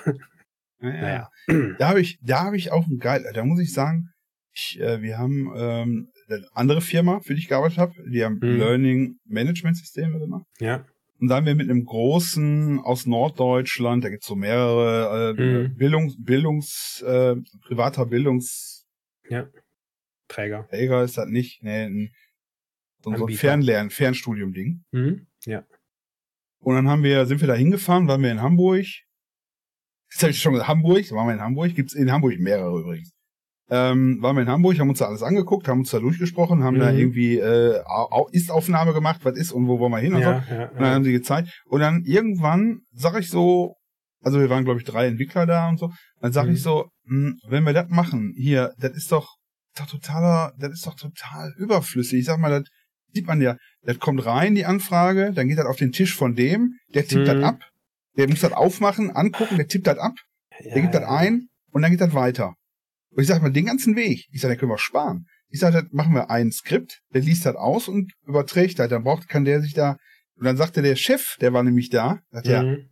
Ja, 0.80 0.88
ja. 0.88 1.30
Naja. 1.46 1.70
Da 1.78 1.88
habe 1.88 2.00
ich, 2.00 2.18
da 2.22 2.44
habe 2.44 2.56
ich 2.56 2.72
auch 2.72 2.86
ein 2.86 2.98
geil, 2.98 3.30
da 3.34 3.44
muss 3.44 3.60
ich 3.60 3.72
sagen, 3.72 4.12
ich, 4.52 4.80
äh, 4.80 5.02
wir 5.02 5.18
haben 5.18 5.52
ähm, 5.56 6.12
eine 6.28 6.46
andere 6.52 6.80
Firma, 6.80 7.20
für 7.20 7.34
die 7.34 7.40
ich 7.40 7.48
gearbeitet 7.48 7.78
habe, 7.78 7.94
die 8.10 8.24
haben 8.24 8.38
Mhm. 8.40 8.58
Learning 8.58 9.18
Management 9.24 9.76
Systeme 9.76 10.18
gemacht. 10.18 10.46
Ja. 10.60 10.84
Und 11.18 11.28
da 11.28 11.36
haben 11.36 11.46
wir 11.46 11.54
mit 11.54 11.70
einem 11.70 11.84
großen 11.84 12.78
aus 12.80 13.06
Norddeutschland, 13.06 14.04
da 14.04 14.10
gibt's 14.10 14.26
so 14.26 14.36
mehrere 14.36 15.30
äh, 15.30 15.40
Mhm. 15.40 15.76
Bildungs, 15.76 16.16
Bildungs, 16.18 17.02
äh, 17.06 17.36
privater 17.62 18.04
Bildungsträger 18.06 19.50
Träger. 20.28 21.02
ist 21.04 21.16
das 21.16 21.28
nicht, 21.28 21.62
nee, 21.62 21.84
ein, 21.84 22.10
so, 23.02 23.10
ein. 23.10 23.28
Fernlernen, 23.34 23.90
Fernstudium-Ding. 23.90 24.84
Mhm. 24.90 25.26
Ja. 25.44 25.64
Und 26.58 26.74
dann 26.74 26.88
haben 26.88 27.02
wir, 27.04 27.24
sind 27.26 27.40
wir 27.40 27.48
da 27.48 27.54
hingefahren, 27.54 28.08
waren 28.08 28.22
wir 28.22 28.32
in 28.32 28.42
Hamburg. 28.42 28.84
Jetzt 30.10 30.22
habe 30.22 30.30
ich 30.32 30.40
schon 30.40 30.52
gesagt, 30.52 30.68
Hamburg, 30.68 31.10
waren 31.12 31.28
wir 31.28 31.34
in 31.34 31.40
Hamburg, 31.40 31.74
gibt's 31.74 31.94
in 31.94 32.10
Hamburg 32.10 32.38
mehrere 32.40 32.80
übrigens. 32.80 33.12
Ähm, 33.68 34.18
waren 34.22 34.36
wir 34.36 34.42
in 34.42 34.48
Hamburg, 34.48 34.78
haben 34.78 34.90
uns 34.90 35.00
da 35.00 35.06
alles 35.06 35.22
angeguckt, 35.24 35.66
haben 35.66 35.80
uns 35.80 35.90
da 35.90 35.98
durchgesprochen, 35.98 36.62
haben 36.62 36.78
da 36.78 36.92
Mhm. 36.92 36.98
irgendwie 36.98 37.38
äh, 37.38 37.80
Au- 37.84 38.28
Ist-Aufnahme 38.30 38.92
gemacht, 38.92 39.20
was 39.24 39.36
ist 39.36 39.50
und 39.50 39.66
wo 39.66 39.80
wollen 39.80 39.90
wir 39.92 39.98
hin 39.98 40.14
und 40.14 40.22
so. 40.22 40.28
Ja, 40.30 40.44
ja, 40.48 40.68
Und 40.70 40.80
dann 40.80 40.94
haben 40.94 41.04
sie 41.04 41.10
gezeigt. 41.12 41.48
Und 41.66 41.80
dann 41.80 42.02
irgendwann 42.04 42.80
sag 42.92 43.18
ich 43.18 43.28
so, 43.28 43.74
also 44.22 44.38
wir 44.38 44.48
waren, 44.50 44.64
glaube 44.64 44.78
ich, 44.78 44.86
drei 44.86 45.06
Entwickler 45.08 45.46
da 45.46 45.68
und 45.68 45.78
so. 45.78 45.90
Dann 46.20 46.32
sag 46.32 46.46
Mhm. 46.46 46.52
ich 46.52 46.62
so, 46.62 46.86
hm, 47.08 47.38
wenn 47.48 47.64
wir 47.64 47.72
das 47.72 47.88
machen, 47.88 48.32
hier, 48.36 48.72
das 48.78 48.92
ist 48.92 49.10
doch, 49.10 49.34
doch 49.76 49.86
totaler, 49.86 50.52
das 50.58 50.70
ist 50.72 50.86
doch 50.86 50.94
total 50.94 51.52
überflüssig. 51.58 52.20
Ich 52.20 52.24
sag 52.26 52.38
mal, 52.38 52.50
das 52.50 52.68
sieht 53.12 53.26
man 53.26 53.40
ja, 53.40 53.56
das 53.82 53.98
kommt 53.98 54.24
rein, 54.26 54.54
die 54.54 54.64
Anfrage, 54.64 55.32
dann 55.32 55.48
geht 55.48 55.58
das 55.58 55.66
auf 55.66 55.76
den 55.76 55.90
Tisch 55.90 56.14
von 56.14 56.34
dem, 56.36 56.74
der 56.94 57.04
tippt 57.06 57.22
Mhm. 57.22 57.26
das 57.26 57.42
ab, 57.42 57.58
der 58.16 58.28
muss 58.28 58.40
das 58.42 58.52
aufmachen, 58.52 59.10
angucken, 59.10 59.56
der 59.56 59.66
tippt 59.66 59.86
das 59.88 59.98
ab, 59.98 60.12
ja, 60.60 60.72
der 60.74 60.82
gibt 60.82 60.94
das 60.94 61.02
ja. 61.02 61.08
ein 61.10 61.48
und 61.72 61.82
dann 61.82 61.90
geht 61.90 62.00
das 62.00 62.14
weiter. 62.14 62.54
Und 63.16 63.22
ich 63.22 63.28
sag 63.28 63.40
mal, 63.40 63.50
den 63.50 63.64
ganzen 63.64 63.96
Weg, 63.96 64.26
ich 64.30 64.42
sag, 64.42 64.50
den 64.50 64.58
können 64.58 64.70
wir 64.72 64.78
sparen. 64.78 65.26
Ich 65.48 65.58
sage, 65.58 65.82
das 65.82 65.90
machen 65.90 66.12
wir 66.12 66.28
ein 66.28 66.52
Skript, 66.52 67.00
der 67.14 67.22
liest 67.22 67.46
das 67.46 67.56
aus 67.56 67.88
und 67.88 68.12
überträgt 68.26 68.78
das. 68.78 68.90
Dann 68.90 69.04
braucht, 69.04 69.26
kann 69.26 69.46
der 69.46 69.62
sich 69.62 69.72
da, 69.72 69.96
und 70.34 70.44
dann 70.44 70.58
sagte 70.58 70.82
der 70.82 70.96
Chef, 70.96 71.36
der 71.40 71.54
war 71.54 71.62
nämlich 71.62 71.88
da, 71.88 72.20
sagt 72.28 72.46
ja, 72.46 72.62
Mhm. 72.62 72.90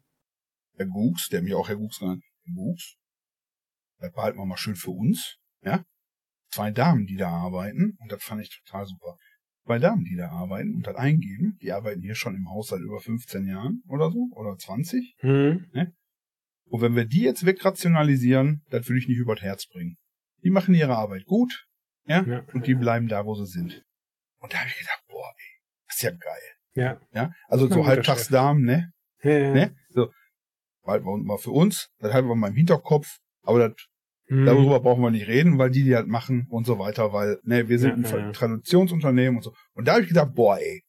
Herr 0.77 0.87
Gux, 0.87 1.29
der 1.29 1.43
mich 1.43 1.53
auch 1.53 1.69
Herr 1.69 1.77
Gux 1.77 1.99
genannt, 1.99 2.23
Herr 2.45 2.55
Gux, 2.55 2.97
das 3.99 4.13
behalten 4.13 4.39
wir 4.39 4.47
mal 4.47 4.57
schön 4.57 4.77
für 4.77 4.93
uns, 4.93 5.37
ja. 5.63 5.85
Zwei 6.51 6.71
Damen, 6.71 7.05
die 7.05 7.17
da 7.17 7.29
arbeiten, 7.29 7.99
und 8.01 8.11
das 8.11 8.23
fand 8.23 8.41
ich 8.41 8.63
total 8.65 8.87
super. 8.87 9.19
Zwei 9.67 9.79
Damen, 9.79 10.05
die 10.05 10.17
da 10.17 10.31
arbeiten 10.31 10.75
und 10.75 10.87
das 10.87 10.97
eingeben, 10.97 11.59
die 11.61 11.71
arbeiten 11.71 12.01
hier 12.01 12.15
schon 12.15 12.35
im 12.35 12.49
Haus 12.49 12.69
seit 12.69 12.81
über 12.81 13.01
15 13.01 13.47
Jahren 13.47 13.83
oder 13.89 14.11
so, 14.11 14.31
oder 14.33 14.57
20. 14.57 15.17
Mhm. 15.21 15.67
Und 16.67 16.81
wenn 16.81 16.97
wir 16.97 17.05
die 17.05 17.23
jetzt 17.23 17.45
wegrationalisieren, 17.45 18.63
das 18.71 18.89
würde 18.89 19.01
ich 19.01 19.09
nicht 19.09 19.19
übers 19.19 19.43
Herz 19.43 19.67
bringen. 19.67 19.97
Die 20.45 20.51
machen 20.51 20.75
ihre 20.75 20.97
Arbeit 20.97 21.25
gut, 21.25 21.67
ja, 22.07 22.23
Ja. 22.23 22.45
und 22.53 22.67
die 22.67 22.75
bleiben 22.75 23.09
da, 23.09 23.25
wo 23.25 23.35
sie 23.35 23.47
sind. 23.47 23.83
Und 24.39 24.53
da 24.53 24.59
habe 24.59 24.69
ich 24.69 24.79
gedacht, 24.79 25.03
boah, 25.09 25.33
ey, 25.37 25.61
das 25.87 25.97
ist 25.97 26.03
ja 26.03 26.11
geil. 26.11 26.43
Ja. 26.75 27.01
Ja, 27.13 27.33
also 27.49 27.67
so 27.67 27.75
guter 27.77 27.87
Halbtagsdamen, 27.87 28.63
ne? 28.65 28.93
Ja, 29.23 29.31
ja. 29.31 29.53
ne? 29.55 29.77
So, 29.91 30.11
halten 30.85 31.07
wir 31.07 31.17
mal 31.19 31.39
für 31.39 31.51
uns, 31.53 31.89
das 31.99 32.13
halten 32.13 32.29
wir 32.29 32.35
mal 32.35 32.49
im 32.49 32.57
Hinterkopf, 32.57 33.19
aber 33.43 33.69
das, 33.71 33.87
Mhm. 34.29 34.47
darüber 34.47 34.81
brauchen 34.81 35.03
wir 35.03 35.11
nicht 35.11 35.29
reden, 35.29 35.59
weil 35.59 35.71
die 35.71 35.85
die 35.85 35.95
halt 35.95 36.09
machen 36.09 36.47
und 36.49 36.65
so 36.67 36.79
weiter, 36.79 37.13
weil, 37.13 37.39
ne, 37.43 37.69
wir 37.69 37.79
sind 37.79 38.09
Ja, 38.09 38.17
ein. 38.17 38.33
Traditionsunternehmen 38.33 39.37
und 39.37 39.43
so. 39.43 39.55
Und 39.75 39.87
da 39.87 39.93
habe 39.93 40.03
ich 40.03 40.09
gedacht, 40.09 40.35
boah, 40.35 40.59
ey, 40.59 40.83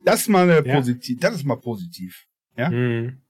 das 0.00 0.22
ist 0.22 0.28
mal 0.28 0.62
positiv, 0.62 1.20
das 1.20 1.34
ist 1.36 1.44
mal 1.44 1.60
positiv. 1.60 2.24
Ja? 2.56 2.70
Mhm. 2.70 3.20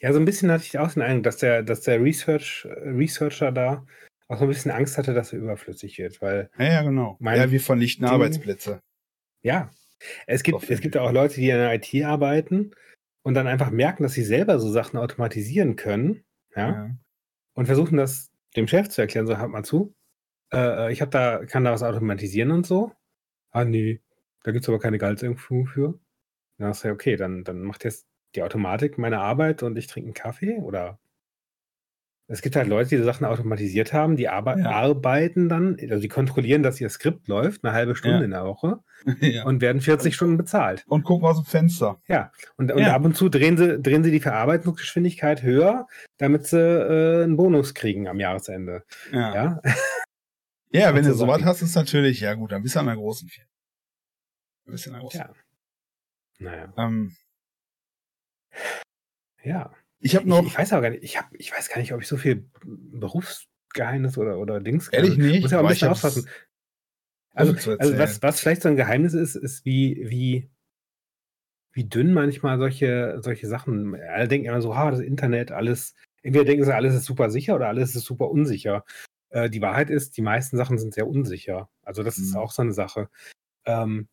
Ja, 0.00 0.12
so 0.12 0.18
ein 0.18 0.24
bisschen 0.24 0.50
hatte 0.50 0.64
ich 0.64 0.76
auch 0.80 0.92
den 0.92 1.02
Eindruck, 1.02 1.22
dass 1.24 1.36
der, 1.36 1.62
dass 1.62 1.82
der 1.82 2.02
Research, 2.02 2.66
äh, 2.68 2.88
Researcher 2.90 3.52
da 3.52 3.86
auch 4.30 4.38
so 4.38 4.44
ein 4.44 4.48
bisschen 4.48 4.70
Angst 4.70 4.96
hatte, 4.96 5.12
dass 5.14 5.32
er 5.32 5.38
überflüssig 5.40 5.98
wird, 5.98 6.22
weil 6.22 6.50
Ja, 6.58 6.64
ja, 6.66 6.82
genau. 6.82 7.18
Ja, 7.20 7.50
wir 7.50 7.60
vernichten 7.60 8.04
Ding- 8.06 8.12
Arbeitsplätze. 8.14 8.80
ja, 9.42 9.70
es 10.26 10.42
gibt, 10.42 10.70
es 10.70 10.80
gibt 10.80 10.94
ja 10.94 11.02
auch 11.02 11.12
Leute, 11.12 11.34
die 11.36 11.50
in 11.50 11.56
der 11.56 11.74
IT 11.74 11.94
arbeiten 12.04 12.70
und 13.22 13.34
dann 13.34 13.46
einfach 13.46 13.70
merken, 13.70 14.02
dass 14.04 14.12
sie 14.14 14.22
selber 14.24 14.58
so 14.58 14.70
Sachen 14.70 14.98
automatisieren 14.98 15.76
können, 15.76 16.24
ja, 16.56 16.68
Ja. 16.68 16.96
und 17.54 17.66
versuchen 17.66 17.96
das 17.98 18.30
dem 18.56 18.66
Chef 18.68 18.88
zu 18.88 19.00
erklären, 19.02 19.26
so, 19.26 19.36
hört 19.36 19.50
mal 19.50 19.64
zu, 19.64 19.94
äh, 20.52 20.86
äh, 20.88 20.92
ich 20.92 21.00
habe 21.00 21.10
da, 21.10 21.44
kann 21.44 21.64
da 21.64 21.72
was 21.72 21.82
automatisieren 21.82 22.50
und 22.50 22.66
so. 22.66 22.92
Ah, 23.50 23.64
nee, 23.64 24.00
da 24.44 24.52
gibt's 24.52 24.68
aber 24.68 24.78
keine 24.78 24.98
Gehaltserhöhung 24.98 25.36
für. 25.66 25.98
Dann 26.58 26.68
sagst 26.72 26.84
du, 26.84 26.88
ja, 26.88 26.94
okay, 26.94 27.16
dann, 27.16 27.44
dann 27.44 27.62
macht 27.62 27.84
jetzt 27.84 28.06
die 28.36 28.42
Automatik 28.42 28.96
meine 28.98 29.18
Arbeit 29.20 29.62
und 29.62 29.76
ich 29.76 29.86
trinke 29.88 30.06
einen 30.08 30.14
Kaffee 30.14 30.58
oder 30.58 30.98
es 32.32 32.42
gibt 32.42 32.56
halt 32.56 32.68
Leute, 32.68 32.96
die 32.96 33.02
Sachen 33.02 33.24
automatisiert 33.24 33.92
haben, 33.92 34.16
die 34.16 34.28
arbe 34.28 34.56
Ja. 34.60 34.70
arbeiten 34.70 35.48
dann, 35.48 35.76
also 35.80 36.00
die 36.00 36.08
kontrollieren, 36.08 36.62
dass 36.62 36.80
ihr 36.80 36.88
Skript 36.88 37.28
läuft, 37.28 37.64
eine 37.64 37.72
halbe 37.72 37.96
Stunde 37.96 38.18
Ja. 38.18 38.24
in 38.24 38.30
der 38.30 38.44
Woche 38.44 38.78
ja. 39.20 39.42
Und, 39.44 39.56
und 39.56 39.60
werden 39.62 39.80
40 39.80 40.14
Stunden 40.14 40.36
bezahlt. 40.36 40.84
gucken 40.86 41.24
aus 41.24 41.36
dem 41.36 41.44
Fenster. 41.46 42.00
Ja, 42.06 42.30
und, 42.56 42.70
und 42.72 42.82
ab 42.82 43.04
und 43.04 43.16
zu 43.16 43.28
drehen 43.28 43.56
sie, 43.56 43.80
drehen 43.80 44.04
sie 44.04 44.10
die 44.10 44.20
Verarbeitungsgeschwindigkeit 44.20 45.42
höher, 45.42 45.86
damit 46.18 46.46
sie 46.46 46.58
äh, 46.60 47.24
einen 47.24 47.36
Bonus 47.36 47.74
kriegen 47.74 48.08
am 48.08 48.20
Jahresende. 48.20 48.84
Ja, 49.12 49.34
ja. 49.34 49.60
Wenn 50.94 50.98
Und 50.98 51.04
du 51.06 51.12
so 51.12 51.14
sowas 51.26 51.42
hast, 51.44 51.62
ist 51.62 51.74
natürlich, 51.74 52.20
ja 52.20 52.34
gut, 52.34 52.52
dann 52.52 52.62
bist 52.62 52.76
du 52.76 52.80
an 52.80 52.86
der 52.86 52.94
großen 52.96 53.28
Firma. 53.28 53.50
An 54.66 54.76
der 54.76 55.00
großen 55.00 55.18
Ja. 55.18 55.32
naja, 56.38 56.72
Ähm, 56.78 57.16
ja. 59.42 59.70
Ich 60.00 60.16
habe 60.16 60.24
Ich, 60.24 60.30
noch, 60.30 60.44
ich 60.44 60.56
weiß 60.58 60.72
auch 60.72 60.82
gar 60.82 60.90
nicht, 60.90 61.04
ich, 61.04 61.18
hab, 61.18 61.32
ich 61.34 61.52
weiß 61.52 61.68
gar 61.68 61.78
nicht, 61.78 61.92
ob 61.92 62.00
ich 62.00 62.08
so 62.08 62.16
viel 62.16 62.48
Berufsgeheimnis 62.64 64.18
oder, 64.18 64.38
oder 64.38 64.60
Dings 64.60 64.88
ehrlich 64.88 65.16
nicht, 65.18 65.42
Muss 65.42 65.50
ja 65.50 65.58
auch 65.58 65.60
ein 65.62 65.66
aber 65.66 65.72
ich 65.72 65.80
bisschen 65.80 65.88
aufpassen. 65.90 66.28
Also, 67.32 67.54
also 67.78 67.96
was, 67.98 68.22
was 68.22 68.40
vielleicht 68.40 68.62
so 68.62 68.68
ein 68.68 68.76
Geheimnis 68.76 69.14
ist, 69.14 69.36
ist 69.36 69.64
wie, 69.64 70.04
wie, 70.08 70.50
wie 71.72 71.84
dünn 71.84 72.12
manchmal 72.12 72.58
solche, 72.58 73.18
solche 73.22 73.46
Sachen. 73.46 73.94
Alle 73.94 74.26
denken 74.26 74.48
immer 74.48 74.60
so, 74.60 74.74
ha, 74.76 74.90
das 74.90 75.00
Internet, 75.00 75.52
alles, 75.52 75.94
entweder 76.22 76.44
denken 76.44 76.64
sie, 76.64 76.74
alles 76.74 76.94
ist 76.94 77.04
super 77.04 77.30
sicher 77.30 77.54
oder 77.54 77.68
alles 77.68 77.94
ist 77.94 78.04
super 78.04 78.30
unsicher. 78.30 78.84
Äh, 79.30 79.48
die 79.48 79.62
Wahrheit 79.62 79.90
ist, 79.90 80.16
die 80.16 80.22
meisten 80.22 80.56
Sachen 80.56 80.78
sind 80.78 80.92
sehr 80.92 81.06
unsicher. 81.06 81.70
Also 81.82 82.02
das 82.02 82.18
ist 82.18 82.32
Mhm. 82.32 82.40
auch 82.40 82.50
so 82.50 82.62
eine 82.62 82.72
Sache. 82.72 83.08
Ähm, 83.64 84.08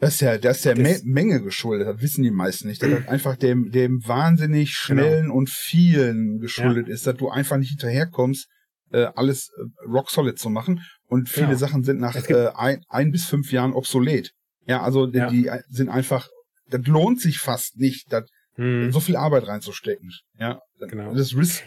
Das 0.00 0.14
ist 0.14 0.20
ja, 0.20 0.38
das 0.38 0.58
ist 0.58 0.64
der 0.64 0.74
Das- 0.74 1.02
Me 1.04 1.12
Menge 1.12 1.42
geschuldet, 1.42 1.88
das 1.88 2.00
wissen 2.00 2.22
die 2.22 2.30
meisten 2.30 2.68
nicht. 2.68 2.82
Dass 2.82 2.90
das 2.90 3.08
einfach 3.08 3.36
dem, 3.36 3.70
dem 3.70 4.06
wahnsinnig 4.06 4.68
Genau. 4.86 5.02
schnellen 5.02 5.30
und 5.30 5.50
vielen 5.50 6.38
geschuldet 6.38 6.88
ist, 6.88 7.06
dass 7.06 7.16
du 7.16 7.28
einfach 7.30 7.56
nicht 7.56 7.70
hinterherkommst, 7.70 8.48
äh, 8.92 9.06
alles 9.16 9.50
äh, 9.58 9.86
rock 9.88 10.10
solid 10.10 10.38
zu 10.38 10.50
machen. 10.50 10.82
Und 11.06 11.28
viele 11.28 11.46
Genau. 11.48 11.58
Sachen 11.58 11.82
sind 11.84 11.98
nach 12.00 12.14
äh, 12.28 12.48
ein, 12.54 12.82
ein 12.88 13.10
bis 13.10 13.24
fünf 13.26 13.50
Jahren 13.52 13.72
obsolet. 13.72 14.30
Ja, 14.66 14.82
also 14.82 15.06
die, 15.06 15.18
Ja. 15.18 15.30
die 15.30 15.50
sind 15.68 15.88
einfach, 15.88 16.28
das 16.68 16.86
lohnt 16.86 17.20
sich 17.20 17.38
fast 17.38 17.76
nicht, 17.78 18.12
das, 18.12 18.24
hm, 18.54 18.92
so 18.92 19.00
viel 19.00 19.16
Arbeit 19.16 19.46
reinzustecken. 19.48 20.10
Ja, 20.38 20.60
Genau. 20.78 21.12
das 21.12 21.32
ist 21.32 21.36
Risk, 21.36 21.64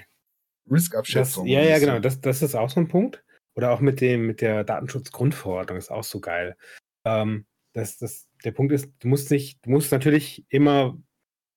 Risk-Abschätzung. 0.70 1.48
ja, 1.48 1.62
ja, 1.64 1.80
genau. 1.80 2.00
Das, 2.00 2.20
das 2.22 2.42
ist 2.42 2.56
auch 2.56 2.70
so 2.70 2.80
ein 2.80 2.88
Punkt. 2.88 3.22
Oder 3.56 3.72
auch 3.72 3.82
mit 3.82 4.00
dem, 4.00 4.28
mit 4.28 4.40
der 4.42 4.64
Datenschutzgrundverordnung 4.64 5.78
ist 5.78 5.92
auch 5.92 6.04
so 6.06 6.20
geil. 6.22 6.56
Ähm, 7.04 7.46
das, 7.74 7.98
das, 7.98 8.28
der 8.44 8.52
Punkt 8.52 8.74
ist, 8.74 8.92
du 9.00 9.08
musst 9.08 9.32
nicht, 9.32 9.66
du 9.66 9.70
musst 9.70 9.92
natürlich 9.92 10.46
immer 10.50 10.98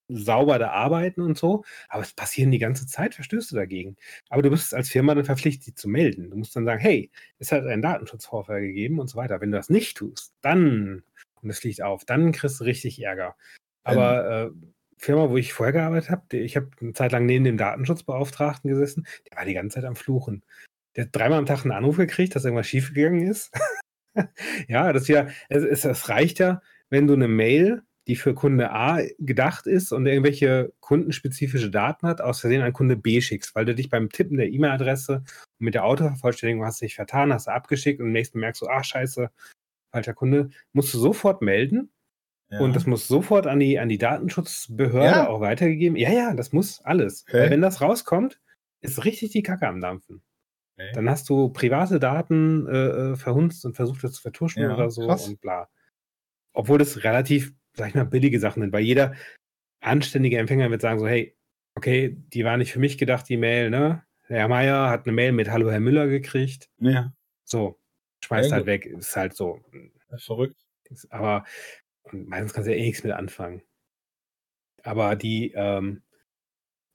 sauber 0.08 0.58
da 0.58 0.70
arbeiten 0.70 1.22
und 1.22 1.38
so, 1.38 1.64
aber 1.88 2.02
es 2.02 2.12
passieren 2.12 2.50
die 2.50 2.58
ganze 2.58 2.86
Zeit, 2.86 3.14
verstößt 3.14 3.50
du 3.52 3.56
dagegen. 3.56 3.96
Aber 4.28 4.42
du 4.42 4.50
bist 4.50 4.74
als 4.74 4.90
Firma 4.90 5.14
dann 5.14 5.24
verpflichtet, 5.24 5.66
die 5.66 5.74
zu 5.74 5.88
melden. 5.88 6.30
Du 6.30 6.36
musst 6.36 6.54
dann 6.54 6.66
sagen, 6.66 6.80
hey, 6.80 7.10
es 7.38 7.52
hat 7.52 7.64
einen 7.64 7.82
Datenschutzvorfall 7.82 8.60
gegeben 8.60 8.98
und 8.98 9.08
so 9.08 9.16
weiter. 9.16 9.40
Wenn 9.40 9.50
du 9.50 9.56
das 9.56 9.70
nicht 9.70 9.96
tust, 9.96 10.34
dann, 10.42 11.02
und 11.40 11.50
es 11.50 11.60
fliegt 11.60 11.82
auf, 11.82 12.04
dann 12.04 12.32
kriegst 12.32 12.60
du 12.60 12.64
richtig 12.64 13.02
Ärger. 13.02 13.36
Aber 13.82 14.28
äh, 14.28 14.50
Firma, 14.98 15.30
wo 15.30 15.36
ich 15.36 15.52
vorher 15.52 15.72
gearbeitet 15.72 16.10
habe, 16.10 16.36
ich 16.36 16.56
habe 16.56 16.70
eine 16.80 16.92
Zeit 16.92 17.12
lang 17.12 17.26
neben 17.26 17.44
dem 17.44 17.56
Datenschutzbeauftragten 17.56 18.70
gesessen, 18.70 19.06
der 19.30 19.38
war 19.38 19.44
die 19.44 19.54
ganze 19.54 19.76
Zeit 19.76 19.84
am 19.84 19.96
Fluchen. 19.96 20.42
Der 20.96 21.04
hat 21.04 21.16
dreimal 21.16 21.38
am 21.38 21.46
Tag 21.46 21.62
einen 21.62 21.72
Anruf 21.72 21.96
gekriegt, 21.96 22.36
dass 22.36 22.44
irgendwas 22.44 22.68
schiefgegangen 22.68 23.26
ist. 23.26 23.52
ja, 24.68 24.92
das 24.92 25.02
ist 25.02 25.08
ja, 25.08 25.28
es, 25.48 25.84
es, 25.84 26.08
reicht 26.08 26.38
ja, 26.38 26.60
wenn 26.90 27.06
du 27.06 27.14
eine 27.14 27.28
Mail, 27.28 27.82
die 28.06 28.16
für 28.16 28.34
Kunde 28.34 28.70
A 28.70 29.00
gedacht 29.18 29.66
ist 29.66 29.92
und 29.92 30.06
irgendwelche 30.06 30.72
kundenspezifische 30.80 31.70
Daten 31.70 32.06
hat, 32.06 32.20
aus 32.20 32.40
Versehen 32.40 32.62
an 32.62 32.72
Kunde 32.72 32.96
B 32.96 33.20
schickst, 33.20 33.54
weil 33.54 33.64
du 33.64 33.74
dich 33.74 33.88
beim 33.88 34.10
Tippen 34.10 34.36
der 34.36 34.50
E-Mail-Adresse 34.50 35.22
und 35.58 35.64
mit 35.64 35.74
der 35.74 35.84
Autovervollständigung 35.84 36.64
hast 36.64 36.82
dich 36.82 36.94
vertan, 36.94 37.32
hast 37.32 37.46
du 37.46 37.52
abgeschickt 37.52 38.00
und 38.00 38.06
am 38.06 38.12
nächsten 38.12 38.40
merkst 38.40 38.60
du, 38.62 38.66
ach 38.68 38.84
scheiße, 38.84 39.30
falscher 39.90 40.14
Kunde, 40.14 40.50
musst 40.72 40.92
du 40.92 40.98
sofort 40.98 41.40
melden 41.40 41.90
ja. 42.50 42.60
und 42.60 42.76
das 42.76 42.86
muss 42.86 43.08
sofort 43.08 43.46
an 43.46 43.58
die, 43.58 43.78
an 43.78 43.88
die 43.88 43.98
Datenschutzbehörde 43.98 45.06
Ja. 45.06 45.28
auch 45.28 45.40
weitergegeben. 45.40 45.96
Ja, 45.96 46.12
ja, 46.12 46.34
das 46.34 46.52
muss 46.52 46.82
alles. 46.82 47.24
Okay. 47.26 47.40
Weil 47.40 47.50
wenn 47.50 47.62
das 47.62 47.80
rauskommt, 47.80 48.38
ist 48.82 49.04
richtig 49.06 49.30
die 49.30 49.42
Kacke 49.42 49.66
am 49.66 49.80
Dampfen. 49.80 50.22
Okay. 50.76 50.90
Dann 50.94 51.08
hast 51.08 51.28
du 51.28 51.50
private 51.50 52.00
Daten 52.00 52.66
äh, 52.66 52.72
äh, 53.12 53.16
verhunzt 53.16 53.64
und 53.64 53.76
versucht, 53.76 54.02
das 54.02 54.12
zu 54.14 54.22
vertuschen 54.22 54.62
Ja, 54.62 54.74
oder 54.74 54.90
so 54.90 55.06
krass. 55.06 55.28
und 55.28 55.40
bla. 55.40 55.68
Obwohl 56.52 56.78
das 56.78 57.04
relativ, 57.04 57.52
sag 57.74 57.88
ich 57.88 57.94
mal, 57.94 58.04
billige 58.04 58.40
Sachen 58.40 58.62
sind, 58.62 58.72
weil 58.72 58.82
jeder 58.84 59.14
anständige 59.80 60.38
Empfänger 60.38 60.70
wird 60.70 60.80
sagen 60.80 60.98
so, 60.98 61.06
hey, 61.06 61.36
okay, 61.76 62.16
die 62.32 62.44
war 62.44 62.56
nicht 62.56 62.72
für 62.72 62.80
mich 62.80 62.98
gedacht, 62.98 63.28
die 63.28 63.36
Mail, 63.36 63.70
ne? 63.70 64.04
Herr 64.26 64.48
Meier 64.48 64.88
hat 64.88 65.06
eine 65.06 65.12
Mail 65.14 65.32
mit 65.32 65.50
Hallo 65.50 65.70
Herr 65.70 65.80
Müller 65.80 66.06
gekriegt. 66.08 66.70
ja, 66.78 67.12
So, 67.44 67.78
schmeißt 68.24 68.50
Ja, 68.50 68.54
halt 68.56 68.62
gut. 68.62 68.66
weg. 68.66 68.86
Ist 68.86 69.16
halt 69.16 69.34
so. 69.34 69.60
verrückt. 70.16 70.56
Aber 71.10 71.44
meistens 72.12 72.52
kannst 72.54 72.68
du 72.68 72.72
ja 72.72 72.78
eh 72.78 72.86
nichts 72.86 73.04
mit 73.04 73.12
anfangen. 73.12 73.62
Aber 74.82 75.16
die, 75.16 75.52
ähm, 75.54 76.02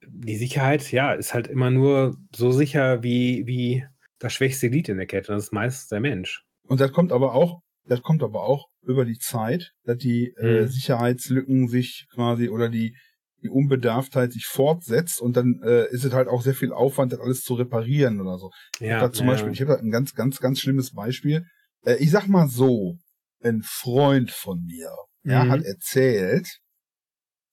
die 0.07 0.37
Sicherheit, 0.37 0.91
ja, 0.91 1.13
ist 1.13 1.33
halt 1.33 1.47
immer 1.47 1.71
nur 1.71 2.15
so 2.35 2.51
sicher 2.51 3.03
wie, 3.03 3.45
wie 3.45 3.85
das 4.19 4.33
schwächste 4.33 4.69
Glied 4.69 4.89
in 4.89 4.97
der 4.97 5.07
Kette. 5.07 5.31
Das 5.33 5.45
ist 5.45 5.53
meistens 5.53 5.87
der 5.87 5.99
Mensch. 5.99 6.43
Und 6.63 6.79
das 6.81 6.91
kommt 6.91 7.11
aber 7.11 7.33
auch, 7.33 7.61
das 7.85 8.01
kommt 8.01 8.23
aber 8.23 8.43
auch 8.43 8.67
über 8.83 9.05
die 9.05 9.17
Zeit, 9.17 9.71
dass 9.83 9.97
die 9.97 10.33
äh, 10.37 10.65
Mhm. 10.65 10.67
Sicherheitslücken 10.67 11.67
sich 11.67 12.07
quasi 12.13 12.49
oder 12.49 12.69
die, 12.69 12.95
die 13.41 13.49
Unbedarftheit 13.49 14.33
sich 14.33 14.45
fortsetzt 14.45 15.21
und 15.21 15.35
dann 15.37 15.61
äh, 15.63 15.85
ist 15.89 16.03
es 16.03 16.13
halt 16.13 16.27
auch 16.27 16.41
sehr 16.41 16.53
viel 16.53 16.71
Aufwand, 16.73 17.13
das 17.13 17.19
alles 17.19 17.41
zu 17.41 17.53
reparieren 17.55 18.19
oder 18.21 18.37
so. 18.37 18.51
Ich 18.81 18.87
Ja, 18.87 18.99
da 18.99 19.11
zum 19.11 19.25
ja, 19.25 19.33
Beispiel, 19.33 19.53
ich 19.53 19.61
habe 19.61 19.73
da 19.73 19.79
ein 19.79 19.91
ganz, 19.91 20.13
ganz, 20.13 20.39
ganz 20.39 20.59
schlimmes 20.59 20.91
Beispiel. 20.93 21.45
Äh, 21.85 21.95
ich 21.95 22.11
sag 22.11 22.27
mal 22.27 22.47
so, 22.47 22.97
ein 23.41 23.61
Freund 23.63 24.31
von 24.31 24.61
mir, 24.65 24.89
ja, 25.23 25.45
Mhm. 25.45 25.49
hat 25.49 25.63
erzählt, 25.63 26.59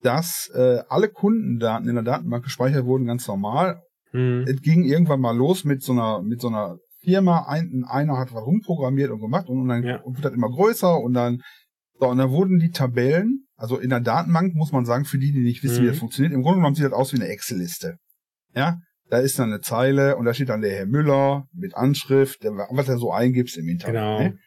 dass 0.02 0.50
äh, 0.54 0.78
alle 0.88 1.08
Kundendaten 1.08 1.88
in 1.88 1.94
der 1.94 2.04
Datenbank 2.04 2.44
gespeichert 2.44 2.84
wurden, 2.84 3.06
ganz 3.06 3.26
normal. 3.28 3.82
Hm. 4.10 4.44
Es 4.46 4.60
ging 4.62 4.84
irgendwann 4.84 5.20
mal 5.20 5.36
los 5.36 5.64
mit 5.64 5.82
so 5.82 5.92
einer, 5.92 6.22
mit 6.22 6.40
so 6.40 6.48
einer 6.48 6.76
Firma, 7.02 7.46
ein, 7.48 7.84
einer 7.88 8.18
hat 8.18 8.32
was 8.34 8.44
rumprogrammiert 8.44 9.10
und 9.10 9.20
gemacht 9.20 9.48
und, 9.48 9.68
dann 9.68 9.82
Ja. 9.84 10.00
und 10.02 10.16
wird 10.16 10.24
das 10.24 10.32
immer 10.32 10.48
größer 10.50 11.00
und 11.00 11.14
dann, 11.14 11.40
so, 11.98 12.08
und 12.08 12.18
dann 12.18 12.30
wurden 12.30 12.58
die 12.58 12.70
Tabellen, 12.70 13.46
also 13.56 13.78
in 13.78 13.90
der 13.90 14.00
Datenbank 14.00 14.54
muss 14.54 14.72
man 14.72 14.84
sagen, 14.84 15.04
für 15.04 15.18
die, 15.18 15.32
die 15.32 15.42
nicht 15.42 15.62
wissen, 15.62 15.78
wie 15.78 15.86
Mhm. 15.86 15.90
das 15.90 15.98
funktioniert, 15.98 16.34
im 16.34 16.42
Grunde 16.42 16.58
genommen 16.58 16.74
sieht 16.74 16.84
das 16.84 16.92
aus 16.92 17.12
wie 17.12 17.16
eine 17.16 17.28
Excel-Liste. 17.28 17.96
Ja, 18.54 18.78
da 19.08 19.18
ist 19.18 19.38
dann 19.38 19.52
eine 19.52 19.60
Zeile 19.60 20.16
und 20.16 20.24
da 20.24 20.34
steht 20.34 20.48
dann 20.48 20.62
der 20.62 20.72
Herr 20.72 20.86
Müller 20.86 21.44
mit 21.52 21.76
Anschrift, 21.76 22.42
der, 22.42 22.52
was 22.52 22.88
er 22.88 22.98
so 22.98 23.12
eingibst 23.12 23.56
im 23.56 23.68
Internet. 23.68 23.94
Genau. 23.94 24.18
Ne? 24.20 24.38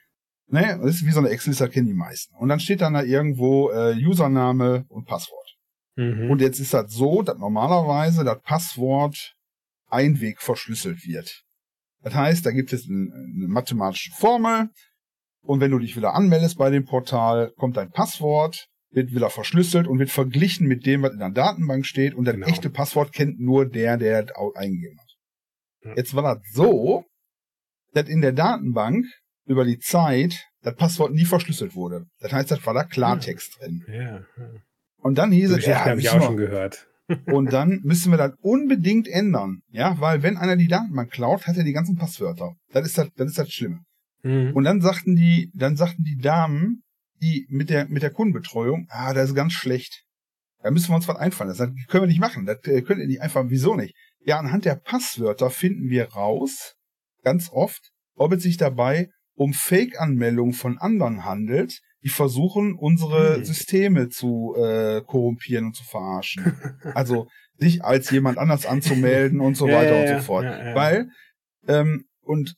Ne? 0.52 0.80
Das 0.82 0.96
ist 0.96 1.06
wie 1.06 1.12
so 1.12 1.20
eine 1.20 1.30
Excel-Liste, 1.30 1.70
kennen 1.70 1.88
die 1.88 1.94
meisten. 1.94 2.36
Und 2.36 2.50
dann 2.50 2.60
steht 2.60 2.82
dann 2.82 2.94
da 2.94 3.04
irgendwo 3.04 3.70
äh, 3.72 3.96
Username 3.96 4.86
und 4.90 5.06
Passwort. 5.06 5.56
Mhm. 5.96 6.30
Und 6.32 6.42
jetzt 6.42 6.60
ist 6.60 6.74
das 6.74 6.92
so, 6.92 7.22
dass 7.22 7.38
normalerweise 7.38 8.24
das 8.24 8.42
Passwort 8.42 9.36
Einweg 9.88 10.42
verschlüsselt 10.42 11.06
wird. 11.06 11.44
Das 12.02 12.14
heißt, 12.14 12.46
da 12.46 12.52
gibt 12.52 12.74
es 12.74 12.88
ein, 12.88 13.12
eine 13.12 13.48
mathematische 13.48 14.12
Formel 14.16 14.70
und 15.42 15.60
wenn 15.60 15.72
du 15.72 15.80
dich 15.80 15.96
wieder 15.96 16.14
anmeldest 16.16 16.58
bei 16.58 16.70
dem 16.70 16.86
Portal, 16.86 17.52
kommt 17.58 17.78
dein 17.78 17.92
Passwort, 17.92 18.68
wird 18.92 19.12
wieder 19.12 19.30
verschlüsselt 19.30 19.88
und 19.88 20.00
wird 20.00 20.10
verglichen 20.10 20.68
mit 20.68 20.86
dem, 20.86 21.02
was 21.04 21.14
in 21.14 21.20
der 21.20 21.30
Datenbank 21.30 21.86
steht 21.86 22.14
und 22.16 22.26
das 22.26 22.36
Genau. 22.36 22.48
echte 22.48 22.70
Passwort 22.70 23.14
kennt 23.14 23.40
nur 23.40 23.66
der, 23.68 23.98
der 23.98 24.24
das 24.24 24.36
eingegeben 24.56 24.98
hat. 25.00 25.16
Ja. 25.84 25.96
Jetzt 25.96 26.16
war 26.16 26.24
das 26.24 26.44
so, 26.54 27.06
dass 27.94 28.08
in 28.08 28.22
der 28.22 28.34
Datenbank 28.34 29.06
über 29.50 29.66
die 29.66 29.80
Zeit 29.80 30.46
das 30.62 30.76
Passwort 30.76 31.12
nie 31.12 31.26
verschlüsselt 31.26 31.76
wurde. 31.76 32.06
Das 32.20 32.32
heißt, 32.32 32.52
das 32.52 32.66
war 32.66 32.74
da 32.74 32.84
Klartext 32.84 33.60
drin. 33.60 33.84
ja, 33.88 34.20
ja. 34.20 34.24
Und 35.02 35.18
dann 35.18 35.32
hieß 35.32 35.52
es, 35.52 35.66
ja, 35.66 35.86
habe 35.86 36.00
ich 36.00 36.10
auch 36.10 36.22
schon 36.22 36.38
gehört. 36.38 36.88
und 37.26 37.52
dann 37.52 37.80
müssen 37.84 38.12
wir 38.12 38.18
das 38.18 38.34
unbedingt 38.42 39.08
ändern. 39.08 39.62
Ja, 39.70 40.00
weil 40.00 40.22
wenn 40.22 40.38
einer 40.38 40.58
die 40.58 40.68
Datenbank 40.68 41.12
klaut, 41.12 41.48
hat 41.48 41.58
er 41.58 41.64
die 41.64 41.74
ganzen 41.74 41.96
Passwörter. 41.96 42.54
Das 42.72 42.86
ist 42.86 42.98
das, 42.98 43.10
das 43.16 43.30
ist 43.30 43.38
das 43.38 43.50
Schlimme. 43.50 43.80
Mhm. 44.24 44.52
Und 44.54 44.66
dann 44.66 44.82
sagten 44.82 45.16
die, 45.16 45.50
dann 45.56 45.76
sagten 45.76 46.04
die 46.04 46.18
Damen, 46.18 46.84
die 47.22 47.48
mit 47.50 47.70
der, 47.70 47.88
mit 47.88 48.04
der 48.04 48.12
Kundenbetreuung, 48.12 48.88
ah, 48.90 49.14
das 49.14 49.30
ist 49.30 49.36
ganz 49.36 49.54
schlecht. 49.54 50.04
Da 50.62 50.70
müssen 50.70 50.90
wir 50.90 50.96
uns 50.96 51.08
was 51.08 51.16
einfallen. 51.16 51.50
Das 51.50 51.58
können 51.88 52.04
wir 52.04 52.08
nicht 52.08 52.20
machen. 52.20 52.46
Das 52.46 52.60
äh, 52.66 52.82
könnt 52.82 53.00
ihr 53.00 53.08
nicht 53.08 53.22
einfach, 53.22 53.46
wieso 53.48 53.76
nicht? 53.76 53.96
Ja, 54.20 54.38
anhand 54.38 54.66
der 54.66 54.76
Passwörter 54.76 55.50
finden 55.50 55.90
wir 55.90 56.10
raus, 56.10 56.76
ganz 57.24 57.50
oft, 57.52 57.92
ob 58.16 58.34
es 58.34 58.44
sich 58.44 58.58
dabei 58.58 59.10
um 59.40 59.54
Fake-Anmeldungen 59.54 60.52
von 60.52 60.78
anderen 60.80 61.24
handelt, 61.24 61.80
die 62.04 62.10
versuchen, 62.10 62.76
unsere 62.76 63.38
Hm. 63.38 63.46
Systeme 63.46 64.10
zu 64.10 64.54
äh, 64.58 65.02
korrumpieren 65.02 65.68
und 65.68 65.78
zu 65.78 65.86
verarschen. 65.86 66.58
Also 66.94 67.30
sich 67.56 67.82
als 67.84 68.12
jemand 68.12 68.38
anders 68.38 68.66
anzumelden 68.66 69.40
und 69.40 69.56
so 69.56 69.66
weiter 69.72 69.96
ja, 69.96 70.02
und 70.02 70.08
so 70.20 70.26
fort. 70.26 70.44
ja. 70.44 70.76
Weil, 70.76 71.10
ähm, 71.68 72.04
und, 72.22 72.56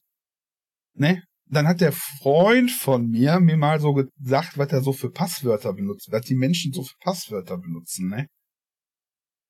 ne, 0.96 1.22
dann 1.46 1.68
hat 1.68 1.82
der 1.82 1.92
Freund 1.92 2.72
von 2.72 3.08
mir 3.08 3.40
mir 3.40 3.58
mal 3.58 3.80
so 3.80 3.94
gesagt, 3.94 4.58
was 4.58 4.72
er 4.72 4.82
so 4.82 4.92
für 4.92 5.12
Passwörter 5.12 5.74
benutzt, 5.74 6.08
was 6.12 6.26
die 6.26 6.36
Menschen 6.36 6.74
so 6.74 6.84
für 6.84 6.96
Passwörter 7.00 7.60
benutzen, 7.60 8.10
ne? 8.10 8.28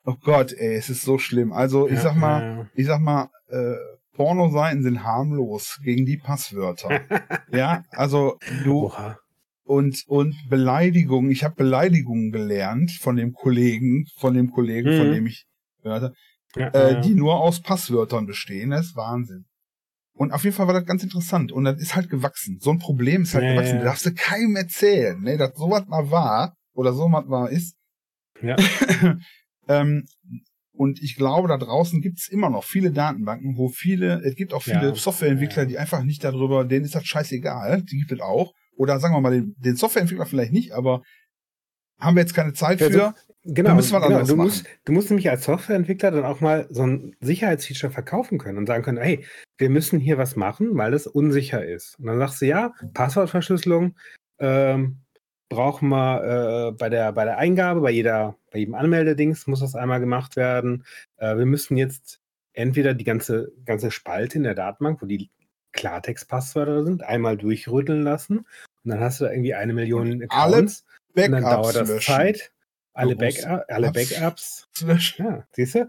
Oh 0.03 0.15
Gott, 0.19 0.51
ey, 0.51 0.75
es 0.75 0.89
ist 0.89 1.03
so 1.03 1.17
schlimm. 1.17 1.53
Also, 1.53 1.87
ich 1.87 1.99
sag 1.99 2.15
mal, 2.15 2.69
ich 2.73 2.87
sag 2.87 2.99
mal, 2.99 3.29
äh, 3.47 3.75
Pornoseiten 4.13 4.83
sind 4.83 5.03
harmlos 5.03 5.79
gegen 5.83 6.05
die 6.05 6.17
Passwörter. 6.17 7.01
ja, 7.51 7.83
also 7.91 8.37
du 8.63 8.85
Oha. 8.85 9.17
und 9.63 10.03
und 10.07 10.35
Beleidigungen. 10.49 11.31
Ich 11.31 11.43
habe 11.43 11.55
Beleidigungen 11.55 12.31
gelernt 12.31 12.91
von 12.91 13.15
dem 13.15 13.33
Kollegen, 13.33 14.05
von 14.17 14.33
dem 14.33 14.51
Kollegen, 14.51 14.97
von 14.97 15.07
Mhm. 15.09 15.13
dem 15.13 15.25
ich 15.27 15.45
gehört 15.83 16.03
habe, 16.03 16.13
Ja, 16.55 16.67
äh, 16.69 16.93
ja. 16.93 16.99
die 17.01 17.13
nur 17.15 17.35
aus 17.39 17.61
Passwörtern 17.61 18.25
bestehen. 18.25 18.71
Das 18.71 18.87
ist 18.87 18.95
Wahnsinn. 18.95 19.45
Und 20.13 20.33
auf 20.33 20.43
jeden 20.43 20.55
Fall 20.55 20.67
war 20.67 20.73
das 20.73 20.85
ganz 20.85 21.01
interessant. 21.03 21.51
Und 21.53 21.63
das 21.63 21.79
ist 21.79 21.95
halt 21.95 22.09
gewachsen. 22.09 22.59
So 22.59 22.69
ein 22.71 22.79
Problem 22.79 23.21
ist 23.23 23.33
halt 23.33 23.45
Ja, 23.45 23.53
gewachsen. 23.53 23.75
ja. 23.77 23.79
Da 23.79 23.85
darfst 23.85 24.05
du 24.05 24.13
keinem 24.13 24.55
erzählen, 24.57 25.19
ne, 25.21 25.37
dass 25.37 25.55
sowas 25.55 25.85
mal 25.87 26.11
war 26.11 26.53
oder 26.73 26.91
sowas 26.93 27.25
mal 27.25 27.47
ist. 27.47 27.75
Ja. 28.41 28.55
ähm, 29.67 30.05
und 30.81 30.99
ich 30.99 31.15
glaube, 31.15 31.47
da 31.47 31.57
draußen 31.57 32.01
gibt's 32.01 32.27
immer 32.27 32.49
noch 32.49 32.63
viele 32.63 32.89
Datenbanken, 32.91 33.55
wo 33.55 33.69
viele, 33.69 34.19
es 34.23 34.33
gibt 34.35 34.51
auch 34.51 34.63
viele 34.63 34.87
Ja. 34.89 34.95
Softwareentwickler, 34.95 35.63
Ja. 35.63 35.69
die 35.69 35.77
einfach 35.77 36.01
nicht 36.03 36.23
darüber, 36.23 36.65
denen 36.65 36.85
ist 36.85 36.95
das 36.95 37.05
scheißegal, 37.05 37.83
die 37.83 37.99
gibt 37.99 38.11
es 38.11 38.19
auch. 38.19 38.53
Oder 38.77 38.99
sagen 38.99 39.13
wir 39.13 39.21
mal, 39.21 39.31
den, 39.31 39.55
den 39.59 39.75
Softwareentwickler 39.75 40.25
vielleicht 40.25 40.53
nicht, 40.53 40.71
aber 40.71 41.03
haben 41.99 42.15
wir 42.15 42.21
jetzt 42.21 42.33
keine 42.33 42.53
Zeit 42.53 42.81
Ja, 42.81 42.89
für. 42.89 43.13
Genau, 43.43 43.69
Da 43.69 43.75
müssen 43.75 43.93
wir 43.93 44.01
genau. 44.01 44.19
Du, 44.25 44.35
machen. 44.35 44.47
musst, 44.47 44.65
du 44.85 44.91
musst 44.91 45.09
nämlich 45.11 45.29
als 45.29 45.43
Softwareentwickler 45.45 46.09
dann 46.09 46.25
auch 46.25 46.41
mal 46.41 46.65
so 46.71 46.81
ein 46.83 47.15
Sicherheitsfeature 47.21 47.91
verkaufen 47.91 48.39
können 48.39 48.57
und 48.57 48.65
sagen 48.65 48.83
können, 48.83 48.97
hey, 48.97 49.23
wir 49.59 49.69
müssen 49.69 49.99
hier 49.99 50.17
was 50.17 50.35
machen, 50.35 50.75
weil 50.77 50.91
das 50.91 51.05
unsicher 51.05 51.63
ist. 51.63 51.99
Und 51.99 52.07
dann 52.07 52.17
sagst 52.17 52.41
du, 52.41 52.47
ja, 52.47 52.71
Passwortverschlüsselung 52.95 53.95
ähm, 54.39 55.00
brauchen 55.51 55.89
wir 55.89 56.69
äh, 56.69 56.71
bei, 56.71 56.87
der, 56.89 57.11
bei 57.11 57.25
der 57.25 57.37
Eingabe, 57.37 57.81
bei, 57.81 57.91
jeder, 57.91 58.37
bei 58.51 58.59
jedem 58.59 58.73
Anmeldedings 58.73 59.47
muss 59.47 59.59
das 59.59 59.75
einmal 59.75 59.99
gemacht 59.99 60.37
werden. 60.37 60.85
Äh, 61.17 61.37
wir 61.37 61.45
müssen 61.45 61.75
jetzt 61.75 62.21
entweder 62.53 62.93
die 62.93 63.03
ganze, 63.03 63.51
ganze 63.65 63.91
Spalte 63.91 64.37
in 64.37 64.43
der 64.43 64.55
Datenbank, 64.55 65.01
wo 65.01 65.05
die 65.05 65.29
Klartext-Passwörter 65.73 66.85
sind, 66.85 67.03
einmal 67.03 67.35
durchrütteln 67.35 68.01
lassen. 68.01 68.39
Und 68.39 68.91
dann 68.91 69.01
hast 69.01 69.19
du 69.19 69.25
da 69.25 69.31
irgendwie 69.31 69.53
eine 69.53 69.73
Million 69.73 70.25
alle 70.29 70.55
Accounts. 70.55 70.85
und 71.13 71.31
dann 71.31 71.43
dauert 71.43 71.75
das 71.75 71.89
löschen. 71.89 72.13
Zeit. 72.13 72.51
Alle, 72.93 73.15
Backup, 73.17 73.65
alle 73.67 73.91
Backups. 73.91 74.69
Löschen. 74.81 75.25
Ja, 75.25 75.47
siehst 75.51 75.75
du? 75.75 75.87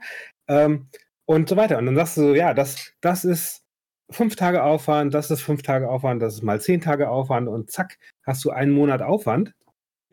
Ähm, 0.49 0.89
und 1.25 1.49
so 1.49 1.57
weiter. 1.57 1.79
Und 1.79 1.87
dann 1.87 1.97
sagst 1.97 2.17
du 2.17 2.21
so, 2.23 2.35
ja, 2.35 2.53
das, 2.53 2.93
das 3.01 3.25
ist 3.25 3.62
fünf 4.11 4.37
Tage 4.37 4.63
Aufwand, 4.63 5.15
das 5.15 5.31
ist 5.31 5.43
fünf 5.43 5.63
Tage 5.63 5.89
Aufwand, 5.89 6.21
das 6.23 6.35
ist 6.35 6.43
mal 6.43 6.61
zehn 6.61 6.81
Tage 6.81 7.09
Aufwand 7.09 7.49
und 7.49 7.71
zack, 7.71 7.99
hast 8.25 8.45
du 8.45 8.51
einen 8.51 8.73
Monat 8.73 9.03
Aufwand. 9.03 9.55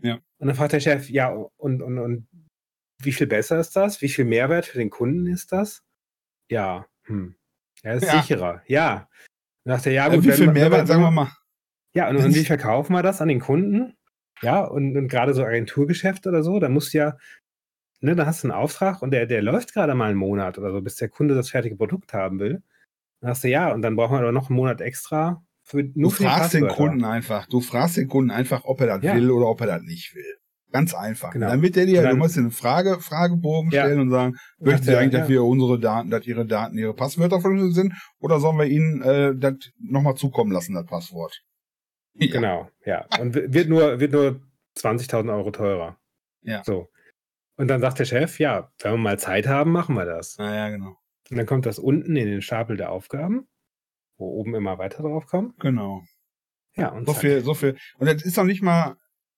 Ja. 0.02 0.16
Und 0.38 0.48
dann 0.48 0.56
fragt 0.56 0.74
der 0.74 0.80
Chef, 0.80 1.10
ja, 1.10 1.30
und, 1.58 1.82
und, 1.82 1.98
und 2.00 2.28
wie 3.02 3.12
viel 3.12 3.28
besser 3.28 3.60
ist 3.60 3.76
das? 3.76 4.02
Wie 4.02 4.10
viel 4.10 4.26
Mehrwert 4.26 4.66
für 4.66 4.78
den 4.78 4.90
Kunden 4.90 5.28
ist 5.28 5.52
das? 5.52 5.84
Ja, 6.50 6.86
hm. 7.04 7.36
Er 7.84 7.96
ist 7.96 8.04
Ja. 8.06 8.22
sicherer. 8.22 8.62
Ja. 8.68 9.10
Dann 9.66 9.76
sagt 9.76 9.88
er, 9.88 9.94
ja, 9.94 10.08
Äh, 10.08 10.16
gut, 10.16 10.26
wie 10.26 10.32
viel 10.32 10.48
wenn 10.48 10.54
Mehrwert, 10.54 10.88
sagen 10.88 11.02
wir 11.02 11.12
mal. 11.12 11.32
ja, 11.94 12.10
und, 12.10 12.18
und 12.18 12.36
wie 12.36 12.46
verkaufen 12.46 12.94
wir 12.94 13.04
das 13.04 13.22
an 13.22 13.28
den 13.28 13.40
Kunden? 13.40 13.96
Ja, 14.42 14.64
und, 14.64 14.96
und 14.96 15.08
gerade 15.10 15.34
so 15.34 15.44
Agenturgeschäft 15.44 16.26
oder 16.28 16.44
so, 16.44 16.60
da 16.60 16.70
musst 16.70 16.94
du 16.94 16.98
ja, 17.00 17.18
ne, 18.00 18.16
da 18.16 18.26
hast 18.26 18.44
du 18.44 18.48
einen 18.48 18.58
Auftrag 18.58 19.02
und 19.02 19.12
der, 19.12 19.26
der 19.26 19.42
läuft 19.42 19.74
gerade 19.74 19.96
mal 19.96 20.10
einen 20.10 20.18
Monat 20.18 20.58
oder 20.58 20.72
so, 20.72 20.82
bis 20.82 20.96
der 20.96 21.10
Kunde 21.10 21.36
das 21.36 21.50
fertige 21.50 21.76
Produkt 21.76 22.14
haben 22.14 22.40
will. 22.40 22.64
Dann 23.22 23.32
hast 23.32 23.44
du 23.44 23.48
ja, 23.50 23.74
und 23.74 23.82
dann 23.82 23.96
brauchen 23.96 24.14
wir 24.14 24.20
aber 24.20 24.32
noch 24.32 24.50
einen 24.50 24.56
Monat 24.58 24.82
extra 24.82 25.44
für 25.64 25.84
Du 25.84 25.92
nur 26.00 26.12
für 26.12 26.24
die 26.24 26.30
fragst 26.30 26.54
den. 26.54 26.68
Kunden 26.68 27.04
einfach. 27.04 27.46
Du 27.48 27.60
fragst 27.62 27.98
den 27.98 28.08
Kunden 28.08 28.32
einfach, 28.32 28.64
ob 28.66 28.82
er 28.82 28.88
das 28.88 29.04
Ja. 29.04 29.16
will 29.16 29.30
oder 29.32 29.48
ob 29.48 29.62
er 29.62 29.68
das 29.68 29.82
nicht 29.84 30.16
will. 30.16 30.36
Ganz 30.72 30.94
einfach. 30.94 31.32
Genau. 31.32 31.48
Damit 31.50 31.76
der 31.76 31.86
dir, 31.88 31.98
Und 32.00 32.04
dann- 32.06 32.12
du 32.14 32.18
musst 32.18 32.36
dir 32.36 32.42
eine 32.42 32.52
Frage, 32.52 33.00
Fragebogen 33.00 33.72
Ja. 33.72 33.82
stellen 33.86 34.00
und 34.02 34.10
sagen, 34.12 34.36
möchten 34.60 34.84
Sie 34.84 34.92
er, 34.92 35.00
eigentlich, 35.00 35.14
ja. 35.14 35.20
dass 35.22 35.30
wir 35.30 35.44
unsere 35.44 35.80
Daten, 35.80 36.10
dass 36.12 36.28
Ihre 36.28 36.46
Daten 36.46 36.78
Ihre 36.78 36.94
Passwörter 36.94 37.42
verschlüsselt 37.42 37.74
sind, 37.74 37.94
oder 38.20 38.40
sollen 38.40 38.58
wir 38.58 38.66
Ihnen 38.66 39.02
äh, 39.02 39.34
das 39.36 39.56
nochmal 39.80 40.16
zukommen 40.16 40.52
lassen, 40.52 40.74
das 40.76 40.86
Passwort? 40.86 41.42
Ja. 42.16 42.28
Genau, 42.34 42.70
ja. 42.86 43.06
Und 43.20 43.34
wi- 43.34 43.46
wird 43.54 43.70
nur, 43.70 44.00
wird 44.00 44.12
nur 44.12 44.42
20.000 44.76 45.32
Euro 45.34 45.52
teurer. 45.52 45.98
Ja. 46.42 46.64
So. 46.66 46.90
Und 47.56 47.68
dann 47.70 47.80
sagt 47.82 48.00
der 48.00 48.06
Chef, 48.06 48.40
ja, 48.40 48.70
wenn 48.82 48.92
wir 48.94 48.98
mal 48.98 49.20
Zeit 49.20 49.48
haben, 49.48 49.72
machen 49.72 49.96
wir 49.96 50.06
das. 50.06 50.38
Naja, 50.38 50.70
genau. 50.70 50.96
Und 51.32 51.38
dann 51.38 51.46
kommt 51.46 51.66
das 51.66 51.80
unten 51.80 52.16
in 52.16 52.28
den 52.28 52.42
Stapel 52.42 52.78
der 52.78 52.92
Aufgaben, 52.92 53.48
wo 54.18 54.26
oben 54.28 54.56
immer 54.56 54.78
weiter 54.78 55.04
drauf 55.04 55.26
kommen. 55.28 55.54
Genau. 55.60 56.04
Ja, 56.76 56.90
und 56.90 57.06
So 57.06 57.14
zack. 57.14 57.22
viel, 57.22 57.42
so 57.44 57.54
viel. 57.54 57.78
Und 57.98 58.08
das 58.08 58.24
ist 58.24 58.38
noch 58.38 58.46
nicht 58.46 58.62
mal, 58.62 58.96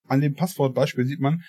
an 0.07 0.21
dem 0.21 0.33
Passwortbeispiel 0.35 1.05
sieht 1.05 1.19
man, 1.19 1.41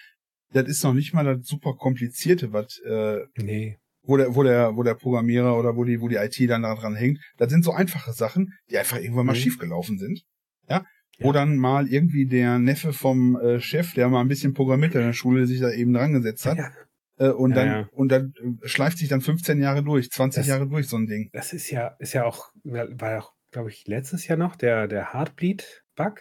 das 0.53 0.69
ist 0.69 0.83
noch 0.85 0.95
nicht 0.95 1.15
mal 1.15 1.25
das 1.25 1.47
super 1.47 1.75
komplizierte, 1.75 2.53
was, 2.53 2.79
äh, 2.85 3.21
Nee. 3.37 3.79
wo 4.03 4.17
der, 4.17 4.35
wo 4.35 4.43
der, 4.43 4.77
wo 4.77 4.83
der 4.83 4.95
Programmierer 4.95 5.59
oder 5.59 5.77
wo 5.77 5.85
die, 5.85 6.01
wo 6.01 6.09
die 6.09 6.17
IT 6.17 6.39
dann 6.51 6.63
daran 6.63 6.95
hängt. 6.95 7.19
Das 7.39 7.51
sind 7.51 7.65
so 7.65 7.73
einfache 7.73 8.13
Sachen, 8.13 8.53
die 8.71 8.79
einfach 8.79 8.99
irgendwann 8.99 9.27
mal 9.27 9.33
Mhm. 9.33 9.37
schiefgelaufen 9.39 9.99
sind. 9.99 10.23
Ja? 10.69 10.85
Wo 11.19 11.29
Ja. 11.29 11.33
dann 11.35 11.57
mal 11.57 11.87
irgendwie 11.89 12.27
der 12.27 12.59
Neffe 12.59 12.93
vom 12.93 13.37
äh, 13.37 13.61
Chef, 13.61 13.95
der 13.95 14.09
mal 14.09 14.21
ein 14.21 14.29
bisschen 14.29 14.55
programmiert 14.55 14.95
hat 14.95 15.01
in 15.03 15.07
der 15.09 15.13
Schule, 15.15 15.47
sich 15.47 15.61
da 15.61 15.71
eben 15.71 15.93
dran 15.93 16.13
gesetzt 16.13 16.45
hat. 16.47 16.59
Ja, 16.59 16.71
und 17.19 17.51
Ja, 17.51 17.57
dann, 17.57 17.67
ja. 17.69 17.89
und 17.93 18.09
dann 18.11 18.35
äh, 18.63 18.67
schleift 18.69 18.99
sich 18.99 19.09
dann 19.09 19.21
15 19.21 19.61
Jahre 19.61 19.83
durch, 19.83 20.11
20 20.11 20.41
Das- 20.41 20.49
Jahre 20.49 20.67
durch, 20.69 20.89
so 20.89 20.97
ein 20.97 21.07
Ding. 21.07 21.31
das 21.33 21.53
ist 21.53 21.71
ja, 21.71 21.89
ist 21.99 22.13
ja 22.13 22.25
auch, 22.25 22.53
war 22.65 23.11
ja 23.11 23.19
auch, 23.21 23.33
glaube 23.51 23.71
ich, 23.71 23.87
letztes 23.87 24.27
Jahr 24.27 24.39
noch 24.39 24.57
der, 24.57 24.89
der 24.89 25.13
Heartbleed-Bug, 25.13 26.21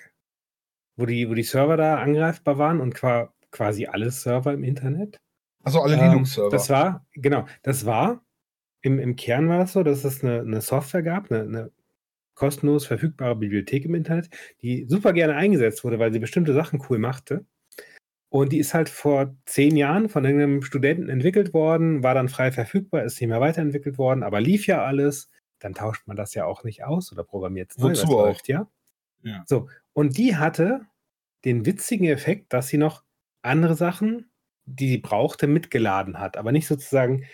wo 0.97 1.05
die, 1.05 1.29
wo 1.29 1.33
die 1.33 1.43
Server 1.43 1.77
da 1.77 1.95
angreifbar 1.99 2.57
waren 2.57 2.81
und 2.81 2.93
qua, 2.93 3.33
quasi 3.51 3.85
alle 3.87 4.11
Server 4.11 4.53
im 4.53 4.63
Internet. 4.63 5.17
Also 5.63 5.81
alle 5.81 5.95
Ähm, 5.95 6.11
Linux-Server. 6.11 6.49
Das 6.49 6.69
war, 6.69 7.05
genau, 7.13 7.45
das 7.63 7.85
war, 7.85 8.23
im, 8.81 8.99
im 8.99 9.15
Kern 9.15 9.47
war 9.47 9.59
das 9.59 9.73
so, 9.73 9.83
dass 9.83 10.03
es 10.03 10.23
eine, 10.23 10.39
eine 10.41 10.61
Software 10.61 11.03
gab, 11.03 11.31
eine, 11.31 11.41
eine 11.43 11.71
kostenlos 12.33 12.85
verfügbare 12.87 13.35
Bibliothek 13.35 13.85
im 13.85 13.93
Internet, 13.95 14.29
die 14.61 14.85
super 14.87 15.13
gerne 15.13 15.35
eingesetzt 15.35 15.83
wurde, 15.83 15.99
weil 15.99 16.11
sie 16.11 16.19
bestimmte 16.19 16.53
Sachen 16.53 16.81
cool 16.89 16.97
machte. 16.97 17.45
Und 18.31 18.53
die 18.53 18.59
ist 18.59 18.73
halt 18.73 18.87
vor 18.87 19.35
zehn 19.45 19.75
Jahren 19.75 20.07
von 20.07 20.23
irgendeinem 20.23 20.61
Studenten 20.61 21.09
entwickelt 21.09 21.53
worden, 21.53 22.01
war 22.01 22.13
dann 22.13 22.29
frei 22.29 22.53
verfügbar, 22.53 23.03
ist 23.03 23.19
nicht 23.19 23.29
mehr 23.29 23.41
weiterentwickelt 23.41 23.97
worden, 23.97 24.23
aber 24.23 24.39
lief 24.39 24.67
ja 24.67 24.85
alles. 24.85 25.29
Dann 25.59 25.73
tauscht 25.73 26.07
man 26.07 26.15
das 26.15 26.33
ja 26.33 26.45
auch 26.45 26.63
nicht 26.63 26.85
aus 26.85 27.11
oder 27.11 27.25
programmiert 27.25 27.71
es 27.71 27.77
neu, 27.77 27.89
Wozu 27.89 28.07
auch? 28.07 28.27
läuft 28.27 28.47
ja. 28.47 28.69
Ja. 29.21 29.43
So, 29.47 29.67
und 29.91 30.17
die 30.17 30.37
hatte 30.37 30.85
den 31.43 31.65
witzigen 31.65 32.07
Effekt, 32.07 32.53
dass 32.53 32.69
sie 32.69 32.77
noch 32.77 33.03
andere 33.41 33.75
Sachen, 33.75 34.31
die 34.63 34.87
sie 34.87 34.97
brauchte, 34.99 35.47
mitgeladen 35.47 36.17
hat. 36.17 36.37
Aber 36.37 36.53
nicht 36.53 36.67
sozusagen 36.67 37.25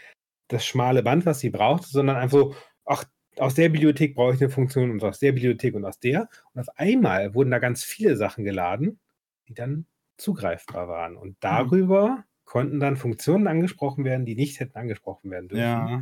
das 0.47 0.65
schmale 0.65 1.03
Band, 1.03 1.27
was 1.27 1.39
sie 1.39 1.51
braucht, 1.51 1.83
sondern 1.83 2.15
einfach 2.15 2.39
so, 2.39 2.55
ach, 2.85 3.03
aus 3.37 3.53
der 3.53 3.69
Bibliothek 3.69 4.15
brauche 4.15 4.33
ich 4.33 4.41
eine 4.41 4.49
Funktion 4.49 4.89
und 4.89 5.03
aus 5.03 5.19
der 5.19 5.33
Bibliothek 5.33 5.75
und 5.75 5.85
aus 5.85 5.99
der. 5.99 6.27
Und 6.53 6.61
auf 6.61 6.69
einmal 6.75 7.35
wurden 7.35 7.51
da 7.51 7.59
ganz 7.59 7.83
viele 7.83 8.15
Sachen 8.15 8.43
geladen, 8.43 8.99
die 9.47 9.53
dann 9.53 9.85
zugreifbar 10.17 10.87
waren. 10.87 11.15
Und 11.15 11.29
Hm. 11.29 11.35
darüber 11.41 12.23
konnten 12.45 12.79
dann 12.79 12.95
Funktionen 12.97 13.47
angesprochen 13.47 14.05
werden, 14.05 14.25
die 14.25 14.35
nicht 14.35 14.59
hätten 14.59 14.77
angesprochen 14.77 15.29
werden 15.31 15.49
dürfen. 15.49 15.61
Ja. 15.63 16.01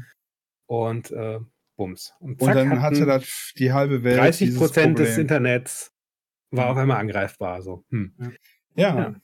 Und 0.68 1.11
äh, 1.11 1.39
Bums. 1.76 2.13
Und, 2.20 2.41
Und 2.41 2.45
zack, 2.45 2.55
dann 2.55 2.82
hatte 2.82 3.05
das 3.05 3.51
die 3.57 3.74
halbe 3.74 4.03
Welt. 4.03 4.18
30 4.20 4.47
dieses 4.47 4.59
Prozent 4.59 4.97
des. 4.99 5.18
Internets 5.18 5.91
war 6.51 6.66
Mhm. 6.66 6.72
auf 6.72 6.78
einmal 6.78 6.97
angreifbar. 6.97 7.61
So. 7.61 7.84
Hm. 7.89 8.13
Ja. 8.76 8.95
Ja. 8.97 9.16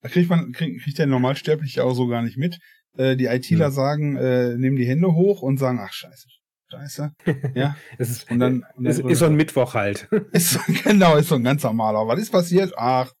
Da 0.00 0.08
kriegt 0.08 0.30
man, 0.30 0.52
kriegt, 0.52 0.82
kriegt 0.82 0.98
der 0.98 1.06
Normalsterbliche 1.06 1.84
auch 1.84 1.92
so 1.94 2.06
gar 2.06 2.22
nicht 2.22 2.36
mit. 2.38 2.58
Äh, 2.96 3.16
die 3.16 3.26
ITler 3.26 3.66
Hm. 3.66 3.72
sagen, 3.72 4.16
äh, 4.16 4.56
nehmen 4.56 4.76
die 4.76 4.86
Hände 4.86 5.12
hoch 5.14 5.42
und 5.42 5.58
sagen, 5.58 5.78
ach 5.82 5.92
scheiße, 5.92 6.28
scheiße. 6.70 7.12
Ja. 7.54 7.76
Es 7.98 8.08
ist, 8.10 8.30
Und 8.30 8.38
dann, 8.38 8.64
und 8.76 8.84
dann 8.84 9.08
ist 9.08 9.18
so 9.18 9.26
ein 9.26 9.34
Mittwoch 9.34 9.74
halt. 9.74 10.08
ist 10.32 10.58
genau, 10.84 11.16
ist 11.16 11.28
so 11.28 11.34
ein 11.34 11.44
ganz 11.44 11.62
normaler. 11.64 12.06
Was 12.06 12.20
ist 12.20 12.30
passiert? 12.32 12.72
Ach, 12.76 13.12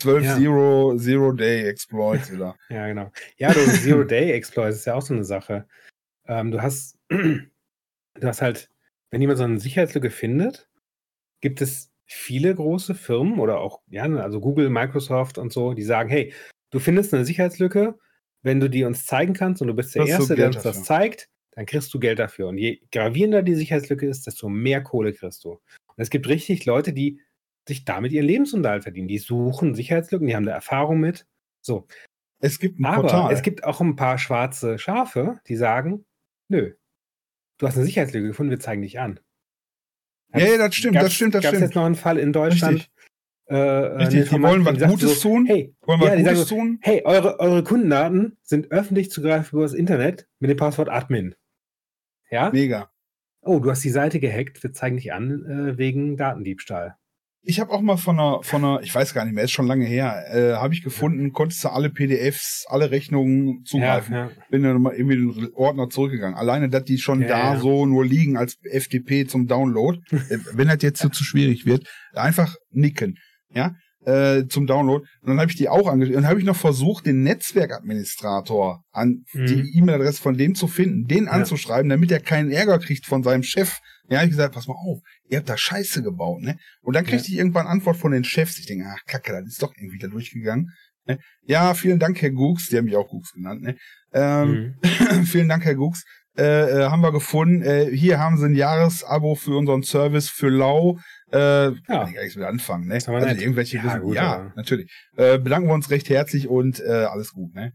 12 0.00 0.24
Ja. 0.24 0.36
Zero, 0.36 0.96
Zero 0.96 1.32
Day 1.32 1.68
Exploits 1.68 2.32
wieder. 2.32 2.56
Ja, 2.70 2.86
genau. 2.86 3.10
Ja, 3.36 3.52
du 3.52 3.60
Zero-Day-Exploits 3.60 4.76
ist 4.76 4.84
ja 4.86 4.94
auch 4.94 5.02
so 5.02 5.14
eine 5.14 5.24
Sache. 5.24 5.66
Ähm, 6.26 6.50
du 6.50 6.62
hast, 6.62 6.98
du 7.08 7.48
hast 8.22 8.42
halt, 8.42 8.70
wenn 9.10 9.20
jemand 9.20 9.38
so 9.38 9.44
eine 9.44 9.58
Sicherheitslücke 9.58 10.10
findet, 10.10 10.68
gibt 11.40 11.60
es 11.60 11.90
viele 12.06 12.54
große 12.54 12.94
Firmen 12.94 13.38
oder 13.38 13.60
auch, 13.60 13.80
ja, 13.88 14.04
also 14.04 14.40
Google, 14.40 14.70
Microsoft 14.70 15.38
und 15.38 15.52
so, 15.52 15.74
die 15.74 15.82
sagen, 15.82 16.08
hey, 16.08 16.32
du 16.70 16.78
findest 16.80 17.14
eine 17.14 17.24
Sicherheitslücke, 17.24 17.98
wenn 18.42 18.60
du 18.60 18.68
die 18.68 18.84
uns 18.84 19.06
zeigen 19.06 19.34
kannst 19.34 19.62
und 19.62 19.68
du 19.68 19.74
bist 19.74 19.94
der 19.94 20.04
du 20.04 20.08
Erste, 20.10 20.34
der 20.34 20.46
uns 20.46 20.56
das 20.56 20.64
dafür. 20.64 20.82
zeigt, 20.82 21.28
dann 21.52 21.66
kriegst 21.66 21.92
du 21.92 21.98
Geld 21.98 22.18
dafür. 22.18 22.48
Und 22.48 22.58
je 22.58 22.80
gravierender 22.92 23.42
die 23.42 23.54
Sicherheitslücke 23.54 24.06
ist, 24.06 24.26
desto 24.26 24.48
mehr 24.48 24.82
Kohle 24.82 25.12
kriegst 25.12 25.44
du. 25.44 25.52
Und 25.52 25.96
es 25.96 26.10
gibt 26.10 26.28
richtig 26.28 26.64
Leute, 26.64 26.92
die 26.92 27.20
sich 27.68 27.84
damit 27.84 28.12
ihren 28.12 28.26
Lebensunterhalt 28.26 28.82
verdienen. 28.82 29.08
Die 29.08 29.18
suchen 29.18 29.74
Sicherheitslücken, 29.74 30.26
die 30.26 30.34
haben 30.36 30.46
da 30.46 30.52
Erfahrung 30.52 31.00
mit. 31.00 31.26
So, 31.62 31.86
Es 32.40 32.58
gibt 32.58 32.80
ein 32.80 32.86
aber 32.86 33.02
Portal. 33.02 33.32
es 33.32 33.42
gibt 33.42 33.64
auch 33.64 33.80
ein 33.80 33.96
paar 33.96 34.18
schwarze 34.18 34.78
Schafe, 34.78 35.40
die 35.46 35.56
sagen, 35.56 36.04
nö, 36.48 36.72
du 37.58 37.66
hast 37.66 37.76
eine 37.76 37.84
Sicherheitslücke 37.84 38.28
gefunden, 38.28 38.50
wir 38.50 38.60
zeigen 38.60 38.82
dich 38.82 38.98
an. 38.98 39.20
ja, 40.34 40.46
ja, 40.46 40.58
das 40.58 40.74
stimmt, 40.74 40.96
das 40.96 41.12
stimmt, 41.12 41.34
das 41.34 41.44
stimmt. 41.44 41.60
jetzt 41.62 41.74
noch 41.74 41.84
einen 41.84 41.94
Fall 41.96 42.18
in 42.18 42.32
Deutschland? 42.32 42.74
Richtig. 42.74 42.90
Äh, 43.46 43.54
eine 43.56 43.98
Richtig, 44.06 44.28
die 44.30 44.42
wollen 44.42 44.64
was 44.64 44.78
Gutes 44.78 45.20
tun. 45.20 45.44
Hey, 45.46 45.74
Wollen 45.82 46.00
ja, 46.02 46.14
die 46.16 46.22
Gutes 46.22 46.48
so, 46.48 46.54
tun? 46.54 46.78
hey, 46.82 47.02
eure, 47.04 47.40
eure 47.40 47.64
Kundendaten 47.64 48.38
sind 48.42 48.70
öffentlich 48.70 49.10
zugreifbar 49.10 49.58
über 49.58 49.62
das 49.64 49.74
Internet 49.74 50.28
mit 50.38 50.50
dem 50.50 50.56
Passwort 50.56 50.88
Admin. 50.88 51.34
Ja? 52.30 52.50
Mega. 52.52 52.92
Oh, 53.42 53.58
du 53.58 53.70
hast 53.70 53.82
die 53.82 53.90
Seite 53.90 54.20
gehackt, 54.20 54.62
wir 54.62 54.72
zeigen 54.72 54.96
dich 54.96 55.12
an 55.12 55.44
äh, 55.46 55.78
wegen 55.78 56.16
Datendiebstahl. 56.16 56.96
Ich 57.42 57.58
habe 57.58 57.72
auch 57.72 57.80
mal 57.80 57.96
von 57.96 58.18
einer, 58.20 58.42
von 58.42 58.62
einer, 58.64 58.82
ich 58.82 58.94
weiß 58.94 59.14
gar 59.14 59.24
nicht 59.24 59.34
mehr, 59.34 59.44
ist 59.44 59.52
schon 59.52 59.66
lange 59.66 59.86
her, 59.86 60.24
äh, 60.30 60.56
habe 60.56 60.74
ich 60.74 60.82
gefunden, 60.82 61.32
konntest 61.32 61.64
du 61.64 61.68
alle 61.68 61.88
PDFs, 61.88 62.66
alle 62.68 62.90
Rechnungen 62.90 63.64
zugreifen. 63.64 64.14
Ja, 64.14 64.24
ja. 64.26 64.30
Bin 64.50 64.62
dann 64.62 64.82
mal 64.82 64.92
irgendwie 64.94 65.14
in 65.16 65.32
den 65.32 65.54
Ordner 65.54 65.88
zurückgegangen. 65.88 66.36
Alleine, 66.36 66.68
dass 66.68 66.84
die 66.84 66.98
schon 66.98 67.22
da 67.22 67.58
so 67.58 67.86
nur 67.86 68.04
liegen 68.04 68.36
als 68.36 68.56
FTP 68.62 69.26
zum 69.26 69.46
Download. 69.46 69.98
Äh, 70.30 70.38
Wenn 70.52 70.68
das 70.68 70.82
jetzt 70.82 71.00
so 71.00 71.08
zu 71.08 71.24
schwierig 71.24 71.64
wird, 71.64 71.88
einfach 72.12 72.54
nicken. 72.70 73.16
Ja, 73.54 73.74
äh, 74.04 74.46
zum 74.46 74.66
Download. 74.66 75.04
Und 75.22 75.28
dann 75.28 75.40
habe 75.40 75.50
ich 75.50 75.56
die 75.56 75.68
auch 75.70 75.88
angeschrieben. 75.88 76.22
Dann 76.22 76.30
habe 76.30 76.40
ich 76.40 76.46
noch 76.46 76.56
versucht, 76.56 77.06
den 77.06 77.22
Netzwerkadministrator 77.22 78.82
an 78.92 79.24
Mhm. 79.32 79.46
die 79.46 79.78
E-Mail-Adresse 79.78 80.20
von 80.22 80.36
dem 80.36 80.54
zu 80.54 80.68
finden, 80.68 81.06
den 81.06 81.26
anzuschreiben, 81.28 81.88
damit 81.88 82.10
er 82.12 82.20
keinen 82.20 82.50
Ärger 82.50 82.78
kriegt 82.78 83.06
von 83.06 83.22
seinem 83.22 83.42
Chef. 83.42 83.78
Ja, 84.10 84.18
hab 84.18 84.24
ich 84.24 84.30
gesagt, 84.30 84.54
pass 84.54 84.66
mal 84.66 84.74
auf, 84.74 84.98
ihr 85.28 85.38
habt 85.38 85.48
da 85.48 85.56
Scheiße 85.56 86.02
gebaut, 86.02 86.42
ne? 86.42 86.58
Und 86.82 86.94
dann 86.96 87.06
kriegte 87.06 87.28
ich 87.28 87.38
irgendwann 87.38 87.66
Antwort 87.66 87.96
von 87.96 88.12
den 88.12 88.24
Chefs. 88.24 88.58
Ich 88.58 88.66
denke, 88.66 88.84
ach 88.88 89.04
Kacke, 89.06 89.32
das 89.32 89.46
ist 89.46 89.62
doch 89.62 89.72
irgendwie 89.76 89.98
da 89.98 90.08
durchgegangen. 90.08 90.70
Ne? 91.06 91.18
Ja, 91.42 91.74
vielen 91.74 91.98
Dank, 91.98 92.20
Herr 92.20 92.30
Gux, 92.30 92.68
die 92.68 92.76
haben 92.76 92.84
mich 92.86 92.96
auch 92.96 93.08
Gux 93.08 93.32
genannt, 93.32 93.62
ne? 93.62 93.76
Ähm, 94.12 94.74
Mhm. 94.82 94.82
vielen 95.26 95.48
Dank, 95.48 95.64
Herr 95.64 95.74
Gux. 95.76 96.04
Äh, 96.36 96.42
äh, 96.82 96.84
haben 96.88 97.00
wir 97.02 97.10
gefunden. 97.12 97.62
Äh, 97.62 97.86
hier 97.96 98.18
haben 98.20 98.36
sie 98.38 98.46
ein 98.46 98.54
Jahresabo 98.54 99.34
für 99.34 99.56
unseren 99.56 99.82
Service 99.82 100.28
für 100.28 100.48
Lau. 100.48 100.98
Äh, 101.30 101.72
kann 101.72 101.74
ich 102.08 102.14
gar 102.14 102.22
nichts 102.22 102.36
mit 102.36 102.44
anfangen, 102.44 102.86
ne? 102.88 102.94
Also 102.94 103.12
nett. 103.12 103.40
irgendwelche 103.40 103.76
Ja, 103.78 103.84
Wissen- 103.84 104.00
gut, 104.02 104.14
ja 104.16 104.32
aber- 104.34 104.52
natürlich. 104.56 104.90
Äh, 105.16 105.38
bedanken 105.38 105.68
wir 105.68 105.74
uns 105.74 105.90
recht 105.90 106.08
herzlich 106.08 106.48
und 106.48 106.80
äh, 106.80 106.88
alles 107.04 107.32
gut, 107.32 107.52
ne? 107.54 107.72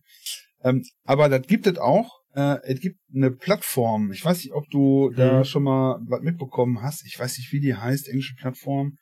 Ähm, 0.64 0.84
aber 1.04 1.28
das 1.30 1.46
gibt 1.48 1.68
es 1.68 1.78
auch. 1.78 2.10
Äh, 2.36 2.58
es 2.64 2.80
gibt 2.82 2.98
eine 3.14 3.32
Plattform. 3.32 4.12
Ich 4.12 4.24
weiß 4.24 4.38
nicht, 4.44 4.54
ob 4.54 4.70
du 4.70 5.10
da 5.16 5.40
Mhm. 5.40 5.44
schon 5.46 5.64
mal 5.64 6.00
was 6.08 6.22
mitbekommen 6.22 6.82
hast. 6.82 7.06
Ich 7.06 7.18
weiß 7.18 7.38
nicht, 7.38 7.52
wie 7.54 7.60
die 7.62 7.76
heißt, 7.76 8.08
englische 8.10 8.36
Plattform. 8.36 8.98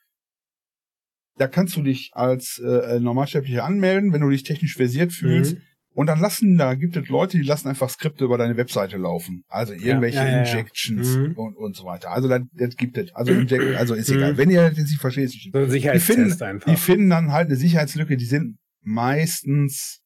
Da 1.37 1.47
kannst 1.47 1.75
du 1.75 1.81
dich 1.81 2.11
als 2.13 2.59
äh, 2.63 2.99
Normalsterblicher 2.99 3.63
anmelden, 3.63 4.13
wenn 4.13 4.21
du 4.21 4.29
dich 4.29 4.43
technisch 4.43 4.75
versiert 4.75 5.11
fühlst. 5.13 5.55
Mhm. 5.55 5.61
Und 5.95 6.07
dann 6.07 6.19
lassen, 6.19 6.57
da 6.57 6.73
gibt 6.73 6.95
es 6.95 7.07
Leute, 7.07 7.37
die 7.37 7.43
lassen 7.43 7.67
einfach 7.67 7.87
Skripte 7.89 8.25
über 8.25 8.37
deine 8.39 8.57
Webseite 8.57 8.97
laufen. 8.97 9.43
Also 9.47 9.73
irgendwelche 9.73 10.17
ja, 10.17 10.25
ja, 10.27 10.31
ja. 10.31 10.39
Injections 10.43 11.15
Mhm. 11.17 11.33
und, 11.33 11.55
und 11.55 11.75
so 11.75 11.85
weiter. 11.85 12.11
Also 12.11 12.27
das, 12.27 12.41
das 12.53 12.75
gibt 12.75 12.97
es. 12.97 13.13
Also, 13.15 13.31
Inject, 13.31 13.63
also 13.77 13.93
ist 13.95 14.09
egal. 14.09 14.33
Mhm. 14.33 14.37
Wenn 14.37 14.49
ihr 14.51 14.69
das 14.69 14.77
jetzt 14.77 14.89
nicht 14.89 15.01
versteht, 15.01 15.29
So 15.31 15.57
ein 15.59 15.69
die 15.71 15.99
finden, 15.99 16.41
einfach. 16.43 16.69
die 16.71 16.77
finden 16.77 17.09
dann 17.09 17.31
halt 17.31 17.47
eine 17.47 17.55
Sicherheitslücke, 17.57 18.15
die 18.17 18.25
sind 18.25 18.57
meistens 18.81 20.01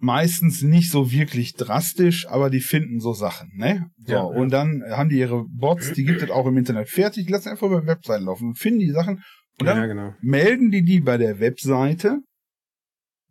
meistens 0.00 0.62
nicht 0.62 0.90
so 0.90 1.12
wirklich 1.12 1.54
drastisch, 1.54 2.26
aber 2.28 2.50
die 2.50 2.60
finden 2.60 3.00
so 3.00 3.12
Sachen, 3.12 3.50
ne? 3.54 3.90
So, 4.04 4.12
Ja, 4.12 4.18
ja. 4.18 4.24
und 4.24 4.50
dann 4.50 4.82
haben 4.90 5.10
die 5.10 5.18
ihre 5.18 5.44
Bots, 5.48 5.92
die 5.92 6.04
gibt 6.04 6.22
es 6.22 6.30
auch 6.30 6.46
im 6.46 6.56
Internet 6.56 6.88
fertig, 6.88 7.26
die 7.26 7.32
lassen 7.32 7.50
einfach 7.50 7.66
über 7.66 7.86
Webseiten 7.86 8.24
laufen 8.24 8.48
und 8.48 8.58
finden 8.58 8.80
die 8.80 8.90
Sachen 8.90 9.22
und 9.58 9.66
dann 9.66 9.76
ja, 9.76 9.86
genau. 9.86 10.14
melden 10.22 10.70
die 10.70 10.82
die 10.82 11.00
bei 11.00 11.18
der 11.18 11.38
Webseite. 11.38 12.18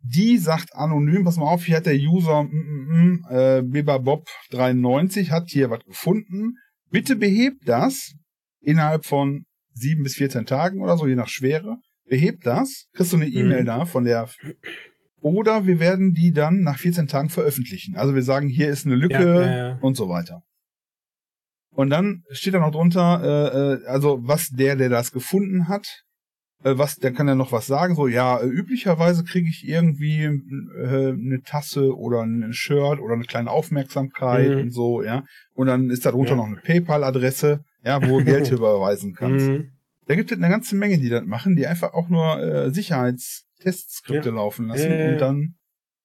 Die 0.02 0.38
sagt 0.38 0.74
anonym, 0.74 1.24
pass 1.24 1.36
mal 1.36 1.50
auf, 1.50 1.64
hier 1.64 1.76
hat 1.76 1.86
der 1.86 1.96
User 1.98 2.44
mm, 2.44 2.48
mm, 2.48 2.88
mm, 2.88 3.24
äh, 3.30 3.58
Bibabob93 3.60 5.28
hat 5.30 5.48
hier 5.48 5.68
was 5.68 5.84
gefunden. 5.84 6.54
Bitte 6.90 7.16
behebt 7.16 7.68
das 7.68 8.14
innerhalb 8.60 9.04
von 9.04 9.44
sieben 9.74 10.02
bis 10.02 10.14
14 10.16 10.46
Tagen 10.46 10.80
oder 10.80 10.96
so, 10.96 11.06
je 11.06 11.16
nach 11.16 11.28
Schwere. 11.28 11.76
Behebt 12.08 12.46
das, 12.46 12.86
kriegst 12.94 13.12
du 13.12 13.16
eine 13.16 13.26
E-Mail 13.26 13.62
Mhm. 13.62 13.66
da 13.66 13.84
von 13.84 14.04
der 14.04 14.28
oder 15.20 15.66
wir 15.66 15.80
werden 15.80 16.12
die 16.14 16.32
dann 16.32 16.60
nach 16.62 16.78
14 16.78 17.06
Tagen 17.08 17.28
veröffentlichen. 17.28 17.96
Also 17.96 18.14
wir 18.14 18.22
sagen, 18.22 18.48
hier 18.48 18.68
ist 18.68 18.86
eine 18.86 18.94
Lücke 18.96 19.14
Ja, 19.14 19.40
ja, 19.40 19.56
ja. 19.68 19.78
und 19.80 19.96
so 19.96 20.08
weiter. 20.08 20.42
Und 21.72 21.90
dann 21.90 22.24
steht 22.30 22.54
da 22.54 22.58
noch 22.58 22.72
drunter, 22.72 23.20
äh, 23.22 23.84
äh, 23.84 23.86
also 23.86 24.18
was 24.22 24.48
der, 24.50 24.76
der 24.76 24.88
das 24.88 25.12
gefunden 25.12 25.68
hat, 25.68 26.04
äh, 26.64 26.76
was, 26.76 26.96
der 26.96 27.12
kann 27.12 27.28
ja 27.28 27.34
noch 27.34 27.52
was 27.52 27.66
sagen, 27.66 27.94
so, 27.94 28.08
ja, 28.08 28.38
äh, 28.38 28.46
üblicherweise 28.46 29.24
kriege 29.24 29.48
ich 29.48 29.66
irgendwie 29.66 30.24
äh, 30.24 31.12
eine 31.12 31.42
Tasse 31.44 31.96
oder 31.96 32.22
ein 32.22 32.52
Shirt 32.52 32.98
oder 33.00 33.14
eine 33.14 33.24
kleine 33.24 33.50
Aufmerksamkeit 33.50 34.50
Mhm. 34.50 34.60
und 34.62 34.70
so, 34.72 35.02
ja. 35.02 35.24
Und 35.54 35.68
dann 35.68 35.90
ist 35.90 36.04
da 36.04 36.10
drunter 36.10 36.36
noch 36.36 36.46
eine 36.46 36.56
PayPal-Adresse, 36.56 37.60
ja, 37.84 38.02
wo 38.06 38.18
du 38.18 38.24
Geld 38.24 38.50
überweisen 38.50 39.14
kannst. 39.14 39.46
Mhm. 39.46 39.70
Da 40.06 40.16
gibt 40.16 40.32
es 40.32 40.36
eine 40.38 40.48
ganze 40.48 40.74
Menge, 40.74 40.98
die 40.98 41.08
das 41.08 41.24
machen, 41.24 41.54
die 41.54 41.66
einfach 41.68 41.94
auch 41.94 42.08
nur 42.08 42.40
äh, 42.42 42.70
Sicherheitstestskripte 43.60 44.30
laufen 44.30 44.68
lassen 44.68 44.90
Ja, 44.90 44.96
ja, 44.96 45.00
ja. 45.06 45.12
und 45.12 45.18
dann 45.20 45.54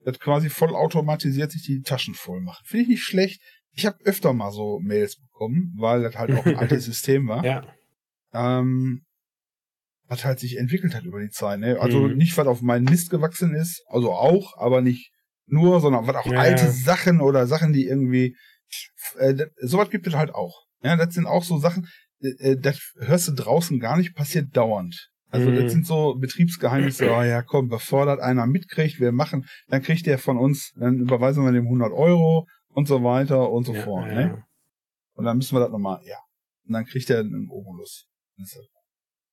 das 0.04 0.20
quasi 0.20 0.50
voll 0.50 0.76
automatisiert 0.76 1.52
sich 1.52 1.64
die 1.64 1.82
Taschen 1.82 2.14
voll 2.14 2.40
machen. 2.42 2.64
Finde 2.66 2.84
ich 2.84 2.90
nicht 2.90 3.04
schlecht. 3.04 3.42
Ich 3.72 3.86
habe 3.86 3.98
öfter 4.06 4.34
mal 4.34 4.52
so 4.52 4.80
Mails 4.80 5.18
bekommen, 5.20 5.74
weil 5.78 6.04
das 6.04 6.16
halt 6.16 6.32
auch 6.34 6.46
ein 6.46 6.56
altes 6.58 6.86
System 6.86 7.28
war. 7.28 7.44
Ja. 7.44 7.64
Ähm, 8.34 9.02
was 10.08 10.24
halt 10.24 10.40
sich 10.40 10.58
entwickelt 10.58 10.94
hat 10.94 11.04
über 11.06 11.20
die 11.20 11.32
Zeit. 11.32 11.60
Ne? 11.60 11.80
Also 11.80 12.08
Mhm. 12.08 12.18
nicht, 12.18 12.38
was 12.38 12.46
auf 12.46 12.62
meinen 12.62 12.86
Mist 12.86 13.10
gewachsen 13.10 13.56
ist, 13.56 13.84
also 13.88 14.14
auch, 14.14 14.56
aber 14.58 14.82
nicht 14.82 15.12
nur, 15.48 15.82
sondern 15.82 16.06
was 16.06 16.16
auch 16.18 16.32
Ja, 16.32 16.38
alte 16.40 16.66
ja. 16.66 16.72
Sachen 16.72 17.20
oder 17.22 17.48
Sachen, 17.48 17.74
die 17.74 17.86
irgendwie 17.88 18.36
äh, 19.18 19.48
sowas 19.58 19.90
gibt 19.90 20.06
es 20.06 20.14
halt 20.14 20.34
auch. 20.36 20.66
Ja, 20.84 20.96
das 20.98 21.16
sind 21.16 21.26
auch 21.26 21.44
so 21.44 21.58
Sachen, 21.58 21.88
äh, 22.20 22.52
äh, 22.52 22.58
das 22.60 22.80
hörst 23.00 23.28
du 23.30 23.32
draußen 23.34 23.80
gar 23.80 23.98
nicht, 23.98 24.16
passiert 24.16 24.56
dauernd. 24.56 25.10
Also 25.36 25.52
Mhm. 25.52 25.56
das 25.56 25.72
sind 25.72 25.86
so 25.86 26.16
Betriebsgeheimnisse, 26.16 27.06
oh 27.12 27.22
ja, 27.24 27.42
komm, 27.42 27.68
bevor 27.70 28.06
das 28.06 28.20
einer 28.20 28.46
mitkriegt, 28.48 29.00
wir 29.00 29.12
machen, 29.12 29.46
dann 29.68 29.82
kriegt 29.82 30.06
der 30.06 30.18
von 30.18 30.38
uns, 30.38 30.72
dann 30.76 31.00
überweisen 31.00 31.44
wir 31.44 31.52
dem 31.52 31.66
100 31.66 31.92
Euro 31.92 32.48
und 32.70 32.88
so 32.88 33.04
weiter 33.04 33.50
und 33.52 33.66
so 33.66 33.74
ja, 33.74 33.84
fort. 33.84 34.08
ja, 34.10 34.14
Ne? 34.28 34.44
Und 35.14 35.26
dann 35.26 35.38
müssen 35.38 35.56
wir 35.56 35.60
das 35.62 35.72
nochmal, 35.72 36.02
ja. 36.06 36.18
Und 36.68 36.74
dann 36.74 36.86
kriegt 36.86 37.10
er 37.10 37.20
einen 37.20 37.50
Obolus. 37.50 38.08
Das 38.38 38.48
ist 38.50 38.56
halt 38.56 38.68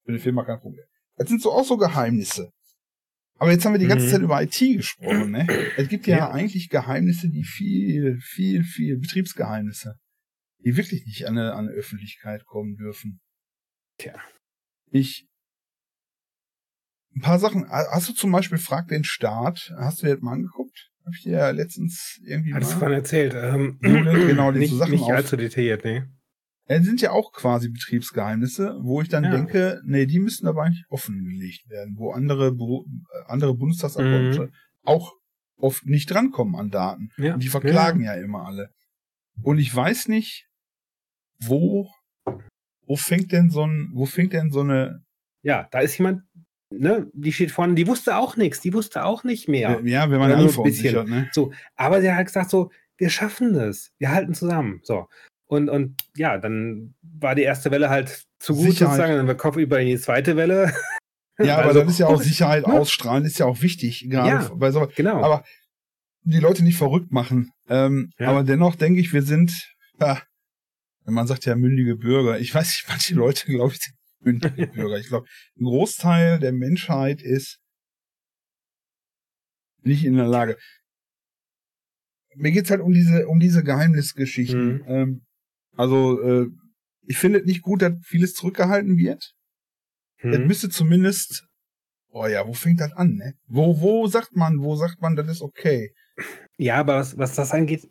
für 0.04 0.12
die 0.12 0.18
Firma 0.18 0.44
kein 0.44 0.60
Problem. 0.60 0.84
Das 1.16 1.28
sind 1.28 1.40
so 1.42 1.52
auch 1.52 1.64
so 1.64 1.76
Geheimnisse. 1.76 2.50
Aber 3.38 3.50
jetzt 3.50 3.64
haben 3.64 3.72
wir 3.72 3.78
die 3.80 3.86
ganze 3.86 4.06
Mhm. 4.06 4.10
Zeit 4.10 4.20
über 4.22 4.42
IT 4.42 4.58
gesprochen, 4.76 5.30
ne? 5.32 5.46
Es 5.76 5.88
gibt 5.88 6.06
ja, 6.06 6.16
Ja. 6.18 6.30
eigentlich 6.30 6.68
Geheimnisse, 6.68 7.28
die 7.28 7.42
viel, 7.44 8.18
viel, 8.20 8.62
viel, 8.62 8.98
Betriebsgeheimnisse, 8.98 9.96
die 10.64 10.76
wirklich 10.76 11.04
nicht 11.06 11.26
an 11.26 11.36
eine, 11.38 11.52
an 11.54 11.66
eine 11.68 11.76
Öffentlichkeit 11.76 12.44
kommen 12.44 12.76
dürfen. 12.76 13.20
Tja. 13.98 14.14
Ich, 14.90 15.26
ein 17.14 17.20
paar 17.20 17.38
Sachen, 17.38 17.68
hast 17.70 18.08
du 18.08 18.12
zum 18.12 18.32
Beispiel 18.32 18.58
Frag 18.58 18.88
den 18.88 19.04
Staat, 19.04 19.72
hast 19.78 20.02
du 20.02 20.06
dir 20.06 20.14
das 20.14 20.22
mal 20.22 20.32
angeguckt? 20.32 20.90
Hab 21.04 21.14
ich 21.14 21.22
dir 21.22 21.32
ja 21.32 21.50
letztens 21.50 22.20
irgendwie 22.24 22.54
Hattest 22.54 22.74
du 22.74 22.78
vorhin 22.78 22.96
erzählt. 22.96 23.34
Ähm, 23.34 23.78
genau, 23.80 24.52
die 24.52 24.60
nicht, 24.60 24.74
Sachen 24.74 24.92
nicht 24.92 25.10
allzu 25.10 25.36
detailliert, 25.36 25.84
ne? 25.84 26.08
Es 26.66 26.84
sind 26.84 27.00
ja 27.00 27.10
auch 27.10 27.32
quasi 27.32 27.68
Betriebsgeheimnisse, 27.70 28.78
wo 28.82 29.02
ich 29.02 29.08
dann 29.08 29.24
Ja. 29.24 29.30
denke, 29.32 29.82
nee, 29.84 30.06
die 30.06 30.20
müssten 30.20 30.46
aber 30.46 30.62
eigentlich 30.62 30.84
offengelegt 30.88 31.68
werden, 31.68 31.96
wo 31.98 32.12
andere, 32.12 32.48
äh, 32.48 33.24
andere 33.26 33.54
Bundestagsabgeordnete 33.56 34.42
Mhm. 34.46 34.52
auch 34.84 35.12
oft 35.56 35.84
nicht 35.86 36.10
drankommen 36.10 36.54
an 36.54 36.70
Daten. 36.70 37.08
Ja. 37.18 37.34
Und 37.34 37.42
die 37.42 37.48
verklagen 37.48 38.02
ja. 38.02 38.14
immer 38.14 38.46
alle. 38.46 38.70
Und 39.42 39.58
ich 39.58 39.74
weiß 39.74 40.08
nicht, 40.08 40.46
wo, 41.40 41.90
wo 42.86 42.96
fängt 42.96 43.32
denn 43.32 43.50
so 43.50 43.66
ein, 43.66 43.90
wo 43.92 44.06
fängt 44.06 44.32
denn 44.32 44.50
so 44.50 44.60
eine, 44.60 45.00
Ja, 45.42 45.66
da 45.72 45.80
ist 45.80 45.98
jemand, 45.98 46.22
ne, 46.72 47.08
die 47.12 47.32
steht 47.32 47.50
vorne, 47.50 47.74
die 47.74 47.86
wusste 47.86 48.16
auch 48.16 48.36
nichts, 48.36 48.60
die 48.60 48.72
wusste 48.74 49.04
auch 49.04 49.24
nicht 49.24 49.48
mehr. 49.48 49.80
ja, 49.84 50.10
wenn 50.10 50.18
man 50.18 50.30
Ja, 50.30 50.36
ein 50.38 50.62
bisschen. 50.62 51.08
ne? 51.08 51.28
So, 51.32 51.52
aber 51.76 52.00
der 52.00 52.16
hat 52.16 52.26
gesagt 52.26 52.50
so, 52.50 52.70
wir 52.98 53.10
schaffen 53.10 53.54
das, 53.54 53.90
wir 53.98 54.10
halten 54.10 54.34
zusammen. 54.34 54.80
So. 54.82 55.06
Und, 55.46 55.68
und 55.68 55.96
ja, 56.16 56.38
dann 56.38 56.94
war 57.02 57.34
die 57.34 57.42
erste 57.42 57.70
Welle 57.70 57.90
halt 57.90 58.24
zu 58.38 58.54
gut 58.54 58.66
Sicherheit. 58.70 58.90
sozusagen, 58.96 59.16
dann 59.16 59.26
wir 59.26 59.34
Kopf 59.34 59.56
über 59.56 59.80
in 59.80 59.88
die 59.88 59.98
zweite 59.98 60.36
Welle. 60.36 60.72
Ja, 61.38 61.56
aber 61.56 61.68
Also, 61.68 61.80
das 61.80 61.92
ist 61.92 61.98
ja 61.98 62.06
auch 62.08 62.20
Sicherheit 62.22 62.66
ne? 62.68 62.74
ausstrahlen, 62.74 63.24
ist 63.24 63.38
ja 63.38 63.46
auch 63.46 63.62
wichtig, 63.62 64.06
gerade 64.08 64.28
Ja. 64.28 64.50
bei 64.54 64.70
so, 64.70 64.86
Genau. 64.94 65.22
aber 65.24 65.42
die 66.24 66.38
Leute 66.38 66.62
nicht 66.62 66.76
verrückt 66.76 67.10
machen. 67.10 67.50
Ähm, 67.68 68.10
Ja. 68.18 68.28
Aber 68.28 68.44
dennoch 68.44 68.76
denke 68.76 69.00
ich, 69.00 69.12
wir 69.14 69.22
sind, 69.22 69.74
ja, 69.98 70.20
man 71.06 71.26
sagt 71.26 71.46
ja 71.46 71.56
mündige 71.56 71.96
Bürger. 71.96 72.38
Ich 72.38 72.54
weiß 72.54 72.68
nicht, 72.68 72.84
manche 72.86 73.14
Leute, 73.14 73.46
glaube 73.46 73.72
ich, 73.72 73.80
sind 73.80 73.96
mündige 74.24 74.66
Bürger. 74.68 74.98
Ich 74.98 75.08
glaube, 75.08 75.26
ein 75.58 75.64
Großteil 75.64 76.38
der 76.38 76.52
Menschheit 76.52 77.22
ist 77.22 77.58
nicht 79.82 80.04
in 80.04 80.16
der 80.16 80.28
Lage. 80.28 80.56
Mir 82.34 82.52
geht's 82.52 82.70
halt 82.70 82.80
um 82.80 82.92
diese, 82.92 83.26
um 83.28 83.40
diese 83.40 83.62
Geheimnisgeschichten. 83.62 84.76
Mhm. 84.78 84.84
Ähm, 84.86 85.26
also, 85.76 86.20
äh, 86.22 86.46
ich 87.06 87.18
finde 87.18 87.40
es 87.40 87.46
nicht 87.46 87.62
gut, 87.62 87.82
dass 87.82 87.92
vieles 88.04 88.34
zurückgehalten 88.34 88.96
wird. 88.96 89.34
Es 90.18 90.36
Hm. 90.38 90.46
müsste 90.46 90.68
zumindest, 90.70 91.44
oh 92.10 92.26
ja, 92.26 92.46
wo 92.46 92.52
fängt 92.52 92.80
das 92.80 92.92
an, 92.92 93.14
ne? 93.16 93.34
Wo, 93.48 93.80
wo 93.80 94.06
sagt 94.06 94.36
man, 94.36 94.60
wo 94.60 94.76
sagt 94.76 95.00
man, 95.02 95.16
das 95.16 95.28
ist 95.28 95.42
okay? 95.42 95.92
Ja, 96.58 96.76
aber 96.76 96.96
was, 96.96 97.18
was 97.18 97.34
das 97.34 97.50
angeht, 97.50 97.88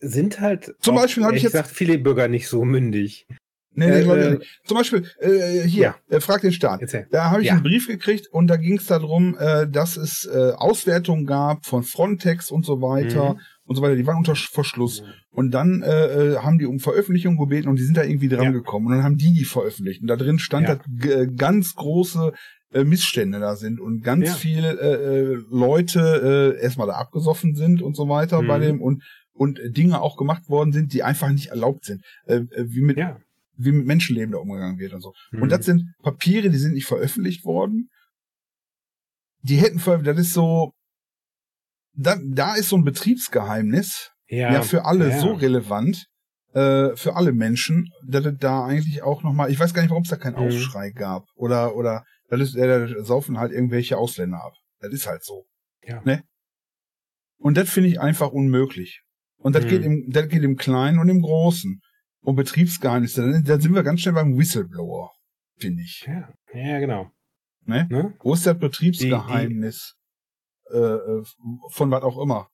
sind 0.00 0.40
halt 0.40 0.74
Zum 0.80 0.96
auch, 0.96 1.02
Beispiel 1.02 1.24
hab 1.24 1.34
ich 1.34 1.42
jetzt- 1.44 1.52
gesagt, 1.52 1.68
viele 1.70 1.98
Bürger 1.98 2.26
nicht 2.28 2.48
so 2.48 2.64
mündig. 2.64 3.26
Nee, 3.72 3.86
nee, 3.86 3.92
Äh, 4.02 4.26
äh, 4.26 4.30
nicht. 4.38 4.60
Zum 4.64 4.76
Beispiel, 4.76 5.04
äh, 5.20 5.62
hier, 5.62 5.94
äh, 6.08 6.18
frag 6.20 6.40
den 6.40 6.52
Staat. 6.52 6.80
Erzähl. 6.82 7.06
Da 7.10 7.30
habe 7.30 7.40
ich 7.42 7.46
Ja. 7.48 7.54
einen 7.54 7.62
Brief 7.62 7.86
gekriegt 7.86 8.26
und 8.32 8.48
da 8.48 8.56
ging 8.56 8.78
es 8.78 8.86
darum, 8.86 9.36
äh, 9.38 9.68
dass 9.68 9.96
es 9.96 10.24
äh, 10.32 10.52
Auswertungen 10.56 11.24
gab 11.24 11.64
von 11.66 11.82
Frontex 11.84 12.50
und 12.50 12.64
so 12.66 12.80
weiter 12.82 13.34
Mhm. 13.34 13.40
und 13.64 13.76
so 13.76 13.82
weiter. 13.82 13.94
Die 13.96 14.06
waren 14.06 14.16
unter 14.18 14.32
Sch- 14.32 14.50
Verschluss. 14.52 15.02
Und 15.30 15.52
dann 15.52 15.82
äh, 15.82 16.32
äh, 16.32 16.36
haben 16.38 16.58
die 16.58 16.66
um 16.66 16.80
Veröffentlichung 16.80 17.36
gebeten 17.36 17.68
und 17.68 17.76
die 17.78 17.84
sind 17.84 17.96
da 17.96 18.02
irgendwie 18.02 18.28
dran 18.28 18.44
Ja. 18.46 18.50
gekommen. 18.50 18.86
Und 18.86 18.94
dann 18.94 19.04
haben 19.04 19.16
die 19.16 19.32
die 19.32 19.44
veröffentlicht. 19.44 20.02
Und 20.02 20.08
da 20.08 20.16
drin 20.16 20.40
stand, 20.40 20.66
Ja. 20.68 20.74
dass 20.74 20.84
g- 20.88 21.26
ganz 21.36 21.74
große 21.76 22.32
äh, 22.72 22.84
Missstände 22.84 23.40
da 23.40 23.56
sind 23.56 23.80
und 23.80 24.02
ganz 24.02 24.26
Ja. 24.28 24.34
viele 24.34 24.78
äh, 24.80 25.32
äh, 25.34 25.38
Leute 25.50 26.56
äh, 26.58 26.62
erstmal 26.62 26.86
da 26.86 26.94
abgesoffen 26.94 27.54
sind 27.54 27.82
und 27.82 27.96
so 27.96 28.08
weiter 28.08 28.42
bei 28.42 28.58
Mhm. 28.58 28.62
dem 28.62 28.80
und 28.82 29.02
und 29.32 29.58
Dinge 29.76 30.02
auch 30.02 30.16
gemacht 30.18 30.48
worden 30.48 30.72
sind, 30.72 30.92
die 30.92 31.02
einfach 31.02 31.30
nicht 31.30 31.46
erlaubt 31.48 31.84
sind. 31.86 32.02
Äh, 32.26 32.36
äh, 32.50 32.66
wie 32.68 32.82
mit 32.82 32.98
Ja. 32.98 33.16
Wie 33.62 33.72
mit 33.72 33.86
Menschenleben 33.86 34.32
da 34.32 34.38
umgegangen 34.38 34.78
wird 34.78 34.92
und 34.92 35.00
so. 35.00 35.12
Mhm. 35.32 35.42
Und 35.42 35.52
das 35.52 35.64
sind 35.64 35.84
Papiere, 36.02 36.50
die 36.50 36.58
sind 36.58 36.74
nicht 36.74 36.86
veröffentlicht 36.86 37.44
worden. 37.44 37.88
Die 39.42 39.56
hätten 39.56 39.78
veröffentlicht, 39.78 40.18
das 40.18 40.26
ist 40.26 40.34
so, 40.34 40.72
da, 41.94 42.18
da 42.22 42.54
ist 42.54 42.68
so 42.68 42.76
ein 42.76 42.84
Betriebsgeheimnis, 42.84 44.10
ja, 44.28 44.52
ja, 44.52 44.62
für 44.62 44.84
alle 44.84 45.10
ja. 45.10 45.18
so 45.18 45.32
relevant, 45.32 46.06
äh, 46.52 46.94
für 46.96 47.16
alle 47.16 47.32
Menschen, 47.32 47.88
dass 48.06 48.24
es 48.26 48.36
da 48.38 48.64
eigentlich 48.64 49.02
auch 49.02 49.22
nochmal, 49.22 49.50
ich 49.50 49.58
weiß 49.58 49.74
gar 49.74 49.82
nicht, 49.82 49.90
warum 49.90 50.02
es 50.04 50.10
da 50.10 50.16
keinen 50.16 50.34
Mhm. 50.34 50.48
Aufschrei 50.48 50.90
gab. 50.90 51.24
Oder, 51.34 51.74
oder, 51.76 52.04
das 52.28 52.40
ist, 52.40 52.54
äh, 52.56 52.66
da 52.66 53.04
saufen 53.04 53.38
halt 53.38 53.52
irgendwelche 53.52 53.96
Ausländer 53.96 54.42
ab. 54.44 54.52
Das 54.80 54.92
ist 54.92 55.06
halt 55.06 55.24
so. 55.24 55.46
Ja. 55.82 56.00
Ne? 56.04 56.22
Und 57.38 57.56
das 57.56 57.70
finde 57.70 57.88
ich 57.88 58.00
einfach 58.00 58.30
unmöglich. 58.30 59.02
Und 59.38 59.54
das 59.56 59.64
Mhm. 59.64 59.68
geht 59.68 59.82
im, 59.82 60.10
das 60.10 60.28
geht 60.28 60.42
im 60.42 60.56
Kleinen 60.56 60.98
und 60.98 61.08
im 61.08 61.22
Großen. 61.22 61.80
Und 62.22 62.36
Betriebsgeheimnisse, 62.36 63.42
da- 63.42 63.54
da 63.56 63.60
sind 63.60 63.74
wir 63.74 63.82
ganz 63.82 64.00
schnell 64.00 64.14
beim 64.14 64.36
Whistleblower, 64.36 65.10
finde 65.58 65.82
ich. 65.82 66.04
Ja, 66.06 66.32
ja, 66.54 66.78
genau. 66.78 67.10
Ne? 67.64 67.86
Ne? 67.90 68.14
Wo 68.20 68.34
ist 68.34 68.46
das 68.46 68.58
Betriebsgeheimnis? 68.58 69.94
Äh, 70.70 70.76
äh, 70.78 71.24
von 71.70 71.90
was 71.90 72.02
auch 72.02 72.18
immer. 72.22 72.48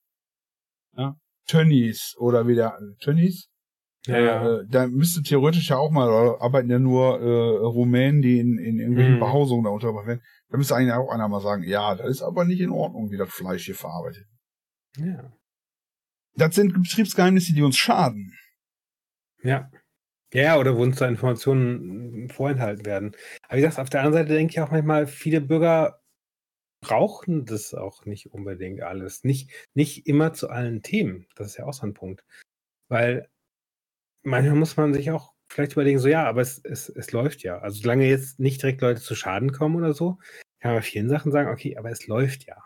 Ja? 0.96 1.16
Tönnies 1.46 2.14
oder 2.18 2.46
wieder 2.48 2.78
Tönnies? 3.00 3.48
Ja, 4.06 4.18
ja. 4.18 4.58
Äh, 4.60 4.66
da 4.68 4.86
müsste 4.86 5.22
theoretisch 5.22 5.68
ja 5.70 5.76
auch 5.78 5.90
mal, 5.90 6.08
oder 6.08 6.40
arbeiten 6.40 6.70
ja 6.70 6.78
nur 6.78 7.20
äh, 7.20 7.56
Rumänen, 7.66 8.22
die 8.22 8.38
in, 8.38 8.56
in 8.58 8.78
irgendwelchen 8.78 9.14
Mhm. 9.16 9.20
Behausungen 9.20 9.64
da 9.64 9.70
untergebracht 9.70 10.06
werden. 10.06 10.22
Da 10.48 10.56
müsste 10.58 10.76
eigentlich 10.76 10.92
auch 10.92 11.10
einer 11.10 11.28
mal 11.28 11.40
sagen, 11.40 11.64
ja, 11.64 11.94
das 11.96 12.08
ist 12.08 12.22
aber 12.22 12.44
nicht 12.44 12.60
in 12.60 12.70
Ordnung, 12.70 13.10
wie 13.10 13.16
das 13.16 13.30
Fleisch 13.30 13.64
hier 13.66 13.74
verarbeitet. 13.74 14.26
ja. 14.96 15.32
Das 16.38 16.54
sind 16.54 16.74
Betriebsgeheimnisse, 16.74 17.54
die 17.54 17.62
uns 17.62 17.76
schaden. 17.78 18.32
Ja. 19.47 19.70
Ja, 20.34 20.59
oder 20.59 20.76
wo 20.76 20.82
uns 20.82 20.99
da 20.99 21.07
Informationen 21.09 22.28
vorenthalten 22.30 22.84
werden. 22.84 23.16
Aber 23.44 23.59
wie 23.59 23.62
gesagt, 23.62 23.78
auf 23.78 23.90
der 23.90 24.01
anderen 24.03 24.24
Seite 24.24 24.34
denke 24.34 24.53
ich 24.53 24.61
auch 24.61 24.72
manchmal, 24.72 25.07
viele 25.07 25.40
Bürger 25.40 26.03
brauchen 26.82 27.47
das 27.47 27.74
auch 27.74 28.05
nicht 28.07 28.32
unbedingt 28.32 28.82
alles. 28.82 29.24
Nicht, 29.24 29.51
nicht 29.74 30.07
immer 30.07 30.32
zu 30.34 30.51
allen 30.51 30.82
Themen. 30.82 31.26
Das 31.36 31.49
ist 31.49 31.59
ja 31.59 31.66
auch 31.66 31.74
so 31.74 31.86
ein 31.86 31.94
Punkt. 31.94 32.24
Weil 32.88 33.30
manchmal 34.24 34.57
muss 34.57 34.76
man 34.76 34.94
sich 34.94 35.11
auch 35.11 35.34
vielleicht 35.51 35.72
überlegen, 35.74 36.01
so 36.01 36.09
ja, 36.09 36.26
aber 36.26 36.42
es, 36.42 36.61
es, 36.64 36.88
es 36.88 37.12
läuft 37.12 37.42
ja. 37.44 37.59
Also 37.61 37.80
solange 37.82 38.09
jetzt 38.09 38.40
nicht 38.40 38.62
direkt 38.62 38.80
Leute 38.82 39.01
zu 39.01 39.14
Schaden 39.14 39.53
kommen 39.53 39.76
oder 39.76 39.94
so, 39.94 40.18
kann 40.61 40.72
man 40.72 40.78
bei 40.78 40.82
vielen 40.82 41.09
Sachen 41.09 41.32
sagen, 41.32 41.51
okay, 41.51 41.76
aber 41.78 41.90
es 41.90 42.07
läuft 42.09 42.47
ja. 42.47 42.65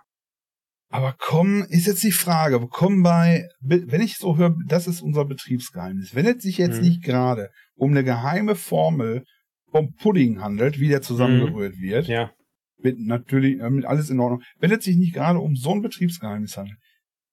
Aber 0.92 1.14
kommen, 1.18 1.62
ist 1.68 1.86
jetzt 1.86 2.02
die 2.02 2.10
Frage, 2.10 2.58
kommen 2.68 3.02
bei, 3.02 3.48
wenn 3.60 4.00
ich 4.00 4.16
so 4.16 4.36
höre, 4.36 4.56
das 4.66 4.88
ist 4.88 5.00
unser 5.02 5.24
Betriebsgeheimnis, 5.24 6.16
wenn 6.16 6.26
es 6.26 6.42
sich 6.42 6.58
jetzt 6.58 6.80
Mhm. 6.80 6.88
nicht 6.88 7.02
gerade 7.04 7.50
um 7.76 7.92
eine 7.92 8.02
geheime 8.02 8.56
Formel 8.56 9.24
vom 9.70 9.94
Pudding 9.94 10.40
handelt, 10.40 10.80
wie 10.80 10.88
der 10.88 11.00
zusammengerührt 11.00 11.78
wird, 11.78 12.08
Mhm. 12.08 12.12
Ja. 12.12 12.32
mit 12.78 12.98
natürlich, 12.98 13.60
äh, 13.60 13.70
mit 13.70 13.84
alles 13.84 14.10
in 14.10 14.18
Ordnung, 14.18 14.42
wenn 14.58 14.72
es 14.72 14.84
sich 14.84 14.96
nicht 14.96 15.14
gerade 15.14 15.38
um 15.38 15.54
so 15.54 15.72
ein 15.72 15.80
Betriebsgeheimnis 15.82 16.56
handelt, 16.56 16.78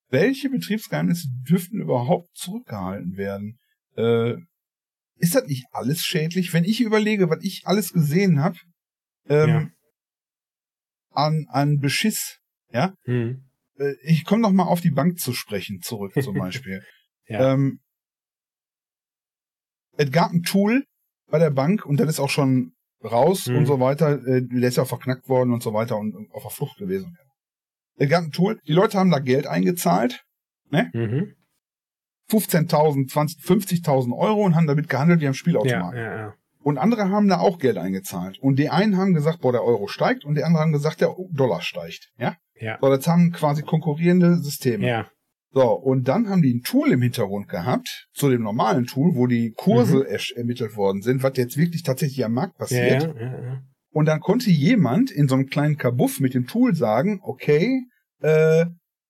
welche 0.10 0.50
Betriebsgeheimnisse 0.50 1.28
dürften 1.50 1.82
überhaupt 1.82 2.30
zurückgehalten 2.36 3.18
werden? 3.18 3.58
Äh, 3.96 4.36
ist 5.16 5.34
das 5.34 5.48
nicht 5.48 5.66
alles 5.72 6.02
schädlich? 6.02 6.54
Wenn 6.54 6.64
ich 6.64 6.80
überlege, 6.80 7.32
was 7.32 7.40
ich 7.42 7.64
alles 7.66 7.92
gesehen 7.92 8.40
habe, 8.40 8.58
ähm, 9.28 9.50
Ja. 9.50 9.68
an, 11.10 11.46
an 11.50 11.80
Beschiss, 11.80 12.38
Hm. 13.06 13.47
Äh, 13.80 13.94
ich 14.04 14.26
komme 14.26 14.42
noch 14.42 14.52
mal 14.52 14.66
auf 14.66 14.82
die 14.82 14.92
Bank 14.92 15.20
zu 15.20 15.34
sprechen 15.34 15.82
zurück 15.82 16.14
zum 16.22 16.36
Beispiel. 16.38 16.84
Ja. 17.28 17.54
ähm, 17.54 17.80
es 19.98 20.12
gab 20.12 20.32
ein 20.32 20.44
Tool 20.44 20.84
bei 21.30 21.40
der 21.40 21.50
Bank 21.50 21.86
und 21.86 22.00
das 22.00 22.08
ist 22.10 22.20
auch 22.20 22.30
schon 22.30 22.74
raus 23.04 23.48
Mhm. 23.48 23.58
und 23.58 23.66
so 23.66 23.80
weiter. 23.80 24.26
Äh, 24.26 24.42
der 24.44 24.70
ist 24.70 24.78
ja 24.78 24.86
verknackt 24.86 25.28
worden 25.28 25.52
und 25.54 25.62
so 25.64 25.74
weiter 25.74 25.98
und, 25.98 26.16
und 26.16 26.32
auf 26.32 26.44
der 26.44 26.52
Flucht 26.52 26.78
gewesen. 26.78 27.18
Es 27.96 28.10
gab 28.10 28.24
ein 28.24 28.32
Tool, 28.32 28.60
die 28.68 28.74
Leute 28.74 28.98
haben 28.98 29.10
da 29.12 29.20
Geld 29.20 29.48
eingezahlt, 29.48 30.24
Mhm. 30.70 31.34
15.000, 32.30 33.10
20, 33.10 33.42
50.000 33.42 34.14
Euro 34.18 34.44
und 34.44 34.56
haben 34.56 34.68
damit 34.68 34.90
gehandelt 34.90 35.22
wie 35.22 35.28
am 35.28 35.32
Ja, 35.32 35.34
Spielautomat. 35.34 35.96
ja, 35.96 36.18
ja. 36.18 36.36
Und 36.68 36.78
andere 36.78 37.10
haben 37.12 37.30
da 37.30 37.38
auch 37.40 37.60
Geld 37.60 37.78
eingezahlt. 37.78 38.40
Und 38.40 38.60
die 38.60 38.68
einen 38.70 38.98
haben 38.98 39.14
gesagt, 39.14 39.40
boah, 39.40 39.54
der 39.54 39.64
Euro 39.64 39.88
steigt 39.88 40.26
und 40.26 40.36
die 40.36 40.44
anderen 40.44 40.66
haben 40.66 40.74
gesagt, 40.74 41.00
der 41.00 41.16
Dollar 41.32 41.62
steigt. 41.62 42.12
Ja? 42.18 42.36
Ja. 42.60 42.78
So, 42.82 42.90
das 42.90 43.08
haben 43.08 43.32
quasi 43.32 43.62
konkurrierende 43.62 44.36
Systeme. 44.36 44.86
Ja. 44.86 45.08
So, 45.54 45.72
und 45.72 46.10
dann 46.10 46.28
haben 46.28 46.42
die 46.42 46.54
ein 46.54 46.64
Tool 46.64 46.92
im 46.92 47.02
Hintergrund 47.02 47.48
gehabt, 47.48 48.08
zu 48.12 48.30
dem 48.30 48.44
normalen 48.44 48.86
Tool, 48.86 49.16
wo 49.16 49.28
die 49.28 49.54
Kurse 49.56 50.00
Mhm. 50.00 50.18
ermittelt 50.36 50.76
worden 50.76 51.02
sind, 51.02 51.24
was 51.24 51.38
jetzt 51.38 51.56
wirklich 51.56 51.84
tatsächlich 51.84 52.26
am 52.26 52.34
Markt 52.34 52.58
passiert. 52.58 53.04
ja, 53.04 53.14
ja, 53.16 53.42
ja. 53.44 53.62
Und 53.92 54.06
dann 54.08 54.20
konnte 54.20 54.52
jemand 54.52 55.10
in 55.10 55.30
so 55.30 55.36
einem 55.36 55.46
kleinen 55.48 55.78
Kabuff 55.78 56.20
mit 56.20 56.34
dem 56.34 56.48
Tool 56.48 56.76
sagen, 56.76 57.22
okay, 57.24 57.80
äh, 58.22 58.66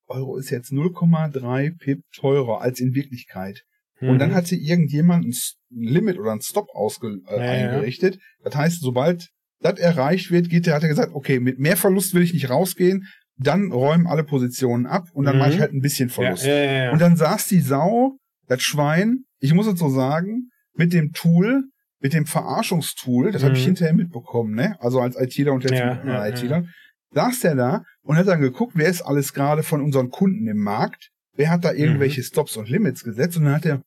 Euro 0.06 0.36
ist 0.36 0.50
jetzt 0.50 0.70
0,3 0.70 1.76
Pip 1.76 2.02
teurer 2.14 2.60
als 2.60 2.78
in 2.78 2.94
Wirklichkeit. 2.94 3.64
Und 4.00 4.18
dann 4.18 4.30
Mhm. 4.30 4.34
hatte 4.34 4.54
irgendjemand 4.56 5.24
ein 5.26 5.34
Limit 5.70 6.18
oder 6.18 6.32
ein 6.32 6.40
Stop 6.40 6.68
ausge 6.74 7.18
äh, 7.28 7.36
Ja, 7.38 7.44
ja. 7.44 7.50
eingerichtet. 7.50 8.18
Das 8.44 8.54
heißt, 8.54 8.80
sobald 8.80 9.28
das 9.60 9.78
erreicht 9.78 10.30
wird, 10.30 10.48
geht 10.50 10.66
der, 10.66 10.74
hat 10.74 10.82
er 10.84 10.88
gesagt, 10.88 11.12
okay, 11.14 11.40
mit 11.40 11.58
mehr 11.58 11.76
Verlust 11.76 12.14
will 12.14 12.22
ich 12.22 12.32
nicht 12.32 12.48
rausgehen, 12.48 13.06
dann 13.36 13.72
räumen 13.72 14.06
alle 14.06 14.24
Positionen 14.24 14.86
ab 14.86 15.08
und 15.12 15.24
dann 15.24 15.34
Mhm. 15.34 15.38
mache 15.40 15.50
ich 15.50 15.60
halt 15.60 15.72
ein 15.72 15.80
bisschen 15.80 16.08
Verlust. 16.10 16.44
ja, 16.44 16.54
ja, 16.54 16.72
ja. 16.84 16.92
Und 16.92 17.00
dann 17.00 17.16
saß 17.16 17.46
die 17.48 17.60
Sau, 17.60 18.18
das 18.46 18.62
Schwein, 18.62 19.24
ich 19.40 19.52
muss 19.54 19.66
es 19.66 19.78
so 19.78 19.88
sagen, 19.88 20.50
mit 20.74 20.92
dem 20.92 21.12
Tool, 21.12 21.64
mit 22.00 22.12
dem 22.12 22.26
Verarschungstool, 22.26 23.32
das 23.32 23.42
habe 23.42 23.54
ich 23.54 23.62
Mhm. 23.62 23.66
hinterher 23.66 23.94
mitbekommen, 23.94 24.54
ne? 24.54 24.76
Also 24.80 25.00
als 25.00 25.16
ITler 25.20 25.52
und 25.52 25.64
jetzt 25.64 25.72
Ja, 25.78 25.94
mit 25.94 26.04
ja, 26.04 26.26
ITler, 26.26 26.64
saß 27.12 27.40
der 27.40 27.54
da 27.56 27.84
und 28.02 28.16
hat 28.16 28.26
dann 28.28 28.40
geguckt, 28.40 28.72
wer 28.76 28.88
ist 28.88 29.02
alles 29.02 29.32
gerade 29.32 29.62
von 29.62 29.82
unseren 29.82 30.10
Kunden 30.10 30.46
im 30.46 30.58
Markt, 30.58 31.10
wer 31.34 31.50
hat 31.50 31.64
da 31.64 31.72
irgendwelche 31.72 32.20
mhm. 32.20 32.24
Stops 32.24 32.56
und 32.56 32.68
Limits 32.68 33.02
gesetzt 33.04 33.36
und 33.36 33.44
dann 33.44 33.54
hat 33.54 33.66
er 33.66 33.82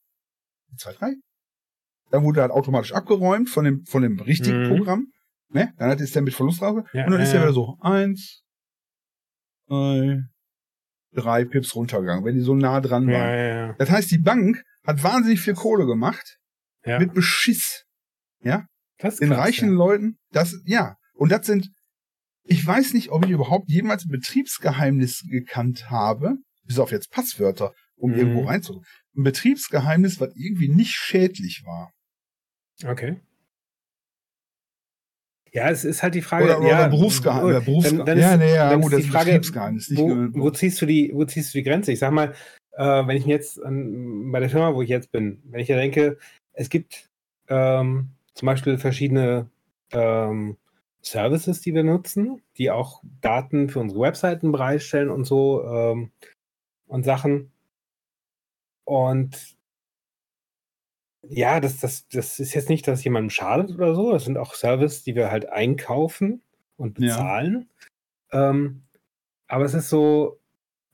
zwei, 0.78 0.94
drei. 0.94 1.14
Dann 2.10 2.24
wurde 2.24 2.42
halt 2.42 2.52
automatisch 2.52 2.94
abgeräumt 2.94 3.50
von 3.50 3.66
dem, 3.66 3.86
von 3.86 4.02
dem 4.02 4.20
richtigen 4.20 4.64
mhm. 4.64 4.76
Programm. 4.76 5.08
Ne? 5.50 5.74
Dann 5.78 5.90
hat 5.90 6.02
es 6.02 6.12
der 6.12 6.22
mit 6.22 6.34
Verlust 6.34 6.62
drauf. 6.62 6.86
Ja, 6.94 7.06
und 7.06 7.12
dann 7.12 7.22
ist 7.22 7.34
er 7.34 7.42
wieder 7.42 7.54
so 7.54 7.78
eins, 7.82 8.44
zwei, 9.68 10.24
drei 11.14 11.46
Pips 11.46 11.76
runtergegangen, 11.76 12.26
wenn 12.26 12.36
die 12.36 12.42
so 12.42 12.56
nah 12.56 12.80
dran 12.82 13.08
waren. 13.08 13.14
Ja, 13.14 13.36
ja, 13.36 13.74
das 13.74 13.90
heißt, 13.90 14.12
die 14.12 14.18
Bank 14.18 14.64
hat 14.86 15.04
wahnsinnig 15.04 15.42
viel 15.42 15.54
Kohle 15.54 15.86
gemacht 15.86 16.38
mit 16.86 17.14
Beschiss. 17.14 17.86
Ja? 18.42 18.66
Das 18.98 19.18
Den 19.18 19.30
krass, 19.30 19.40
reichen 19.40 19.70
Leuten, 19.70 20.18
das, 20.32 20.56
ja. 20.66 20.96
Und 21.14 21.32
das 21.32 21.46
sind, 21.46 21.70
ich 22.44 22.66
weiß 22.66 22.94
nicht, 22.94 23.12
ob 23.12 23.26
ich 23.26 23.32
überhaupt 23.32 23.70
jemals 23.70 24.08
Betriebsgeheimnis 24.08 25.24
gekannt 25.30 25.90
habe, 25.90 26.36
bis 26.64 26.80
auf 26.80 26.92
jetzt 26.92 27.12
Passwörter, 27.12 27.74
um 28.02 28.12
mhm. 28.12 28.18
irgendwo 28.18 28.44
reinzukommen. 28.44 28.86
Ein 29.16 29.24
Betriebsgeheimnis, 29.24 30.20
was 30.20 30.36
irgendwie 30.36 30.70
nicht 30.70 30.92
schädlich 30.92 31.66
war. 31.66 31.92
Okay. 32.86 33.18
Ja, 35.54 35.70
es 35.70 35.84
ist 35.84 36.02
halt 36.02 36.16
die 36.16 36.22
Frage. 36.22 36.46
Oder, 36.46 36.60
oder 36.60 36.70
ja, 36.70 36.88
Berufsgeheimnis. 36.88 37.66
Berufsge 37.66 37.98
dann, 37.98 38.06
dann 38.06 38.20
ja, 38.20 38.38
nee, 38.38 38.56
ja, 38.56 38.74
gut, 38.76 38.94
das 38.94 39.00
ist 39.00 39.08
die 39.08 39.12
Frage, 39.12 39.26
Betriebsgeheimnis. 39.26 39.92
Wo, 39.96 40.10
wo, 40.34 40.50
ziehst 40.50 40.82
du 40.82 40.86
die, 40.86 41.12
wo 41.14 41.26
ziehst 41.26 41.54
du 41.54 41.58
die 41.58 41.64
Grenze? 41.64 41.92
Ich 41.92 42.00
sag 42.00 42.12
mal, 42.12 42.34
äh, 42.72 43.08
wenn 43.08 43.18
ich 43.18 43.26
jetzt 43.26 43.62
an, 43.62 44.32
bei 44.32 44.40
der 44.40 44.50
Firma, 44.50 44.74
wo 44.74 44.82
ich 44.82 44.90
jetzt 44.90 45.12
bin, 45.12 45.42
wenn 45.46 45.60
ich 45.60 45.68
ja 45.68 45.76
denke, 45.76 46.18
es 46.54 46.70
gibt 46.70 47.10
ähm, 47.50 48.10
zum 48.34 48.46
Beispiel 48.46 48.78
verschiedene 48.78 49.50
ähm, 49.92 50.58
Services, 51.02 51.60
die 51.62 51.74
wir 51.74 51.84
nutzen, 51.84 52.42
die 52.58 52.72
auch 52.72 53.02
Daten 53.20 53.70
für 53.70 53.80
unsere 53.80 54.02
Webseiten 54.02 54.52
bereitstellen 54.52 55.10
und 55.10 55.26
so 55.26 55.66
ähm, 55.66 56.12
und 56.88 57.04
Sachen. 57.04 57.52
Und 58.84 59.56
ja, 61.28 61.60
das, 61.60 61.80
das, 61.80 62.08
das 62.10 62.40
ist 62.40 62.54
jetzt 62.54 62.70
nicht, 62.70 62.88
dass 62.88 63.00
es 63.00 63.06
jemandem 63.06 63.30
schadet 63.30 63.72
oder 63.72 63.94
so. 63.96 64.12
Das 64.12 64.26
sind 64.26 64.38
auch 64.38 64.54
Services, 64.54 65.04
die 65.04 65.16
wir 65.16 65.32
halt 65.32 65.50
einkaufen 65.50 66.42
und 66.78 66.96
bezahlen. 66.96 67.70
Ja. 68.34 68.50
Ähm, 68.50 68.84
aber 69.48 69.66
es 69.66 69.74
ist 69.74 69.90
so, 69.90 70.40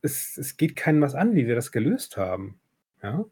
es, 0.01 0.37
es 0.37 0.57
geht 0.57 0.75
keinem 0.75 1.01
was 1.01 1.15
an, 1.15 1.35
wie 1.35 1.47
wir 1.47 1.55
das 1.55 1.71
gelöst 1.71 2.17
haben. 2.17 2.59
Ja. 3.01 3.25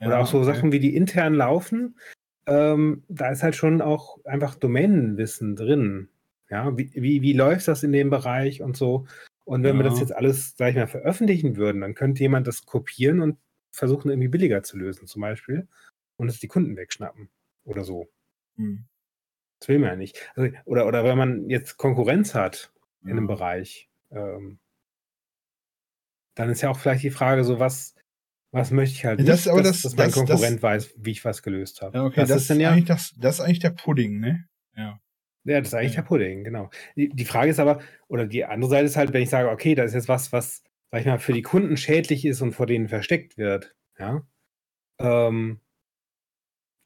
Oder 0.00 0.10
ja, 0.10 0.18
auch 0.20 0.26
so 0.26 0.38
okay. 0.38 0.46
Sachen, 0.46 0.72
wie 0.72 0.80
die 0.80 0.94
intern 0.94 1.34
laufen. 1.34 1.98
Ähm, 2.46 3.02
da 3.08 3.30
ist 3.30 3.42
halt 3.42 3.56
schon 3.56 3.80
auch 3.80 4.22
einfach 4.24 4.54
Domänenwissen 4.54 5.56
drin. 5.56 6.08
Ja, 6.50 6.76
wie, 6.76 6.90
wie, 6.94 7.22
wie 7.22 7.32
läuft 7.32 7.66
das 7.66 7.82
in 7.82 7.92
dem 7.92 8.10
Bereich 8.10 8.62
und 8.62 8.76
so. 8.76 9.06
Und 9.44 9.62
wenn 9.62 9.76
ja. 9.76 9.82
wir 9.82 9.90
das 9.90 10.00
jetzt 10.00 10.14
alles, 10.14 10.54
sag 10.56 10.70
ich 10.70 10.76
mal, 10.76 10.86
veröffentlichen 10.86 11.56
würden, 11.56 11.80
dann 11.80 11.94
könnte 11.94 12.22
jemand 12.22 12.46
das 12.46 12.66
kopieren 12.66 13.20
und 13.20 13.38
versuchen, 13.76 14.10
irgendwie 14.10 14.28
billiger 14.28 14.62
zu 14.62 14.76
lösen, 14.76 15.06
zum 15.06 15.22
Beispiel 15.22 15.68
und 16.16 16.28
es 16.28 16.40
die 16.40 16.48
Kunden 16.48 16.76
wegschnappen 16.76 17.28
oder 17.64 17.84
so. 17.84 18.08
Hm. 18.56 18.86
Das 19.60 19.68
will 19.68 19.78
man 19.78 19.90
ja 19.90 19.96
nicht. 19.96 20.32
Also, 20.34 20.54
oder, 20.64 20.86
oder 20.86 21.04
wenn 21.04 21.18
man 21.18 21.48
jetzt 21.48 21.76
Konkurrenz 21.76 22.34
hat 22.34 22.72
in 23.02 23.12
einem 23.12 23.26
Bereich, 23.26 23.88
ähm, 24.10 24.58
dann 26.34 26.50
ist 26.50 26.60
ja 26.60 26.70
auch 26.70 26.78
vielleicht 26.78 27.02
die 27.02 27.10
Frage, 27.10 27.44
so 27.44 27.58
was, 27.58 27.94
was 28.50 28.70
möchte 28.70 28.94
ich 28.94 29.04
halt 29.04 29.20
das, 29.20 29.44
nicht, 29.44 29.48
aber 29.48 29.62
dass, 29.62 29.82
das, 29.82 29.82
dass 29.82 29.96
mein 29.96 30.08
das, 30.08 30.14
Konkurrent 30.14 30.56
das, 30.56 30.62
weiß, 30.62 30.94
wie 30.98 31.10
ich 31.10 31.24
was 31.24 31.42
gelöst 31.42 31.82
habe. 31.82 31.98
Ja, 31.98 32.04
okay, 32.04 32.20
das, 32.20 32.28
das, 32.28 32.42
ist, 32.42 32.50
dann 32.50 32.60
ja, 32.60 32.70
eigentlich 32.70 32.86
das, 32.86 33.14
das 33.16 33.36
ist 33.36 33.40
eigentlich 33.40 33.60
der 33.60 33.70
Pudding, 33.70 34.20
ne? 34.20 34.46
Ja. 34.76 35.00
Ja, 35.44 35.60
das 35.60 35.68
ist 35.68 35.74
eigentlich 35.74 35.94
ja. 35.94 36.02
der 36.02 36.08
Pudding, 36.08 36.44
genau. 36.44 36.70
Die, 36.96 37.08
die, 37.08 37.24
Frage 37.24 37.50
ist 37.50 37.60
aber, 37.60 37.80
oder 38.08 38.26
die 38.26 38.44
andere 38.44 38.68
Seite 38.70 38.86
ist 38.86 38.96
halt, 38.96 39.12
wenn 39.12 39.22
ich 39.22 39.30
sage, 39.30 39.48
okay, 39.48 39.74
da 39.74 39.84
ist 39.84 39.94
jetzt 39.94 40.08
was, 40.08 40.32
was, 40.32 40.64
sag 40.90 41.00
ich 41.00 41.06
mal, 41.06 41.18
für 41.18 41.32
die 41.32 41.42
Kunden 41.42 41.76
schädlich 41.76 42.24
ist 42.24 42.40
und 42.42 42.52
vor 42.52 42.66
denen 42.66 42.88
versteckt 42.88 43.36
wird, 43.38 43.74
ja, 43.98 44.26
ähm, 44.98 45.60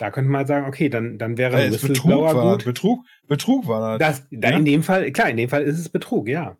da 0.01 0.11
könnte 0.11 0.30
man 0.30 0.38
halt 0.38 0.48
sagen, 0.48 0.66
okay, 0.66 0.88
dann, 0.88 1.18
dann 1.18 1.36
wäre 1.36 1.62
ja, 1.62 1.70
Betrug 1.70 2.22
war, 2.22 2.53
gut. 2.53 2.64
Betrug, 2.64 3.05
Betrug 3.26 3.68
war 3.68 3.98
das. 3.98 4.20
das 4.20 4.28
ja? 4.30 4.57
In 4.57 4.64
dem 4.64 4.82
Fall, 4.82 5.12
klar, 5.12 5.28
in 5.28 5.36
dem 5.36 5.51
Fall 5.51 5.62
ist 5.62 5.78
es 5.78 5.90
Betrug, 5.90 6.26
ja. 6.26 6.57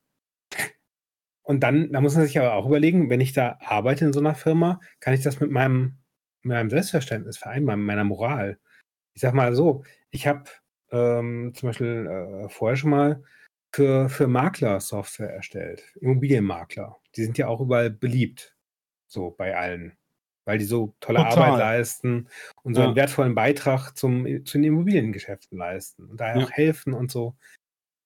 Und 1.43 1.61
dann, 1.61 1.91
da 1.91 2.03
muss 2.03 2.15
man 2.15 2.27
sich 2.27 2.39
aber 2.39 2.53
auch 2.53 2.67
überlegen, 2.67 3.09
wenn 3.09 3.23
ich 3.23 3.33
da 3.33 3.59
arbeite 3.61 4.05
in 4.05 4.13
so 4.13 4.21
einer 4.21 4.35
Firma, 4.35 4.79
kann 5.01 5.15
ich 5.15 5.23
das 5.23 5.41
mit 5.41 5.51
meinem, 5.51 5.99
mit 6.43 6.55
meinem 6.55 6.69
Selbstverständnis 6.69 7.39
vereinbaren, 7.39 7.81
mit 7.81 7.87
meiner 7.87 8.05
Moral. 8.05 8.59
Ich 9.15 9.23
sag 9.23 9.33
mal 9.33 9.55
so, 9.55 9.85
ich 10.11 10.27
habe 10.27 10.45
ähm, 10.93 11.53
zum 11.55 11.71
Beispiel 11.71 12.07
äh, 12.07 12.49
vorher 12.51 12.77
schon 12.77 12.91
mal 12.91 13.25
für, 13.75 14.11
für 14.11 14.27
Makler 14.27 14.81
Software 14.81 15.33
erstellt, 15.33 15.83
Immobilienmakler. 16.01 17.00
Die 17.17 17.25
sind 17.25 17.39
ja 17.39 17.49
auch 17.49 17.61
überall 17.61 17.91
beliebt, 17.91 18.57
so 19.07 19.31
bei 19.31 19.57
allen 19.57 19.97
weil 20.51 20.59
die 20.59 20.65
so 20.65 20.97
tolle 20.99 21.19
Total. 21.19 21.39
Arbeit 21.39 21.59
leisten 21.59 22.29
und 22.63 22.75
so 22.75 22.81
ja. 22.81 22.89
einen 22.89 22.97
wertvollen 22.97 23.37
Beitrag 23.37 23.93
zum, 23.93 24.45
zu 24.45 24.59
den 24.59 24.65
Immobiliengeschäften 24.65 25.57
leisten 25.57 26.09
und 26.09 26.21
daher 26.21 26.41
ja. 26.41 26.45
auch 26.45 26.51
helfen 26.51 26.93
und 26.93 27.11
so. 27.11 27.37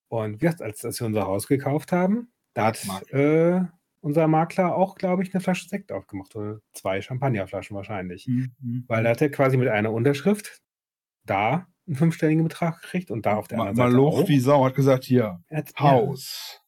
Und 0.09 0.35
wie 0.35 0.45
gesagt, 0.45 0.61
als, 0.61 0.85
als 0.85 0.99
wir 0.99 1.07
unser 1.07 1.25
Haus 1.25 1.47
gekauft 1.47 1.91
haben, 1.91 2.31
da 2.53 2.67
hat 2.67 2.85
äh, 3.11 3.61
unser 4.01 4.27
Makler 4.27 4.75
auch, 4.75 4.95
glaube 4.95 5.23
ich, 5.23 5.33
eine 5.33 5.41
Flasche 5.41 5.67
Sekt 5.67 5.91
aufgemacht 5.91 6.35
oder 6.35 6.59
zwei 6.73 7.01
Champagnerflaschen 7.01 7.75
wahrscheinlich. 7.75 8.27
Mhm. 8.27 8.83
weil 8.87 9.03
da 9.03 9.09
hat 9.09 9.21
er 9.21 9.31
quasi 9.31 9.57
mit 9.57 9.67
einer 9.67 9.91
Unterschrift 9.91 10.61
da 11.25 11.67
einen 11.87 11.95
fünfstelligen 11.95 12.43
Betrag 12.43 12.81
gekriegt 12.81 13.09
und 13.09 13.25
da 13.25 13.37
auf 13.37 13.47
der 13.47 13.59
anderen 13.59 13.77
Mal 13.77 13.85
Seite 13.85 13.95
Loch 13.95 14.27
wie 14.27 14.39
Sau 14.39 14.65
hat 14.65 14.75
gesagt, 14.75 15.03
hier, 15.05 15.41
hat, 15.49 15.73
Haus. 15.79 16.61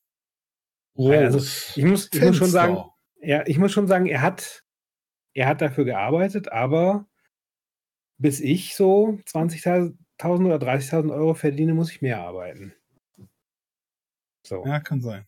Ja. 0.98 1.20
Also 1.20 1.40
ich 1.40 1.86
muss, 1.86 2.10
ich 2.12 2.22
muss 2.22 2.36
schon 2.36 2.50
sagen, 2.50 2.78
ja, 3.22 3.44
ich 3.46 3.58
muss 3.58 3.72
schon 3.72 3.88
sagen, 3.88 4.08
er 4.08 4.22
hat 4.22 4.64
er 5.38 5.48
hat 5.48 5.62
dafür 5.62 5.86
gearbeitet, 5.86 6.52
aber 6.52 7.06
bis 8.18 8.40
ich 8.40 8.76
so 8.76 9.20
20.000 9.28 9.96
oder 10.24 10.56
30.000 10.56 11.14
Euro 11.14 11.36
verdiene, 11.36 11.76
muss 11.76 11.92
ich 11.92 12.02
mehr 12.02 12.20
arbeiten. 12.22 12.74
So. 14.42 14.66
Ja, 14.66 14.80
kann 14.80 15.00
sein. 15.00 15.28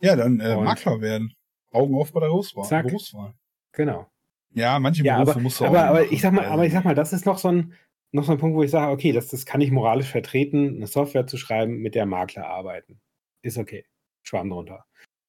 Ja, 0.00 0.14
dann 0.14 0.38
äh, 0.38 0.54
Makler 0.54 1.00
werden. 1.00 1.34
Augen 1.72 1.96
auf 1.96 2.12
bei 2.12 2.20
der 2.20 2.28
Berufswahl. 2.28 2.64
Zack. 2.66 2.86
Berufswahl. 2.86 3.34
Genau. 3.72 4.08
Ja, 4.52 4.78
manche 4.78 5.02
ja, 5.02 5.16
Berufe 5.16 5.32
aber, 5.32 5.40
musst 5.40 5.60
du 5.60 5.64
aber, 5.64 5.84
aber 5.86 6.12
ich 6.12 6.20
sag 6.20 6.32
mal, 6.32 6.44
aber 6.44 6.64
ich 6.64 6.72
sag 6.72 6.84
mal, 6.84 6.94
das 6.94 7.12
ist 7.12 7.26
noch 7.26 7.38
so 7.38 7.48
ein, 7.48 7.74
noch 8.12 8.24
so 8.24 8.32
ein 8.32 8.38
Punkt, 8.38 8.56
wo 8.56 8.62
ich 8.62 8.70
sage, 8.70 8.92
okay, 8.92 9.10
das, 9.10 9.26
das 9.26 9.44
kann 9.44 9.60
ich 9.60 9.72
moralisch 9.72 10.08
vertreten, 10.08 10.76
eine 10.76 10.86
Software 10.86 11.26
zu 11.26 11.36
schreiben, 11.36 11.78
mit 11.78 11.96
der 11.96 12.06
Makler 12.06 12.46
arbeiten. 12.46 13.00
Ist 13.42 13.58
okay. 13.58 13.84
Schwamm 14.22 14.50
drunter. 14.50 14.84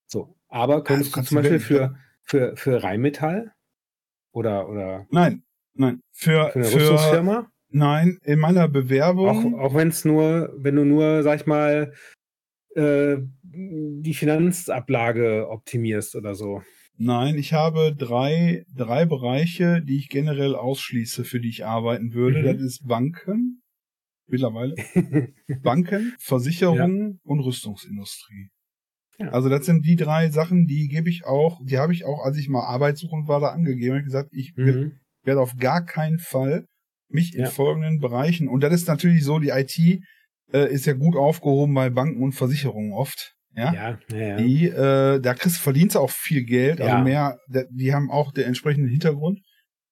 So. 0.07 0.35
Aber 0.47 0.83
könntest 0.83 1.15
ja, 1.15 1.21
du 1.21 1.27
zum 1.27 1.35
Beispiel 1.37 1.59
für, 1.59 1.95
für, 2.23 2.55
für 2.55 2.83
Rheinmetall 2.83 3.53
oder, 4.31 4.67
oder? 4.69 5.07
Nein, 5.09 5.43
nein. 5.73 6.01
Für, 6.11 6.49
für 6.49 6.55
eine 6.55 6.65
für, 6.65 6.75
Rüstungsfirma? 6.75 7.51
Nein, 7.69 8.19
in 8.23 8.39
meiner 8.39 8.67
Bewerbung. 8.67 9.55
Auch, 9.55 9.59
auch 9.59 9.75
wenn 9.75 9.87
es 9.87 10.03
nur, 10.03 10.53
wenn 10.57 10.75
du 10.75 10.83
nur, 10.83 11.23
sag 11.23 11.39
ich 11.39 11.45
mal, 11.45 11.93
äh, 12.75 13.17
die 13.43 14.13
Finanzablage 14.13 15.49
optimierst 15.49 16.15
oder 16.15 16.35
so. 16.35 16.61
Nein, 16.97 17.35
ich 17.37 17.53
habe 17.53 17.95
drei, 17.95 18.65
drei 18.75 19.05
Bereiche, 19.05 19.81
die 19.81 19.97
ich 19.97 20.09
generell 20.09 20.55
ausschließe, 20.55 21.23
für 21.23 21.39
die 21.39 21.49
ich 21.49 21.65
arbeiten 21.65 22.13
würde. 22.13 22.41
Mhm. 22.41 22.45
Das 22.45 22.61
ist 22.61 22.87
Banken, 22.87 23.63
mittlerweile. 24.27 24.75
Banken, 25.63 26.13
Versicherungen 26.19 27.13
ja. 27.13 27.19
und 27.23 27.39
Rüstungsindustrie. 27.39 28.49
Also 29.29 29.49
das 29.49 29.65
sind 29.65 29.85
die 29.85 29.95
drei 29.95 30.29
Sachen, 30.29 30.65
die 30.65 30.87
gebe 30.87 31.09
ich 31.09 31.25
auch, 31.25 31.59
die 31.63 31.77
habe 31.77 31.93
ich 31.93 32.05
auch, 32.05 32.23
als 32.23 32.37
ich 32.37 32.49
mal 32.49 32.63
arbeitssuchend 32.63 33.27
war, 33.27 33.39
da 33.39 33.47
angegeben. 33.47 33.95
Ich 33.95 33.99
habe 33.99 34.03
gesagt, 34.03 34.29
ich 34.31 34.53
mhm. 34.55 34.93
werde 35.23 35.41
auf 35.41 35.57
gar 35.57 35.85
keinen 35.85 36.19
Fall 36.19 36.65
mich 37.09 37.35
in 37.35 37.45
folgenden 37.45 37.99
Bereichen, 37.99 38.47
und 38.47 38.61
das 38.63 38.73
ist 38.73 38.87
natürlich 38.87 39.23
so, 39.25 39.39
die 39.39 39.49
IT 39.49 39.77
äh, 40.53 40.71
ist 40.71 40.85
ja 40.85 40.93
gut 40.93 41.15
aufgehoben 41.15 41.73
bei 41.73 41.89
Banken 41.89 42.21
und 42.23 42.31
Versicherungen 42.33 42.93
oft. 42.93 43.33
Ja, 43.53 43.73
ja, 43.73 43.99
ja, 44.09 44.17
ja. 44.17 44.35
Die, 44.37 44.67
äh, 44.67 45.19
da 45.19 45.33
kriegst, 45.33 45.57
verdienst 45.57 45.95
du 45.95 45.99
auch 45.99 46.09
viel 46.09 46.45
Geld, 46.45 46.79
also 46.79 47.03
mehr, 47.03 47.37
die 47.69 47.93
haben 47.93 48.09
auch 48.09 48.31
den 48.31 48.45
entsprechenden 48.45 48.89
Hintergrund. 48.89 49.39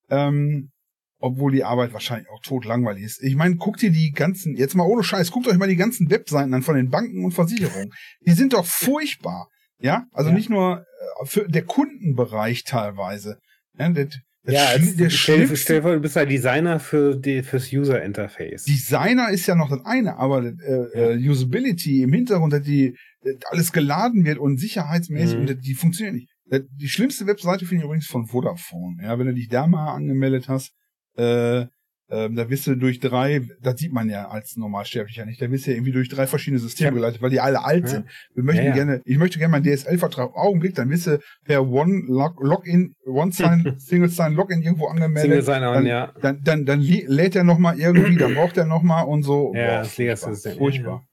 Ähm, 0.10 0.72
obwohl 1.20 1.52
die 1.52 1.64
Arbeit 1.64 1.94
wahrscheinlich 1.94 2.30
auch 2.30 2.42
tot 2.42 2.66
langweilig 2.66 3.04
ist. 3.04 3.24
Ich 3.24 3.36
meine, 3.36 3.56
guckt 3.56 3.84
ihr 3.84 3.92
die 3.92 4.12
ganzen, 4.12 4.56
jetzt 4.56 4.76
mal 4.76 4.86
ohne 4.86 5.04
Scheiß, 5.04 5.32
guckt 5.32 5.48
euch 5.48 5.58
mal 5.58 5.68
die 5.68 5.76
ganzen 5.76 6.10
Webseiten 6.10 6.54
an 6.54 6.64
von 6.64 6.76
den 6.76 6.90
Banken 6.90 7.26
und 7.26 7.32
Versicherungen. 7.32 7.92
Die 8.26 8.32
sind 8.32 8.54
doch 8.54 8.66
furchtbar. 8.66 9.50
Ja, 9.82 10.06
also 10.12 10.30
ja. 10.30 10.36
nicht 10.36 10.50
nur 10.50 10.80
äh, 10.80 11.26
für 11.26 11.48
der 11.48 11.64
Kundenbereich 11.64 12.64
teilweise. 12.64 13.38
Ja, 13.78 13.90
das, 13.90 14.10
das 14.44 14.54
ja 14.54 14.66
als, 14.66 14.96
der 14.96 15.10
stell, 15.10 15.56
stell 15.56 15.82
vor, 15.82 15.94
du 15.94 16.00
bist 16.00 16.18
ein 16.18 16.28
Designer 16.28 16.80
für 16.80 17.16
die, 17.16 17.44
fürs 17.44 17.72
User 17.72 18.02
Interface. 18.02 18.64
Designer 18.66 19.30
ist 19.30 19.48
ja 19.48 19.56
noch 19.56 19.70
das 19.70 19.86
eine, 19.86 20.18
aber 20.18 20.44
äh, 20.44 21.18
ja. 21.18 21.32
Usability 21.32 22.04
im 22.04 22.14
Hintergrund, 22.14 22.54
dass 22.54 22.64
die 22.64 22.96
dass 23.22 23.36
alles 23.52 23.72
geladen 23.72 24.26
wird 24.26 24.38
und 24.38 24.58
sicherheitsmäßig 24.60 25.36
mhm. 25.36 25.48
und 25.48 25.66
die 25.66 25.76
funktioniert 25.76 26.16
nicht. 26.16 26.30
Die 26.52 26.88
schlimmste 26.90 27.28
Webseite 27.28 27.66
finde 27.66 27.84
ich 27.84 27.86
übrigens 27.86 28.08
von 28.08 28.26
Vodafone. 28.26 29.04
Ja, 29.04 29.20
wenn 29.20 29.28
du 29.28 29.34
dich 29.34 29.50
da 29.50 29.68
mal 29.68 29.94
angemeldet 29.94 30.48
hast, 30.48 30.72
äh, 31.20 31.68
ähm, 32.12 32.36
da 32.36 32.50
wirst 32.50 32.66
du 32.66 32.74
durch 32.76 33.00
drei, 33.00 33.42
das 33.62 33.80
sieht 33.80 33.94
man 33.94 34.10
ja 34.10 34.30
als 34.30 34.58
Normalsterblicher 34.58 35.28
nicht, 35.28 35.40
da 35.40 35.52
wirst 35.52 35.68
du 35.68 35.72
ja 35.72 35.78
irgendwie 35.78 35.92
durch 35.92 36.10
drei 36.10 36.26
verschiedene 36.26 36.60
Systeme 36.60 36.94
geleitet, 36.94 37.22
weil 37.22 37.30
die 37.30 37.40
alle 37.40 37.64
alt 37.64 37.84
Ja. 37.84 37.88
sind. 37.88 38.08
Wir 38.34 38.44
möchten 38.44 38.64
Ja, 38.64 38.70
ja. 38.70 38.74
gerne, 38.76 39.02
ich 39.06 39.18
möchte 39.20 39.38
gerne 39.38 39.52
meinen 39.52 39.64
DSL-Vertrag 39.64 40.36
Augenblick, 40.36 40.74
dann 40.74 40.90
wirst 40.90 41.06
du 41.06 41.20
per 41.46 41.68
One 41.68 42.02
Log, 42.08 42.42
Login, 42.42 42.96
One 43.06 43.32
Sign, 43.32 43.76
Single 43.78 44.10
Sign 44.10 44.34
Login 44.34 44.64
irgendwo 44.64 44.88
Single 44.88 45.04
angemeldet. 45.04 45.46
Sign-On, 45.46 45.74
dann, 45.76 45.86
ja. 45.86 46.12
dann, 46.20 46.42
dann, 46.44 46.66
dann 46.66 46.82
lädt 46.82 47.36
er 47.36 47.44
noch 47.44 47.60
mal 47.60 47.80
irgendwie, 47.80 48.16
dann 48.18 48.34
braucht 48.34 48.58
er 48.58 48.66
noch 48.66 48.82
mal 48.82 49.02
und 49.04 49.22
so. 49.22 49.54
Ja, 49.54 49.80
das 49.82 49.94
furchtbar. 49.94 50.04
Legacy-System, 50.06 50.52
ja, 50.54 50.58
Furchtbar. 50.58 51.06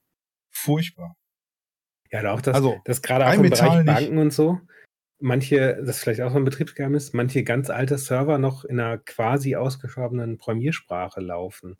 Furchtbar. 0.50 1.14
Ja, 2.10 2.32
auch 2.32 2.40
das, 2.40 2.54
Also, 2.54 2.80
das 2.86 3.02
gerade 3.02 3.26
auch 3.26 3.34
im 3.34 3.42
Bereich 3.42 3.74
nicht. 3.74 3.84
Banken 3.84 4.16
und 4.16 4.32
so. 4.32 4.60
Manche, 5.18 5.76
das 5.80 5.96
ist 5.96 6.02
vielleicht 6.02 6.20
auch 6.20 6.30
so 6.30 6.36
ein 6.36 6.44
Betriebsgeheimnis, 6.44 7.12
manche 7.14 7.42
ganz 7.42 7.70
alte 7.70 7.96
Server 7.96 8.38
noch 8.38 8.64
in 8.64 8.78
einer 8.78 8.98
quasi 8.98 9.56
ausgestorbenen 9.56 10.36
Programmiersprache 10.36 11.20
laufen. 11.20 11.76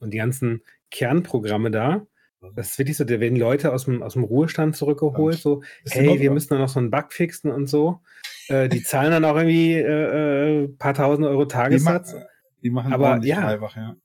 Und 0.00 0.12
die 0.12 0.18
ganzen 0.18 0.62
Kernprogramme 0.90 1.70
da, 1.70 2.06
das 2.54 2.70
ist 2.70 2.78
wirklich 2.78 2.96
so, 2.96 3.04
da 3.04 3.20
werden 3.20 3.36
Leute 3.38 3.72
aus 3.72 3.84
dem, 3.84 4.02
aus 4.02 4.14
dem 4.14 4.24
Ruhestand 4.24 4.74
zurückgeholt, 4.74 5.38
so, 5.38 5.62
hey, 5.88 6.18
wir 6.18 6.30
müssen 6.30 6.54
da 6.54 6.58
noch 6.58 6.70
so 6.70 6.80
einen 6.80 6.90
Bug 6.90 7.12
fixen 7.12 7.50
und 7.50 7.66
so. 7.66 8.00
Äh, 8.48 8.68
die 8.68 8.82
zahlen 8.82 9.10
dann 9.10 9.24
auch 9.24 9.36
irgendwie 9.36 9.74
äh, 9.74 10.62
äh, 10.62 10.68
paar 10.68 10.94
tausend 10.94 11.26
Euro 11.26 11.44
Die, 11.44 11.54
ma 11.54 11.62
Tagessatz. 11.62 12.14
die 12.62 12.70
machen 12.70 12.92
Aber 12.92 13.18
ja. 13.22 13.40
Reibach, 13.40 13.76
ja. 13.76 13.96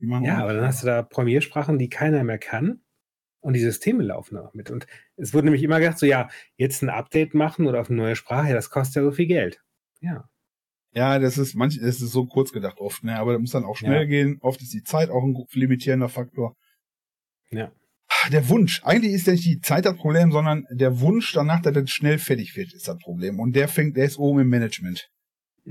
Machen 0.00 0.24
Ja, 0.24 0.38
aber 0.38 0.54
dann 0.54 0.66
hast 0.66 0.82
du 0.82 0.86
da 0.86 1.02
Programmiersprachen, 1.02 1.78
die 1.78 1.88
keiner 1.88 2.24
mehr 2.24 2.38
kann. 2.38 2.80
Und 3.44 3.52
die 3.52 3.60
Systeme 3.60 4.02
laufen 4.02 4.38
auch 4.38 4.54
mit. 4.54 4.70
Und 4.70 4.86
es 5.16 5.34
wurde 5.34 5.44
nämlich 5.44 5.62
immer 5.62 5.78
gedacht, 5.78 5.98
so 5.98 6.06
ja, 6.06 6.30
jetzt 6.56 6.82
ein 6.82 6.88
Update 6.88 7.34
machen 7.34 7.66
oder 7.66 7.78
auf 7.82 7.90
eine 7.90 7.98
neue 7.98 8.16
Sprache, 8.16 8.48
ja, 8.48 8.54
das 8.54 8.70
kostet 8.70 8.96
ja 8.96 9.02
so 9.02 9.10
viel 9.10 9.26
Geld. 9.26 9.62
Ja. 10.00 10.28
Ja, 10.94 11.18
das 11.18 11.36
ist 11.36 11.54
manch, 11.54 11.78
das 11.78 12.00
ist 12.00 12.10
so 12.12 12.24
kurz 12.24 12.52
gedacht 12.52 12.78
oft, 12.78 13.04
ne? 13.04 13.18
Aber 13.18 13.32
das 13.32 13.40
muss 13.42 13.50
dann 13.50 13.64
auch 13.64 13.76
schnell 13.76 14.02
Ja. 14.02 14.04
gehen. 14.06 14.38
Oft 14.40 14.62
ist 14.62 14.72
die 14.72 14.82
Zeit 14.82 15.10
auch 15.10 15.22
ein 15.22 15.36
limitierender 15.52 16.08
Faktor. 16.08 16.56
Ja. 17.50 17.70
Der 18.32 18.48
Wunsch, 18.48 18.80
eigentlich 18.84 19.12
ist 19.12 19.26
ja 19.26 19.34
nicht 19.34 19.44
die 19.44 19.60
Zeit 19.60 19.84
das 19.84 19.96
Problem, 19.96 20.32
sondern 20.32 20.66
der 20.70 21.00
Wunsch 21.00 21.32
danach, 21.34 21.60
dass 21.60 21.74
das 21.74 21.90
schnell 21.90 22.16
fertig 22.18 22.56
wird, 22.56 22.72
ist 22.72 22.88
das 22.88 22.96
Problem. 22.98 23.40
Und 23.40 23.54
der 23.56 23.68
fängt, 23.68 23.96
der 23.98 24.06
ist 24.06 24.18
oben 24.18 24.40
im 24.40 24.48
Management. 24.48 25.10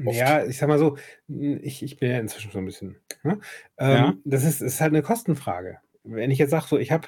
Oft. 0.05 0.15
Ja, 0.17 0.45
ich 0.45 0.57
sag 0.57 0.67
mal 0.69 0.77
so, 0.77 0.97
ich, 1.27 1.81
ich 1.81 1.97
bin 1.97 2.11
ja 2.11 2.19
inzwischen 2.19 2.51
schon 2.51 2.63
ein 2.63 2.65
bisschen. 2.65 2.97
Ne? 3.23 3.39
Ähm, 3.79 3.89
Ja. 3.89 4.13
Das 4.25 4.43
ist, 4.43 4.61
ist 4.61 4.79
halt 4.81 4.91
eine 4.93 5.01
Kostenfrage. 5.01 5.79
Wenn 6.03 6.29
ich 6.29 6.37
jetzt 6.37 6.51
sage, 6.51 6.65
so, 6.67 6.77
ich 6.77 6.91
habe 6.91 7.07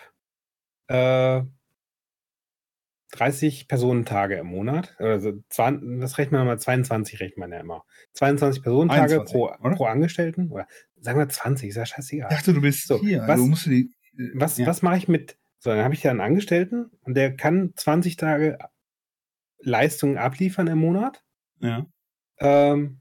äh, 0.87 1.41
30 3.11 3.67
Personentage 3.69 4.35
im 4.35 4.47
Monat, 4.47 4.95
also 4.99 5.33
20, 5.49 6.01
was 6.01 6.17
rechnet 6.17 6.33
man 6.33 6.47
mal? 6.47 6.59
22 6.59 7.19
rechnet 7.21 7.37
man 7.37 7.51
ja 7.51 7.59
immer. 7.59 7.85
22 8.13 8.61
Personentage 8.61 9.13
21, 9.21 9.31
pro, 9.33 9.45
oder? 9.47 9.75
pro 9.75 9.85
Angestellten, 9.85 10.51
oder 10.51 10.67
sagen 10.99 11.19
wir 11.19 11.29
20, 11.29 11.69
ist 11.69 11.75
ja 11.75 11.85
scheißegal. 11.85 12.29
Ich 12.31 12.37
dachte, 12.37 12.53
du 12.53 12.61
bist 12.61 12.87
So, 12.87 12.99
hier. 12.99 13.21
was- 13.21 13.39
Also 13.39 13.69
die, 13.69 13.93
äh, 14.17 14.31
Was, 14.35 14.57
ja. 14.57 14.65
was 14.67 14.81
mache 14.81 14.97
ich 14.97 15.07
mit, 15.07 15.37
so, 15.59 15.69
dann 15.69 15.83
habe 15.83 15.93
ich 15.93 16.03
ja 16.03 16.11
einen 16.11 16.19
Angestellten 16.21 16.91
und 17.03 17.13
der 17.15 17.35
kann 17.35 17.71
20 17.75 18.17
Tage 18.17 18.57
Leistungen 19.59 20.17
abliefern 20.17 20.67
im 20.67 20.79
Monat. 20.79 21.23
Ja. 21.59 21.85
Ähm, 22.39 22.99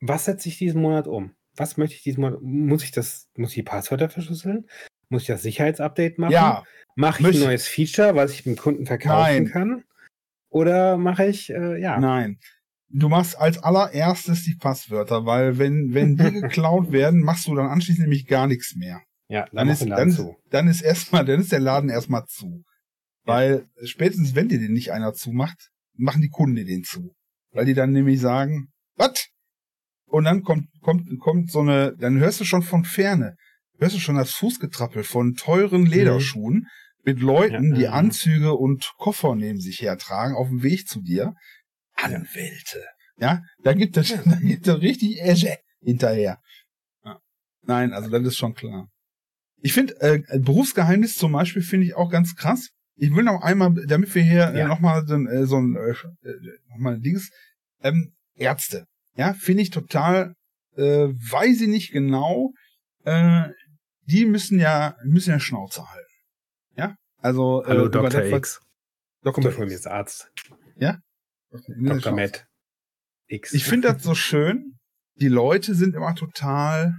was 0.00 0.26
setze 0.26 0.48
ich 0.50 0.58
diesen 0.58 0.82
Monat 0.82 1.06
um? 1.06 1.34
Was 1.56 1.76
möchte 1.78 1.96
ich 1.96 2.02
diesen 2.02 2.20
Monat? 2.20 2.40
Muss 2.42 2.84
ich 2.84 2.90
das, 2.90 3.28
muss 3.36 3.50
ich 3.50 3.54
die 3.56 3.62
Passwörter 3.62 4.08
verschlüsseln? 4.10 4.68
Muss 5.10 5.22
ich 5.22 5.28
das 5.28 5.42
Sicherheitsupdate 5.42 6.18
machen? 6.18 6.32
ja, 6.32 6.64
Mache 6.96 7.20
ich 7.20 7.26
möchte- 7.26 7.42
ein 7.42 7.46
neues 7.48 7.66
Feature, 7.66 8.14
was 8.14 8.32
ich 8.32 8.44
dem 8.44 8.56
Kunden 8.56 8.86
verkaufen 8.86 9.44
Nein. 9.44 9.46
kann? 9.50 9.84
Oder 10.48 10.96
mache 10.96 11.26
ich, 11.26 11.50
äh, 11.50 11.80
ja. 11.80 11.98
nein. 12.00 12.38
Du 12.88 13.08
machst 13.08 13.38
als 13.38 13.58
allererstes 13.62 14.42
die 14.44 14.56
Passwörter, 14.56 15.24
weil 15.24 15.58
wenn, 15.58 15.94
wenn 15.94 16.16
die 16.16 16.32
geklaut 16.40 16.90
werden, 16.90 17.20
machst 17.20 17.46
du 17.46 17.54
dann 17.54 17.66
anschließend 17.68 18.02
nämlich 18.06 18.26
gar 18.26 18.46
nichts 18.48 18.74
mehr. 18.74 19.00
Ja, 19.28 19.44
Dann 19.52 19.68
dann 19.68 19.68
ist, 19.68 19.88
dann, 19.88 20.10
zu. 20.10 20.36
dann 20.50 20.66
ist 20.66 20.80
erstmal, 20.82 21.24
dann 21.24 21.40
ist 21.40 21.52
der 21.52 21.60
Laden 21.60 21.88
erstmal 21.88 22.24
zu. 22.26 22.64
Weil 23.24 23.68
spätestens 23.84 24.34
wenn 24.34 24.48
dir 24.48 24.58
den 24.58 24.72
nicht 24.72 24.90
einer 24.92 25.12
zumacht, 25.12 25.70
machen 25.94 26.20
die 26.22 26.30
Kunden 26.30 26.56
dir 26.56 26.64
den 26.64 26.82
zu. 26.82 27.14
Weil 27.52 27.64
die 27.66 27.74
dann 27.74 27.92
nämlich 27.92 28.20
sagen, 28.20 28.68
was? 28.96 29.28
Und 30.06 30.24
dann 30.24 30.42
kommt, 30.42 30.66
kommt, 30.82 31.06
kommt 31.20 31.50
so 31.52 31.60
eine, 31.60 31.94
dann 31.96 32.18
hörst 32.18 32.40
du 32.40 32.44
schon 32.44 32.62
von 32.62 32.84
ferne, 32.84 33.36
hörst 33.80 33.96
du 33.96 34.00
schon 34.00 34.16
das 34.16 34.32
Fußgetrappel 34.32 35.02
von 35.02 35.34
teuren 35.34 35.86
Lederschuhen 35.86 36.68
mit 37.04 37.20
Leuten, 37.20 37.68
Mhm. 37.68 37.72
Ja, 37.72 37.76
die 37.76 37.84
ja. 37.84 37.92
Anzüge 37.92 38.54
und 38.54 38.92
Koffer 38.98 39.34
neben 39.34 39.60
sich 39.60 39.80
hertragen 39.80 40.34
auf 40.36 40.48
dem 40.48 40.62
Weg 40.62 40.86
zu 40.86 41.00
dir. 41.00 41.34
Anwälte. 41.94 42.84
Ja, 43.16 43.42
da 43.62 43.72
gibt 43.72 43.96
es, 43.96 44.08
da 44.24 44.36
gibt 44.36 44.66
es 44.66 44.80
richtig 44.80 45.20
Esche 45.20 45.56
hinterher. 45.80 46.38
Ja. 47.04 47.18
Nein, 47.62 47.92
also 47.92 48.10
das 48.10 48.22
ist 48.22 48.36
schon 48.36 48.54
klar. 48.54 48.88
Ich 49.62 49.72
finde, 49.72 49.94
äh, 50.00 50.22
Berufsgeheimnis 50.38 51.16
zum 51.16 51.32
Beispiel 51.32 51.62
finde 51.62 51.86
ich 51.86 51.94
auch 51.94 52.10
ganz 52.10 52.34
krass. 52.34 52.70
Ich 52.96 53.14
will 53.14 53.24
noch 53.24 53.42
einmal, 53.42 53.74
damit 53.86 54.14
wir 54.14 54.22
hier 54.22 54.48
äh, 54.48 54.66
nochmal 54.66 55.06
so, 55.06 55.14
ein, 55.14 55.26
äh, 55.26 55.46
so 55.46 55.56
ein, 55.56 55.76
äh, 55.76 55.94
noch 56.68 56.78
mal 56.78 56.94
ein 56.94 57.00
Dings, 57.00 57.30
ähm, 57.82 58.12
Ärzte. 58.34 58.86
Ja, 59.16 59.34
finde 59.34 59.62
ich 59.62 59.70
total, 59.70 60.34
äh, 60.76 61.08
weiß 61.08 61.62
ich 61.62 61.68
nicht 61.68 61.92
genau, 61.92 62.52
äh, 63.04 63.48
die 64.10 64.24
müssen 64.26 64.58
ja, 64.58 64.96
müssen 65.04 65.30
ja 65.30 65.40
Schnauze 65.40 65.88
halten. 65.88 66.10
Ja, 66.76 66.96
also, 67.18 67.62
Hallo, 67.66 67.86
äh, 67.86 67.90
Dr. 67.90 68.24
X. 68.24 68.60
Dr. 69.22 69.44
Mir 69.44 69.72
X. 69.72 69.86
Arzt. 69.86 70.30
Dr. 70.76 71.74
Dr. 71.76 72.12
Matt 72.12 72.46
X. 73.26 73.52
Ich 73.52 73.64
finde 73.64 73.92
das 73.92 74.02
so 74.02 74.14
schön. 74.14 74.78
Die 75.16 75.28
Leute 75.28 75.74
sind 75.74 75.94
immer 75.94 76.14
total. 76.14 76.94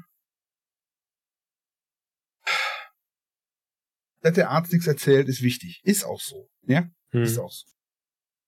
Dass 4.22 4.34
der 4.36 4.52
Arzt 4.52 4.72
nichts 4.72 4.88
erzählt, 4.88 5.28
ist 5.28 5.42
wichtig. 5.42 5.82
Ist 5.84 6.04
auch 6.06 6.20
so. 6.22 6.48
Ja, 6.64 6.86
Hm. 7.12 7.24
ist 7.24 7.40
auch 7.40 7.52
so. 7.52 7.66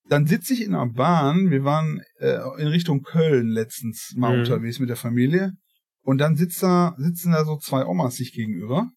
Dann 0.08 0.28
sitze 0.28 0.54
ich 0.54 0.62
in 0.62 0.76
einer 0.76 0.92
Bahn. 0.92 1.50
Wir 1.50 1.64
waren 1.64 2.02
äh, 2.20 2.36
in 2.62 2.68
Richtung 2.68 3.02
Köln 3.02 3.48
letztens 3.48 4.14
mal 4.16 4.34
Mhm. 4.36 4.42
unterwegs 4.44 4.80
mit 4.80 4.90
der 4.90 4.98
Familie. 4.98 5.54
Und 6.04 6.18
dann 6.18 6.36
sitzt 6.36 6.62
da, 6.62 6.94
sitzen 6.98 7.32
da 7.32 7.46
so 7.46 7.58
zwei 7.58 7.86
Omas 7.86 8.16
sich 8.16 8.34
gegenüber. 8.34 8.90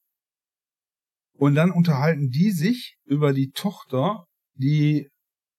Und 1.38 1.54
dann 1.54 1.70
unterhalten 1.70 2.30
die 2.30 2.50
sich 2.50 2.96
über 3.04 3.32
die 3.32 3.50
Tochter, 3.50 4.24
die, 4.54 5.08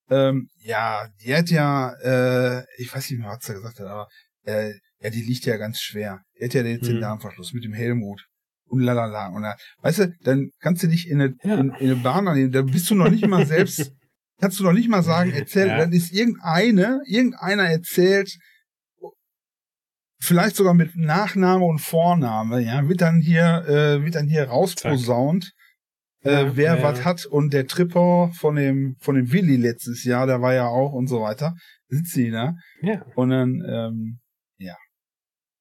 ähm, 0.09 0.49
ja, 0.57 1.07
die 1.23 1.35
hat 1.35 1.49
ja, 1.49 1.93
äh, 2.01 2.63
ich 2.77 2.93
weiß 2.93 3.09
nicht 3.11 3.19
mehr, 3.19 3.29
was 3.29 3.45
sie 3.45 3.53
gesagt 3.53 3.79
hat, 3.79 3.85
aber, 3.87 4.07
äh, 4.45 4.73
ja, 4.99 5.09
die 5.11 5.21
liegt 5.21 5.45
ja 5.45 5.57
ganz 5.57 5.79
schwer. 5.79 6.21
Die 6.39 6.45
hat 6.45 6.53
ja 6.53 6.63
jetzt 6.63 6.87
den 6.87 6.97
Mhm. 6.97 7.01
Darmverschluss 7.01 7.53
mit 7.53 7.63
dem 7.63 7.73
Helmut. 7.73 8.25
Und 8.69 8.81
lalala. 8.81 9.27
Und 9.29 9.43
dann, 9.43 9.55
weißt 9.81 9.99
du, 9.99 10.13
dann 10.23 10.49
kannst 10.59 10.83
du 10.83 10.87
dich 10.87 11.07
in 11.07 11.21
eine, 11.21 11.35
Ja. 11.43 11.55
in, 11.57 11.69
in 11.75 11.91
eine 11.91 11.95
Bahn 11.97 12.27
annehmen, 12.27 12.51
da 12.51 12.63
bist 12.63 12.89
du 12.89 12.95
noch 12.95 13.09
nicht 13.09 13.25
mal 13.27 13.45
selbst, 13.45 13.91
kannst 14.41 14.59
du 14.59 14.63
noch 14.63 14.73
nicht 14.73 14.89
mal 14.89 15.03
sagen, 15.03 15.31
erzähl, 15.31 15.67
Ja. 15.67 15.77
dann 15.77 15.93
ist 15.93 16.11
irgendeine, 16.11 16.99
irgendeiner 17.05 17.63
erzählt, 17.69 18.35
vielleicht 20.19 20.55
sogar 20.55 20.73
mit 20.73 20.95
Nachname 20.95 21.63
und 21.65 21.79
Vorname, 21.79 22.59
ja, 22.61 22.87
wird 22.89 23.01
dann 23.01 23.19
hier, 23.19 23.65
äh, 23.67 24.03
wird 24.03 24.15
dann 24.15 24.27
hier 24.27 24.45
rausposaunt, 24.49 25.51
äh, 26.23 26.31
Ja, 26.31 26.55
wer 26.55 26.75
ja, 26.77 26.83
was 26.83 27.05
hat 27.05 27.25
und 27.25 27.53
der 27.53 27.67
Tripper 27.67 28.31
von 28.33 28.55
dem, 28.55 28.95
von 28.99 29.15
dem 29.15 29.31
Willi 29.31 29.55
letztes 29.57 30.03
Jahr, 30.03 30.25
der 30.27 30.41
war 30.41 30.53
ja 30.53 30.67
auch 30.67 30.91
und 30.93 31.07
so 31.07 31.21
weiter, 31.21 31.53
sitzt 31.89 32.11
sie 32.13 32.31
da 32.31 32.53
Ja. 32.81 33.05
und 33.15 33.29
dann, 33.29 33.61
ähm, 33.67 34.19
ja. 34.57 34.75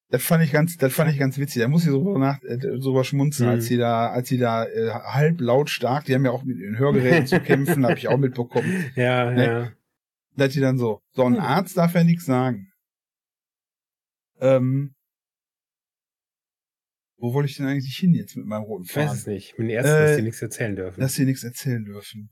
Das 0.09 0.23
fand 0.23 0.43
ich 0.43 0.51
ganz, 0.53 0.77
das 0.77 0.93
fand 0.93 1.11
ich 1.11 1.19
ganz 1.19 1.37
witzig. 1.37 1.61
Da 1.61 1.67
muss 1.67 1.83
ich 1.83 1.89
so 1.91 2.17
nach, 2.17 2.41
äh, 2.43 2.57
drüber 2.57 3.03
schmunzeln, 3.03 3.49
Mhm. 3.49 3.55
als 3.55 3.65
sie 3.65 3.77
da, 3.77 4.07
als 4.09 4.29
sie 4.29 4.37
da 4.37 4.63
äh, 4.65 4.89
halb 4.89 5.41
lautstark, 5.41 6.05
die 6.05 6.15
haben 6.15 6.23
ja 6.25 6.31
auch 6.31 6.43
mit 6.45 6.57
den 6.59 6.77
Hörgeräten 6.79 7.27
zu 7.27 7.39
kämpfen, 7.41 7.83
habe 7.85 7.97
ich 7.97 8.07
auch 8.07 8.17
mitbekommen. 8.17 8.65
Ja, 8.95 9.29
Ne? 9.31 9.45
ja. 9.45 9.71
dass 10.37 10.53
die 10.53 10.61
dann 10.61 10.77
so, 10.77 11.01
so 11.13 11.25
ein 11.25 11.33
Hm. 11.35 11.41
Arzt 11.41 11.77
darf 11.77 11.93
ja 11.93 12.03
nichts 12.03 12.25
sagen. 12.25 12.69
Ähm, 14.39 14.93
wo 17.19 17.33
wollte 17.33 17.49
ich 17.49 17.57
denn 17.57 17.65
eigentlich 17.65 17.97
hin 17.97 18.13
jetzt 18.13 18.35
mit 18.35 18.45
meinem 18.45 18.63
roten 18.63 18.83
Ich 18.83 18.95
weiß 18.95 19.05
Faden? 19.05 19.17
es 19.19 19.27
nicht. 19.27 19.57
Mit 19.57 19.69
den 19.69 19.75
Ärzten, 19.75 19.95
Äh, 19.95 20.05
dass 20.07 20.15
die 20.17 20.21
nichts 20.21 20.41
erzählen 20.41 20.75
dürfen. 20.75 20.99
Dass 21.01 21.13
sie 21.15 21.25
nichts 21.25 21.43
erzählen 21.43 21.83
dürfen. 21.83 22.29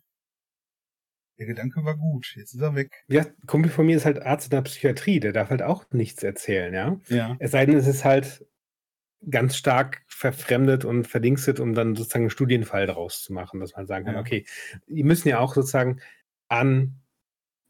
Der 1.38 1.48
Gedanke 1.48 1.84
war 1.84 1.98
gut, 1.98 2.34
jetzt 2.38 2.54
ist 2.54 2.62
er 2.62 2.76
weg. 2.76 3.04
Ja, 3.08 3.26
Kumpel 3.46 3.70
von 3.70 3.86
mir 3.86 3.98
ist 3.98 4.06
halt 4.06 4.22
Arzt 4.22 4.48
in 4.48 4.52
der 4.52 4.62
Psychiatrie, 4.62 5.20
der 5.20 5.34
darf 5.34 5.50
halt 5.50 5.62
auch 5.64 5.86
nichts 5.92 6.24
erzählen, 6.24 6.74
ja. 6.74 7.00
Ja. 7.10 7.36
Es 7.40 7.52
sei 7.52 7.66
denn, 7.66 7.76
es 7.76 7.88
ist 7.88 8.06
halt 8.06 8.46
ganz 9.30 9.58
stark 9.58 10.04
verfremdet 10.08 10.86
und 10.86 11.08
verdingstet, 11.08 11.60
um 11.60 11.74
dann 11.74 11.96
sozusagen 11.96 12.26
einen 12.26 12.30
Studienfall 12.30 12.86
daraus 12.86 13.22
zu 13.24 13.34
machen, 13.34 13.60
dass 13.60 13.76
man 13.76 13.86
sagen 13.88 14.06
kann, 14.06 14.14
Ja. 14.14 14.22
okay, 14.22 14.46
die 14.88 15.04
müssen 15.04 15.28
ja 15.28 15.40
auch 15.40 15.56
sozusagen 15.56 16.00
an 16.48 17.02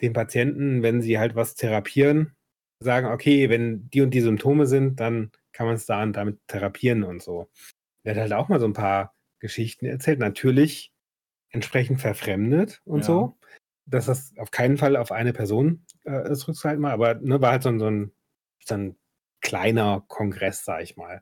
den 0.01 0.11
Patienten, 0.13 0.83
wenn 0.83 1.01
sie 1.01 1.17
halt 1.17 1.33
was 1.33 1.55
therapieren, 1.55 2.35
sagen, 2.79 3.07
okay, 3.07 3.49
wenn 3.49 3.89
die 3.89 4.01
und 4.01 4.11
die 4.11 4.21
Symptome 4.21 4.65
sind, 4.67 4.99
dann 4.99 5.31
kann 5.53 5.67
man 5.67 5.75
es 5.75 5.85
da 5.85 6.03
und 6.03 6.13
damit 6.13 6.39
therapieren 6.47 7.03
und 7.03 7.21
so. 7.21 7.49
Der 8.03 8.15
hat 8.15 8.21
halt 8.21 8.33
auch 8.33 8.49
mal 8.49 8.59
so 8.59 8.65
ein 8.65 8.73
paar 8.73 9.15
Geschichten 9.39 9.85
erzählt, 9.85 10.19
natürlich 10.19 10.91
entsprechend 11.49 12.01
verfremdet 12.01 12.81
und 12.85 12.99
Ja. 12.99 13.05
so, 13.05 13.37
dass 13.85 14.07
das 14.07 14.33
auf 14.37 14.51
keinen 14.51 14.77
Fall 14.77 14.97
auf 14.97 15.11
eine 15.11 15.33
Person 15.33 15.85
äh, 16.03 16.33
zurückzuhalten 16.33 16.83
war, 16.83 16.91
aber 16.91 17.15
ne, 17.15 17.41
war 17.41 17.51
halt 17.51 17.63
so 17.63 17.69
ein, 17.69 17.79
so 17.79 17.87
ein, 17.87 18.11
so 18.63 18.75
ein 18.75 18.97
kleiner 19.41 20.03
Kongress, 20.07 20.65
sag 20.65 20.81
ich 20.81 20.97
mal. 20.97 21.21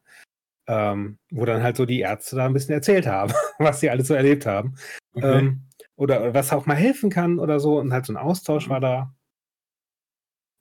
Ähm, 0.65 1.19
wo 1.29 1.43
dann 1.43 1.61
halt 1.61 1.75
so 1.75 1.85
die 1.85 1.99
Ärzte 1.99 2.37
da 2.37 2.45
ein 2.45 2.53
bisschen 2.53 2.73
erzählt 2.73 3.05
haben, 3.05 3.33
was 3.59 3.81
sie 3.81 3.89
alles 3.89 4.07
so 4.07 4.13
erlebt 4.13 4.45
haben. 4.45 4.75
Okay. 5.13 5.39
Ähm, 5.39 5.67
oder 5.95 6.33
was 6.33 6.53
auch 6.53 6.65
mal 6.65 6.75
helfen 6.75 7.09
kann 7.09 7.37
oder 7.37 7.59
so. 7.59 7.79
Und 7.79 7.91
halt 7.91 8.05
so 8.05 8.13
ein 8.13 8.17
Austausch 8.17 8.67
mhm. 8.67 8.71
war 8.71 8.79
da. 8.79 9.15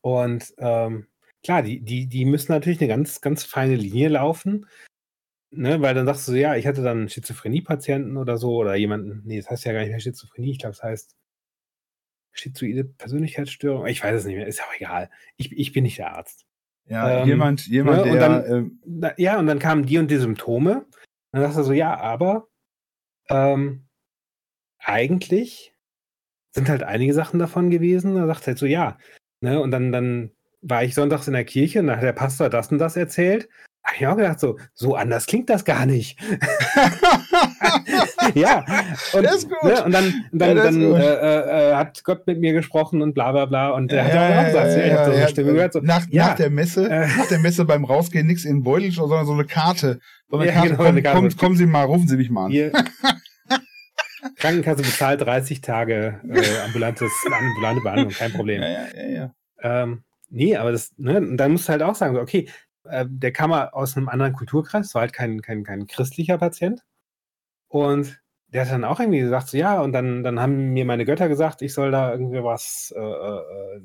Und 0.03 0.53
ähm, 0.59 1.07
klar, 1.43 1.63
die, 1.63 1.81
die, 1.81 2.07
die 2.07 2.25
müssen 2.27 2.53
natürlich 2.53 2.81
eine 2.81 2.89
ganz, 2.89 3.21
ganz 3.21 3.45
feine 3.45 3.77
Linie 3.77 4.11
laufen. 4.11 4.67
Ne, 5.55 5.83
weil 5.83 5.95
dann 5.95 6.07
sagst 6.07 6.29
du, 6.29 6.33
ja, 6.33 6.57
ich 6.57 6.67
hatte 6.67 6.83
dann 6.83 6.99
einen 6.99 7.09
Schizophrenie-Patienten 7.11 8.17
oder 8.17 8.39
so 8.39 8.57
oder 8.57 8.75
jemanden, 8.75 9.21
nee, 9.27 9.37
das 9.39 9.51
heißt 9.51 9.67
ja 9.67 9.73
gar 9.73 9.81
nicht 9.81 9.91
mehr 9.91 10.01
Schizophrenie, 10.01 10.53
ich 10.53 10.59
glaube, 10.59 10.73
es 10.73 10.83
heißt 10.83 11.15
schizoide 12.33 12.85
Persönlichkeitsstörung. 12.85 13.87
Ich 13.87 14.03
weiß 14.03 14.21
es 14.21 14.25
nicht 14.25 14.37
mehr, 14.37 14.47
ist 14.47 14.63
auch 14.63 14.75
egal. 14.75 15.11
Ich, 15.37 15.53
ich 15.53 15.73
bin 15.73 15.85
nicht 15.85 15.99
der 15.99 16.15
Arzt. 16.15 16.47
Ja, 16.87 17.21
ähm, 17.21 17.29
jemand, 17.29 17.67
jemand, 17.67 18.05
ne, 18.05 18.13
der. 18.13 18.21
Dann, 18.21 18.81
äh, 19.03 19.15
ja, 19.23 19.39
und 19.39 19.47
dann 19.47 19.59
kamen 19.59 19.87
die 19.87 19.99
und 19.99 20.11
die 20.11 20.17
Symptome. 20.17 20.87
Dann 21.33 21.43
sagst 21.43 21.59
du 21.59 21.63
so, 21.63 21.73
ja, 21.73 21.99
aber 21.99 22.49
ähm, 23.29 23.87
eigentlich 24.79 25.75
sind 26.51 26.69
halt 26.69 26.83
einige 26.83 27.15
Sachen 27.15 27.39
davon 27.39 27.71
gewesen. 27.71 28.15
Da 28.15 28.27
sagt 28.27 28.47
halt 28.47 28.59
so, 28.59 28.67
ja. 28.67 28.99
Ne, 29.43 29.61
und 29.61 29.73
dann, 29.73 29.91
dann 29.91 30.31
war 30.63 30.85
ich 30.85 30.95
sonntags 30.95 31.27
in 31.27 31.35
der 31.35 31.45
Kirche 31.45 31.81
und 31.81 31.89
da 31.89 31.97
hat 31.97 32.05
der 32.05 32.13
Pastor 32.13 32.49
das 32.49 32.71
und 32.71 32.79
das 32.79 32.97
erzählt. 32.97 33.49
Hab 33.83 34.01
ich 34.01 34.07
auch 34.07 34.17
gedacht, 34.17 34.39
so, 34.39 34.57
so 34.73 34.95
anders 34.95 35.27
klingt 35.27 35.51
das 35.51 35.65
gar 35.65 35.87
nicht. 35.87 36.17
ja. 38.35 38.65
Und, 39.13 39.25
das 39.25 39.39
ist 39.39 39.51
gut. 39.51 39.65
Ne, 39.65 39.85
und 39.85 39.93
dann, 39.93 40.25
dann, 40.31 40.57
ja, 40.57 40.63
dann 40.63 40.81
äh, 40.81 40.97
äh, 40.97 41.71
äh, 41.71 41.75
hat 41.75 42.05
Gott 42.05 42.25
mit 42.29 42.39
mir 42.39 42.53
gesprochen 42.53 43.03
und 43.03 43.15
bla 43.15 43.33
bla 43.33 43.47
bla. 43.47 43.71
Und 43.71 43.91
er 43.91 44.05
hat 44.05 44.15
ja, 44.15 44.41
auch 44.41 44.47
gesagt, 44.47 44.77
ja, 44.77 44.85
ich 44.85 44.93
habe 44.93 45.11
so 45.11 45.17
eine 45.17 45.29
Stimme 45.29 45.53
gehört. 45.55 45.73
So, 45.73 45.81
nach, 45.81 46.07
nach 46.09 46.37
der 46.37 46.51
Messe, 46.51 46.89
äh, 46.89 47.09
nach 47.09 47.27
der 47.27 47.41
Messe 47.41 47.65
beim 47.65 47.85
Rausgehen 47.85 48.29
nichts 48.29 48.45
in 48.45 48.59
den 48.59 48.63
Beutel, 48.63 48.93
sondern 48.93 49.27
so 49.27 49.33
eine 49.33 49.47
Karte. 49.47 49.99
So 50.31 50.39
eine 50.39 50.53
Karte, 50.53 50.69
genau, 50.69 50.77
komm, 50.77 50.87
eine 50.87 51.03
Karte. 51.03 51.17
Kommen, 51.17 51.37
kommen 51.37 51.57
Sie 51.57 51.67
mal, 51.67 51.83
rufen 51.83 52.07
Sie 52.07 52.17
mich 52.17 52.31
mal 52.31 52.45
an. 52.45 52.53
Hier. 52.53 52.71
Krankenkasse 54.37 54.83
bezahlt 54.83 55.21
30 55.21 55.61
Tage 55.61 56.21
äh, 56.29 56.61
ambulantes, 56.65 57.11
ambulante 57.27 57.83
Behandlung, 57.83 58.13
kein 58.13 58.33
Problem. 58.33 58.63
Ja, 58.63 58.69
ja, 58.69 58.87
ja, 58.95 59.09
ja. 59.09 59.35
Ähm, 59.61 60.05
nee, 60.31 60.57
aber 60.57 60.73
das, 60.73 60.93
ne, 60.97 61.19
und 61.19 61.37
dann 61.37 61.53
musst 61.53 61.69
du 61.69 61.73
halt 61.73 61.83
auch 61.83 61.95
sagen, 61.95 62.17
okay, 62.17 62.49
äh, 62.85 63.05
der 63.09 63.33
kam 63.33 63.53
aus 63.53 63.97
einem 63.97 64.09
anderen 64.09 64.33
Kulturkreis, 64.33 64.95
war 64.95 65.03
halt 65.03 65.13
kein, 65.13 65.43
kein, 65.43 65.65
kein 65.65 65.87
christlicher 65.87 66.39
Patient. 66.39 66.83
Und 67.69 68.21
der 68.49 68.65
hat 68.65 68.73
dann 68.73 68.85
auch 68.85 69.01
irgendwie 69.01 69.21
gesagt, 69.21 69.49
so, 69.49 69.57
ja, 69.57 69.81
und 69.81 69.93
dann, 69.93 70.23
dann 70.23 70.39
haben 70.39 70.73
mir 70.73 70.85
meine 70.85 71.05
Götter 71.05 71.29
gesagt, 71.29 71.63
ich 71.63 71.73
soll 71.73 71.91
da 71.91 72.13
irgendwie 72.13 72.43
was 72.45 72.93
äh, 72.97 73.01
äh, 73.01 73.81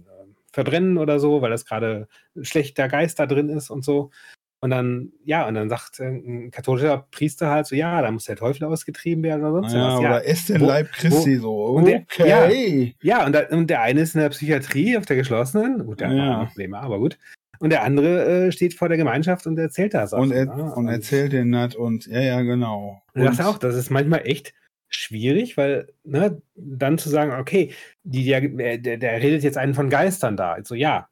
verbrennen 0.51 0.97
oder 0.97 1.19
so, 1.19 1.41
weil 1.41 1.51
das 1.51 1.65
gerade 1.65 2.07
schlechter 2.41 2.89
Geist 2.89 3.19
da 3.19 3.25
drin 3.25 3.49
ist 3.49 3.69
und 3.69 3.85
so. 3.85 4.11
Und 4.59 4.71
dann, 4.71 5.11
ja, 5.23 5.47
und 5.47 5.53
dann 5.53 5.69
sagt 5.69 5.99
ein 5.99 6.49
katholischer 6.49 7.05
Priester 7.11 7.49
halt 7.49 7.67
so, 7.67 7.75
ja, 7.75 8.01
da 8.01 8.09
muss 8.09 8.25
der 8.25 8.35
Teufel 8.35 8.65
ausgetrieben 8.65 9.23
werden 9.23 9.43
oder 9.43 9.61
sonst 9.61 9.73
naja, 9.73 9.85
was. 9.85 10.01
Ja, 10.01 10.09
oder 10.09 10.23
ist 10.23 10.49
den 10.49 10.61
Leib 10.61 10.91
Christi 10.93 11.37
wo, 11.37 11.41
so. 11.41 11.79
Okay. 11.79 12.03
Der, 12.17 12.27
ja, 12.27 12.91
ja 13.01 13.25
und, 13.25 13.33
da, 13.33 13.47
und, 13.51 13.69
der 13.69 13.81
eine 13.81 14.01
ist 14.01 14.15
in 14.15 14.21
der 14.21 14.29
Psychiatrie 14.29 14.97
auf 14.97 15.05
der 15.05 15.15
geschlossenen, 15.15 15.85
gut, 15.85 15.99
der 15.99 16.11
ja. 16.11 16.39
hat 16.39 16.47
Probleme, 16.47 16.79
aber 16.79 16.97
gut. 16.97 17.19
Und 17.59 17.71
der 17.71 17.83
andere 17.83 18.47
äh, 18.47 18.51
steht 18.51 18.73
vor 18.73 18.87
der 18.87 18.97
Gemeinschaft 18.97 19.45
und 19.45 19.57
erzählt 19.59 19.93
das. 19.93 20.13
Und, 20.13 20.31
er, 20.31 20.45
ne? 20.45 20.73
und 20.73 20.87
erzählt 20.87 21.33
den 21.33 21.51
Nat 21.51 21.75
und 21.75 22.07
ja, 22.07 22.21
ja, 22.21 22.41
genau. 22.41 23.01
Und 23.13 23.21
ich 23.21 23.29
dachte 23.29 23.47
auch, 23.47 23.57
das 23.57 23.75
ist 23.75 23.91
manchmal 23.91 24.21
echt 24.25 24.53
schwierig, 24.89 25.57
weil 25.57 25.87
ne, 26.03 26.41
dann 26.55 26.97
zu 26.97 27.09
sagen, 27.09 27.33
okay, 27.39 27.73
die, 28.03 28.25
der, 28.25 28.77
der, 28.77 28.97
der 28.97 29.21
redet 29.21 29.43
jetzt 29.43 29.57
einen 29.57 29.73
von 29.73 29.89
Geistern 29.89 30.37
da. 30.37 30.53
Also 30.53 30.75
ja, 30.75 31.09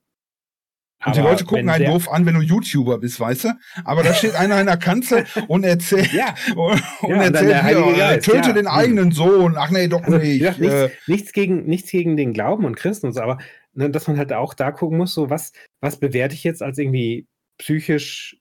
und 1.05 1.15
die 1.15 1.21
Leute 1.21 1.45
gucken 1.45 1.71
halt 1.71 1.87
doof 1.87 2.11
an, 2.11 2.25
wenn 2.25 2.35
du 2.35 2.41
YouTuber 2.41 2.97
bist, 2.97 3.19
weißt 3.19 3.45
du? 3.45 3.49
Aber 3.83 4.03
da 4.03 4.13
steht 4.13 4.35
einer 4.35 4.59
in 4.59 4.67
der 4.67 4.77
Kanzel 4.77 5.25
und 5.47 5.63
erzählt, 5.63 6.11
ja. 6.13 6.35
und, 6.55 6.81
und 7.01 7.15
ja, 7.15 7.23
erzählt 7.23 7.65
hier, 7.65 7.93
Geist, 7.97 8.25
töte 8.25 8.47
ja. 8.49 8.53
den 8.53 8.67
eigenen 8.67 9.11
Sohn. 9.11 9.55
Ach 9.57 9.69
nee, 9.69 9.87
doch 9.87 10.03
also, 10.03 10.17
nicht. 10.17 10.39
Gesagt, 10.39 10.59
nichts, 10.59 10.75
äh, 10.75 10.89
nichts, 11.07 11.31
gegen, 11.31 11.65
nichts 11.65 11.91
gegen 11.91 12.17
den 12.17 12.33
Glauben 12.33 12.65
und 12.65 12.75
Christen 12.75 13.15
aber 13.17 13.37
ne, 13.73 13.89
dass 13.89 14.07
man 14.07 14.17
halt 14.17 14.33
auch 14.33 14.53
da 14.53 14.71
gucken 14.71 14.97
muss, 14.97 15.13
so 15.13 15.29
was, 15.29 15.51
was 15.79 15.99
bewerte 15.99 16.33
ich 16.33 16.43
jetzt 16.43 16.61
als 16.61 16.77
irgendwie 16.77 17.27
psychisch 17.57 18.37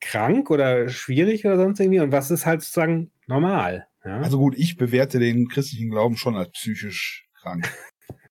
krank 0.00 0.50
oder 0.50 0.88
schwierig 0.88 1.44
oder 1.44 1.56
sonst 1.56 1.80
irgendwie 1.80 2.00
und 2.00 2.12
was 2.12 2.30
ist 2.30 2.46
halt 2.46 2.62
sozusagen 2.62 3.10
normal. 3.26 3.86
Ja? 4.04 4.20
Also 4.20 4.38
gut, 4.38 4.54
ich 4.56 4.76
bewerte 4.76 5.18
den 5.18 5.48
christlichen 5.48 5.90
Glauben 5.90 6.16
schon 6.16 6.36
als 6.36 6.52
psychisch 6.52 7.26
krank. 7.34 7.68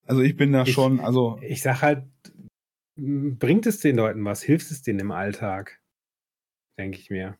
Also 0.07 0.21
ich 0.21 0.35
bin 0.35 0.51
da 0.51 0.61
ich, 0.61 0.71
schon, 0.71 0.99
also. 0.99 1.39
Ich 1.41 1.63
sag 1.63 1.81
halt, 1.81 2.03
bringt 2.95 3.65
es 3.65 3.79
den 3.79 3.97
Leuten 3.97 4.23
was? 4.25 4.41
Hilft 4.41 4.71
es 4.71 4.81
denen 4.81 4.99
im 4.99 5.11
Alltag? 5.11 5.81
Denke 6.77 6.97
ich 6.97 7.09
mir. 7.09 7.37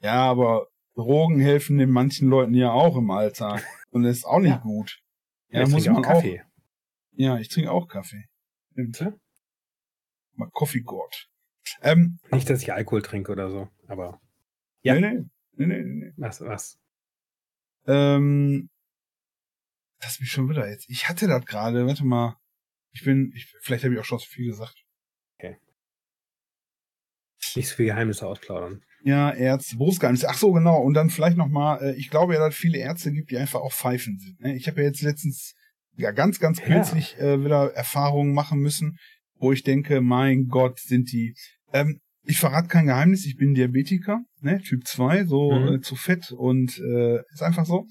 Ja, 0.00 0.24
aber 0.30 0.68
Drogen 0.94 1.40
helfen 1.40 1.78
den 1.78 1.90
manchen 1.90 2.28
Leuten 2.28 2.54
ja 2.54 2.72
auch 2.72 2.96
im 2.96 3.10
Alltag. 3.10 3.64
Und 3.90 4.02
das 4.02 4.18
ist 4.18 4.24
auch 4.24 4.40
nicht 4.40 4.50
ja. 4.50 4.58
gut. 4.58 5.02
Ja, 5.48 5.60
ja 5.60 5.68
muss 5.68 5.86
man 5.86 5.96
auch 5.96 6.02
Kaffee. 6.02 6.40
Auch, 6.40 6.46
ja, 7.12 7.38
ich 7.38 7.48
trinke 7.48 7.70
auch 7.70 7.88
Kaffee. 7.88 8.24
Bitte? 8.70 9.18
Mal 10.34 10.48
Coffee 10.52 10.80
God. 10.80 11.28
Ähm, 11.82 12.18
nicht, 12.30 12.48
dass 12.48 12.62
ich 12.62 12.72
Alkohol 12.72 13.02
trinke 13.02 13.32
oder 13.32 13.50
so, 13.50 13.68
aber. 13.86 14.20
Ja. 14.82 14.94
Nee, 14.94 15.24
nee, 15.52 15.66
nee, 15.66 15.82
nee. 15.82 16.12
Was, 16.16 16.40
was? 16.40 16.78
Ähm, 17.86 18.70
lass 20.00 20.20
mich 20.20 20.30
schon 20.30 20.48
wieder 20.48 20.68
jetzt. 20.68 20.88
Ich 20.88 21.08
hatte 21.08 21.26
das 21.26 21.44
gerade, 21.44 21.86
warte 21.86 22.04
mal. 22.04 22.36
Ich 22.92 23.04
bin, 23.04 23.32
ich, 23.34 23.52
vielleicht 23.60 23.84
habe 23.84 23.94
ich 23.94 24.00
auch 24.00 24.04
schon 24.04 24.18
zu 24.18 24.28
viel 24.28 24.46
gesagt. 24.46 24.74
Okay. 25.38 25.56
Nicht 27.56 27.68
so 27.68 27.76
viel 27.76 27.86
Geheimnisse 27.86 28.26
ausplaudern. 28.26 28.82
Ja, 29.04 29.32
Ärzte, 29.32 29.76
Berufsgeheimnisse. 29.76 30.28
Ach 30.28 30.36
so, 30.36 30.52
genau. 30.52 30.80
Und 30.80 30.94
dann 30.94 31.10
vielleicht 31.10 31.36
nochmal, 31.36 31.82
äh, 31.82 31.96
ich 31.96 32.10
glaube 32.10 32.34
ja, 32.34 32.40
dass 32.40 32.54
es 32.54 32.60
viele 32.60 32.78
Ärzte 32.78 33.12
gibt, 33.12 33.30
die 33.30 33.38
einfach 33.38 33.60
auch 33.60 33.72
Pfeifen 33.72 34.18
sind. 34.18 34.40
Ne? 34.40 34.54
Ich 34.54 34.68
habe 34.68 34.80
ja 34.80 34.86
jetzt 34.86 35.02
letztens 35.02 35.54
ja 35.96 36.12
ganz, 36.12 36.38
ganz 36.38 36.60
plötzlich 36.60 37.16
ja. 37.18 37.34
äh, 37.34 37.44
wieder 37.44 37.72
Erfahrungen 37.74 38.32
machen 38.32 38.60
müssen, 38.60 38.98
wo 39.36 39.52
ich 39.52 39.64
denke, 39.64 40.00
mein 40.00 40.46
Gott, 40.46 40.78
sind 40.78 41.10
die. 41.12 41.34
Ähm, 41.72 42.00
ich 42.24 42.38
verrate 42.38 42.68
kein 42.68 42.86
Geheimnis, 42.86 43.26
ich 43.26 43.36
bin 43.36 43.54
Diabetiker, 43.54 44.20
ne, 44.40 44.60
Typ 44.60 44.86
2, 44.86 45.24
so 45.24 45.52
mhm. 45.52 45.74
äh, 45.74 45.80
zu 45.80 45.96
fett 45.96 46.30
und 46.30 46.78
äh, 46.78 47.18
ist 47.32 47.42
einfach 47.42 47.66
so. 47.66 47.86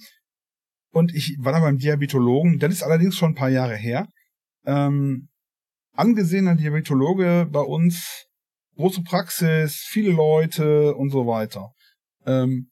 Und 0.93 1.13
ich 1.13 1.35
war 1.39 1.51
da 1.51 1.59
beim 1.59 1.77
Diabetologen, 1.77 2.59
das 2.59 2.71
ist 2.71 2.83
allerdings 2.83 3.17
schon 3.17 3.31
ein 3.31 3.35
paar 3.35 3.49
Jahre 3.49 3.75
her 3.75 4.07
ähm, 4.65 5.29
angesehener 5.93 6.55
Diabetologe 6.55 7.47
bei 7.51 7.61
uns, 7.61 8.25
große 8.75 9.03
Praxis, 9.03 9.85
viele 9.87 10.11
Leute 10.11 10.95
und 10.95 11.09
so 11.09 11.27
weiter. 11.27 11.71
Ähm, 12.25 12.69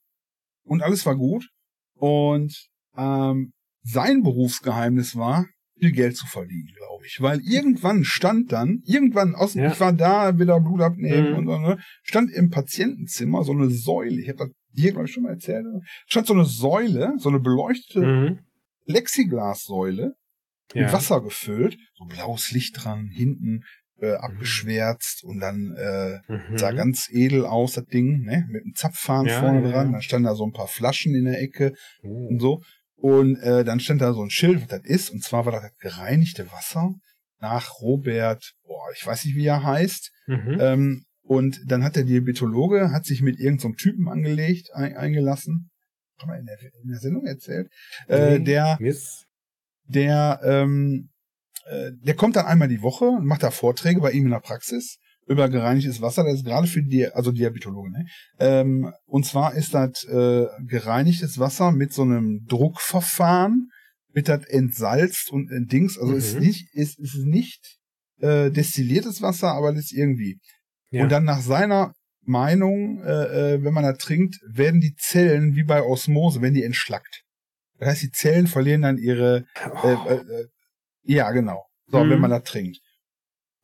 und 0.64 0.82
alles 0.82 1.04
war 1.06 1.16
gut. 1.16 1.48
Und 1.94 2.68
ähm, 2.96 3.52
sein 3.82 4.22
Berufsgeheimnis 4.22 5.16
war, 5.16 5.46
viel 5.78 5.92
Geld 5.92 6.16
zu 6.16 6.26
verdienen, 6.26 6.68
glaube 6.76 7.06
ich. 7.06 7.20
Weil 7.20 7.40
irgendwann 7.40 8.04
stand 8.04 8.52
dann, 8.52 8.82
irgendwann 8.84 9.34
aus, 9.34 9.54
ja. 9.54 9.72
ich 9.72 9.80
war 9.80 9.92
da, 9.92 10.38
wieder 10.38 10.60
Blut 10.60 10.82
abnehmen 10.82 11.32
mhm. 11.32 11.38
und 11.38 11.46
so, 11.46 11.58
ne, 11.58 11.78
stand 12.02 12.30
im 12.30 12.50
Patientenzimmer 12.50 13.44
so 13.44 13.52
eine 13.52 13.70
Säule, 13.70 14.20
ich 14.20 14.28
habe 14.28 14.38
das 14.38 14.50
dir, 14.72 14.92
glaube 14.92 15.06
ich, 15.06 15.12
schon 15.12 15.24
mal 15.24 15.30
erzählt, 15.30 15.66
stand 16.06 16.26
so 16.26 16.34
eine 16.34 16.44
Säule, 16.44 17.14
so 17.18 17.28
eine 17.28 17.40
beleuchtete 17.40 18.00
mhm. 18.00 18.38
Plexiglassäule, 18.86 20.14
ja. 20.74 20.84
mit 20.84 20.92
Wasser 20.92 21.20
gefüllt, 21.20 21.76
so 21.94 22.04
blaues 22.04 22.50
Licht 22.52 22.84
dran, 22.84 23.08
hinten 23.08 23.62
äh, 24.00 24.12
mhm. 24.12 24.16
abgeschwärzt 24.16 25.24
und 25.24 25.40
dann 25.40 25.74
äh, 25.76 26.18
mhm. 26.28 26.58
sah 26.58 26.72
ganz 26.72 27.08
edel 27.10 27.44
aus, 27.44 27.74
das 27.74 27.86
Ding, 27.86 28.22
ne? 28.22 28.46
Mit 28.48 28.64
einem 28.64 28.74
Zapfhahn 28.74 29.26
ja, 29.26 29.40
vorne 29.40 29.62
ja, 29.62 29.72
dran. 29.72 29.92
Dann 29.92 30.02
standen 30.02 30.26
da 30.26 30.34
so 30.34 30.44
ein 30.44 30.52
paar 30.52 30.68
Flaschen 30.68 31.14
in 31.14 31.24
der 31.26 31.40
Ecke 31.40 31.74
oh. 32.02 32.28
und 32.28 32.40
so. 32.40 32.62
Und 32.96 33.36
äh, 33.40 33.64
dann 33.64 33.80
stand 33.80 34.02
da 34.02 34.12
so 34.12 34.22
ein 34.22 34.30
Schild, 34.30 34.60
was 34.60 34.68
das 34.68 34.84
ist. 34.84 35.10
Und 35.10 35.22
zwar 35.22 35.46
war 35.46 35.52
das 35.52 35.70
gereinigte 35.78 36.50
Wasser 36.52 36.94
nach 37.40 37.80
Robert, 37.80 38.52
boah, 38.64 38.90
ich 38.94 39.06
weiß 39.06 39.24
nicht, 39.24 39.34
wie 39.34 39.46
er 39.46 39.62
heißt. 39.62 40.10
Mhm. 40.26 40.58
Ähm, 40.60 41.04
und 41.22 41.60
dann 41.66 41.84
hat 41.84 41.96
der 41.96 42.04
Diabetologe, 42.04 42.90
hat 42.90 43.06
sich 43.06 43.22
mit 43.22 43.38
irgendeinem 43.38 43.72
so 43.72 43.76
Typen 43.76 44.08
angelegt, 44.08 44.70
ein, 44.74 44.96
eingelassen. 44.96 45.70
Haben 46.18 46.32
wir 46.32 46.38
in 46.38 46.46
der, 46.46 46.58
in 46.82 46.88
der 46.90 46.98
Sendung 46.98 47.24
erzählt. 47.24 47.70
Äh, 48.08 48.40
der, 48.40 48.76
Miss 48.78 49.24
der, 49.90 50.40
ähm, 50.44 51.10
äh, 51.66 51.90
der 52.02 52.14
kommt 52.14 52.36
dann 52.36 52.46
einmal 52.46 52.68
die 52.68 52.82
Woche 52.82 53.04
und 53.04 53.26
macht 53.26 53.42
da 53.42 53.50
Vorträge 53.50 54.00
bei 54.00 54.12
ihm 54.12 54.24
in 54.24 54.30
der 54.30 54.40
Praxis 54.40 54.98
über 55.26 55.48
gereinigtes 55.48 56.00
Wasser. 56.00 56.24
Das 56.24 56.34
ist 56.34 56.44
gerade 56.44 56.66
für 56.66 56.82
die, 56.82 57.06
also 57.06 57.30
Diabetologen. 57.30 57.92
Ne? 57.92 58.06
Ähm, 58.38 58.92
und 59.06 59.26
zwar 59.26 59.54
ist 59.54 59.74
das 59.74 60.04
äh, 60.04 60.46
gereinigtes 60.66 61.38
Wasser 61.38 61.72
mit 61.72 61.92
so 61.92 62.02
einem 62.02 62.44
Druckverfahren, 62.48 63.68
wird 64.12 64.28
das 64.28 64.44
entsalzt 64.46 65.30
und 65.30 65.48
Dings. 65.70 65.98
Also 65.98 66.12
mhm. 66.12 66.18
ist 66.18 66.40
nicht, 66.40 66.74
ist, 66.74 66.98
ist 66.98 67.16
nicht 67.24 67.78
äh, 68.20 68.50
destilliertes 68.50 69.22
Wasser, 69.22 69.52
aber 69.52 69.72
das 69.72 69.84
ist 69.84 69.92
irgendwie. 69.92 70.38
Ja. 70.90 71.04
Und 71.04 71.12
dann 71.12 71.24
nach 71.24 71.40
seiner 71.40 71.92
Meinung, 72.22 73.02
äh, 73.02 73.54
äh, 73.54 73.64
wenn 73.64 73.72
man 73.72 73.84
da 73.84 73.92
trinkt, 73.92 74.36
werden 74.48 74.80
die 74.80 74.94
Zellen 74.96 75.54
wie 75.54 75.64
bei 75.64 75.82
Osmose, 75.82 76.42
wenn 76.42 76.54
die 76.54 76.64
entschlackt. 76.64 77.22
Das 77.80 77.88
heißt, 77.88 78.02
die 78.02 78.10
Zellen 78.10 78.46
verlieren 78.46 78.82
dann 78.82 78.98
ihre, 78.98 79.46
oh. 79.82 79.88
äh, 79.88 80.14
äh, 80.14 80.48
ja, 81.02 81.30
genau. 81.32 81.64
So, 81.86 82.04
mhm. 82.04 82.10
wenn 82.10 82.20
man 82.20 82.30
das 82.30 82.44
trinkt. 82.44 82.78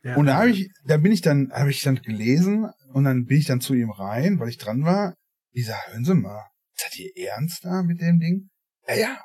Ja. 0.03 0.17
Und 0.17 0.27
da 0.27 0.39
habe 0.39 0.51
ich, 0.51 0.71
da 0.87 0.97
bin 0.97 1.13
ich 1.13 1.21
dann, 1.21 1.53
habe 1.53 1.71
ich 1.71 1.83
dann 1.83 1.97
gelesen 1.97 2.71
und 2.93 3.05
dann 3.05 3.27
bin 3.27 3.39
ich 3.39 3.47
dann 3.47 3.61
zu 3.61 3.75
ihm 3.75 3.91
rein, 3.91 4.41
weil 4.41 4.49
ich 4.49 4.57
dran 4.57 4.85
war. 4.85 5.15
Ich 5.53 5.67
sag, 5.67 5.77
hören 5.89 6.05
Sie 6.05 6.15
mal, 6.15 6.47
seid 6.75 6.99
ihr 6.99 7.11
ernst 7.29 7.65
da 7.65 7.83
mit 7.83 8.01
dem 8.01 8.19
Ding? 8.19 8.49
Ja, 8.89 8.95
ja. 8.95 9.21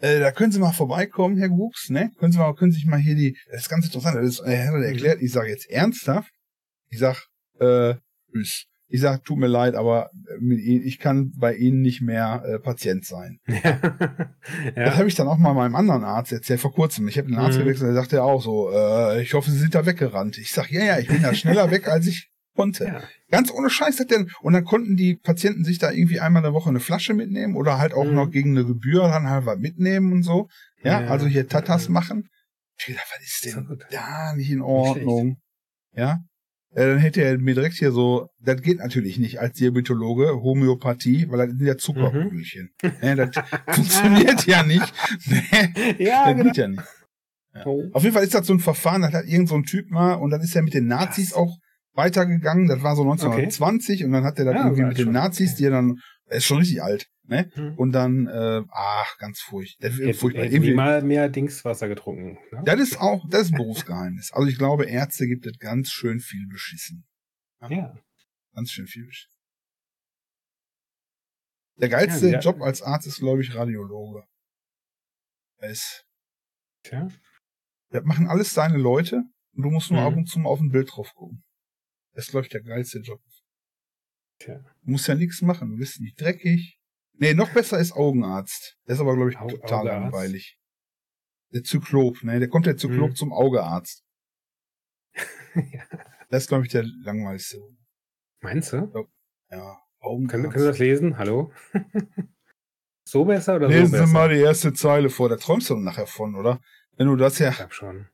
Äh, 0.00 0.20
da 0.20 0.32
können 0.32 0.52
Sie 0.52 0.58
mal 0.58 0.72
vorbeikommen, 0.72 1.36
Herr 1.36 1.48
Grups, 1.48 1.90
ne? 1.90 2.10
Können 2.18 2.32
Sie 2.32 2.38
mal, 2.38 2.54
können 2.54 2.72
Sie 2.72 2.76
sich 2.76 2.86
mal 2.86 2.98
hier 2.98 3.14
die, 3.14 3.36
das 3.50 3.62
ist 3.62 3.68
ganz 3.68 3.86
interessant, 3.86 4.16
das 4.16 4.24
ist, 4.24 4.40
er 4.40 4.68
hat 4.68 4.82
erklärt, 4.82 5.20
ich 5.20 5.32
sage 5.32 5.50
jetzt 5.50 5.68
ernsthaft. 5.68 6.32
Ich 6.88 6.98
sag, 6.98 7.26
äh, 7.60 7.94
tschüss. 8.32 8.66
Ich 8.94 9.00
sag, 9.00 9.24
tut 9.24 9.38
mir 9.38 9.48
leid, 9.48 9.74
aber 9.74 10.10
mit 10.38 10.60
Ihnen, 10.60 10.84
ich 10.86 11.00
kann 11.00 11.32
bei 11.36 11.56
Ihnen 11.56 11.80
nicht 11.80 12.00
mehr 12.00 12.44
äh, 12.46 12.58
Patient 12.60 13.04
sein. 13.04 13.40
ja. 13.48 13.72
Das 13.80 14.76
ja. 14.76 14.96
habe 14.98 15.08
ich 15.08 15.16
dann 15.16 15.26
auch 15.26 15.36
mal 15.38 15.52
meinem 15.52 15.74
anderen 15.74 16.04
Arzt 16.04 16.30
erzählt, 16.30 16.60
vor 16.60 16.72
kurzem. 16.72 17.08
Ich 17.08 17.18
habe 17.18 17.26
den 17.26 17.36
Arzt 17.36 17.58
Mhm. 17.58 17.62
gewechselt, 17.64 17.88
der 17.88 17.94
sagte 17.94 18.22
auch 18.22 18.40
so, 18.40 18.70
äh, 18.70 19.20
ich 19.20 19.34
hoffe, 19.34 19.50
Sie 19.50 19.58
sind 19.58 19.74
da 19.74 19.84
weggerannt. 19.84 20.38
Ich 20.38 20.52
sag, 20.52 20.70
ja, 20.70 20.84
ja, 20.84 20.98
ich 21.00 21.08
bin 21.08 21.22
da 21.22 21.34
schneller 21.34 21.72
weg, 21.72 21.88
als 21.88 22.06
ich 22.06 22.30
konnte. 22.54 22.84
ja. 22.86 23.02
Ganz 23.32 23.50
ohne 23.50 23.68
Scheiß 23.68 23.98
hat 23.98 24.12
der, 24.12 24.26
und 24.42 24.52
dann 24.52 24.64
konnten 24.64 24.94
die 24.94 25.16
Patienten 25.16 25.64
sich 25.64 25.78
da 25.80 25.90
irgendwie 25.90 26.20
einmal 26.20 26.42
in 26.42 26.44
der 26.44 26.54
Woche 26.54 26.70
eine 26.70 26.78
Flasche 26.78 27.14
mitnehmen 27.14 27.56
oder 27.56 27.78
halt 27.78 27.94
auch 27.94 28.04
Mhm. 28.04 28.14
noch 28.14 28.30
gegen 28.30 28.50
eine 28.56 28.64
Gebühr 28.64 29.08
dann 29.08 29.28
halt 29.28 29.44
was 29.44 29.58
mitnehmen 29.58 30.12
und 30.12 30.22
so. 30.22 30.46
Ja, 30.84 31.00
Ja, 31.00 31.08
also 31.10 31.26
hier 31.26 31.48
Tatas 31.48 31.86
ja. 31.86 31.90
machen. 31.90 32.28
Ich 32.78 32.86
gedacht, 32.86 33.06
was 33.12 33.24
ist 33.24 33.44
denn 33.44 33.76
da 33.90 34.34
nicht 34.36 34.50
in. 34.52 34.62
Ordnung? 34.62 35.38
Ja. 35.96 36.20
Äh, 36.74 36.86
dann 36.88 36.98
hätte 36.98 37.22
er 37.22 37.38
mir 37.38 37.54
direkt 37.54 37.76
hier 37.76 37.92
so, 37.92 38.28
das 38.40 38.60
geht 38.60 38.78
natürlich 38.78 39.18
nicht 39.18 39.38
als 39.40 39.56
Diabetologe, 39.58 40.42
Homöopathie, 40.42 41.26
weil 41.30 41.38
das 41.46 41.56
sind 41.56 41.66
ja 41.66 41.76
Zuckerkügelchen. 41.76 42.70
Ja, 43.00 43.14
das 43.14 43.30
funktioniert 43.68 44.46
ja 44.46 44.62
nicht. 44.64 44.92
Nee, 45.26 46.04
ja, 46.04 46.24
das 46.26 46.32
genau. 46.36 46.44
geht 46.44 46.56
ja 46.56 46.68
nicht. 46.68 46.82
Oh. 47.64 47.84
Auf 47.92 48.02
jeden 48.02 48.14
Fall 48.14 48.24
ist 48.24 48.34
das 48.34 48.46
so 48.48 48.52
ein 48.52 48.58
Verfahren, 48.60 49.02
das 49.02 49.12
hat 49.12 49.26
irgend 49.26 49.48
so 49.48 49.54
ein 49.54 49.62
Typ 49.62 49.88
mal 49.90 50.14
und 50.14 50.30
dann 50.30 50.40
ist 50.40 50.56
er 50.56 50.62
mit 50.62 50.74
den 50.74 50.86
Nazis 50.88 51.30
Krass. 51.30 51.38
auch 51.38 51.56
weitergegangen. 51.94 52.66
Das 52.66 52.82
war 52.82 52.96
so 52.96 53.02
1920 53.02 54.04
und 54.04 54.10
dann 54.12 54.24
hat 54.24 54.38
er 54.40 54.44
das 54.46 54.54
Ja, 54.54 54.64
irgendwie 54.64 54.82
mit 54.84 54.98
den 54.98 55.04
schon- 55.04 55.12
Nazis, 55.12 55.54
die 55.54 55.64
er 55.66 55.70
dann, 55.70 55.98
er 56.26 56.38
ist 56.38 56.44
schon 56.46 56.58
richtig 56.58 56.82
alt, 56.82 57.06
ne? 57.24 57.50
Hm. 57.54 57.74
Und 57.78 57.92
dann, 57.92 58.26
äh, 58.26 58.62
ach, 58.70 59.16
ganz 59.18 59.40
furchtbar. 59.40 59.88
Das, 59.88 59.98
Hätte, 59.98 60.14
furchtbar. 60.14 60.44
hätte 60.44 60.54
Irgendwie, 60.54 60.74
mal 60.74 61.02
mehr 61.02 61.28
Dingswasser 61.28 61.88
getrunken. 61.88 62.38
Ne? 62.52 62.62
das 62.64 62.80
ist 62.80 63.00
auch, 63.00 63.24
das 63.28 63.42
ist 63.46 63.52
ein 63.52 63.58
Berufsgeheimnis. 63.58 64.32
Also 64.32 64.48
ich 64.48 64.58
glaube, 64.58 64.84
Ärzte 64.86 65.26
gibt 65.26 65.46
es 65.46 65.58
ganz 65.58 65.90
schön 65.90 66.20
viel 66.20 66.46
beschissen. 66.48 67.06
Ja. 67.68 67.96
Ganz 68.54 68.70
schön 68.70 68.86
viel 68.86 69.06
beschissen. 69.06 69.32
Der 71.76 71.88
geilste 71.88 72.26
Ja, 72.26 72.32
ja. 72.34 72.38
Job 72.40 72.60
als 72.60 72.82
Arzt 72.82 73.06
ist, 73.06 73.18
glaube 73.18 73.40
ich, 73.42 73.54
Radiologe. 73.54 74.24
Ist, 75.60 76.04
Tja. 76.84 77.08
das 77.90 78.04
machen 78.04 78.28
alles 78.28 78.52
deine 78.54 78.76
Leute 78.76 79.22
und 79.54 79.62
du 79.62 79.70
musst 79.70 79.90
nur 79.90 80.00
Mhm. 80.02 80.06
ab 80.06 80.16
und 80.16 80.26
zu 80.26 80.38
mal 80.38 80.50
auf 80.50 80.60
ein 80.60 80.70
Bild 80.70 80.90
drauf 80.94 81.12
gucken. 81.14 81.42
Das 82.12 82.26
ist, 82.26 82.30
glaube 82.30 82.44
ich, 82.46 82.50
der 82.52 82.62
geilste 82.62 82.98
Job. 83.00 83.20
Tja. 84.38 84.58
Du 84.82 84.90
musst 84.90 85.08
ja 85.08 85.14
nichts 85.14 85.40
machen, 85.42 85.70
du 85.70 85.76
bist 85.78 86.00
nicht 86.00 86.20
dreckig. 86.20 86.78
Nee, 87.16 87.34
noch 87.34 87.52
besser 87.52 87.78
ist 87.78 87.92
Augenarzt. 87.92 88.76
Der 88.86 88.94
ist 88.94 89.00
aber, 89.00 89.14
glaube 89.14 89.30
ich, 89.30 89.38
Au- 89.38 89.46
total 89.48 89.80
Augearzt? 89.80 90.02
langweilig. 90.02 90.58
Der 91.52 91.62
Zyklop, 91.62 92.22
ne? 92.24 92.40
Der 92.40 92.48
kommt 92.48 92.66
der 92.66 92.76
Zyklop 92.76 93.10
Mhm. 93.10 93.16
zum 93.16 93.32
Augearzt. 93.32 94.04
ja. 95.54 95.82
Das 96.30 96.44
ist, 96.44 96.48
glaube 96.48 96.64
ich, 96.64 96.72
der 96.72 96.82
langweiligste. 97.04 97.60
Meinst 98.40 98.72
du? 98.72 98.76
Ja, 98.76 98.82
Können, 98.90 99.80
Augenarzt. 100.00 100.30
können 100.32 100.52
Sie 100.58 100.66
das 100.66 100.78
lesen? 100.78 101.16
Hallo? 101.18 101.52
so 103.04 103.24
besser 103.24 103.56
oder 103.56 103.68
Lesen 103.68 103.86
so 103.86 103.92
besser? 103.92 104.06
Sie 104.08 104.12
mal 104.12 104.28
die 104.30 104.40
erste 104.40 104.72
Zeile 104.72 105.10
vor, 105.10 105.28
da 105.28 105.36
träumst 105.36 105.70
du 105.70 105.76
nachher 105.76 106.06
von, 106.08 106.34
oder? 106.34 106.60
Wenn 106.96 107.06
du 107.06 107.14
das 107.14 107.38
ja 107.38 107.50
Ich 107.50 107.56
glaub 107.58 107.72
schon. 107.72 108.08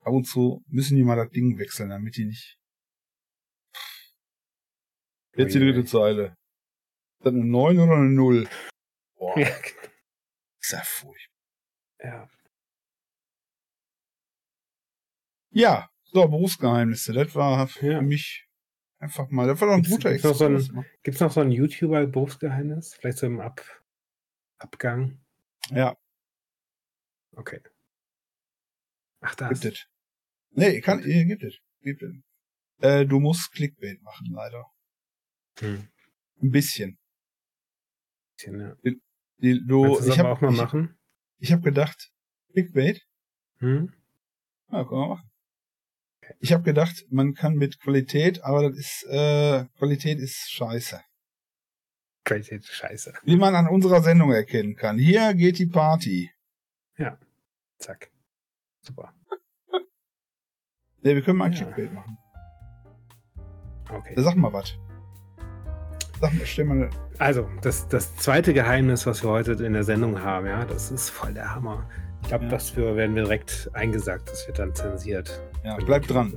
ab 0.00 0.12
und 0.12 0.24
zu 0.24 0.64
müssen 0.66 0.96
die 0.96 1.04
mal 1.04 1.14
das 1.16 1.28
Ding 1.30 1.58
wechseln, 1.58 1.90
damit 1.90 2.16
die 2.16 2.24
nicht. 2.24 2.58
Jetzt 5.36 5.54
die 5.54 5.60
dritte 5.60 5.84
Zeile. 5.84 6.34
Das 7.20 7.32
eine 7.32 7.44
9 7.44 7.78
oder 7.78 7.96
eine 7.96 8.10
0? 8.10 8.48
Boah, 9.16 9.38
Ja. 9.38 9.48
ist 10.58 10.72
ja 10.72 10.80
furchtbar. 10.84 11.30
ja. 12.02 12.28
Ja, 15.52 15.90
so, 16.04 16.26
Berufsgeheimnisse. 16.28 17.12
Das 17.12 17.34
war 17.34 17.66
für 17.68 17.92
Ja. 17.92 18.00
mich 18.02 18.46
einfach 18.98 19.28
mal, 19.30 19.46
das 19.48 19.60
war 19.60 19.68
doch 19.68 19.74
ein 19.74 19.82
Gibt's- 19.82 19.96
guter 19.96 20.10
gibt's 20.12 20.24
noch 20.24 20.34
so 20.34 20.46
ein- 20.46 20.54
ne? 20.54 20.86
Gibt 21.02 21.14
es 21.16 21.20
noch 21.20 21.32
so 21.32 21.40
ein 21.40 21.50
YouTuber-Berufsgeheimnis? 21.50 22.94
Vielleicht 22.94 23.18
so 23.18 23.26
im 23.26 23.40
Ab 23.40 23.60
Abgang? 24.58 25.18
Ja, 25.70 25.96
Okay. 27.32 27.60
Ach, 29.20 29.34
das. 29.34 29.60
gibt 29.60 29.74
es. 29.74 29.86
Nee, 30.50 30.80
kann, 30.80 31.02
äh, 31.04 31.24
gibt 31.24 31.42
es. 31.42 31.58
Gibt 31.80 32.02
es. 32.02 32.14
Äh, 32.78 33.06
du 33.06 33.20
musst 33.20 33.52
Clickbait 33.52 34.02
machen, 34.02 34.26
leider. 34.32 34.66
Hm. 35.60 35.88
Ein 36.42 36.50
bisschen. 36.50 36.98
Ja. 38.46 38.74
Die, 39.42 39.66
du, 39.66 39.98
ich 40.00 40.18
habe 40.18 40.30
auch 40.30 40.40
mal 40.40 40.52
ich, 40.52 40.58
machen? 40.58 40.98
ich 41.38 41.52
hab 41.52 41.62
gedacht, 41.62 42.10
Clickbait, 42.52 43.06
Hm? 43.58 43.92
ja, 44.70 44.84
können 44.84 45.00
wir 45.00 45.08
machen. 45.08 45.30
Ich 46.38 46.52
habe 46.52 46.62
gedacht, 46.62 47.06
man 47.10 47.34
kann 47.34 47.54
mit 47.54 47.80
Qualität, 47.80 48.42
aber 48.44 48.68
das 48.68 48.78
ist, 48.78 49.06
äh, 49.08 49.64
Qualität 49.78 50.18
ist 50.18 50.50
scheiße. 50.50 51.00
Qualität 52.24 52.60
ist 52.62 52.72
scheiße. 52.72 53.14
Wie 53.24 53.36
man 53.36 53.54
an 53.54 53.66
unserer 53.66 54.02
Sendung 54.02 54.30
erkennen 54.32 54.76
kann. 54.76 54.98
Hier 54.98 55.34
geht 55.34 55.58
die 55.58 55.66
Party. 55.66 56.30
Zack. 57.78 58.10
Super. 58.82 59.14
Nee, 61.02 61.14
wir 61.14 61.22
können 61.22 61.38
mal 61.38 61.46
ein 61.46 61.52
Ja. 61.54 61.64
Clickbait 61.64 61.92
machen. 61.94 62.18
Okay. 63.88 64.14
Sag 64.18 64.36
mal 64.36 64.52
was. 64.52 64.76
Sag 66.20 66.34
mal, 66.34 66.44
stell 66.46 66.64
mal, 66.66 66.90
Also, 67.18 67.48
das, 67.62 67.88
das 67.88 68.14
zweite 68.16 68.52
Geheimnis, 68.52 69.06
was 69.06 69.22
wir 69.24 69.30
heute 69.30 69.52
in 69.52 69.72
der 69.72 69.84
Sendung 69.84 70.22
haben, 70.22 70.46
ja, 70.46 70.64
das 70.64 70.90
ist 70.90 71.08
voll 71.10 71.32
der 71.32 71.54
Hammer. 71.54 71.88
Ich 72.22 72.28
glaube, 72.28 72.44
Ja. 72.44 72.50
dafür 72.50 72.96
werden 72.96 73.14
wir 73.14 73.22
direkt 73.22 73.70
eingesagt. 73.72 74.28
Das 74.30 74.46
wird 74.46 74.58
dann 74.58 74.74
zensiert. 74.74 75.42
ja, 75.64 75.76
bleib 75.86 76.06
dran. 76.06 76.32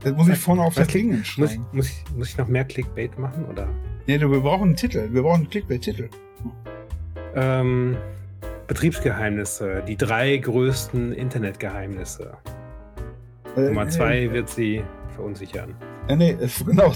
Das 0.00 0.12
muss 0.14 0.28
ich 0.28 0.38
vorne 0.38 0.62
auf 0.62 0.74
das 0.74 0.88
Ding 0.88 1.18
Muss 1.36 1.36
muss, 1.72 1.88
ich, 1.90 2.04
muss 2.16 2.28
ich 2.30 2.38
noch 2.38 2.48
mehr 2.48 2.64
Clickbait 2.64 3.18
machen? 3.18 3.44
Oder? 3.44 3.68
Nee, 4.06 4.16
du, 4.18 4.30
wir 4.30 4.40
brauchen 4.40 4.68
einen 4.68 4.76
Titel. 4.76 5.08
Wir 5.12 5.22
brauchen 5.22 5.42
einen 5.42 5.50
Clickbait-Titel. 5.50 6.08
Ähm, 7.34 7.96
Betriebsgeheimnisse. 8.66 9.82
Die 9.86 9.96
drei 9.96 10.38
größten 10.38 11.12
Internetgeheimnisse. 11.12 12.32
Äh, 13.56 13.60
Nummer 13.60 13.84
nee, 13.84 13.90
zwei 13.90 14.32
wird 14.32 14.48
sie 14.48 14.82
verunsichern. 15.14 15.74
Ja, 16.10 16.16
nee, 16.16 16.36
es- 16.40 16.64
genau. 16.66 16.92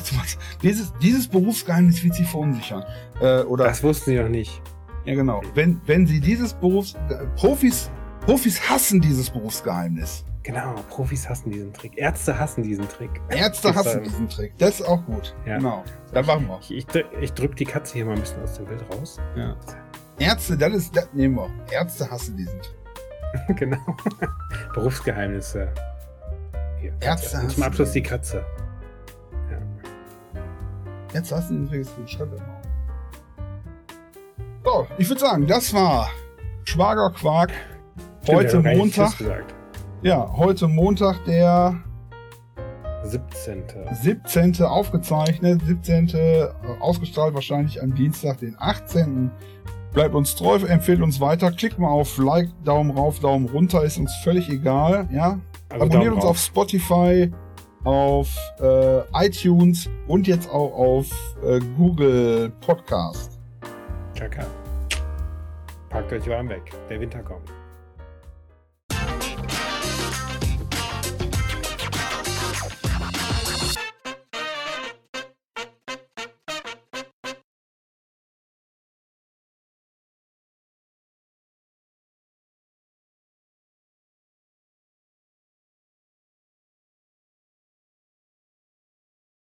Dieses, 0.62 0.92
dieses 1.00 1.28
Berufsgeheimnis 1.28 2.02
wird 2.02 2.14
sie 2.14 2.24
verunsichern. 2.24 2.84
Äh, 3.20 3.42
oder, 3.42 3.64
Das 3.64 3.82
wussten 3.82 4.10
sie 4.10 4.18
noch 4.18 4.28
nicht. 4.28 4.60
ja 5.04 5.14
genau. 5.14 5.40
Wenn, 5.54 5.80
wenn 5.86 6.06
sie 6.06 6.20
dieses 6.20 6.52
Berufs, 6.54 6.94
Profis, 7.36 7.90
Profis 8.26 8.60
hassen 8.68 9.00
dieses 9.00 9.30
Berufsgeheimnis. 9.30 10.24
Genau, 10.42 10.74
Profis 10.90 11.26
hassen 11.28 11.50
diesen 11.50 11.72
Trick. 11.72 11.96
Ärzte 11.96 12.38
hassen 12.38 12.62
diesen 12.62 12.86
Trick. 12.88 13.10
Ärzte 13.30 13.68
Gibt's 13.68 13.78
hassen 13.86 13.98
da- 14.02 14.08
diesen 14.10 14.28
Trick. 14.28 14.52
Das 14.58 14.80
ist 14.80 14.86
auch 14.86 15.02
gut. 15.06 15.34
Ja. 15.46 15.56
Genau. 15.58 15.84
Dann 16.12 16.26
machen 16.26 16.46
wir. 16.48 16.58
Ich, 16.60 16.70
ich, 16.72 16.84
drück- 16.86 17.18
ich 17.20 17.32
drück 17.32 17.56
die 17.56 17.64
Katze 17.64 17.94
hier 17.94 18.04
mal 18.04 18.14
ein 18.14 18.20
bisschen 18.20 18.42
aus 18.42 18.54
dem 18.54 18.66
Bild 18.66 18.82
raus. 18.92 19.18
Ja. 19.36 19.56
Ärzte, 20.18 20.56
das 20.58 20.74
ist, 20.74 20.96
das 20.96 21.08
nehmen 21.14 21.36
wir. 21.36 21.48
Ärzte 21.72 22.10
hassen 22.10 22.36
diesen 22.36 22.60
Trick. 22.60 23.56
genau. 23.56 23.78
Berufsgeheimnisse. 24.74 25.68
Hier, 26.80 26.92
Ärzte 27.00 27.36
Und 27.38 27.44
hassen 27.44 27.50
zum 27.50 27.62
Abschluss 27.62 27.92
die 27.92 28.02
Katze. 28.02 28.44
Ja. 31.14 31.20
Diesen 31.20 31.68
Trick. 31.68 31.80
Ist 31.80 31.96
gut. 31.96 32.10
Schreib 32.10 32.30
das 32.30 32.40
mal. 32.40 32.60
So, 34.64 34.86
ich 34.98 35.08
würde 35.08 35.20
sagen, 35.20 35.46
das 35.46 35.72
war 35.74 36.08
Schwagerquark. 36.64 37.52
Heute 38.26 38.60
nicht 38.60 38.76
Montag. 38.78 39.12
Ja, 40.02 40.30
heute 40.36 40.68
Montag, 40.68 41.24
der 41.26 41.76
17. 43.04 43.64
17. 43.92 44.62
aufgezeichnet, 44.62 45.60
17. 45.66 46.08
äh, 46.14 46.46
ausgestrahlt 46.80 47.34
wahrscheinlich 47.34 47.82
am 47.82 47.94
Dienstag, 47.94 48.38
den 48.40 48.56
18. 48.58 49.30
Bleibt 49.92 50.14
uns 50.14 50.34
treu, 50.34 50.56
empfehlt 50.56 51.02
uns 51.02 51.20
weiter, 51.20 51.52
klickt 51.52 51.78
mal 51.78 51.88
auf 51.88 52.18
Like, 52.18 52.48
Daumen 52.64 52.90
rauf, 52.90 53.20
Daumen 53.20 53.48
runter, 53.48 53.84
ist 53.84 53.98
uns 53.98 54.14
völlig 54.24 54.48
egal, 54.48 55.06
ja. 55.12 55.38
Also 55.68 55.84
Abonniert 55.84 56.14
uns 56.14 56.24
rauf. 56.24 56.30
auf 56.30 56.38
Spotify, 56.38 57.30
auf 57.84 58.34
äh, 58.60 59.26
iTunes 59.26 59.88
und 60.08 60.26
jetzt 60.26 60.48
auch 60.50 60.72
auf 60.72 61.10
äh, 61.44 61.60
Google 61.76 62.50
Podcast. 62.60 63.38
Chaka. 64.14 64.46
Packt 65.90 66.12
euch 66.12 66.28
warm 66.28 66.48
weg. 66.48 66.72
Der 66.88 67.00
Winter 67.00 67.22
kommt. 67.22 67.50